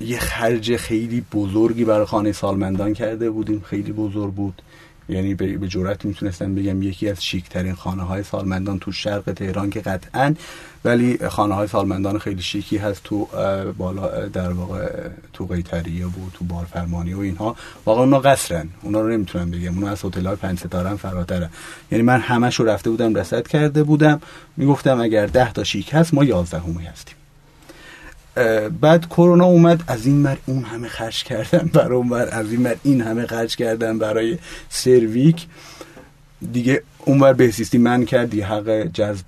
یه 0.00 0.18
خرج 0.18 0.76
خیلی 0.76 1.24
بزرگی 1.32 1.84
برای 1.84 2.06
خانه 2.06 2.32
سالمندان 2.32 2.94
کرده 2.94 3.30
بودیم 3.30 3.60
خیلی 3.60 3.92
بزرگ 3.92 4.34
بود. 4.34 4.62
یعنی 5.08 5.34
به 5.34 5.68
جورت 5.68 6.04
می‌تونستم 6.04 6.54
بگم 6.54 6.82
یکی 6.82 7.08
از 7.08 7.24
شیکترین 7.24 7.74
خانه 7.74 8.02
های 8.02 8.22
سالمندان 8.22 8.78
تو 8.78 8.92
شرق 8.92 9.32
تهران 9.32 9.70
که 9.70 9.80
قطعا 9.80 10.34
ولی 10.84 11.28
خانه 11.28 11.54
های 11.54 11.68
سالمندان 11.68 12.18
خیلی 12.18 12.42
شیکی 12.42 12.76
هست 12.76 13.00
تو 13.04 13.28
بالا 13.78 14.28
در 14.28 14.52
واقع 14.52 15.08
تو 15.32 15.46
قیتریه 15.46 16.06
بود 16.06 16.32
تو 16.34 16.44
بارفرمانی 16.44 17.14
و 17.14 17.20
اینها. 17.20 17.56
واقعا 17.86 18.04
اونا 18.04 18.18
قصرن. 18.18 18.68
اونا 18.82 19.00
رو 19.00 19.08
نمی‌تونم 19.08 19.50
بگم. 19.50 19.74
اونا 19.74 19.88
از 19.88 20.04
هتل 20.04 20.26
های 20.26 20.36
پنج 20.36 20.58
ستاره 20.58 20.96
فراتره. 20.96 21.50
یعنی 21.92 22.04
من 22.04 22.20
همش 22.20 22.60
رو 22.60 22.66
رفته 22.66 22.90
بودم 22.90 23.14
رصد 23.14 23.46
کرده 23.46 23.82
بودم. 23.82 24.20
می‌گفتم 24.56 25.00
اگر 25.00 25.26
ده 25.26 25.52
تا 25.52 25.64
شیک 25.64 25.90
هست 25.92 26.14
ما 26.14 26.24
یازدهمی 26.24 26.84
هستیم. 26.84 27.14
بعد 28.80 29.06
کرونا 29.08 29.44
اومد 29.44 29.84
از 29.86 30.06
این 30.06 30.16
مر 30.16 30.36
اون 30.46 30.62
همه 30.64 30.88
خرج 30.88 31.24
کردن 31.24 31.70
برای 31.74 31.96
اون 31.96 32.08
بر 32.08 32.28
از 32.32 32.52
این 32.52 32.60
مر 32.60 32.74
این 32.82 33.00
همه 33.00 33.26
خرج 33.26 33.56
کردن 33.56 33.98
برای 33.98 34.38
سرویک. 34.68 35.46
دیگه 36.52 36.82
اونور 37.04 37.32
بهسیستی 37.32 37.78
من 37.78 38.04
کرد 38.04 38.30
دیگه 38.30 38.46
حق 38.46 38.82
جذب 38.92 39.24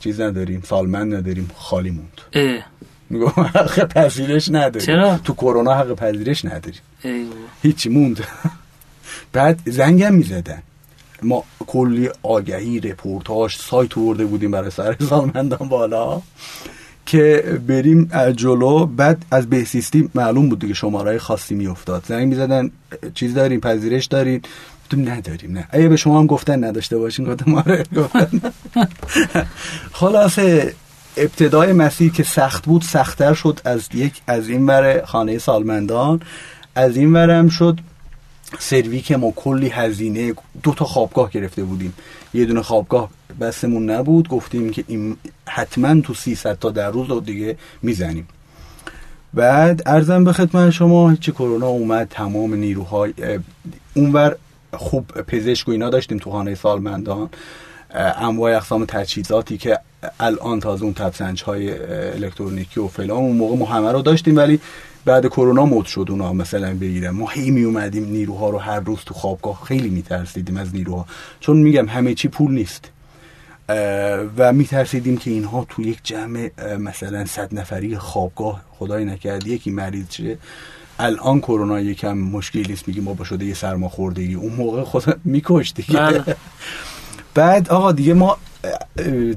چیز 0.00 0.20
نداریم 0.20 0.62
سالمند 0.66 1.14
نداریم 1.14 1.50
خالی 1.56 1.90
موند. 1.90 2.20
میگم 3.10 3.26
حق 3.56 3.84
پذیرش 3.84 4.48
نداریم. 4.48 4.86
چرا؟ 4.86 5.18
تو 5.18 5.34
کرونا 5.34 5.74
حق 5.74 5.94
پذیرش 5.94 6.44
نداریم. 6.44 6.80
ای 7.04 7.26
هیچی 7.62 7.88
موند. 7.88 8.24
بعد 9.32 9.60
زنگم 9.66 10.14
می‌زدن. 10.14 10.62
ما 11.22 11.44
کلی 11.66 12.10
آگهی 12.22 12.80
رپورتاج 12.80 13.56
سایت 13.56 13.98
ورده 13.98 14.24
بودیم 14.24 14.50
برای 14.50 14.70
سر 14.70 14.96
سالمندان 15.08 15.68
بالا. 15.68 16.22
که 17.06 17.44
بریم 17.66 18.10
جلو 18.36 18.86
بعد 18.86 19.24
از 19.30 19.50
بهسیستی 19.50 20.10
معلوم 20.14 20.48
بود 20.48 20.58
دیگه 20.58 20.74
شماره 20.74 21.18
خاصی 21.18 21.54
میافتاد. 21.54 22.04
زنگ 22.06 22.28
می‌زدن 22.28 22.70
چیز 23.14 23.34
داریم 23.34 23.60
پذیرش 23.60 24.06
دارین. 24.06 24.42
تو 24.90 24.96
نداریم 24.96 25.52
نه. 25.52 25.68
اگه 25.70 25.88
به 25.88 25.96
شما 25.96 26.18
هم 26.18 26.26
گفتن 26.26 26.64
نداشته 26.64 26.98
باشین 26.98 27.24
گفتم 27.24 27.54
آره 27.54 27.84
خلاصه 30.00 30.74
ابتدای 31.16 31.72
مسیر 31.72 32.12
که 32.12 32.22
سخت 32.22 32.66
بود 32.66 32.82
سختتر 32.82 33.34
شد 33.34 33.60
از 33.64 33.88
یک 33.94 34.22
از 34.26 34.48
این 34.48 34.66
ور 34.66 35.04
خانه 35.04 35.38
سالمندان. 35.38 36.20
از 36.74 36.96
این 36.96 37.12
ورم 37.12 37.48
شد 37.48 37.78
سرویک 38.58 39.12
ما 39.12 39.32
کلی 39.36 39.68
هزینه 39.68 40.34
دو 40.62 40.74
تا 40.74 40.84
خوابگاه 40.84 41.30
گرفته 41.30 41.64
بودیم. 41.64 41.94
یه 42.36 42.44
دونه 42.44 42.62
خوابگاه 42.62 43.10
بسمون 43.40 43.90
نبود 43.90 44.28
گفتیم 44.28 44.70
که 44.70 44.84
این 44.86 45.16
حتما 45.46 46.00
تو 46.00 46.14
300 46.14 46.58
تا 46.58 46.70
در 46.70 46.90
روز 46.90 47.08
رو 47.08 47.20
دیگه 47.20 47.56
می‌زنیم. 47.82 48.28
بعد 49.34 49.82
ارزم 49.86 50.24
به 50.24 50.32
خدمت 50.32 50.70
شما 50.70 51.10
هیچی 51.10 51.32
کرونا 51.32 51.66
اومد 51.66 52.08
تمام 52.10 52.54
نیروهای 52.54 53.12
اونور 53.94 54.36
خوب 54.72 55.06
پزشک 55.06 55.68
و 55.68 55.70
اینا 55.70 55.90
داشتیم 55.90 56.18
تو 56.18 56.30
خانه 56.30 56.54
سالمندان. 56.54 57.30
انواع 57.94 58.56
اقسام 58.56 58.84
تجهیزاتی 58.84 59.58
که 59.58 59.78
الان 60.20 60.60
تازه 60.60 60.84
اون 60.84 60.94
تبسنج 60.94 61.42
های 61.42 61.78
الکترونیکی 62.12 62.80
و 62.80 62.88
فلان 62.88 63.10
اون 63.10 63.36
موقع 63.36 63.56
ما 63.56 63.90
رو 63.90 64.02
داشتیم 64.02 64.36
ولی 64.36 64.60
بعد 65.06 65.26
کرونا 65.26 65.66
مد 65.66 65.86
شد 65.86 66.06
اونا 66.10 66.32
مثلا 66.32 66.74
بگیرم 66.74 67.16
ما 67.16 67.28
هی 67.28 67.50
می 67.50 67.64
اومدیم 67.64 68.04
نیروها 68.04 68.50
رو 68.50 68.58
هر 68.58 68.80
روز 68.80 68.98
تو 69.06 69.14
خوابگاه 69.14 69.62
خیلی 69.64 69.88
میترسیدیم 69.88 70.56
از 70.56 70.74
نیروها. 70.74 71.06
چون 71.40 71.56
میگم 71.56 71.88
همه 71.88 72.14
چی 72.14 72.28
پول 72.28 72.52
نیست. 72.52 72.90
و 74.36 74.52
میترسیدیم 74.52 75.16
که 75.16 75.30
اینها 75.30 75.66
تو 75.68 75.82
یک 75.82 75.98
جمع 76.02 76.50
مثلا 76.78 77.24
صد 77.24 77.54
نفری 77.54 77.98
خوابگاه 77.98 78.62
خدای 78.70 79.04
نکرد 79.04 79.46
یکی 79.46 79.70
مریض 79.70 80.10
شه. 80.10 80.38
الان 80.98 81.40
کرونا 81.40 81.80
یکم 81.80 82.18
مشکلی 82.18 82.72
است 82.72 82.88
میگیم 82.88 83.04
ما 83.04 83.14
با 83.14 83.24
شده 83.24 83.44
یه 83.44 83.54
سرماخوردگی. 83.54 84.34
اون 84.34 84.52
موقع 84.52 84.82
خود 84.82 85.20
میکش 85.24 85.72
دیگه. 85.74 86.24
بعد 87.34 87.68
آقا 87.68 87.92
دیگه 87.92 88.14
ما 88.14 88.36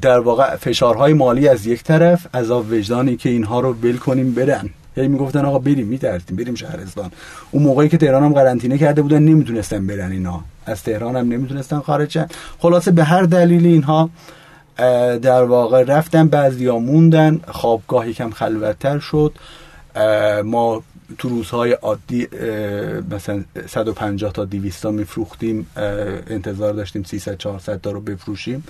در 0.02 0.20
واقع 0.20 0.56
فشارهای 0.56 1.14
مالی 1.14 1.48
از 1.48 1.66
یک 1.66 1.84
طرف 1.84 2.36
عذاب 2.36 2.72
وجدانی 2.72 3.18
که 3.18 3.30
اینها 3.30 3.60
رو 3.60 3.74
بل 3.74 3.98
کنیم 3.98 4.34
برن. 4.34 4.70
هی 5.02 5.08
می‌گفتن 5.08 5.46
آقا 5.46 5.60
بریم 5.60 5.88
میترسیم 5.88 6.36
بریم 6.36 6.56
شهرستان. 6.56 7.12
اون 7.52 7.64
موقعی 7.64 7.90
که 7.90 7.98
تهران 7.98 8.24
هم 8.24 8.34
قرنطینه 8.34 8.78
کرده 8.78 9.02
بودن 9.02 9.24
نمی‌تونستن 9.24 9.88
برن 9.88 10.12
اینا. 10.12 10.42
از 10.66 10.84
تهران 10.84 11.16
هم 11.16 11.28
نمی‌تونستن 11.28 11.80
خارج 11.80 12.12
شن. 12.12 12.28
خلاصه 12.60 12.92
به 12.92 13.04
هر 13.04 13.24
دلیل 13.24 13.66
اینها 13.66 14.10
در 15.22 15.44
واقع 15.44 15.84
رفتن 15.84 16.28
بعضیا 16.28 16.80
موندن. 16.80 17.42
خوابگاه 17.48 18.10
یکم 18.10 18.30
خلوتتر 18.30 19.00
شد. 19.00 19.34
ما 20.44 20.84
تو 21.18 21.30
روزهای 21.30 21.72
عادی 21.72 22.28
مثلا 23.12 23.44
150 23.68 24.32
تا 24.34 24.46
200 24.46 24.84
تا 24.84 24.92
میفروختیم. 24.92 25.68
انتظار 26.28 26.74
داشتیم 26.74 27.04
300 27.04 27.38
400 27.38 27.82
تا 27.82 27.92
رو 27.92 28.02
بفروشیم. 28.02 28.64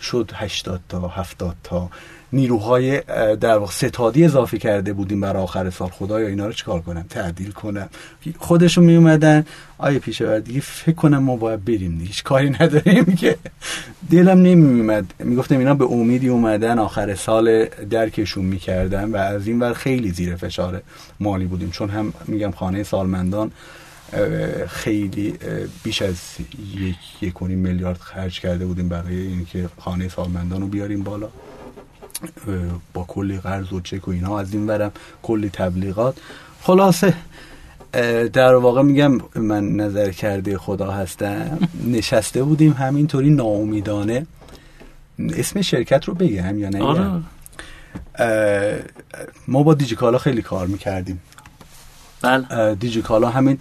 شد 0.00 0.30
80 0.34 0.80
تا 0.88 1.08
70 1.08 1.54
تا. 1.64 1.90
نیروهای 2.32 3.00
در 3.40 3.58
واقع 3.58 3.72
ستادی 3.72 4.24
اضافه 4.24 4.58
کرده 4.58 4.92
بودیم 4.92 5.20
برای 5.20 5.42
آخر 5.42 5.70
سال. 5.70 5.88
خدایا 5.88 6.28
اینا 6.28 6.46
رو 6.46 6.52
چیکار 6.52 6.80
کنم؟ 6.80 7.04
تعدیل 7.10 7.50
کنم. 7.50 7.88
خودشون 8.38 8.84
می 8.84 8.96
اومدن 8.96 9.46
آیا 9.78 9.98
پیشه 9.98 10.40
دیگه 10.40 10.60
فکر 10.60 10.94
کنم 10.94 11.18
ما 11.18 11.36
باید 11.36 11.64
بریم 11.64 12.00
هیچ 12.00 12.22
کاری 12.22 12.50
نداریم 12.50 13.04
که. 13.04 13.36
دلم 14.10 14.42
نمی 14.42 14.80
اومد 14.80 15.14
می‌گفتم 15.18 15.58
اینا 15.58 15.74
به 15.74 15.84
امیدی 15.84 16.28
اومدن. 16.28 16.78
آخر 16.78 17.14
سال 17.14 17.64
درکشون 17.64 18.44
می‌کردن 18.44 19.10
و 19.10 19.16
از 19.16 19.46
این 19.46 19.60
ور 19.60 19.72
خیلی 19.72 20.10
زیر 20.10 20.36
فشار 20.36 20.82
مالی 21.20 21.44
بودیم. 21.44 21.70
چون 21.70 21.90
هم 21.90 22.12
میگم 22.28 22.50
خانه 22.50 22.82
سالمندان 22.82 23.50
خیلی 24.68 25.34
بیش 25.82 26.02
از 26.02 26.16
یک 27.22 27.42
میلیارد 27.42 27.98
خرج 27.98 28.40
کرده 28.40 28.66
بودیم 28.66 28.88
برای 28.88 29.16
اینکه 29.16 29.68
خانه 29.78 30.08
سالمندان 30.08 30.60
رو 30.60 30.66
بیاریم 30.66 31.02
بالا. 31.02 31.28
با 32.92 33.04
کلی 33.08 33.38
قرض 33.38 33.72
و 33.72 33.80
چک 33.80 34.08
و 34.08 34.10
اینا 34.10 34.38
از 34.38 34.52
این 34.52 34.66
برم 34.66 34.92
کلی 35.22 35.50
تبلیغات. 35.50 36.16
خلاصه 36.62 37.14
در 38.32 38.54
واقع 38.54 38.82
میگم 38.82 39.20
من 39.34 39.68
نظر 39.68 40.10
کرده 40.10 40.58
خدا 40.58 40.90
هستم. 40.90 41.58
نشسته 41.86 42.42
بودیم 42.42 42.72
همینطوری 42.72 43.30
ناامیدانه. 43.30 44.26
اسم 45.18 45.62
شرکت 45.62 46.04
رو 46.04 46.14
بگم 46.14 46.58
یا 46.58 46.68
نه 46.68 46.82
آره. 46.82 47.22
ما 49.48 49.62
با 49.62 49.74
دیجیکالا 49.74 50.18
خیلی 50.18 50.42
کار 50.42 50.66
می‌کردیم. 50.66 51.22
بله. 52.22 52.74
دیجیکالا 52.74 53.28
همین 53.28 53.58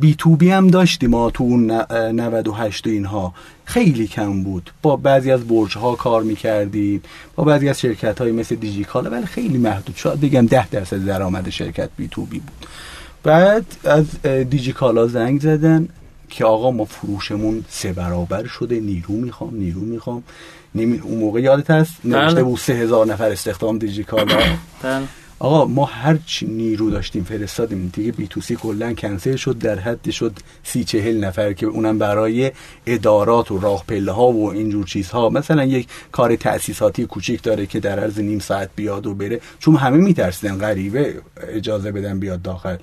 بی 0.00 0.14
تو 0.18 0.36
بی 0.36 0.50
هم 0.50 0.68
داشتیم 0.68 1.10
ما 1.10 1.30
تو 1.30 1.44
اون 1.44 1.70
98 1.70 2.86
اینها. 2.86 3.34
خیلی 3.64 4.06
کم 4.06 4.42
بود. 4.42 4.70
با 4.82 4.96
بعضی 4.96 5.30
از 5.30 5.48
برج 5.48 5.78
ها 5.78 5.94
کار 5.94 6.22
می‌کردیم 6.22 7.02
با 7.36 7.44
بعضی 7.44 7.68
از 7.68 7.80
شرکت 7.80 8.20
های 8.20 8.32
مثل 8.32 8.54
دیجیکالا 8.54 9.10
ولی 9.10 9.26
خیلی 9.26 9.58
محدود. 9.58 9.96
شاید 9.96 10.20
بگم 10.20 10.46
10 10.46 10.68
درصد 10.68 11.04
درآمد 11.04 11.50
شرکت 11.50 11.90
بی 11.96 12.08
تو 12.08 12.24
بی 12.24 12.38
بود. 12.38 12.66
بعد 13.22 13.66
از 13.84 14.22
دیجیکالا 14.22 15.06
زنگ 15.06 15.40
زدن 15.40 15.88
که 16.28 16.44
آقا 16.44 16.70
ما 16.70 16.84
فروشمون 16.84 17.64
سه 17.68 17.92
برابر 17.92 18.46
شده 18.46 18.80
نیرو 18.80 19.14
می‌خوام 19.14 19.54
نیرو 19.54 19.80
می‌خوام. 19.80 20.22
نمی... 20.74 20.98
اون 20.98 21.18
موقع 21.18 21.40
یادت 21.40 21.70
هست؟ 21.70 21.92
نوشته 22.04 22.42
بود 22.42 22.58
سه 22.58 22.72
هزار 22.72 23.06
نفر 23.06 23.30
استخدام 23.30 23.78
دیجیکالا 23.78 24.36
آقا 25.44 25.64
ما 25.64 25.84
هر 25.84 26.18
چی 26.26 26.46
نیرو 26.46 26.90
داشتیم 26.90 27.24
فرستادیم. 27.24 27.90
دیگه 27.94 28.12
بی 28.12 28.26
تو 28.26 28.40
سی 28.40 28.56
کلا 28.56 28.92
کنسل 28.92 29.36
شد 29.36 29.58
در 29.58 29.78
حد 29.78 30.10
شد 30.10 30.32
سی 30.62 30.84
چهل 30.84 31.24
نفر 31.24 31.52
که 31.52 31.66
اونم 31.66 31.98
برای 31.98 32.52
ادارات 32.86 33.50
و 33.50 33.58
راه 33.58 33.84
پله 33.88 34.12
ها 34.12 34.32
و 34.32 34.52
اینجور 34.52 34.84
چیزها. 34.84 35.28
مثلا 35.28 35.64
یک 35.64 35.88
کار 36.12 36.36
تأسیساتی 36.36 37.06
کوچیک 37.06 37.42
داره 37.42 37.66
که 37.66 37.80
در 37.80 38.00
عرض 38.00 38.18
نیم 38.18 38.38
ساعت 38.38 38.70
بیاد 38.76 39.06
و 39.06 39.14
بره. 39.14 39.40
چون 39.58 39.76
همه 39.76 39.96
میترسیدن 39.96 40.58
غریبه 40.58 41.14
اجازه 41.48 41.92
بدن 41.92 42.18
بیاد 42.18 42.42
داخل. 42.42 42.76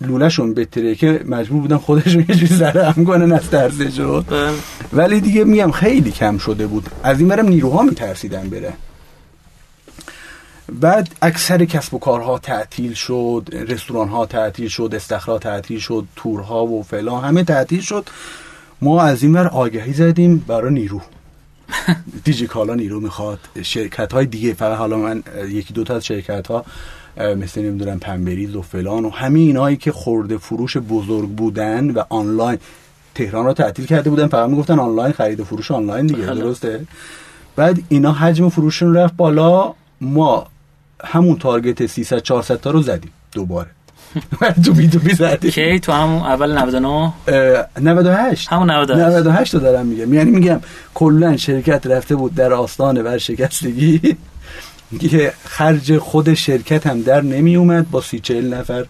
لولهشون 0.00 0.54
بهتره 0.54 0.94
که 0.94 1.20
مجبور 1.26 1.60
بودن 1.60 1.76
خودشون 1.76 2.24
یه 2.28 2.34
جوری 2.34 2.54
ذره 2.54 2.90
هم 2.90 3.04
کنن 3.04 3.32
از 3.32 3.50
ترسشون. 3.50 4.20
بله. 4.20 4.50
ولی 4.92 5.20
دیگه 5.20 5.44
میگم 5.44 5.70
خیلی 5.70 6.10
کم 6.10 6.38
شده 6.38 6.66
بود. 6.66 6.88
از 7.02 7.20
این 7.20 7.28
برم 7.28 7.48
نیروها 7.48 7.82
میترسیدن 7.82 8.48
بره. 8.48 8.72
بعد 10.72 11.14
اکثر 11.22 11.64
کسب 11.64 11.94
و 11.94 11.98
کارها 11.98 12.38
تعطیل 12.38 12.94
شد 12.94 13.48
رستوران 13.68 14.08
ها 14.08 14.26
تعطیل 14.26 14.68
شد 14.68 14.92
استخرا 14.94 15.38
تعطیل 15.38 15.78
شد 15.78 16.04
تورها 16.16 16.66
و 16.66 16.82
فلان 16.82 17.24
همه 17.24 17.44
تعطیل 17.44 17.80
شد. 17.80 18.08
ما 18.82 19.02
از 19.02 19.22
این 19.22 19.34
ور 19.34 19.46
آگهی 19.46 19.92
زدیم 19.92 20.44
برای 20.46 20.72
نیرو. 20.72 21.00
دیجیکالا 22.24 22.74
نیرو 22.74 23.00
می‌خواد. 23.00 23.38
شرکت 23.62 24.12
های 24.12 24.26
دیگه 24.26 24.54
فقط 24.54 24.78
حالا 24.78 24.96
من 24.96 25.22
یکی 25.48 25.74
دو 25.74 25.84
تا 25.84 25.94
از 25.94 26.04
شرکت 26.04 26.46
ها 26.46 26.64
مثل 27.16 27.62
نمی‌دونم 27.62 27.98
پنبریز 27.98 28.56
و 28.56 28.62
فلان 28.62 29.04
و 29.04 29.10
همه 29.10 29.38
اینایی 29.38 29.76
که 29.76 29.92
خورده 29.92 30.38
فروش 30.38 30.76
بزرگ 30.76 31.28
بودن 31.28 31.90
و 31.90 32.02
آنلاین. 32.08 32.58
تهران 33.14 33.44
را 33.44 33.54
تعطیل 33.54 33.86
کرده 33.86 34.10
بودن 34.10 34.26
فقط 34.26 34.50
می‌گفتن 34.50 34.78
آنلاین 34.78 35.12
خرید 35.12 35.40
و 35.40 35.44
فروش 35.44 35.70
آنلاین 35.70 36.06
دیگه 36.06 36.26
بله. 36.26 36.40
درسته؟ 36.40 36.86
بعد 37.56 37.78
اینا 37.88 38.12
حجم 38.12 38.48
فروششون 38.48 38.94
رفت 38.96 39.16
بالا. 39.16 39.74
ما 40.00 40.46
همون 41.04 41.38
تارگت 41.38 41.86
300 41.86 42.18
400 42.18 42.60
تا 42.60 42.70
رو 42.70 42.82
زدیم 42.82 43.10
دوباره. 43.32 43.70
تو 44.64 44.72
بی 44.72 44.88
تو 44.88 44.98
بی 44.98 45.14
زدیم 45.14 45.50
کی؟ 45.50 45.80
تو 45.80 45.92
همون 45.92 46.22
اول 46.22 46.58
99 46.58 46.88
اه، 46.88 47.66
98 47.80 48.48
همون 48.48 48.70
98 48.70 49.16
98 49.16 49.54
رو 49.54 49.60
دارم 49.60 49.86
میگم. 49.86 50.14
یعنی 50.14 50.30
میگم 50.30 50.60
کلا 50.94 51.36
شرکت 51.36 51.86
رفته 51.86 52.16
بود 52.16 52.34
در 52.34 52.52
آستان 52.52 53.02
ورشکستگی. 53.02 54.00
که 55.00 55.32
خرج 55.44 55.98
خود 55.98 56.34
شرکت 56.34 56.86
هم 56.86 57.02
در 57.02 57.20
نمی 57.20 57.56
اومد 57.56 57.90
با 57.90 58.00
سی 58.00 58.20
چهل 58.20 58.54
نفر 58.54 58.86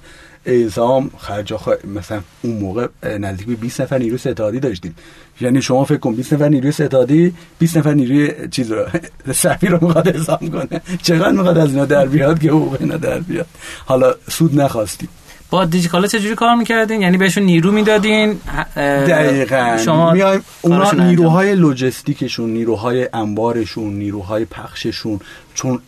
اعزام 0.47 1.11
خرج. 1.19 1.55
مثلا 1.95 2.20
اون 2.43 2.57
موقع 2.57 2.89
نزدیک 3.19 3.47
به 3.47 3.55
20 3.55 3.81
نفر 3.81 3.99
نیروی 3.99 4.19
ستادی 4.19 4.61
داشتیم. 4.61 4.95
یعنی 5.40 5.62
شما 5.62 5.85
فکر 5.85 5.97
کن 5.98 6.15
20 6.15 6.32
نفر 6.32 6.48
نیروی 6.48 6.73
ستادی 6.73 7.35
20 7.59 7.77
نفر 7.77 7.94
نیروی 7.94 8.48
چیز 8.51 8.73
رو 8.73 8.86
سفیر 9.32 9.70
رو 9.70 9.86
می‌خواد 9.86 10.09
اعزام 10.09 10.39
کنه. 10.39 10.81
چقدر 11.02 11.32
می‌خواد 11.32 11.59
از 11.59 11.70
اینا 11.70 11.85
در 11.85 12.06
بیاد 12.06 12.39
که 12.39 12.48
حقوق 12.48 12.77
اینا 12.81 12.97
در 12.97 13.20
بیاد؟ 13.20 13.47
حالا 13.86 14.15
سود 14.31 14.61
نخواستیم. 14.61 15.09
با 15.50 15.64
دیجیکالا 15.64 16.06
چجوری 16.06 16.34
کار 16.34 16.54
می‌کردین؟ 16.54 17.02
یعنی 17.02 17.16
بهشون 17.16 17.42
نیرو 17.42 17.72
می‌دادین؟ 17.72 18.40
دقیقا. 18.76 19.76
شما 19.84 20.12
میایم 20.12 20.44
اونا 20.62 20.90
نیروهای 20.92 21.54
لوجستیکشون 21.54 22.50
نیروهای 22.50 23.08
انبارشون 23.12 23.94
نیروهای 23.94 24.44
پخششون 24.44 25.20
چون 25.54 25.80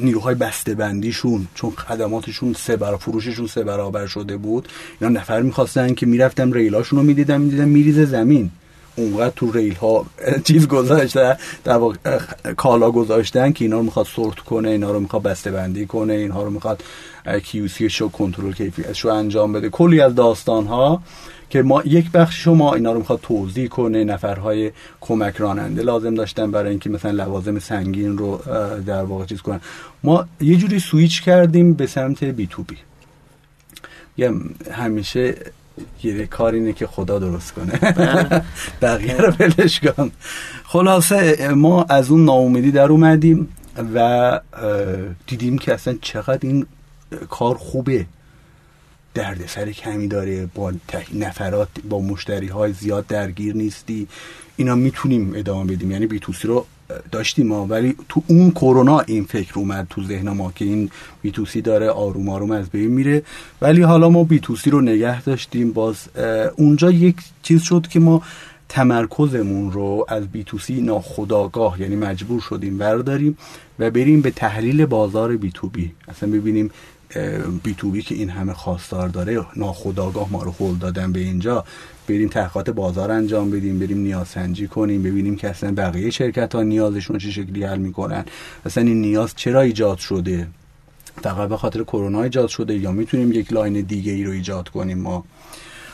نیروهای 0.00 0.34
بسته‌بندیشون 0.34 1.46
چون 1.54 1.70
خدماتشون 1.70 2.52
سه 2.52 2.76
برابر 2.76 2.96
فروششون 2.96 3.46
سه 3.46 3.64
برابر 3.64 4.06
شده 4.06 4.36
بود. 4.36 4.68
اینا 5.00 5.20
نفر 5.20 5.42
می‌خواستن 5.42 5.94
که 5.94 6.06
می‌رفتم 6.06 6.52
ریلاشون 6.52 6.98
رو 6.98 7.04
می‌دیدم 7.04 7.40
می‌دیدم 7.40 7.68
میریزه 7.68 8.04
زمین. 8.04 8.50
اونقدر 8.98 9.32
تو 9.36 9.52
ریل 9.52 9.74
ها 9.74 10.06
چیز 10.44 10.68
گذاشتن 10.68 11.36
در 11.64 11.76
واقع 11.76 11.96
کالا 12.56 12.90
گذاشتن 12.90 13.52
که 13.52 13.64
اینا 13.64 13.76
رو 13.76 13.82
می‌خواد 13.82 14.06
سورت 14.06 14.38
کنه 14.38 14.68
اینا 14.68 14.92
رو 14.92 15.00
می‌خواد 15.00 15.22
بسته 15.22 15.50
بندی 15.50 15.86
کنه 15.86 16.12
اینها 16.12 16.42
رو 16.42 16.50
می‌خواد 16.50 16.82
کیوسی 17.44 17.90
شو 17.90 18.08
کنترل 18.08 18.52
کیفیتش 18.52 19.00
رو 19.00 19.12
انجام 19.12 19.52
بده. 19.52 19.68
کلی 19.68 20.00
از 20.00 20.14
داستان 20.14 20.66
ها 20.66 21.02
که 21.50 21.62
ما 21.62 21.82
یک 21.84 22.10
بخش 22.10 22.44
شما 22.44 22.74
اینا 22.74 22.92
رو 22.92 22.98
می‌خواد 22.98 23.20
توضیح 23.22 23.68
کنه 23.68 24.04
نفرهای 24.04 24.70
کمک 25.00 25.36
راننده 25.36 25.82
لازم 25.82 26.14
داشتن 26.14 26.50
برای 26.50 26.70
اینکه 26.70 26.90
مثلا 26.90 27.10
لوازم 27.10 27.58
سنگین 27.58 28.18
رو 28.18 28.40
در 28.86 29.02
واقع 29.02 29.24
چیز 29.24 29.40
کنن. 29.40 29.60
ما 30.04 30.26
یه 30.40 30.56
جوری 30.56 30.78
سویچ 30.78 31.22
کردیم 31.22 31.72
به 31.72 31.86
سمت 31.86 32.24
بی 32.24 32.46
تو 32.46 32.62
بی. 32.62 32.76
همیشه 34.70 35.34
یه 36.02 36.26
کار 36.26 36.52
اینه 36.52 36.72
که 36.72 36.86
خدا 36.86 37.18
درست 37.18 37.52
کنه. 37.52 37.72
بقیه 38.82 39.16
رو 39.16 39.32
بلش 39.32 39.80
کن. 39.80 40.10
خلاصه 40.64 41.48
ما 41.48 41.82
از 41.82 42.10
اون 42.10 42.24
ناامیدی 42.24 42.70
در 42.70 42.88
اومدیم 42.88 43.48
و 43.94 44.40
دیدیم 45.26 45.58
که 45.58 45.74
اصلا 45.74 45.94
چقدر 46.00 46.38
این 46.42 46.66
کار 47.30 47.54
خوبه. 47.54 48.06
دردسر 49.14 49.72
کمی 49.72 50.08
داره 50.08 50.46
با 50.54 50.72
نفرات 51.14 51.68
با 51.88 52.00
مشتری 52.00 52.46
های 52.46 52.72
زیاد 52.72 53.06
درگیر 53.06 53.56
نیستی. 53.56 54.08
اینا 54.56 54.74
می‌تونیم 54.74 55.32
ادامه 55.34 55.72
بدیم. 55.72 55.90
یعنی 55.90 56.06
بیتوسی 56.06 56.48
رو 56.48 56.66
داشتیم 57.12 57.46
ما. 57.46 57.66
ولی 57.66 57.94
تو 58.08 58.22
اون 58.26 58.50
کرونا 58.50 59.00
این 59.00 59.24
فکر 59.24 59.58
اومد 59.58 59.86
تو 59.90 60.04
ذهن 60.04 60.28
ما 60.28 60.52
که 60.52 60.64
این 60.64 60.90
بیتوسی 61.22 61.62
داره 61.62 61.90
آروم 61.90 62.28
آروم 62.28 62.50
از 62.50 62.70
بین 62.70 62.90
میره. 62.90 63.22
ولی 63.62 63.82
حالا 63.82 64.08
ما 64.08 64.24
بیتوسی 64.24 64.70
رو 64.70 64.80
نگه 64.80 65.22
داشتیم. 65.22 65.72
باز 65.72 65.96
اونجا 66.56 66.90
یک 66.90 67.16
چیز 67.42 67.62
شد 67.62 67.86
که 67.90 68.00
ما 68.00 68.22
تمرکزمون 68.68 69.72
رو 69.72 70.06
از 70.08 70.28
B 70.28 70.41
to 70.41 70.67
C 70.67 70.80
ناخداگاه 70.80 71.80
یعنی 71.80 71.96
مجبور 71.96 72.40
شدیم 72.40 72.78
برداریم 72.78 73.38
و 73.78 73.90
بریم 73.90 74.20
به 74.20 74.30
تحلیل 74.30 74.86
بازار 74.86 75.36
B 75.36 75.50
to 75.54 75.68
B 75.68 75.92
اصلا 76.08 76.30
ببینیم 76.30 76.70
B 77.62 77.74
to 77.74 77.90
B 77.90 78.02
که 78.02 78.14
این 78.14 78.30
همه 78.30 78.52
خواستار 78.52 79.08
داره 79.08 79.46
ناخداگاه 79.56 80.28
ما 80.32 80.42
رو 80.42 80.54
هل 80.60 80.74
دادن 80.74 81.12
به 81.12 81.20
اینجا. 81.20 81.64
بریم 82.08 82.28
تحقیقات 82.28 82.70
بازار 82.70 83.10
انجام 83.10 83.50
بدیم 83.50 83.78
بریم 83.78 83.98
نیازسنجی 83.98 84.68
کنیم 84.68 85.02
ببینیم 85.02 85.36
که 85.36 85.48
اصلا 85.48 85.74
بقیه 85.74 86.10
شرکت 86.10 86.54
ها 86.54 86.62
نیازشون 86.62 87.18
چه 87.18 87.30
شکلی 87.30 87.64
حل 87.64 87.78
می‌کنن. 87.78 88.24
اصلا 88.66 88.84
این 88.84 89.00
نیاز 89.00 89.32
چرا 89.36 89.60
ایجاد 89.60 89.98
شده؟ 89.98 90.46
فقط 91.22 91.48
به 91.48 91.56
خاطر 91.56 91.82
کرونا 91.82 92.22
ایجاد 92.22 92.48
شده 92.48 92.78
یا 92.78 92.92
می‌تونیم 92.92 93.32
یک 93.32 93.52
line 93.52 93.80
دیگه 93.80 94.12
ای 94.12 94.24
رو 94.24 94.32
ایجاد 94.32 94.68
کنیم 94.68 94.98
ما؟ 94.98 95.24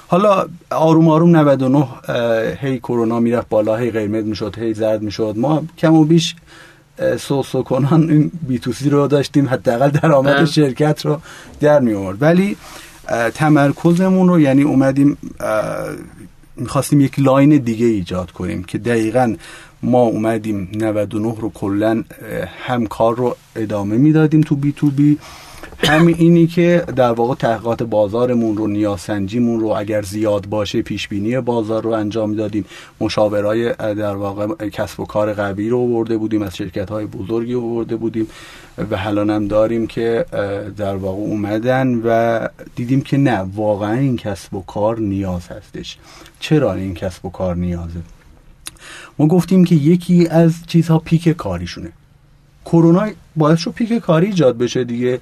حالا 0.06 0.46
آروم 0.70 1.08
آروم 1.08 1.36
99 1.36 1.78
اه، 2.08 2.52
هی 2.52 2.78
کرونا 2.78 3.20
می‌رفت 3.20 3.48
بالا 3.48 3.76
هی 3.76 3.90
قرمز 3.90 4.24
می‌شد 4.24 4.58
هی 4.58 4.74
زرد 4.74 5.02
می‌شد. 5.02 5.34
ما 5.36 5.64
کم 5.78 5.94
و 5.94 6.04
بیش 6.04 6.36
اه، 6.98 7.16
سوسو 7.16 7.62
کنان 7.62 8.10
این 8.10 8.30
B 8.48 8.59
to 8.59 8.80
C 8.80 8.90
رو 8.90 9.06
داشتیم 9.06 9.48
حداقل 9.48 9.90
درآمد 9.90 10.36
بله. 10.36 10.46
شرکت 10.46 11.06
رو 11.06 11.20
در 11.60 11.80
می 11.80 11.94
آورد 11.94 12.22
ولی 12.22 12.56
تمرکزمون 13.34 14.28
رو 14.28 14.40
یعنی 14.40 14.62
اومدیم 14.62 15.18
می‌خواستیم 16.56 17.00
یک 17.00 17.18
line 17.18 17.56
دیگه 17.56 17.86
ایجاد 17.86 18.30
کنیم 18.30 18.64
که 18.64 18.78
دقیقا 18.78 19.36
ما 19.82 20.00
اومدیم 20.00 20.68
99 20.74 21.34
رو 21.40 21.50
کلا 21.54 22.04
هم 22.66 22.86
کار 22.86 23.16
رو 23.16 23.36
ادامه 23.56 23.96
می‌دادیم 23.96 24.40
تو 24.40 24.56
B 24.56 24.72
to 24.72 24.90
B. 24.90 25.18
همین 25.86 26.16
اینی 26.18 26.46
که 26.46 26.84
در 26.96 27.12
واقع 27.12 27.34
تحقیقات 27.34 27.82
بازارمون 27.82 28.56
رو 28.56 28.66
نیازسنجیمون 28.66 29.60
رو 29.60 29.66
اگر 29.66 30.02
زیاد 30.02 30.46
باشه 30.46 30.82
پیش 30.82 31.08
بینی 31.08 31.40
بازار 31.40 31.82
رو 31.82 31.90
انجام 31.90 32.30
می‌دادیم 32.30 32.64
مشاورای 33.00 33.72
در 33.74 34.16
واقع 34.16 34.68
کسب 34.68 35.00
و 35.00 35.04
کار 35.04 35.32
قوی 35.32 35.68
رو 35.68 35.78
آورده 35.78 36.16
بودیم 36.16 36.42
از 36.42 36.56
شرکت 36.56 36.90
های 36.90 37.06
بزرگی 37.06 37.54
آورده 37.54 37.96
بودیم 37.96 38.26
و 38.90 38.96
هم 38.96 39.48
داریم 39.48 39.86
که 39.86 40.26
در 40.76 40.96
واقع 40.96 41.18
اومدن 41.18 41.94
و 42.04 42.40
دیدیم 42.76 43.00
که 43.00 43.16
نه 43.16 43.38
واقعا 43.54 43.94
این 43.94 44.16
کسب 44.16 44.54
و 44.54 44.62
کار 44.62 44.98
نیاز 44.98 45.48
هستش. 45.48 45.98
چرا 46.40 46.74
این 46.74 46.94
کسب 46.94 47.26
و 47.26 47.30
کار 47.30 47.56
نیازه؟ 47.56 48.00
ما 49.18 49.26
گفتیم 49.26 49.64
که 49.64 49.74
یکی 49.74 50.26
از 50.28 50.54
چیزها 50.66 50.98
پیک 50.98 51.28
کاریشونه. 51.28 51.92
کرونا 52.64 53.08
باعث 53.36 53.58
شد 53.58 53.70
پیک 53.70 53.92
کاری 53.92 54.26
ایجاد 54.26 54.58
بشه 54.58 54.84
دیگه. 54.84 55.20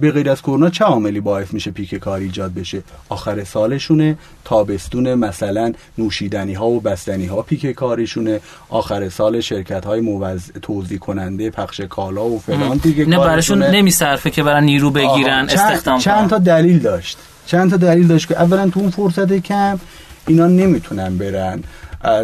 به 0.00 0.10
غیر 0.10 0.30
از 0.30 0.42
کرونا 0.42 0.70
چه 0.70 0.84
عاملی 0.84 1.20
باعث 1.20 1.52
میشه 1.52 1.70
پیک 1.70 1.94
کاری 1.94 2.24
ایجاد 2.24 2.54
بشه؟ 2.54 2.82
آخر 3.08 3.44
سالشونه 3.44 4.18
تابستون 4.44 5.14
مثلا 5.14 5.72
نوشیدنی 5.98 6.54
ها 6.54 6.66
و 6.68 6.80
بستنی 6.80 7.26
ها 7.26 7.42
پیک 7.42 7.66
کاریشونه 7.66 8.40
آخر 8.68 9.08
سال 9.08 9.40
شرکت 9.40 9.84
های 9.84 10.00
موز 10.00 10.52
توزیع 10.62 10.98
کننده 10.98 11.50
پخش 11.50 11.80
کالا 11.80 12.24
و 12.24 12.38
فلان 12.38 12.78
پیک 12.78 12.98
نه 12.98 13.04
براشون 13.04 13.58
کارشونه. 13.58 13.70
نمیصرفه 13.70 14.30
که 14.30 14.42
برن 14.42 14.64
نیرو 14.64 14.90
بگیرن. 14.90 15.46
چند- 15.46 15.50
استخدام 15.50 15.98
چند 15.98 16.30
تا 16.30 16.38
دلیل 16.38 16.78
داشت. 16.78 17.18
چند 17.46 17.70
تا 17.70 17.76
دلیل 17.76 18.06
داشت 18.06 18.28
که 18.28 18.40
اولا 18.42 18.70
تو 18.70 18.80
اون 18.80 18.90
فرصت 18.90 19.32
کم 19.32 19.78
اینا 20.26 20.46
نمی‌تونن 20.46 21.18
برن 21.18 21.62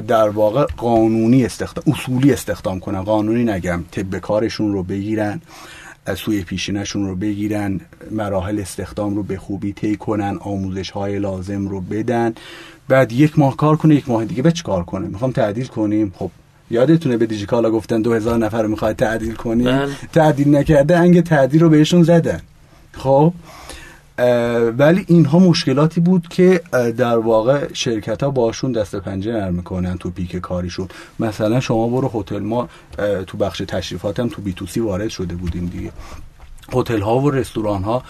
در 0.08 0.28
واقع 0.28 0.66
قانونی 0.76 1.44
استخدام 1.44 1.94
اصولی 1.94 2.32
استخدام 2.32 2.80
کنن. 2.80 3.02
قانونی 3.02 3.44
نگم 3.44 3.84
طب 3.90 4.18
کارشون 4.18 4.72
رو 4.72 4.82
بگیرن. 4.82 5.40
اه، 6.06 6.14
سوی 6.14 6.42
پیشینشون 6.42 7.06
رو 7.06 7.16
بگیرن 7.16 7.80
مراحل 8.10 8.60
استخدام 8.60 9.16
رو 9.16 9.22
به 9.22 9.36
خوبی 9.36 9.72
طی 9.72 9.96
کنن 9.96 10.38
آموزش 10.40 10.90
های 10.90 11.18
لازم 11.18 11.68
رو 11.68 11.80
بدن. 11.80 12.34
بعد 12.88 13.12
یک 13.12 13.38
ماه 13.38 13.56
کار 13.56 13.76
کنه 13.76 13.94
یک 13.94 14.08
ماه 14.08 14.24
دیگه 14.24 14.42
به 14.42 14.52
چه 14.52 14.62
کار 14.62 14.84
کنه؟ 14.84 15.08
می‌خوام 15.08 15.32
تعدیل 15.32 15.66
کنیم. 15.66 16.12
خب 16.18 16.30
یادتونه 16.70 17.16
به 17.16 17.26
دیجیکالا 17.26 17.70
گفتن 17.70 18.02
دو 18.02 18.14
هزار 18.14 18.38
نفر 18.38 18.66
می‌خواد 18.66 18.96
تعدیل 18.96 19.34
کنیم؟ 19.34 19.66
بله. 19.66 19.88
تعدیل 20.12 20.56
نکرده 20.56 20.98
انگ 20.98 21.22
تعدیل 21.22 21.60
رو 21.60 21.68
بهشون 21.68 22.02
زدن. 22.02 22.40
خب 22.92 23.32
ولی 24.78 25.04
اینها 25.08 25.38
مشکلاتی 25.38 26.00
بود 26.00 26.28
که 26.28 26.60
در 26.96 27.18
واقع 27.18 27.72
شرکت 27.72 28.22
ها 28.22 28.30
باشون 28.30 28.72
دست 28.72 28.96
پنجه 28.96 29.32
نرم 29.32 29.54
می‌کنن 29.54 29.98
تو 29.98 30.10
پیک 30.10 30.36
کاریشون. 30.36 30.88
مثلا 31.18 31.60
شما 31.60 31.88
برو 31.88 32.10
هتل 32.14 32.38
ما 32.38 32.68
تو 33.26 33.36
بخش 33.36 33.62
تشریفاتم 33.68 34.28
تو 34.28 34.42
بی 34.42 34.52
تو 34.52 34.66
سی 34.66 34.80
وارد 34.80 35.08
شده 35.08 35.34
بودیم 35.34 35.66
دیگه. 35.66 35.90
هتل 36.72 37.00
ها 37.00 37.20
و 37.20 37.30
رستوران 37.30 37.82
ها 37.82 38.02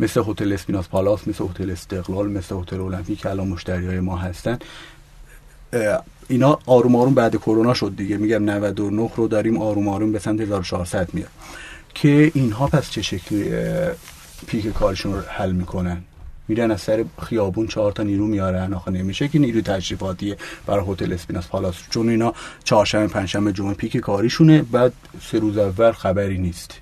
مثل 0.00 0.22
هتل 0.26 0.52
اسپیناس 0.52 0.88
پالاس 0.88 1.28
مثل 1.28 1.44
هتل 1.44 1.70
استقلال 1.70 2.30
مثل 2.30 2.56
هتل 2.56 2.80
المپیک 2.80 3.20
که 3.20 3.30
الان 3.30 3.48
مشتری 3.48 3.86
های 3.86 4.00
ما 4.00 4.16
هستن. 4.16 4.58
اینا 6.28 6.58
آروم 6.66 6.96
آروم 6.96 7.14
بعد 7.14 7.36
کرونا 7.36 7.74
شد 7.74 7.92
دیگه. 7.96 8.16
میگم 8.16 8.44
99 8.44 9.10
رو 9.16 9.28
داریم 9.28 9.58
آروم 9.62 9.88
آروم 9.88 10.12
به 10.12 10.18
سمت 10.18 10.40
1400 10.40 11.08
میاد. 11.12 11.28
که 11.94 12.30
اینها 12.34 12.66
پس 12.66 12.90
چه 12.90 13.02
شکلی 13.02 13.50
پیک 14.46 14.72
کارشون 14.72 15.14
رو 15.14 15.20
حل 15.20 15.52
می‌کنن. 15.52 16.00
میرن 16.48 16.70
از 16.70 16.80
سر 16.80 17.04
خیابون 17.22 17.66
چهار 17.66 17.92
تا 17.92 18.02
نیرو 18.02 18.26
میارن. 18.26 18.74
آخه 18.74 18.90
نمیشه 18.90 19.28
که 19.28 19.38
نیرو 19.38 19.60
تشریفاتیه 19.60 20.36
برای 20.66 20.84
هتل 20.88 21.12
اسپیناس 21.12 21.48
پالاس. 21.48 21.74
چون 21.90 22.08
اینا 22.08 22.34
چهارشنبه 22.64 23.12
پنجشنبه 23.12 23.52
جمعه 23.52 23.74
پیک 23.74 23.96
کاریشونه. 23.96 24.62
بعد 24.62 24.92
سه 25.22 25.38
روز 25.38 25.58
اول 25.58 25.92
خبری 25.92 26.38
نیست. 26.38 26.74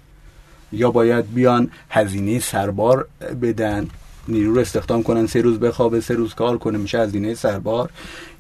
یا 0.73 0.91
باید 0.91 1.35
بیان 1.35 1.71
هزینه 1.91 2.39
سربار 2.41 3.09
بدن 3.43 3.89
نیرو 4.29 4.55
رو 4.55 4.61
استخدام 4.61 5.03
کنن 5.03 5.27
سه 5.27 5.41
روز 5.41 5.61
بخوابه 5.61 6.01
سه 6.01 6.15
روز 6.15 6.35
کار 6.35 6.59
کنه 6.59 6.79
میشه 6.79 6.99
هزینه 6.99 7.35
سربار. 7.35 7.91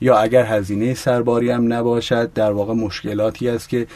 یا 0.01 0.19
اگر 0.19 0.45
هزینه 0.45 0.95
سرباری 0.95 1.51
هم 1.51 1.73
نباشد 1.73 2.32
در 2.32 2.53
واقع 2.53 2.74
مشکلاتی 2.74 3.49
است 3.49 3.69
که 3.69 3.86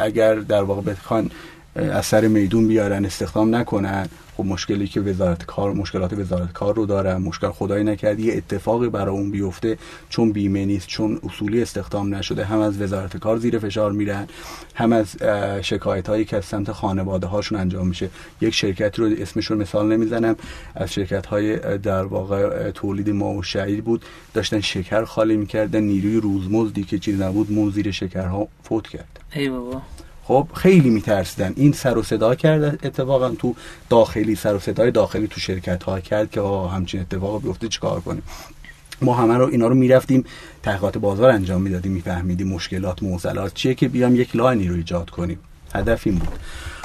اگر 0.00 0.34
در 0.34 0.62
واقع 0.62 0.80
بخوان 0.80 1.30
از 1.76 2.06
سر 2.06 2.28
میدون 2.28 2.68
بیارن 2.68 3.04
استخدام 3.04 3.54
نکنن. 3.54 4.08
خب 4.36 4.44
مشکلی 4.44 4.86
که 4.86 5.00
وزارت 5.00 5.44
کار 5.46 5.72
مشکلات 5.72 6.12
وزارت 6.12 6.52
کار 6.52 6.74
رو 6.74 6.86
دارن. 6.86 7.16
مشکل 7.16 7.48
خدای 7.48 7.84
نکرد 7.84 8.20
یه 8.20 8.34
اتفاقی 8.34 8.88
برای 8.88 9.14
اون 9.16 9.30
بیفته. 9.30 9.78
چون 10.08 10.32
بیمه 10.32 10.64
نیست 10.64 10.86
چون 10.86 11.20
اصولی 11.22 11.62
استخدام 11.62 12.14
نشده. 12.14 12.44
هم 12.44 12.58
از 12.58 12.80
وزارت 12.80 13.16
کار 13.16 13.38
زیر 13.38 13.58
فشار 13.58 13.92
میرن. 13.92 14.26
هم 14.74 14.92
از 14.92 15.16
شکایت 15.62 16.08
هایی 16.08 16.24
که 16.24 16.36
از 16.36 16.44
سمت 16.44 16.72
خانواده 16.72 17.26
هاشون 17.26 17.58
انجام 17.58 17.88
میشه. 17.88 18.10
یک 18.40 18.54
شرکتی 18.54 19.02
رو 19.02 19.10
اسمشون 19.18 19.58
مثال 19.58 19.92
نمی‌زنم. 19.92 20.36
از 20.74 20.92
شرکت 20.92 21.26
های 21.26 21.78
در 21.78 22.04
واقع 22.04 22.70
تولید 22.70 23.10
ما 23.10 23.34
و 23.34 23.42
شعیر 23.42 23.82
بود. 23.82 24.04
داشتن 24.34 24.60
شکر 24.60 25.04
خالی 25.04 25.36
می‌کردن. 25.36 25.80
نیروی 25.80 26.20
روزمزدی 26.20 26.84
که 26.84 26.98
چیز 26.98 27.20
نبود 27.20 27.52
مون 27.52 27.70
زیر 27.70 27.90
شکرها 27.90 28.48
فوت 28.62 28.88
کرد. 28.88 29.20
ای 29.34 29.48
بابا. 29.48 29.82
خب 30.28 30.48
خیلی 30.54 30.90
میترسیدن. 30.90 31.52
این 31.56 31.72
سر 31.72 31.98
و 31.98 32.02
صدا 32.02 32.34
کرد 32.34 32.86
اتفاقا 32.86 33.28
تو 33.28 33.54
داخلی 33.90 34.34
سر 34.34 34.54
و 34.54 34.58
صدای 34.58 34.90
داخلی 34.90 35.28
تو 35.28 35.40
شرکت 35.40 35.82
ها 35.82 36.00
کرد 36.00 36.30
که 36.30 36.40
همچین 36.40 37.00
اتفاق 37.00 37.42
بیفته 37.42 37.68
چیکار 37.68 38.00
کنیم؟ 38.00 38.22
ما 39.02 39.14
همه 39.14 39.34
رو 39.34 39.46
اینا 39.46 39.68
رو 39.68 39.74
می‌رفتیم 39.74 40.24
تحقیقات 40.62 40.98
بازار 40.98 41.30
انجام 41.30 41.62
می‌دادیم 41.62 41.92
میفهمیدیم 41.92 42.48
مشکلات 42.48 43.02
معضلات 43.02 43.54
چیه 43.54 43.74
که 43.74 43.88
بیام 43.88 44.16
یک 44.16 44.36
لاینی 44.36 44.68
رو 44.68 44.74
ایجاد 44.74 45.10
کنیم. 45.10 45.38
هدف 45.74 46.06
این 46.06 46.14
بود. 46.14 46.38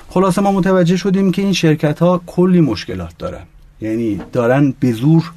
خلاصه 0.10 0.42
ما 0.42 0.52
متوجه 0.52 0.98
شدیم 0.98 1.32
که 1.32 1.42
این 1.42 1.54
شرکت 1.54 2.00
ها 2.00 2.22
کلی 2.26 2.62
مشکلات 2.62 3.18
دارن. 3.18 3.44
یعنی 3.82 4.22
دارن 4.32 4.74
به 4.80 4.92
زور 4.92 5.32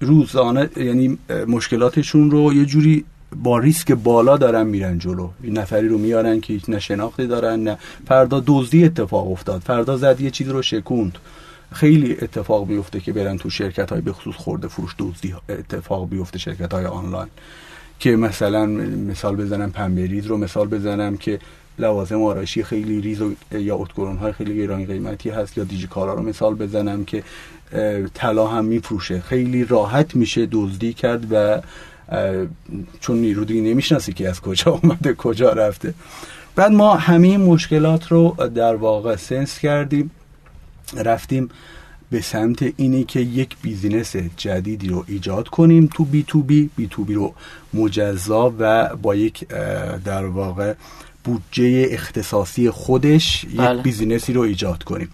روزانه 0.00 0.70
یعنی 0.76 1.18
مشکلاتشون 1.46 2.30
رو 2.30 2.52
یه 2.52 2.64
جوری 2.64 3.04
با 3.36 3.58
ریسک 3.58 3.92
بالا 3.92 4.36
دارن 4.36 4.66
میرن 4.66 4.98
جلو. 4.98 5.28
این 5.42 5.58
نفری 5.58 5.88
رو 5.88 5.98
میارن 5.98 6.40
که 6.40 6.52
هیچ 6.52 6.68
نه 6.68 6.78
شناختی 6.78 7.26
دارن 7.26 7.62
نه 7.62 7.78
فردا 8.08 8.42
دزدی 8.46 8.84
اتفاق 8.84 9.32
افتاد. 9.32 9.60
فردا 9.60 9.96
زد 9.96 10.20
یه 10.20 10.30
چیزی 10.30 10.50
رو 10.50 10.62
شکوند. 10.62 11.18
خیلی 11.72 12.12
اتفاق 12.12 12.66
بیفته 12.66 13.00
که 13.00 13.12
برن 13.12 13.36
تو 13.38 13.50
شرکت 13.50 13.90
های 13.90 14.00
بخصوص 14.00 14.34
خورده 14.34 14.68
فروش 14.68 14.94
دزدی 14.98 15.34
اتفاق 15.48 16.08
بیفته 16.08 16.38
شرکت 16.38 16.72
های 16.72 16.86
آنلاین. 16.86 17.28
که 17.98 18.16
مثلا 18.16 18.66
مثال 18.66 19.36
بزنم 19.36 19.70
پنبریز 19.70 20.26
رو 20.26 20.36
مثال 20.36 20.68
بزنم 20.68 21.16
که 21.16 21.38
لوازم 21.78 22.22
آرایشی 22.22 22.62
خیلی 22.62 23.00
ریز 23.00 23.22
و 23.22 23.32
یا 23.52 23.76
اتکرون 23.76 24.16
های 24.16 24.32
خیلی 24.32 24.58
گران 24.58 24.84
قیمتی 24.84 25.30
هست 25.30 25.58
یا 25.58 25.64
دیجیکالا 25.64 26.14
رو 26.14 26.22
مثال 26.22 26.54
بزنم 26.54 27.04
که 27.04 27.22
طلا 28.14 28.46
هم 28.46 28.64
میفروشه. 28.64 29.20
خیلی 29.20 29.64
راحت 29.64 30.16
میشه 30.16 30.48
دزدی 30.52 30.92
کرد 30.92 31.26
و 31.30 31.60
چون 33.00 33.16
نیرو 33.16 33.44
دیگه 33.44 33.60
نمی‌شناسی 33.60 34.12
که 34.12 34.28
از 34.28 34.40
کجا 34.40 34.80
اومده 34.82 35.14
کجا 35.14 35.52
رفته. 35.52 35.94
بعد 36.56 36.72
ما 36.72 36.94
همه 36.94 37.38
مشکلات 37.38 38.06
رو 38.06 38.36
در 38.54 38.74
واقع 38.74 39.16
sense 39.16 39.58
کردیم. 39.58 40.10
رفتیم 40.96 41.48
به 42.10 42.20
سمت 42.20 42.64
اینی 42.76 43.04
که 43.04 43.20
یک 43.20 43.56
business 43.62 44.16
جدیدی 44.36 44.88
رو 44.88 45.04
ایجاد 45.08 45.48
کنیم 45.48 45.88
تو 45.94 46.04
B 46.04 46.24
to 46.26 46.42
B 46.42 46.70
B 46.76 46.88
to 46.90 47.04
B 47.04 47.14
رو 47.14 47.34
مجزا 47.74 48.54
و 48.58 48.88
با 48.96 49.14
یک 49.14 49.48
در 50.04 50.24
واقع 50.24 50.74
بودجه 51.24 51.86
اختصاصی 51.90 52.70
خودش 52.70 53.46
بله. 53.56 53.76
یک 53.76 53.82
business 53.82 54.26
ی 54.26 54.32
رو 54.32 54.40
ایجاد 54.40 54.82
کنیم. 54.82 55.08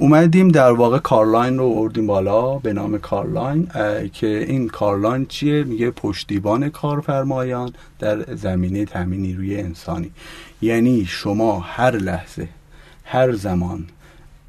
اومدیم 0.00 0.48
در 0.48 0.72
واقع 0.72 0.98
کارلاین 0.98 1.58
رو 1.58 1.74
آوردیم 1.76 2.06
بالا 2.06 2.58
به 2.58 2.72
نام 2.72 2.98
کارلاین 2.98 3.68
که 4.12 4.26
این 4.26 4.68
کارلاین 4.68 5.26
چیه؟ 5.26 5.64
میگه 5.64 5.90
پشتیبان 5.90 6.68
کارفرمایان 6.68 7.72
در 7.98 8.34
زمینه 8.34 8.84
تامین 8.84 9.20
نیروی 9.20 9.56
انسانی. 9.56 10.10
یعنی 10.62 11.04
شما 11.04 11.60
هر 11.60 11.96
لحظه 11.96 12.48
هر 13.04 13.32
زمان 13.32 13.86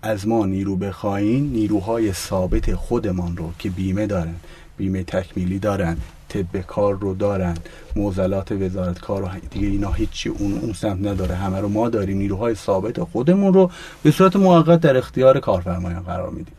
از 0.01 0.27
ما 0.27 0.45
نیرو 0.45 0.75
بخواین 0.75 1.49
نیروهای 1.49 2.13
ثابت 2.13 2.75
خودمان 2.75 3.37
رو 3.37 3.51
که 3.59 3.69
بیمه 3.69 4.07
دارن 4.07 4.35
بیمه 4.77 5.03
تکمیلی 5.03 5.59
دارن 5.59 5.97
طب 6.29 6.61
کار 6.61 6.99
رو 6.99 7.13
دارن 7.13 7.57
موزلات 7.95 8.51
وزارت 8.51 8.99
کار 8.99 9.21
رو 9.21 9.29
دیگه 9.51 9.67
اینا 9.67 9.91
هیچی 9.91 10.29
اون 10.29 10.59
اون 10.61 10.73
سمت 10.73 11.07
نداره. 11.07 11.35
همه 11.35 11.59
رو 11.59 11.69
ما 11.69 11.89
داریم. 11.89 12.17
نیروهای 12.17 12.55
ثابت 12.55 13.03
خودمون 13.03 13.53
رو 13.53 13.71
به 14.03 14.11
صورت 14.11 14.35
موقت 14.35 14.79
در 14.79 14.97
اختیار 14.97 15.39
کارفرمایان 15.39 16.03
قرار 16.03 16.29
میدیم. 16.29 16.53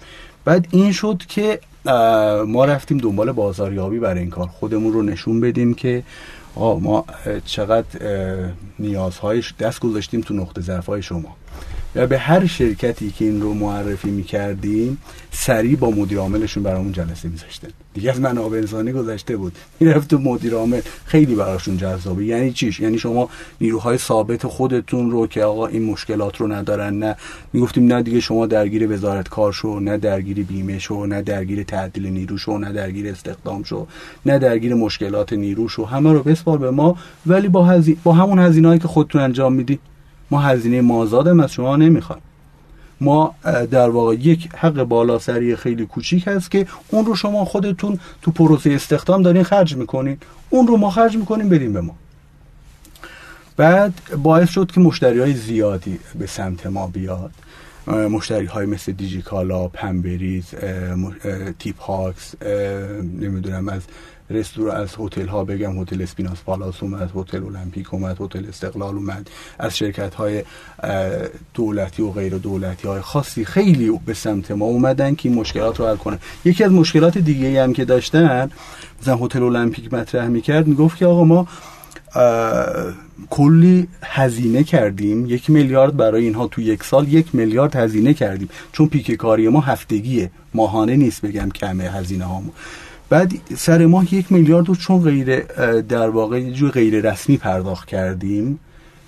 بعد 0.44 0.66
این 0.70 0.92
شد 0.92 1.22
که 1.28 1.60
ما 2.46 2.64
رفتیم 2.64 2.98
دنبال 2.98 3.32
بازاریابی 3.32 3.98
برای 3.98 4.20
این 4.20 4.30
کار. 4.30 4.46
خودمون 4.46 4.92
رو 4.92 5.02
نشون 5.02 5.40
بدیم 5.40 5.74
که 5.74 6.02
ما 6.56 7.04
چقدر 7.44 8.00
نیازهایش 8.78 9.54
دست 9.58 9.80
گذاشتیم 9.80 10.20
تو 10.20 10.34
نقطه 10.34 10.60
ضعف 10.60 11.00
شما. 11.00 11.36
و 11.94 12.06
به 12.06 12.18
هر 12.18 12.46
شرکتی 12.46 13.10
که 13.10 13.24
این 13.24 13.40
رو 13.40 13.54
معرفی 13.54 14.10
می‌کردیم 14.10 14.98
سریع 15.30 15.76
با 15.76 15.90
مدیر 15.90 16.18
عاملشون 16.18 16.62
برامون 16.62 16.92
جلسه 16.92 17.28
میذاشتن. 17.28 17.68
دیگه 17.94 18.10
از 18.10 18.20
منابع 18.20 18.58
انسانی 18.58 18.92
گذشته 18.92 19.36
بود. 19.36 19.52
می‌رفت 19.80 20.10
تو 20.10 20.18
مدیر 20.18 20.54
عامل 20.54 20.80
خیلی 21.04 21.34
براشون 21.34 21.76
جذابه. 21.76 22.24
یعنی 22.24 22.52
چیش؟ 22.52 22.80
یعنی 22.80 22.98
شما 22.98 23.28
نیروهای 23.60 23.98
ثابت 23.98 24.46
خودتون 24.46 25.10
رو 25.10 25.26
که 25.26 25.44
آقا 25.44 25.66
این 25.66 25.84
مشکلات 25.84 26.36
رو 26.36 26.52
ندارن 26.52 26.98
نه. 26.98 27.16
می‌گفتیم 27.52 27.86
نه 27.86 28.02
دیگه 28.02 28.20
شما 28.20 28.46
درگیر 28.46 28.92
وزارت 28.92 29.28
کار 29.28 29.52
شو 29.52 29.80
نه 29.80 29.98
درگیر 29.98 30.44
بیمه 30.44 30.78
شو 30.78 31.06
نه 31.06 31.22
درگیر 31.22 31.62
تعدیل 31.62 32.06
نیرو 32.06 32.38
شو 32.38 32.58
نه 32.58 32.72
درگیر 32.72 33.08
استخدام 33.08 33.62
شو 33.62 33.86
نه 34.26 34.38
درگیر 34.38 34.74
مشکلات 34.74 35.32
نیرو 35.32 35.68
شو. 35.68 35.84
همه 35.84 36.12
رو 36.12 36.22
بسپار 36.22 36.58
به 36.58 36.70
ما. 36.70 36.96
ولی 37.26 37.48
با 37.48 37.64
هزی... 37.64 37.96
با 38.04 38.12
همون 38.12 38.38
هزینه‌ای 38.38 38.78
که 38.78 38.88
خودتون 38.88 39.20
انجام 39.20 39.52
میدی 39.52 39.78
ما 40.30 40.40
هزینه 40.40 40.80
مازادم 40.80 41.40
از 41.40 41.52
شما 41.52 41.76
نمی‌خوایم 41.76 42.22
ما 43.00 43.34
در 43.70 43.88
واقع 43.88 44.14
یک 44.14 44.48
حق 44.56 44.82
بالا 44.82 45.18
سری 45.18 45.56
خیلی 45.56 45.86
کوچیک 45.86 46.28
هست 46.28 46.50
که 46.50 46.66
اون 46.88 47.06
رو 47.06 47.14
شما 47.14 47.44
خودتون 47.44 47.98
تو 48.22 48.30
پروسه 48.30 48.70
استخدام 48.70 49.22
دارین 49.22 49.42
خرج 49.42 49.76
می‌کنین. 49.76 50.18
اون 50.50 50.66
رو 50.66 50.76
ما 50.76 50.90
خرج 50.90 51.16
می‌کنیم 51.16 51.48
بدیم 51.48 51.72
به 51.72 51.80
ما. 51.80 51.94
بعد 53.56 53.94
باعث 54.22 54.50
شد 54.50 54.70
که 54.70 54.80
مشتری 54.80 55.20
های 55.20 55.34
زیادی 55.34 55.98
به 56.18 56.26
سمت 56.26 56.66
ما 56.66 56.86
بیاد. 56.86 57.30
مشتری 57.86 58.46
های 58.46 58.66
مثل 58.66 58.92
دیجیکالا، 58.92 59.68
پنبریز، 59.68 60.44
تیپ 61.58 61.80
هاکس 61.80 62.34
نمی‌دونم 63.20 63.68
از 63.68 63.82
رستوران 64.30 64.76
از 64.76 64.88
هتل 64.98 65.26
ها 65.26 65.44
بگم 65.44 65.82
هتل 65.82 66.02
اسپیناس 66.02 66.38
پالاس 66.46 66.82
اومد 66.82 67.10
هتل 67.16 67.44
المپیک 67.44 67.94
اومد 67.94 68.16
هتل 68.20 68.46
استقلال 68.48 68.94
اومد. 68.94 69.30
از 69.58 69.76
شرکت 69.76 70.14
های 70.14 70.42
دولتی 71.54 72.02
و 72.02 72.10
غیر 72.10 72.38
دولتی 72.38 72.88
های 72.88 73.00
خاصی 73.00 73.44
خیلی 73.44 74.00
به 74.06 74.14
سمت 74.14 74.50
ما 74.50 74.64
اومدن 74.64 75.14
که 75.14 75.28
این 75.28 75.38
مشکلات 75.38 75.80
رو 75.80 75.86
حل 75.86 75.96
کنن. 75.96 76.18
یکی 76.44 76.64
از 76.64 76.72
مشکلات 76.72 77.18
دیگه 77.18 77.62
هم 77.62 77.72
که 77.72 77.84
داشتن 77.84 78.50
مثلا 79.02 79.16
هتل 79.16 79.42
المپیک 79.42 79.94
مطرح 79.94 80.28
می‌کرد 80.28 80.66
می‌گفت 80.66 80.96
که 80.96 81.06
آقا 81.06 81.24
ما 81.24 81.48
کلی 83.30 83.88
هزینه 84.02 84.64
کردیم. 84.64 85.26
یک 85.26 85.50
میلیارد 85.50 85.96
برای 85.96 86.24
اینها 86.24 86.46
تو 86.46 86.60
یک 86.60 86.84
سال 86.84 87.08
یک 87.08 87.34
میلیارد 87.34 87.76
هزینه 87.76 88.14
کردیم. 88.14 88.48
چون 88.72 88.88
پیک 88.88 89.12
کاری 89.12 89.48
ما 89.48 89.60
هفتگیه. 89.60 90.30
ماهانه 90.54 90.96
نیست 90.96 91.22
بگم 91.22 91.50
کمه 91.50 91.84
هزینه 91.84 92.24
هامون. 92.24 92.52
بعد 93.10 93.32
سر 93.56 93.86
ماه 93.86 94.14
یک 94.14 94.32
میلیارد 94.32 94.68
رو 94.68 94.74
چون 94.74 95.02
غیر 95.02 95.40
در 95.80 96.08
واقع 96.08 96.50
جور 96.50 96.70
غیر 96.70 97.10
رسمی 97.10 97.36
پرداخت 97.36 97.88
کردیم 97.88 98.58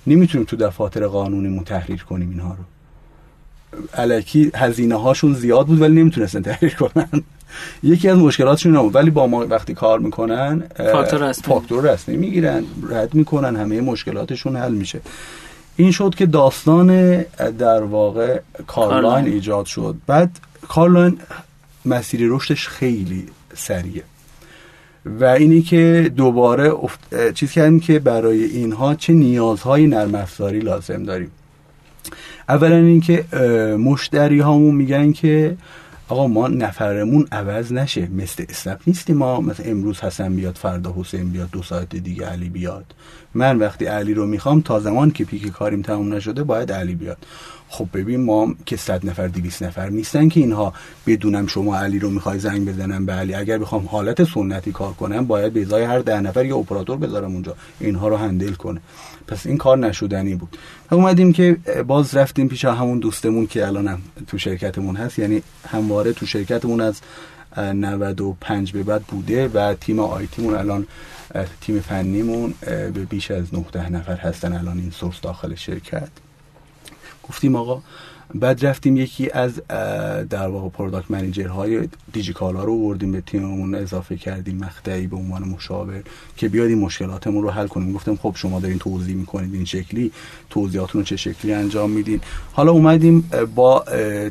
نمی‌تونیم 0.07 0.45
تو 0.45 0.55
دفاتر 0.55 1.07
قانونیمون 1.07 1.63
تحریر 1.63 2.03
کنیم 2.03 2.29
اینها 2.29 2.57
رو. 2.57 2.63
علکی 3.93 4.51
هزینه 4.55 4.95
هاشون 4.95 5.33
زیاد 5.33 5.67
بود 5.67 5.81
ولی 5.81 6.01
نمی‌تونستن 6.01 6.41
تحریر 6.41 6.75
کنن. 6.75 7.09
یکی 7.83 8.09
از 8.09 8.17
مشکلاتشون 8.17 8.81
بود 8.81 8.95
ولی 8.95 9.09
با 9.09 9.27
ما 9.27 9.47
وقتی 9.47 9.73
کار 9.73 9.99
می‌کنن 9.99 10.63
فاکتور 10.77 11.29
رسمی. 11.29 11.43
فاکتور 11.43 11.93
رسمی 11.93 12.17
می‌گیرن 12.17 12.63
رد 12.89 13.13
می‌کنن 13.13 13.55
همه 13.55 13.81
مشکلاتشون 13.81 14.55
حل 14.55 14.73
میشه. 14.73 15.01
این 15.75 15.91
شد 15.91 16.15
که 16.17 16.25
داستان 16.25 17.17
در 17.57 17.83
واقع 17.83 18.39
کارلاین 18.67 19.25
ایجاد 19.25 19.65
شد. 19.65 19.95
بعد 20.07 20.39
کارلاین 20.67 21.17
مسیر 21.85 22.21
رشدش 22.23 22.67
خیلی 22.67 23.27
سریعه 23.55 24.03
و 25.05 25.25
اینی 25.25 25.61
که 25.61 26.11
دوباره 26.15 26.73
افت... 26.73 27.31
چیز 27.33 27.51
کردیم 27.51 27.79
که 27.79 27.99
برای 27.99 28.43
اینها 28.43 28.95
چه 28.95 29.13
نیازهای 29.13 29.87
نرم 29.87 30.15
افزاری 30.15 30.59
لازم 30.59 31.03
داریم. 31.03 31.31
اولا 32.49 32.75
اینکه 32.75 33.25
مشتری 33.77 34.39
هامون 34.39 34.75
میگن 34.75 35.11
که 35.11 35.57
آقا 36.07 36.27
ما 36.27 36.47
نفرمون 36.47 37.27
عوض 37.31 37.73
نشه 37.73 38.07
مثل 38.11 38.45
اسنپ 38.49 38.79
نیستیم 38.87 39.17
ما. 39.17 39.41
مثل 39.41 39.63
امروز 39.65 39.99
حسن 39.99 40.35
بیاد 40.35 40.55
فردا 40.55 40.95
حسین 40.97 41.29
بیاد 41.29 41.49
دو 41.51 41.63
ساعت 41.63 41.95
دیگه 41.95 42.25
علی 42.25 42.49
بیاد. 42.49 42.85
من 43.33 43.59
وقتی 43.59 43.85
علی 43.85 44.13
رو 44.13 44.27
می‌خوام 44.27 44.61
تا 44.61 44.79
زمان 44.79 45.11
که 45.11 45.25
پیک 45.25 45.47
کاریم 45.47 45.81
تموم 45.81 46.13
نشده 46.13 46.43
باید 46.43 46.71
علی 46.71 46.95
بیاد. 46.95 47.17
خب 47.73 47.87
ببین 47.93 48.23
ما 48.23 48.55
که 48.65 48.77
صد 48.77 49.05
نفر 49.09 49.27
دیویس 49.27 49.61
نفر 49.61 49.89
نیستن 49.89 50.29
که 50.29 50.39
اینها 50.39 50.73
بدونم 51.07 51.47
شما 51.47 51.77
علی 51.77 51.99
رو 51.99 52.09
می‌خوای 52.09 52.39
زنگ 52.39 52.69
بزنم 52.69 53.05
به 53.05 53.13
علی. 53.13 53.33
اگر 53.33 53.57
بخوام 53.57 53.85
حالت 53.85 54.23
سنتی 54.23 54.71
کار 54.71 54.93
کنم 54.93 55.25
باید 55.25 55.53
به 55.53 55.61
ازای 55.61 55.83
هر 55.83 55.99
ده 55.99 56.19
نفر 56.19 56.45
یه 56.45 56.55
اپراتور 56.55 56.97
بذارم 56.97 57.33
اونجا. 57.33 57.55
اینها 57.79 58.07
رو 58.07 58.17
هندل 58.17 58.53
کنه. 58.53 58.81
پس 59.27 59.45
این 59.45 59.57
کار 59.57 59.77
نشدنی 59.77 60.35
بود. 60.35 60.57
اومدیم 60.91 61.33
که 61.33 61.57
باز 61.87 62.15
رفتیم 62.15 62.47
پیش 62.47 62.65
همون 62.65 62.99
دوستمون 62.99 63.47
که 63.47 63.67
الانم 63.67 64.01
تو 64.27 64.37
شرکتمون 64.37 64.95
هست. 64.95 65.19
یعنی 65.19 65.41
همواره 65.67 66.13
تو 66.13 66.25
شرکتمون 66.25 66.81
از 66.81 67.01
95 67.57 68.71
به 68.71 68.83
بعد 68.83 69.03
بوده 69.03 69.47
و 69.47 69.73
تیم 69.73 69.99
IT 69.99 70.21
مون 70.21 70.55
الان 70.55 70.87
تیم 71.61 71.79
فنیمون 71.79 72.53
به 72.61 73.05
بیش 73.09 73.31
از 73.31 73.53
19 73.53 73.89
نفر 73.89 74.15
هستن 74.15 74.53
الان 74.53 74.79
in 74.79 74.91
source 74.91 75.21
داخل 75.21 75.55
شرکت. 75.55 76.09
گفتیم 77.23 77.55
آقا 77.55 77.81
بعد 78.35 78.65
رفتیم 78.65 78.97
یکی 78.97 79.31
از 79.31 79.61
در 80.29 80.47
واقع 80.47 80.69
product 80.69 81.11
manager 81.11 81.47
های 81.47 81.89
دیجیکالا 82.13 82.63
رو 82.63 82.73
آوردیم 82.73 83.11
به 83.11 83.21
تیممون 83.21 83.75
اضافه 83.75 84.17
کردیم 84.17 84.57
مقطعی 84.57 85.07
به 85.07 85.15
عنوان 85.15 85.43
مشاور 85.43 86.03
که 86.37 86.49
بیاد 86.49 86.67
این 86.67 86.79
مشکلاتمون 86.79 87.43
رو 87.43 87.49
حل 87.49 87.67
کنیم. 87.67 87.93
گفتم 87.93 88.15
خب 88.15 88.33
شما 88.35 88.59
دارین 88.59 88.79
توضیح 88.79 89.15
می‌کنید 89.15 89.53
این 89.53 89.65
شکلی 89.65 90.11
توضیحاتون 90.49 91.01
رو 91.01 91.05
چه 91.05 91.17
شکلی 91.17 91.53
انجام 91.53 91.89
میدین. 91.89 92.21
حالا 92.53 92.71
اومدیم 92.71 93.29
با 93.55 93.85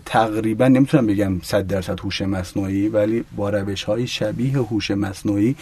تقریبا 0.06 0.68
نمی‌تونم 0.68 1.06
بگم 1.06 1.40
100 1.42 1.66
درصد 1.66 2.00
هوش 2.00 2.22
مصنوعی 2.22 2.88
ولی 2.88 3.24
با 3.36 3.50
روش 3.50 3.84
های 3.84 4.06
شبیه 4.06 4.52
هوش 4.58 4.90
مصنوعی 4.90 5.56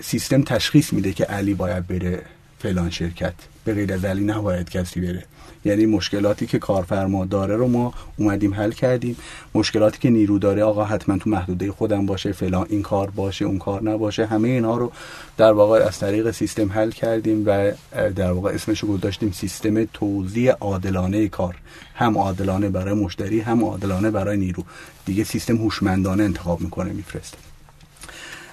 سیستم 0.00 0.42
تشخیص 0.42 0.92
میده 0.92 1.12
که 1.12 1.24
علی 1.24 1.54
باید 1.54 1.86
بره 1.86 2.22
فلان 2.58 2.90
شرکت. 2.90 3.34
به 3.64 3.74
غیر 3.74 3.92
از 3.92 4.04
علی 4.04 4.24
نباید 4.24 4.70
کسی 4.70 5.00
بره. 5.00 5.24
یعنی 5.64 5.86
مشکلاتی 5.86 6.46
که 6.46 6.58
کارفرما 6.58 7.24
داره 7.24 7.56
رو 7.56 7.68
ما 7.68 7.94
اومدیم 8.16 8.54
حل 8.54 8.70
کردیم. 8.70 9.16
مشکلاتی 9.54 9.98
که 9.98 10.10
نیرو 10.10 10.38
داره 10.38 10.62
آقا 10.62 10.84
حتما 10.84 11.18
تو 11.18 11.30
محدوده 11.30 11.72
خودم 11.72 12.06
باشه 12.06 12.32
فلان 12.32 12.66
این 12.68 12.82
کار 12.82 13.10
باشه 13.10 13.44
اون 13.44 13.58
کار 13.58 13.82
نباشه. 13.82 14.26
همه 14.26 14.48
اینا 14.48 14.76
رو 14.76 14.92
در 15.36 15.52
واقع 15.52 15.78
از 15.78 15.98
طریق 15.98 16.30
سیستم 16.30 16.72
حل 16.72 16.90
کردیم 16.90 17.42
و 17.46 17.72
در 18.16 18.32
واقع 18.32 18.50
اسمش 18.50 18.80
رو 18.80 18.88
گذاشتیم 18.88 19.32
سیستم 19.32 19.84
توزیع 19.84 20.52
عادلانه 20.52 21.28
کار. 21.28 21.56
هم 21.94 22.18
عادلانه 22.18 22.68
برای 22.68 22.94
مشتری 22.94 23.40
هم 23.40 23.64
عادلانه 23.64 24.10
برای 24.10 24.36
نیرو. 24.36 24.64
دیگه 25.06 25.24
سیستم 25.24 25.56
هوشمندانه 25.56 26.22
انتخاب 26.22 26.60
می‌کنه 26.60 26.92
میفرسته. 26.92 27.38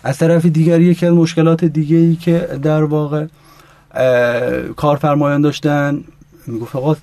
از 0.04 0.18
طرف 0.18 0.46
دیگری 0.46 0.86
یکی 0.86 1.06
از 1.06 1.14
مشکلات 1.14 1.66
دیگه 1.66 1.98
ای 1.98 2.16
که 2.16 2.40
در 2.64 2.84
واقع 2.84 3.26
کارفرمایان 4.76 5.42
داشتن 5.42 6.04
می‌گفت 6.48 6.76
آقا 6.76 6.96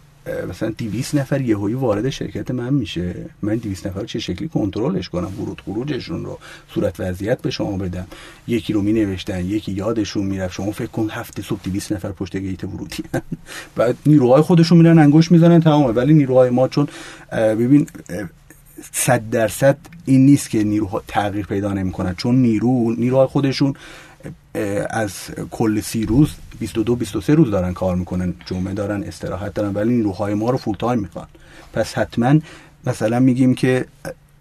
مثلا 0.50 0.70
200 0.78 1.14
نفر 1.14 1.40
یهویی 1.40 1.74
وارد 1.74 2.10
شرکت 2.10 2.50
من 2.50 2.74
میشه. 2.74 3.14
من 3.42 3.56
200 3.56 3.86
نفر 3.86 4.04
چه 4.04 4.18
شکلی 4.18 4.48
کنترلش 4.48 5.08
کنم؟ 5.08 5.40
ورود 5.40 5.62
خروجشون 5.64 6.24
رو 6.24 6.38
صورت 6.74 7.00
وضعیت 7.00 7.42
به 7.42 7.50
شما 7.50 7.76
بدم. 7.76 8.06
یکی 8.48 8.72
رو 8.72 8.82
می 8.82 8.92
نوشتن 8.92 9.44
یکی 9.44 9.72
یادشون 9.72 10.26
می‌رفت. 10.26 10.54
شما 10.54 10.70
فکر 10.70 10.86
کن 10.86 11.08
هفت 11.10 11.42
صبح 11.42 11.60
200 11.64 11.92
نفر 11.92 12.12
پشت 12.12 12.36
gate 12.36 12.64
ورودی 12.64 13.02
بعد 13.76 13.96
نیروهای 14.06 14.42
خودشون 14.42 14.78
میرن 14.78 14.98
انگشت 14.98 15.32
می‌زنن 15.32 15.60
تمامه 15.60 15.92
ولی 15.92 16.14
نیروهای 16.14 16.50
ما 16.50 16.68
چون 16.68 16.88
ببین 17.32 17.86
صد 18.92 19.30
درصد 19.30 19.76
این 20.04 20.26
نیست 20.26 20.50
که 20.50 20.64
نیروها 20.64 21.02
تغییر 21.08 21.46
پیدا 21.46 21.72
نمی‌کنن. 21.72 22.14
چون 22.14 22.34
نیرو 22.34 22.94
نیروهای 22.98 23.26
خودشون 23.26 23.74
از 24.90 25.12
کل 25.50 25.80
سی 25.80 26.06
روز 26.06 26.30
22 26.58 26.96
23 26.96 27.34
روز 27.34 27.50
دارن 27.50 27.72
کار 27.72 27.96
می‌کنن 27.96 28.34
جمعه 28.46 28.74
دارن 28.74 29.02
استراحت 29.02 29.54
دارن 29.54 29.72
ولی 29.72 29.94
نیروهای 29.94 30.34
ما 30.34 30.50
رو 30.50 30.58
full 30.58 30.76
time 30.76 30.98
می‌خوان. 30.98 31.26
پس 31.72 31.94
حتما 31.94 32.34
مثلا 32.86 33.20
میگیم 33.20 33.54
که 33.54 33.86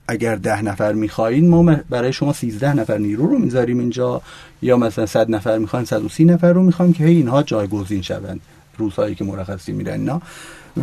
اگر 0.07 0.35
ده 0.35 0.61
نفر 0.61 0.94
می‌خواین 0.94 1.49
ما 1.49 1.76
برای 1.90 2.14
شما 2.14 2.34
13 2.34 2.73
نفر 2.73 2.98
نیرو 2.98 3.27
رو 3.27 3.38
می‌ذاریم 3.38 3.80
اینجا 3.80 4.22
یا 4.61 4.77
مثلا 4.77 5.06
100 5.06 5.30
نفر 5.30 5.57
می‌خواین 5.57 5.85
130 5.85 6.26
نفر 6.26 6.53
رو 6.53 6.64
می‌خوایم 6.64 6.94
که 6.94 7.06
اینها 7.06 7.44
جایگزین 7.44 8.02
شوند 8.02 8.41
روزهایی 8.77 9.15
که 9.15 9.23
مرخصی 9.23 9.72
میرن 9.72 9.94
اینا. 9.94 10.22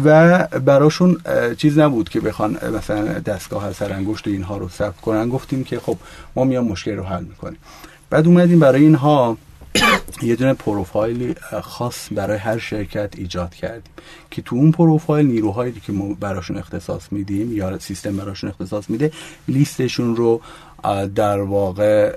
و 0.04 0.38
براشون 0.46 1.16
چیز 1.56 1.78
نبود 1.78 2.08
که 2.08 2.20
بخوان 2.20 2.58
مثلا 2.76 3.04
دستگاه 3.04 3.72
سرانگشت 3.72 4.26
اینها 4.26 4.56
رو 4.56 4.68
ثبت 4.68 4.96
کنن. 4.96 5.28
گفتیم 5.28 5.64
که 5.64 5.80
خب 5.80 5.96
ما 6.36 6.44
میام 6.44 6.64
مشکل 6.64 6.96
رو 6.96 7.02
حل 7.02 7.24
می‌کنیم. 7.24 7.58
بعد 8.10 8.26
اومدیم 8.26 8.58
برای 8.58 8.82
اینها. 8.82 9.36
یه 10.22 10.36
دونه 10.36 10.54
پروفایلی 10.54 11.34
خاص 11.62 12.08
برای 12.12 12.38
هر 12.38 12.58
شرکت 12.58 13.14
ایجاد 13.16 13.54
کردیم. 13.54 13.92
که 14.30 14.42
تو 14.42 14.56
اون 14.56 14.72
پروفایل 14.72 15.26
نیروهایی 15.26 15.72
که 15.86 15.92
ما 15.92 16.14
براشون 16.20 16.56
اختصاص 16.56 17.12
میدیم 17.12 17.56
یا 17.56 17.78
سیستم 17.78 18.16
براشون 18.16 18.50
اختصاص 18.50 18.90
میده 18.90 19.12
لیستشون 19.48 20.16
رو 20.16 20.40
در 21.14 21.40
واقع 21.40 22.12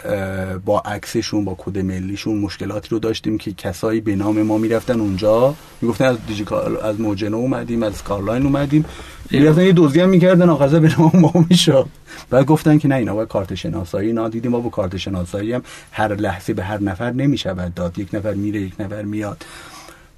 با 0.57 0.79
عکسشون 0.79 1.45
با 1.45 1.55
کد 1.57 1.77
ملیشون 1.77 2.37
مشکلاتی 2.37 2.89
رو 2.89 2.99
داشتیم 2.99 3.37
که 3.37 3.53
کسایی 3.53 4.01
به 4.01 4.15
نام 4.15 4.41
ما 4.41 4.57
می‌رفتن 4.57 4.99
اونجا. 4.99 5.55
می‌گفتن 5.81 6.05
از 6.05 6.17
دیجیکال 6.27 6.77
از 6.77 7.01
موج 7.01 7.23
نو 7.23 7.37
اومدیم 7.37 7.83
از 7.83 8.03
کارلاین 8.03 8.43
اومدیم. 8.43 8.85
می‌رفتن 9.31 9.61
یه 9.61 9.71
دزدی 9.71 10.01
هم 10.01 10.09
می‌کردن 10.09 10.49
آخرش 10.49 10.79
به 10.79 10.99
نام 10.99 11.11
ما 11.13 11.45
می‌شد. 11.49 11.87
بعد 12.29 12.45
گفتن 12.45 12.77
که 12.77 12.87
نه 12.87 12.95
اینا 12.95 13.13
با 13.15 13.25
کارت 13.25 13.55
شناسایی 13.55 14.07
اینا 14.07 14.29
دیدیم 14.29 14.51
ما 14.51 14.59
با 14.59 14.69
کارت 14.69 14.97
شناسایی 14.97 15.53
هم 15.53 15.63
هر 15.91 16.15
لحظه 16.15 16.53
به 16.53 16.63
هر 16.63 16.81
نفر 16.81 17.11
نمی‌شود 17.11 17.73
داد. 17.73 17.99
یک 17.99 18.07
نفر 18.13 18.33
میره 18.33 18.61
یک 18.61 18.73
نفر 18.79 19.01
میاد. 19.01 19.45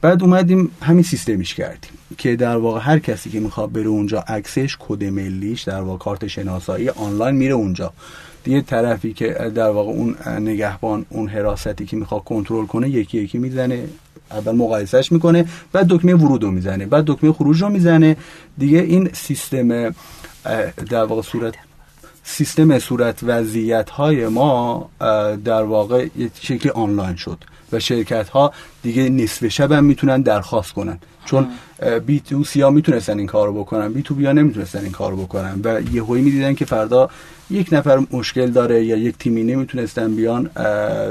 بعد 0.02 0.24
اومدیم 0.24 0.72
همین 0.82 1.04
سیستمیش 1.04 1.54
کردیم 1.54 1.92
که 2.18 2.36
در 2.36 2.58
واقع 2.58 2.80
هر 2.80 3.00
کسی 3.00 3.30
که 3.30 3.40
می‌خواد 3.40 3.72
بره 3.72 3.88
اونجا 3.88 4.20
عکسش 4.20 4.78
کد 4.80 5.04
ملیش 5.04 5.62
در 5.62 5.82
واقع 5.82 5.98
کارت 5.98 6.28
شناسایی 6.28 6.90
آنلاین 6.90 7.36
میره 7.36 7.54
اونجا. 7.54 7.94
دیگه 8.44 8.62
طرفی 8.62 9.14
که 9.14 9.52
در 9.56 9.70
واقع 9.70 9.92
اون 9.92 10.16
نگهبان 10.40 11.06
اون 11.10 11.28
حراستی 11.28 11.86
که 11.86 11.98
می‌خواد 11.98 12.24
کنترل 12.24 12.66
کنه 12.66 12.90
یکی 12.90 13.18
یکی 13.18 13.38
می‌زنه. 13.38 13.84
اول 14.32 14.56
مقایسهش 14.56 15.12
می‌کنه 15.12 15.46
بعد 15.72 15.88
دکمه 15.88 16.16
ورود 16.16 16.44
رو 16.44 16.52
می‌زنه 16.52 16.86
بعد 16.86 17.04
دکمه 17.08 17.34
خروج 17.34 17.62
رو 17.62 17.70
می‌زنه. 17.70 18.18
دیگه 18.58 18.80
این 18.80 19.10
سیستم 19.14 19.96
در 20.90 21.06
واقع 21.06 21.22
صورت 21.22 21.54
سیستم 22.24 22.80
صورت 22.80 23.20
وضعیت 23.24 23.90
های 23.90 24.28
ما 24.28 24.90
در 25.46 25.64
واقع 25.64 26.08
یک 26.18 26.32
شکلی 26.42 26.70
آنلاین 26.70 27.16
شد 27.16 27.38
و 27.72 27.80
شرکت 27.80 28.30
ها 28.30 28.54
دیگه 28.86 29.10
نصف 29.10 29.48
شب 29.48 29.72
هم 29.72 29.84
می‌تونن 29.84 30.22
درخواست 30.22 30.74
کنن. 30.74 30.98
چون 31.26 31.48
بی 32.06 32.20
تو 32.20 32.44
سی 32.44 32.62
ها 32.62 32.70
می‌تونستن 32.70 33.18
این 33.18 33.28
کارو 33.28 33.54
بکنن 33.54 33.94
بی 33.94 34.02
تو 34.02 34.16
بی 34.16 34.26
ها 34.26 34.32
نمی‌تونستن 34.32 34.80
این 34.80 34.92
کارو 34.92 35.16
بکنن 35.16 35.62
و 35.64 35.82
یه 35.94 36.04
هایی 36.04 36.24
می‌دیدن 36.24 36.54
که 36.54 36.66
فردا 36.66 37.10
یک 37.50 37.70
نفر 37.72 38.06
مشکل 38.12 38.50
داره 38.52 38.86
یا 38.86 38.98
یک 38.98 39.18
تیمی 39.18 39.44
نمی‌تونستن 39.44 40.16
بیان 40.16 40.50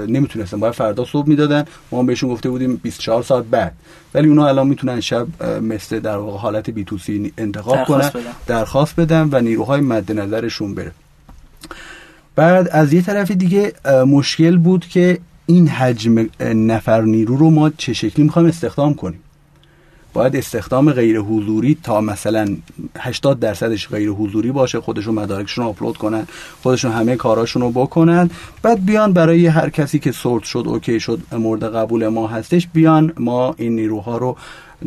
نمی‌تونستن. 0.08 0.60
باید 0.60 0.74
فردا 0.74 1.04
صبح 1.04 1.28
می‌دادن 1.28 1.64
ما 1.92 2.02
بهشون 2.02 2.30
گفته 2.30 2.50
بودیم 2.50 2.76
24 2.76 3.22
ساعت 3.22 3.44
بعد. 3.44 3.72
ولی 4.14 4.28
اونا 4.28 4.48
الان 4.48 4.66
می‌تونن 4.66 5.00
شب 5.00 5.26
مثل 5.62 6.00
در 6.00 6.16
واقع 6.16 6.38
حالت 6.38 6.70
بی 6.70 6.84
تو 6.84 6.98
سی 6.98 7.32
انتخاب 7.38 7.76
درخواست 7.76 8.12
کنن 8.12 8.22
بدن. 8.22 8.32
درخواست 8.46 9.00
بدن 9.00 9.28
و 9.32 9.40
نیروهای 9.40 9.80
مد 9.80 10.12
نظرشون 10.12 10.74
بره. 10.74 10.92
بعد 12.36 12.68
از 12.68 12.92
یه 12.92 13.02
طرف 13.02 13.30
دیگه 13.30 13.72
مشکل 14.06 14.58
بود 14.58 14.86
که 14.86 15.18
این 15.46 15.68
حجم 15.68 16.26
نفر 16.40 17.00
نیرو 17.00 17.36
رو 17.36 17.50
ما 17.50 17.70
چه 17.70 17.92
شکلی 17.92 18.24
می‌خوایم 18.24 18.48
استخدام 18.48 18.94
کنیم؟ 18.94 19.20
باید 20.12 20.36
استخدام 20.36 20.92
غیر 20.92 21.18
حضوری 21.18 21.78
تا 21.82 22.00
مثلا 22.00 22.56
80 22.98 23.40
درصدش 23.40 23.88
غیر 23.88 24.10
حضوری 24.10 24.52
باشه 24.52 24.80
خودشون 24.80 25.14
مدارکشون 25.14 25.64
رو 25.64 25.70
آپلود 25.70 25.96
کنن 25.96 26.26
خودشون 26.62 26.92
همه 26.92 27.16
کاراشون 27.16 27.62
رو 27.62 27.70
بکنن 27.70 28.30
بعد 28.62 28.84
بیان 28.84 29.12
برای 29.12 29.46
هر 29.46 29.70
کسی 29.70 29.98
که 29.98 30.12
سورت 30.12 30.44
شد 30.44 30.64
اوکی 30.66 31.00
شد 31.00 31.20
مورد 31.32 31.74
قبول 31.74 32.08
ما 32.08 32.26
هستش 32.26 32.68
بیان 32.72 33.12
ما 33.18 33.54
این 33.58 33.76
نیروها 33.76 34.18
رو 34.18 34.36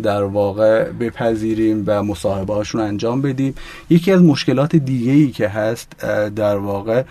در 0.03 0.23
واقع 0.23 0.83
بپذیریم 0.83 1.83
و 1.87 2.03
مصاحبه 2.03 2.53
هاشون 2.53 2.81
انجام 2.81 3.21
بدیم. 3.21 3.55
یکی 3.89 4.11
از 4.11 4.21
مشکلات 4.21 4.75
دیگه 4.75 5.11
ای 5.11 5.31
که 5.31 5.47
هست 5.47 5.91
در 6.35 6.57
واقع 6.57 7.03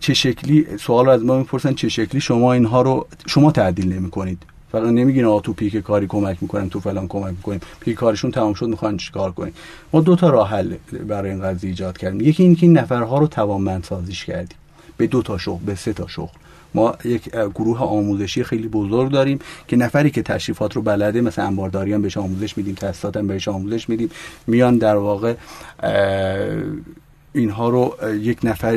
چه 0.00 0.14
شکلی 0.14 0.66
سوال 0.80 1.08
از 1.08 1.24
ما 1.24 1.38
می‌پرسن 1.38 1.74
چه 1.74 1.88
شکلی 1.88 2.20
شما 2.20 2.52
اینها 2.52 2.82
رو 2.82 3.06
شما 3.26 3.52
تعدیل 3.52 3.92
نمی 3.92 4.10
کنید 4.10 4.42
فقط 4.72 4.88
نمیگین 4.88 5.24
آقا 5.24 5.40
تو 5.40 5.52
پیک 5.52 5.76
کاری 5.76 6.06
کمک 6.06 6.38
می‌کنیم 6.40 6.68
تو 6.68 6.80
فلان 6.80 7.08
کمک 7.08 7.30
می‌کنیم. 7.30 7.60
پیک 7.80 7.94
کارشون 7.94 8.30
تمام 8.30 8.54
شد 8.54 8.66
می‌خوان 8.66 8.96
چیکار 8.96 9.32
کنیم. 9.32 9.54
ما 9.92 10.00
دو 10.00 10.16
تا 10.16 10.30
راه 10.30 10.50
حل 10.50 10.74
برای 11.08 11.30
این 11.30 11.42
قضیه 11.42 11.70
ایجاد 11.70 11.98
کردیم. 11.98 12.20
یکی 12.20 12.42
اینکه 12.42 12.66
این 12.66 12.78
نفرها 12.78 13.18
رو 13.18 13.26
توانمندسازیش 13.26 14.24
کردیم. 14.24 14.58
به 14.96 15.06
دو 15.06 15.22
تا 15.22 15.38
شغل 15.38 15.64
به 15.66 15.74
سه 15.74 15.92
تا 15.92 16.06
شغل. 16.06 16.32
ما 16.74 16.94
یک 17.04 17.28
گروه 17.28 17.78
آموزشی 17.78 18.44
خیلی 18.44 18.68
بزرگ 18.68 19.12
داریم 19.12 19.38
که 19.68 19.76
نفری 19.76 20.10
که 20.10 20.22
تشریفات 20.22 20.76
رو 20.76 20.82
بلده 20.82 21.20
مثل 21.20 21.42
انبارداری 21.42 21.92
هم 21.92 22.02
بهش 22.02 22.16
آموزش 22.16 22.56
میدیم 22.56 22.74
تستات 22.74 23.16
هم 23.16 23.26
بهش 23.26 23.48
آموزش 23.48 23.88
میدیم 23.88 24.10
میان 24.46 24.78
در 24.78 24.96
واقع 24.96 25.34
اینها 27.34 27.68
رو 27.68 27.96
یک 28.20 28.38
نفر 28.44 28.76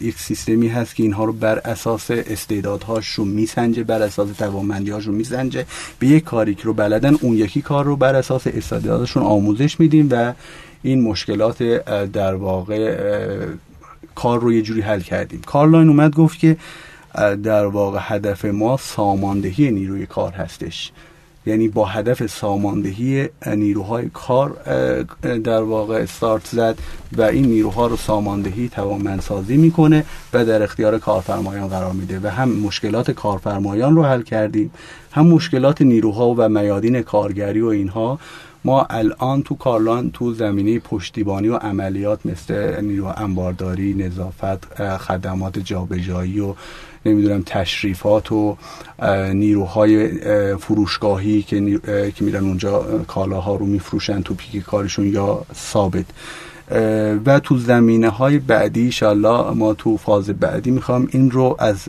یک 0.00 0.18
سیستمی 0.18 0.68
هست 0.68 0.94
که 0.94 1.02
اینها 1.02 1.24
رو 1.24 1.32
بر 1.32 1.58
اساس 1.58 2.10
استعدادهاش 2.10 3.08
رو 3.08 3.24
میسنجه 3.24 3.84
بر 3.84 4.02
اساس 4.02 4.28
توانمندیهاش 4.30 5.04
رو 5.04 5.12
میسنجه. 5.12 5.66
به 5.98 6.06
یک 6.06 6.24
کاری 6.24 6.54
که 6.54 6.62
رو 6.62 6.74
بلدن 6.74 7.14
اون 7.20 7.36
یکی 7.36 7.62
کار 7.62 7.84
رو 7.84 7.96
بر 7.96 8.14
اساس 8.14 8.46
استعدادشون 8.46 9.22
آموزش 9.22 9.80
میدیم 9.80 10.08
و 10.10 10.32
این 10.82 11.02
مشکلات 11.02 11.62
در 12.12 12.34
واقع 12.34 12.96
کار 14.14 14.40
رو 14.40 14.52
یه 14.52 14.62
جوری 14.62 14.80
حل 14.80 15.00
کردیم. 15.00 15.40
کارلاین 15.46 15.88
اومد 15.88 16.14
گفت 16.14 16.38
که 16.38 16.56
در 17.42 17.66
واقع 17.66 17.98
هدف 18.02 18.44
ما 18.44 18.76
ساماندهی 18.76 19.70
نیروی 19.70 20.06
کار 20.06 20.32
هستش. 20.32 20.92
یعنی 21.46 21.68
با 21.68 21.84
هدف 21.84 22.26
ساماندهی 22.26 23.28
نیروهای 23.46 24.10
کار 24.12 24.56
در 25.22 25.62
واقع 25.62 25.94
استارت 25.94 26.46
زد 26.46 26.78
و 27.16 27.22
این 27.22 27.44
نیروها 27.44 27.86
رو 27.86 27.96
ساماندهی 27.96 28.68
توانمندسازی 28.68 29.56
می‌کنه 29.56 30.04
و 30.32 30.44
در 30.44 30.62
اختیار 30.62 30.98
کارفرمایان 30.98 31.68
قرار 31.68 31.92
میده 31.92 32.20
و 32.22 32.26
هم 32.26 32.48
مشکلات 32.48 33.10
کارفرمایان 33.10 33.96
رو 33.96 34.04
حل 34.04 34.22
کردیم 34.22 34.70
هم 35.12 35.26
مشکلات 35.26 35.82
نیروها 35.82 36.34
و 36.38 36.48
میادین 36.48 37.02
کارگری 37.02 37.60
و 37.60 37.66
اینها. 37.66 38.18
ما 38.66 38.86
الان 38.90 39.42
تو 39.42 39.54
کارلان 39.54 40.10
تو 40.10 40.34
زمینه 40.34 40.78
پشتیبانی 40.78 41.48
و 41.48 41.56
عملیات 41.56 42.26
مثل 42.26 42.80
نیرو 42.80 43.12
انبارداری 43.16 43.94
نظافت 43.94 44.82
خدمات 44.98 45.58
جابجایی 45.58 46.40
و 46.40 46.54
نمی‌دونم 47.06 47.42
تشریفات 47.46 48.32
و 48.32 48.56
نیروهای 49.32 50.08
فروشگاهی 50.56 51.42
که, 51.42 51.80
که 52.16 52.24
میرن 52.24 52.44
اونجا 52.44 52.82
کالاها 53.08 53.56
رو 53.56 53.66
میفروشن 53.66 54.22
تو 54.22 54.34
پیک 54.34 54.62
کارشون 54.62 55.12
یا 55.12 55.46
ثابت. 55.54 56.04
و 57.26 57.40
تو 57.42 57.58
زمینه 57.58 58.08
های 58.08 58.38
بعدی 58.38 58.80
ایشالله 58.80 59.50
ما 59.50 59.74
تو 59.74 59.96
فاز 59.96 60.30
بعدی 60.30 60.70
می‌خوام 60.70 61.08
این 61.10 61.30
رو 61.30 61.56
از 61.58 61.88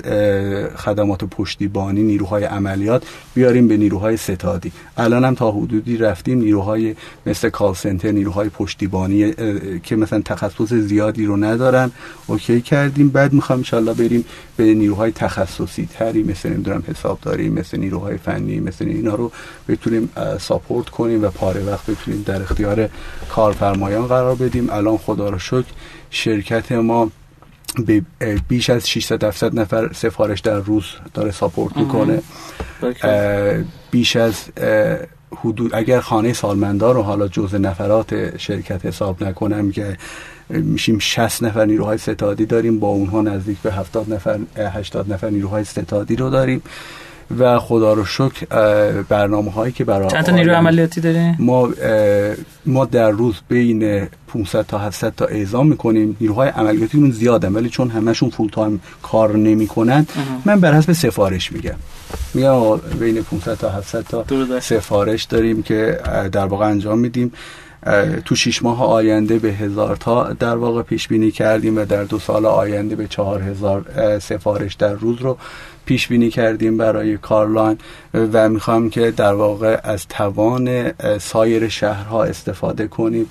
خدمات 0.76 1.24
پشتیبانی 1.24 2.04
نیروهای 2.04 2.44
عملیات 2.44 3.04
بیاریم 3.34 3.68
به 3.68 3.78
نیروهای 3.78 4.18
ستادی. 4.18 4.72
الان 4.98 5.26
هم 5.26 5.36
تا 5.36 5.52
حدودی 5.52 5.98
رفتیم 5.98 6.40
نیروهای 6.40 6.96
مثل 7.26 7.50
کال 7.50 7.74
سنتر 7.74 8.12
نیروهای 8.12 8.50
پشتیبانی 8.50 9.34
که 9.84 9.96
مثلا 9.96 10.22
تخصص 10.26 10.74
زیادی 10.74 11.26
رو 11.26 11.38
ندارن. 11.38 11.92
اوکی 12.28 12.62
کردیم. 12.62 13.10
بعد 13.10 13.34
می‌خوام 13.34 13.60
انشالله 13.60 13.94
بریم 13.94 14.26
به 14.58 14.74
نیروهای 14.74 15.12
تخصصی 15.12 15.90
تری 15.94 16.24
مثل 16.24 16.50
نمی‌دونم 16.50 16.84
حسابداری 16.88 17.50
مثل 17.50 17.78
نیروهای 17.78 18.18
فنی 18.18 18.60
مثل 18.60 18.86
اینا 18.86 19.16
رو 19.16 19.32
بتونیم 19.68 20.10
ساپورت 20.40 20.90
کنیم 20.90 21.24
و 21.24 21.30
پاره 21.30 21.64
وقت 21.64 21.90
بتونیم 21.90 22.24
در 22.26 22.42
اختیار 22.42 22.90
کارفرمایان 23.30 24.08
قرار 24.08 24.36
بدیم. 24.36 24.70
الان 24.76 24.98
خدا 24.98 25.30
رو 25.30 25.40
شکر 25.40 25.66
شرکت 26.10 26.72
ما 26.72 27.12
به 27.86 28.02
بیش 28.48 28.70
از 28.70 28.90
600 28.90 29.24
700 29.24 29.60
نفر 29.60 29.94
سفارش 29.94 30.40
در 30.40 30.60
روز 30.60 30.86
داره 31.14 31.32
ساپورت 31.32 31.78
می‌کنه. 31.78 32.22
بیش 33.92 34.16
از 34.16 34.46
حدود 35.36 35.76
اگر 35.76 36.00
خانه 36.00 36.34
سالمندار 36.34 36.96
رو 36.96 37.02
حالا 37.02 37.28
جز 37.28 37.56
نفرات 37.56 38.38
شرکت 38.38 38.86
حساب 38.86 39.24
نکنم 39.24 39.72
که 39.72 39.98
میشیم 40.50 41.00
60 41.00 41.44
نفر 41.44 41.66
نیروهای 41.66 41.98
ستادی 41.98 42.46
داریم 42.46 42.80
با 42.80 42.88
اونها 42.88 43.22
نزدیک 43.22 43.58
به 43.58 43.72
70 43.72 44.14
نفر 44.14 44.40
80 44.58 45.14
نفر 45.14 45.30
نیروهای 45.30 45.64
ستادی 45.64 46.16
رو 46.16 46.30
داریم. 46.30 46.62
و 47.40 47.60
خدا 47.60 47.94
رو 47.94 48.06
شکر 48.06 48.46
برنامه 49.10 49.52
هایی 49.52 49.72
که 49.72 49.84
برای 49.84 50.10
چند 50.10 50.24
تا 50.24 50.32
نیروی 50.32 50.54
عملیاتی 50.54 51.02
داریم 51.02 51.36
ما 51.40 51.70
ما 52.66 52.86
در 52.86 53.10
روز 53.10 53.36
بین 53.48 54.08
500 54.28 54.66
تا 54.66 54.78
700 54.78 55.14
تا 55.18 55.26
اعزام 55.26 55.68
می‌کنیم. 55.68 56.18
نیروهای 56.22 56.50
عملیاتی 56.50 56.98
اون 56.98 57.12
زیادن 57.12 57.54
ولی 57.54 57.70
چون 57.70 57.90
همشون 57.90 58.30
فول 58.30 58.50
تایم 58.50 58.82
کار 59.04 59.38
نمی‌کنن 59.38 60.08
من 60.46 60.60
بر 60.60 60.74
حسب 60.74 60.94
سفارش 60.94 61.52
میگم. 61.52 61.76
میگم 62.34 62.78
بین 63.00 63.22
500 63.22 63.54
تا 63.54 63.70
700 63.70 64.04
تا 64.04 64.26
سفارش 64.60 65.24
داریم 65.24 65.64
که 65.64 66.00
در 66.32 66.46
واقع 66.46 66.66
انجام 66.66 67.00
میدیم. 67.00 67.32
تو 68.26 68.36
شیش 68.36 68.64
ماه 68.64 68.84
آینده 68.84 69.40
به 69.40 69.50
هزار 69.50 69.96
تا 69.96 70.34
در 70.34 70.56
واقع 70.56 70.82
پیش 70.82 71.08
بینی 71.08 71.32
کردیم 71.32 71.78
و 71.78 71.86
در 71.86 72.04
دو 72.04 72.20
سال 72.20 72.46
آینده 72.46 72.96
به 72.96 73.08
چهار 73.08 73.42
هزار 73.42 73.86
سفارش 74.20 74.74
در 74.74 74.94
روز 74.94 75.22
رو 75.22 75.38
پیش 75.86 76.08
بینی 76.08 76.30
کردیم 76.30 76.78
برای 76.78 77.18
کارلاین. 77.18 77.78
و 78.14 78.50
می‌خوام 78.50 78.90
که 78.90 79.12
در 79.12 79.34
واقع 79.34 79.80
از 79.84 80.08
توان 80.08 80.92
سایر 81.18 81.68
شهرها 81.68 82.24
استفاده 82.24 82.88
کنیم 82.88 83.30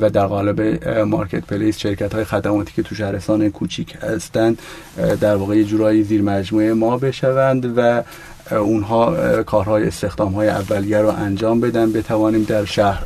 و 0.00 0.10
در 0.10 0.26
قالب 0.26 0.88
مارکت 0.88 1.46
پلیس 1.46 1.78
شرکت 1.78 2.14
های 2.14 2.24
خدماتی 2.24 2.72
که 2.76 2.82
تو 2.82 2.94
شهرستان 2.94 3.50
کوچیک 3.50 3.96
هستند 4.02 4.58
در 5.20 5.36
واقع 5.36 5.56
یه 5.56 5.64
جورایی 5.64 6.02
زیر 6.02 6.22
مجموعه 6.22 6.74
ما 6.74 6.98
بشوند 6.98 7.72
و 7.76 8.02
اونها 8.58 9.42
کارهای 9.42 9.86
استخدام 9.86 10.32
های 10.32 10.48
اولیه 10.48 10.98
رو 10.98 11.08
انجام 11.08 11.60
بدن. 11.60 11.92
بتوانیم 11.92 12.42
در 12.42 12.64
شهر 12.64 13.04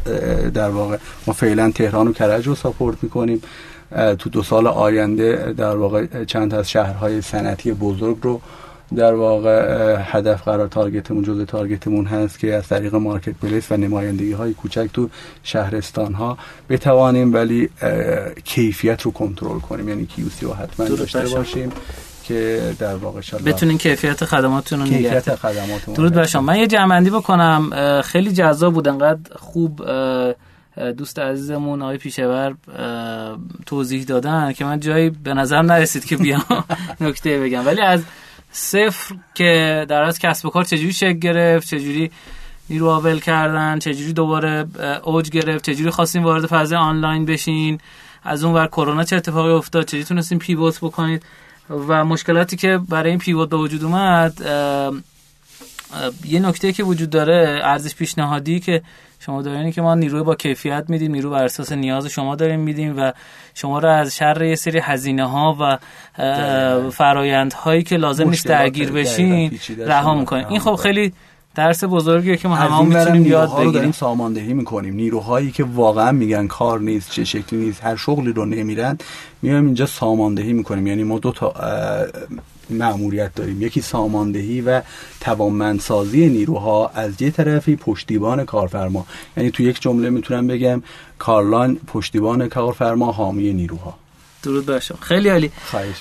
در 0.55 0.69
واقع 0.69 0.97
ما 1.27 1.35
فعلا 1.35 1.71
تهران 1.71 2.09
و 2.09 2.13
کرج 2.13 2.47
رو 2.47 2.55
support 2.55 2.97
می‌کنیم. 3.03 3.43
تو 4.19 4.31
دو 4.31 4.43
سال 4.43 4.67
آینده 4.67 5.55
در 5.57 5.77
واقع 5.77 6.25
چند 6.25 6.55
از 6.55 6.71
شهرهای 6.71 7.23
صنعتی 7.23 7.73
بزرگ 7.73 8.17
رو 8.23 8.41
در 8.97 9.15
واقع 9.15 9.97
هدف 10.01 10.43
قرار 10.43 10.69
target 10.69 11.05
مون 11.05 11.23
جزء 11.25 11.45
target 11.45 11.85
مون 11.85 12.05
هست 12.07 12.39
که 12.39 12.55
از 12.55 12.69
طریق 12.69 12.95
marketplace 12.95 13.73
و 13.73 13.77
نمایندگی 13.77 14.33
های 14.33 14.55
کوچک 14.55 14.89
تو 14.93 15.09
شهرستان 15.43 16.15
ها 16.15 16.39
بتوانیم 16.71 17.35
ولی 17.35 17.69
کیفیت 18.45 19.03
رو 19.03 19.11
کنترل 19.11 19.59
کنیم. 19.59 19.89
یعنی 19.89 20.07
QC 20.07 20.47
رو 20.47 20.53
حتما 20.55 20.89
داشته 20.89 21.29
باشیم. 21.29 21.73
که 22.29 22.75
در 22.79 22.95
واقع 22.95 23.21
بتونین 23.47 23.79
کیفیت 23.79 24.25
خدماتتون 24.25 24.81
رو 24.81 24.87
کیفیت 24.87 25.35
خدماتتون 25.35 25.95
درود 25.95 26.13
بر 26.13 26.27
شما. 26.27 26.43
من 26.43 26.59
یه 26.59 26.67
جمعندی 26.67 27.11
بکنم. 27.11 27.71
خیلی 28.05 28.33
جذاب 28.33 28.75
بود. 28.75 28.89
انقدر 28.89 29.37
خوب 29.37 29.83
دوست 30.97 31.19
عزیزمون 31.19 31.83
آقای 31.83 31.99
پیشور 31.99 32.55
توضیح 33.67 34.05
دادن 34.05 34.53
که 34.53 34.65
من 34.65 34.81
جایی 34.81 35.11
به 35.11 35.35
نظر 35.35 35.63
نرسید 35.63 36.05
که 36.05 36.17
بیام. 36.17 36.65
نکته 37.01 37.41
بگم. 37.41 37.67
ولی 37.67 37.81
از 37.81 38.03
صفر 38.51 39.15
که 39.35 39.85
در 39.89 40.03
از 40.03 40.19
کسب 40.19 40.47
و 40.47 40.51
کار 40.51 40.65
چجوری 40.65 40.93
شکل 40.93 41.19
گرفت 41.19 41.69
چجوری 41.69 42.11
نیرو 42.71 42.89
آول 42.89 43.19
کردن 43.19 43.79
چجوری 43.79 44.13
دوباره 44.13 44.67
اوج 45.03 45.31
گرفت 45.31 45.71
چجوری 45.71 45.91
خواستیم 45.91 46.25
وارد 46.25 46.47
فاز 46.47 46.73
آنلاین 46.73 47.25
بشین 47.25 47.79
از 48.25 48.45
اون 48.45 48.55
ور 48.55 48.67
کرونا 48.67 49.05
چه 49.05 49.17
اتفاقی 49.17 49.51
افتاد 49.51 49.85
چجوری 49.85 50.05
تونستیم 50.05 50.39
پیوت 50.39 50.79
بکنید. 50.79 51.23
و 51.71 52.05
مشکلاتی 52.05 52.57
که 52.57 52.79
برای 52.89 53.11
این 53.11 53.19
پیوت 53.19 53.49
به 53.49 53.57
وجود 53.57 53.85
اومد 53.85 54.41
یه 56.25 56.41
نکته 56.41 56.73
که 56.73 56.83
وجود 56.83 57.11
داره 57.11 57.61
ارزش 57.65 57.95
پیشنهادی 57.95 58.61
که 58.61 58.83
شما 59.19 59.43
دارین 59.43 59.73
که 59.73 59.83
ما 59.83 59.95
نیروی 59.95 60.23
با 60.23 60.35
کیفیت 60.35 60.85
میدیم 60.89 61.13
نیرو 61.13 61.31
بر 61.31 61.45
اساس 61.45 61.73
نیاز 61.73 62.07
شما 62.07 62.37
داریم 62.37 62.61
میدیم 62.61 62.99
و 62.99 63.13
شما 63.55 63.79
رو 63.79 63.89
از 63.89 64.17
شر 64.17 64.43
یه 64.43 64.55
سری 64.55 64.79
هزینه 64.79 65.25
ها 65.25 65.57
و 65.61 65.79
فرایند 66.91 67.53
هایی 67.53 67.83
که 67.83 67.97
لازم 67.97 68.31
نیست 68.31 68.47
درگیر 68.47 68.93
بشین 68.93 69.59
رها 69.79 70.15
می‌کنیم 70.15 70.47
این 70.49 70.61
خب 70.61 70.75
خیلی 70.75 71.13
درس 71.57 71.85
بزرگیه 71.85 72.37
که 72.37 72.49
ما 72.49 72.55
همه 72.55 72.99
می‌تونیم 72.99 73.27
یاد 73.27 73.53
بگیریم 73.55 73.73
داریم 73.73 73.93
ساماندهی 73.93 74.55
می‌کنیم. 74.55 74.95
نیروهایی 74.95 75.51
که 75.51 75.65
واقعا 75.65 76.13
میگن 76.13 76.47
کار 76.47 76.81
نیست 76.81 77.11
چه 77.11 77.25
شکلی 77.25 77.61
نیست 77.61 77.85
هر 77.85 77.97
شغلی 77.97 78.33
رو 78.33 78.45
نمیرن 78.45 78.99
میایم 79.43 79.65
اینجا 79.67 79.87
ساماندهی 79.87 80.53
می‌کنیم. 80.53 80.87
یعنی 80.87 81.05
ما 81.05 81.19
دو 81.19 81.33
تا 81.33 81.55
معمولیت 82.71 83.35
داریم. 83.35 83.63
یکی 83.63 83.81
ساماندهی 83.81 84.61
و 84.61 84.83
توانمندسازی 85.21 86.29
نیروها 86.29 86.91
از 86.95 87.23
یه 87.23 87.31
طرفی 87.31 87.77
پشتیبان 87.77 88.45
کارفرما. 88.45 89.07
یعنی 89.37 89.51
تو 89.51 89.63
یک 89.63 89.81
جمله 89.81 90.11
می‌تونم 90.11 90.47
بگم 90.47 90.83
کارلان 91.19 91.77
پشتیبان 91.87 92.49
کارفرما 92.49 93.13
حامی 93.13 93.53
نیروها. 93.53 93.95
درود 94.43 94.67
بر 94.67 94.83
خیلی 95.01 95.29
عالی. 95.29 95.51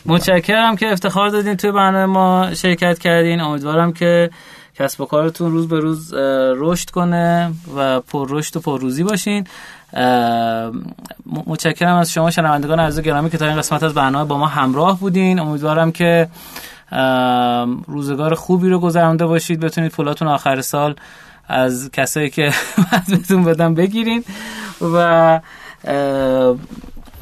متشکرم 0.06 0.76
که 0.76 0.92
افتخار 0.92 1.30
دادین 1.30 1.56
توی 1.56 1.72
برنامه 1.72 2.06
ما 2.06 2.54
شرکت 2.54 3.00
کردین. 3.00 3.42
امیدوارم 3.42 3.94
که 3.94 4.30
کسب 4.80 5.02
و 5.02 5.06
کارتون 5.06 5.52
روز 5.52 5.68
به 5.68 5.80
روز 5.80 6.14
رشد 6.58 6.90
کنه 6.90 7.52
و 7.76 8.00
پر 8.00 8.28
رشد 8.30 8.58
و 8.58 8.60
پر 8.60 8.80
روزی 8.80 9.04
باشین. 9.04 9.48
متشکرم 11.48 11.96
از 11.96 12.12
شما 12.12 12.32
شنوندگان 12.32 12.80
عزیز 12.80 13.04
گرامی 13.04 13.30
که 13.30 13.38
تا 13.38 13.46
این 13.46 13.58
قسمت 13.58 13.84
از 13.84 13.94
برنامه 13.94 14.26
با 14.26 14.38
ما 14.38 14.48
همراه 14.48 15.00
بودین. 15.00 15.40
امیدوارم 15.40 15.92
که 15.92 16.28
روزگار 17.88 18.36
خوبی 18.36 18.70
رو 18.70 18.80
گذرانده 18.80 19.26
باشید. 19.26 19.60
بتونید 19.60 19.92
پولاتون 19.92 20.28
آخر 20.28 20.62
سال 20.62 20.96
از 21.48 21.90
کسایی 21.94 22.30
که 22.30 22.52
بهتون 23.10 23.44
بدن 23.44 23.74
بگیرین 23.74 24.24
و 24.82 25.40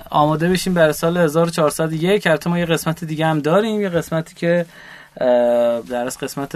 آماده 0.10 0.50
بشیم 0.50 0.74
برای 0.74 0.94
سال 0.94 1.18
1401 1.18 2.28
البته 2.28 2.50
ما 2.50 2.60
یه 2.60 2.66
قسمت 2.66 3.04
دیگه 3.04 3.26
هم 3.26 3.40
داریم 3.40 3.82
یه 3.82 3.90
قسمتی 3.90 4.36
که 4.36 4.66
در 5.90 6.06
از 6.06 6.18
قسمت 6.18 6.56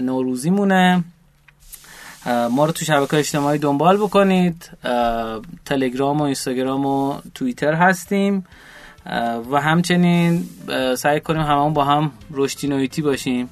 نوروزی 0.00 0.50
مونه 0.50 1.04
ما 2.26 2.64
رو 2.64 2.72
تو 2.72 2.84
شبکه 2.84 3.16
اجتماعی 3.16 3.58
دنبال 3.58 3.96
بکنید. 3.96 4.70
تلگرام 5.64 6.20
و 6.20 6.22
اینستاگرام 6.22 6.86
و 6.86 7.20
توییتر 7.34 7.74
هستیم. 7.74 8.46
و 9.50 9.60
همچنین 9.60 10.48
سعی 10.96 11.20
کنیم 11.20 11.42
هممون 11.42 11.72
با 11.72 11.84
هم 11.84 12.12
رشدی 12.30 12.68
نویتی 12.68 13.02
باشیم. 13.02 13.48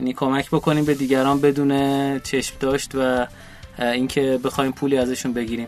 یعنی 0.00 0.12
کمک 0.12 0.50
بکنیم 0.50 0.84
به 0.84 0.94
دیگران 0.94 1.40
بدون 1.40 2.18
چشم 2.18 2.56
داشت 2.60 2.94
و 2.94 3.26
اینکه 3.78 4.40
بخوایم 4.44 4.72
پولی 4.72 4.98
ازشون 4.98 5.32
بگیریم. 5.32 5.66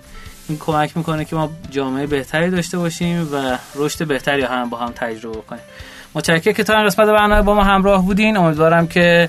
این 0.49 0.59
کمک 0.59 0.97
می‌کنه 0.97 1.25
که 1.25 1.37
ما 1.37 1.51
جامعه 1.71 2.07
بهتری 2.07 2.51
داشته 2.51 2.79
باشیم 2.79 3.29
و 3.33 3.59
رشد 3.75 4.07
بهتری 4.07 4.43
هم 4.43 4.71
با 4.71 4.79
هم 4.79 4.93
تجربه 4.93 5.41
کنیم 5.41 5.63
متشکرم 6.15 6.55
که 6.55 6.65
تا 6.65 6.77
این 6.77 6.87
قسمت 6.87 7.09
برنامه 7.09 7.43
با 7.43 7.55
ما 7.55 7.65
همراه 7.65 8.05
بودین. 8.05 8.37
امیدوارم 8.37 8.87
که 8.87 9.29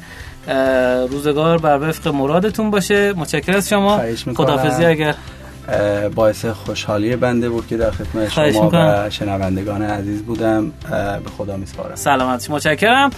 روزگار 1.09 1.57
بر 1.57 1.89
وفق 1.89 2.07
مرادتون 2.07 2.71
باشه. 2.71 3.13
متشکرم 3.13 3.55
از 3.55 3.69
شما. 3.69 4.01
خدافظی 4.35 4.85
اگر 4.85 5.15
باعث 6.15 6.45
خوشحالی 6.45 7.15
بنده 7.15 7.49
بود 7.49 7.67
که 7.67 7.77
در 7.77 7.91
خدمت 7.91 8.29
شما 8.29 8.69
و 8.73 9.09
شنوندگان 9.09 9.81
عزیز 9.81 10.23
بودم. 10.23 10.71
به 11.23 11.29
خدا 11.37 11.57
میسپارم. 11.57 11.95
سلامت 11.95 12.49
متشکرم. 12.49 13.09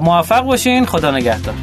موفق 0.00 0.40
باشین. 0.40 0.86
خدا 0.86 1.10
نگهدار. 1.10 1.54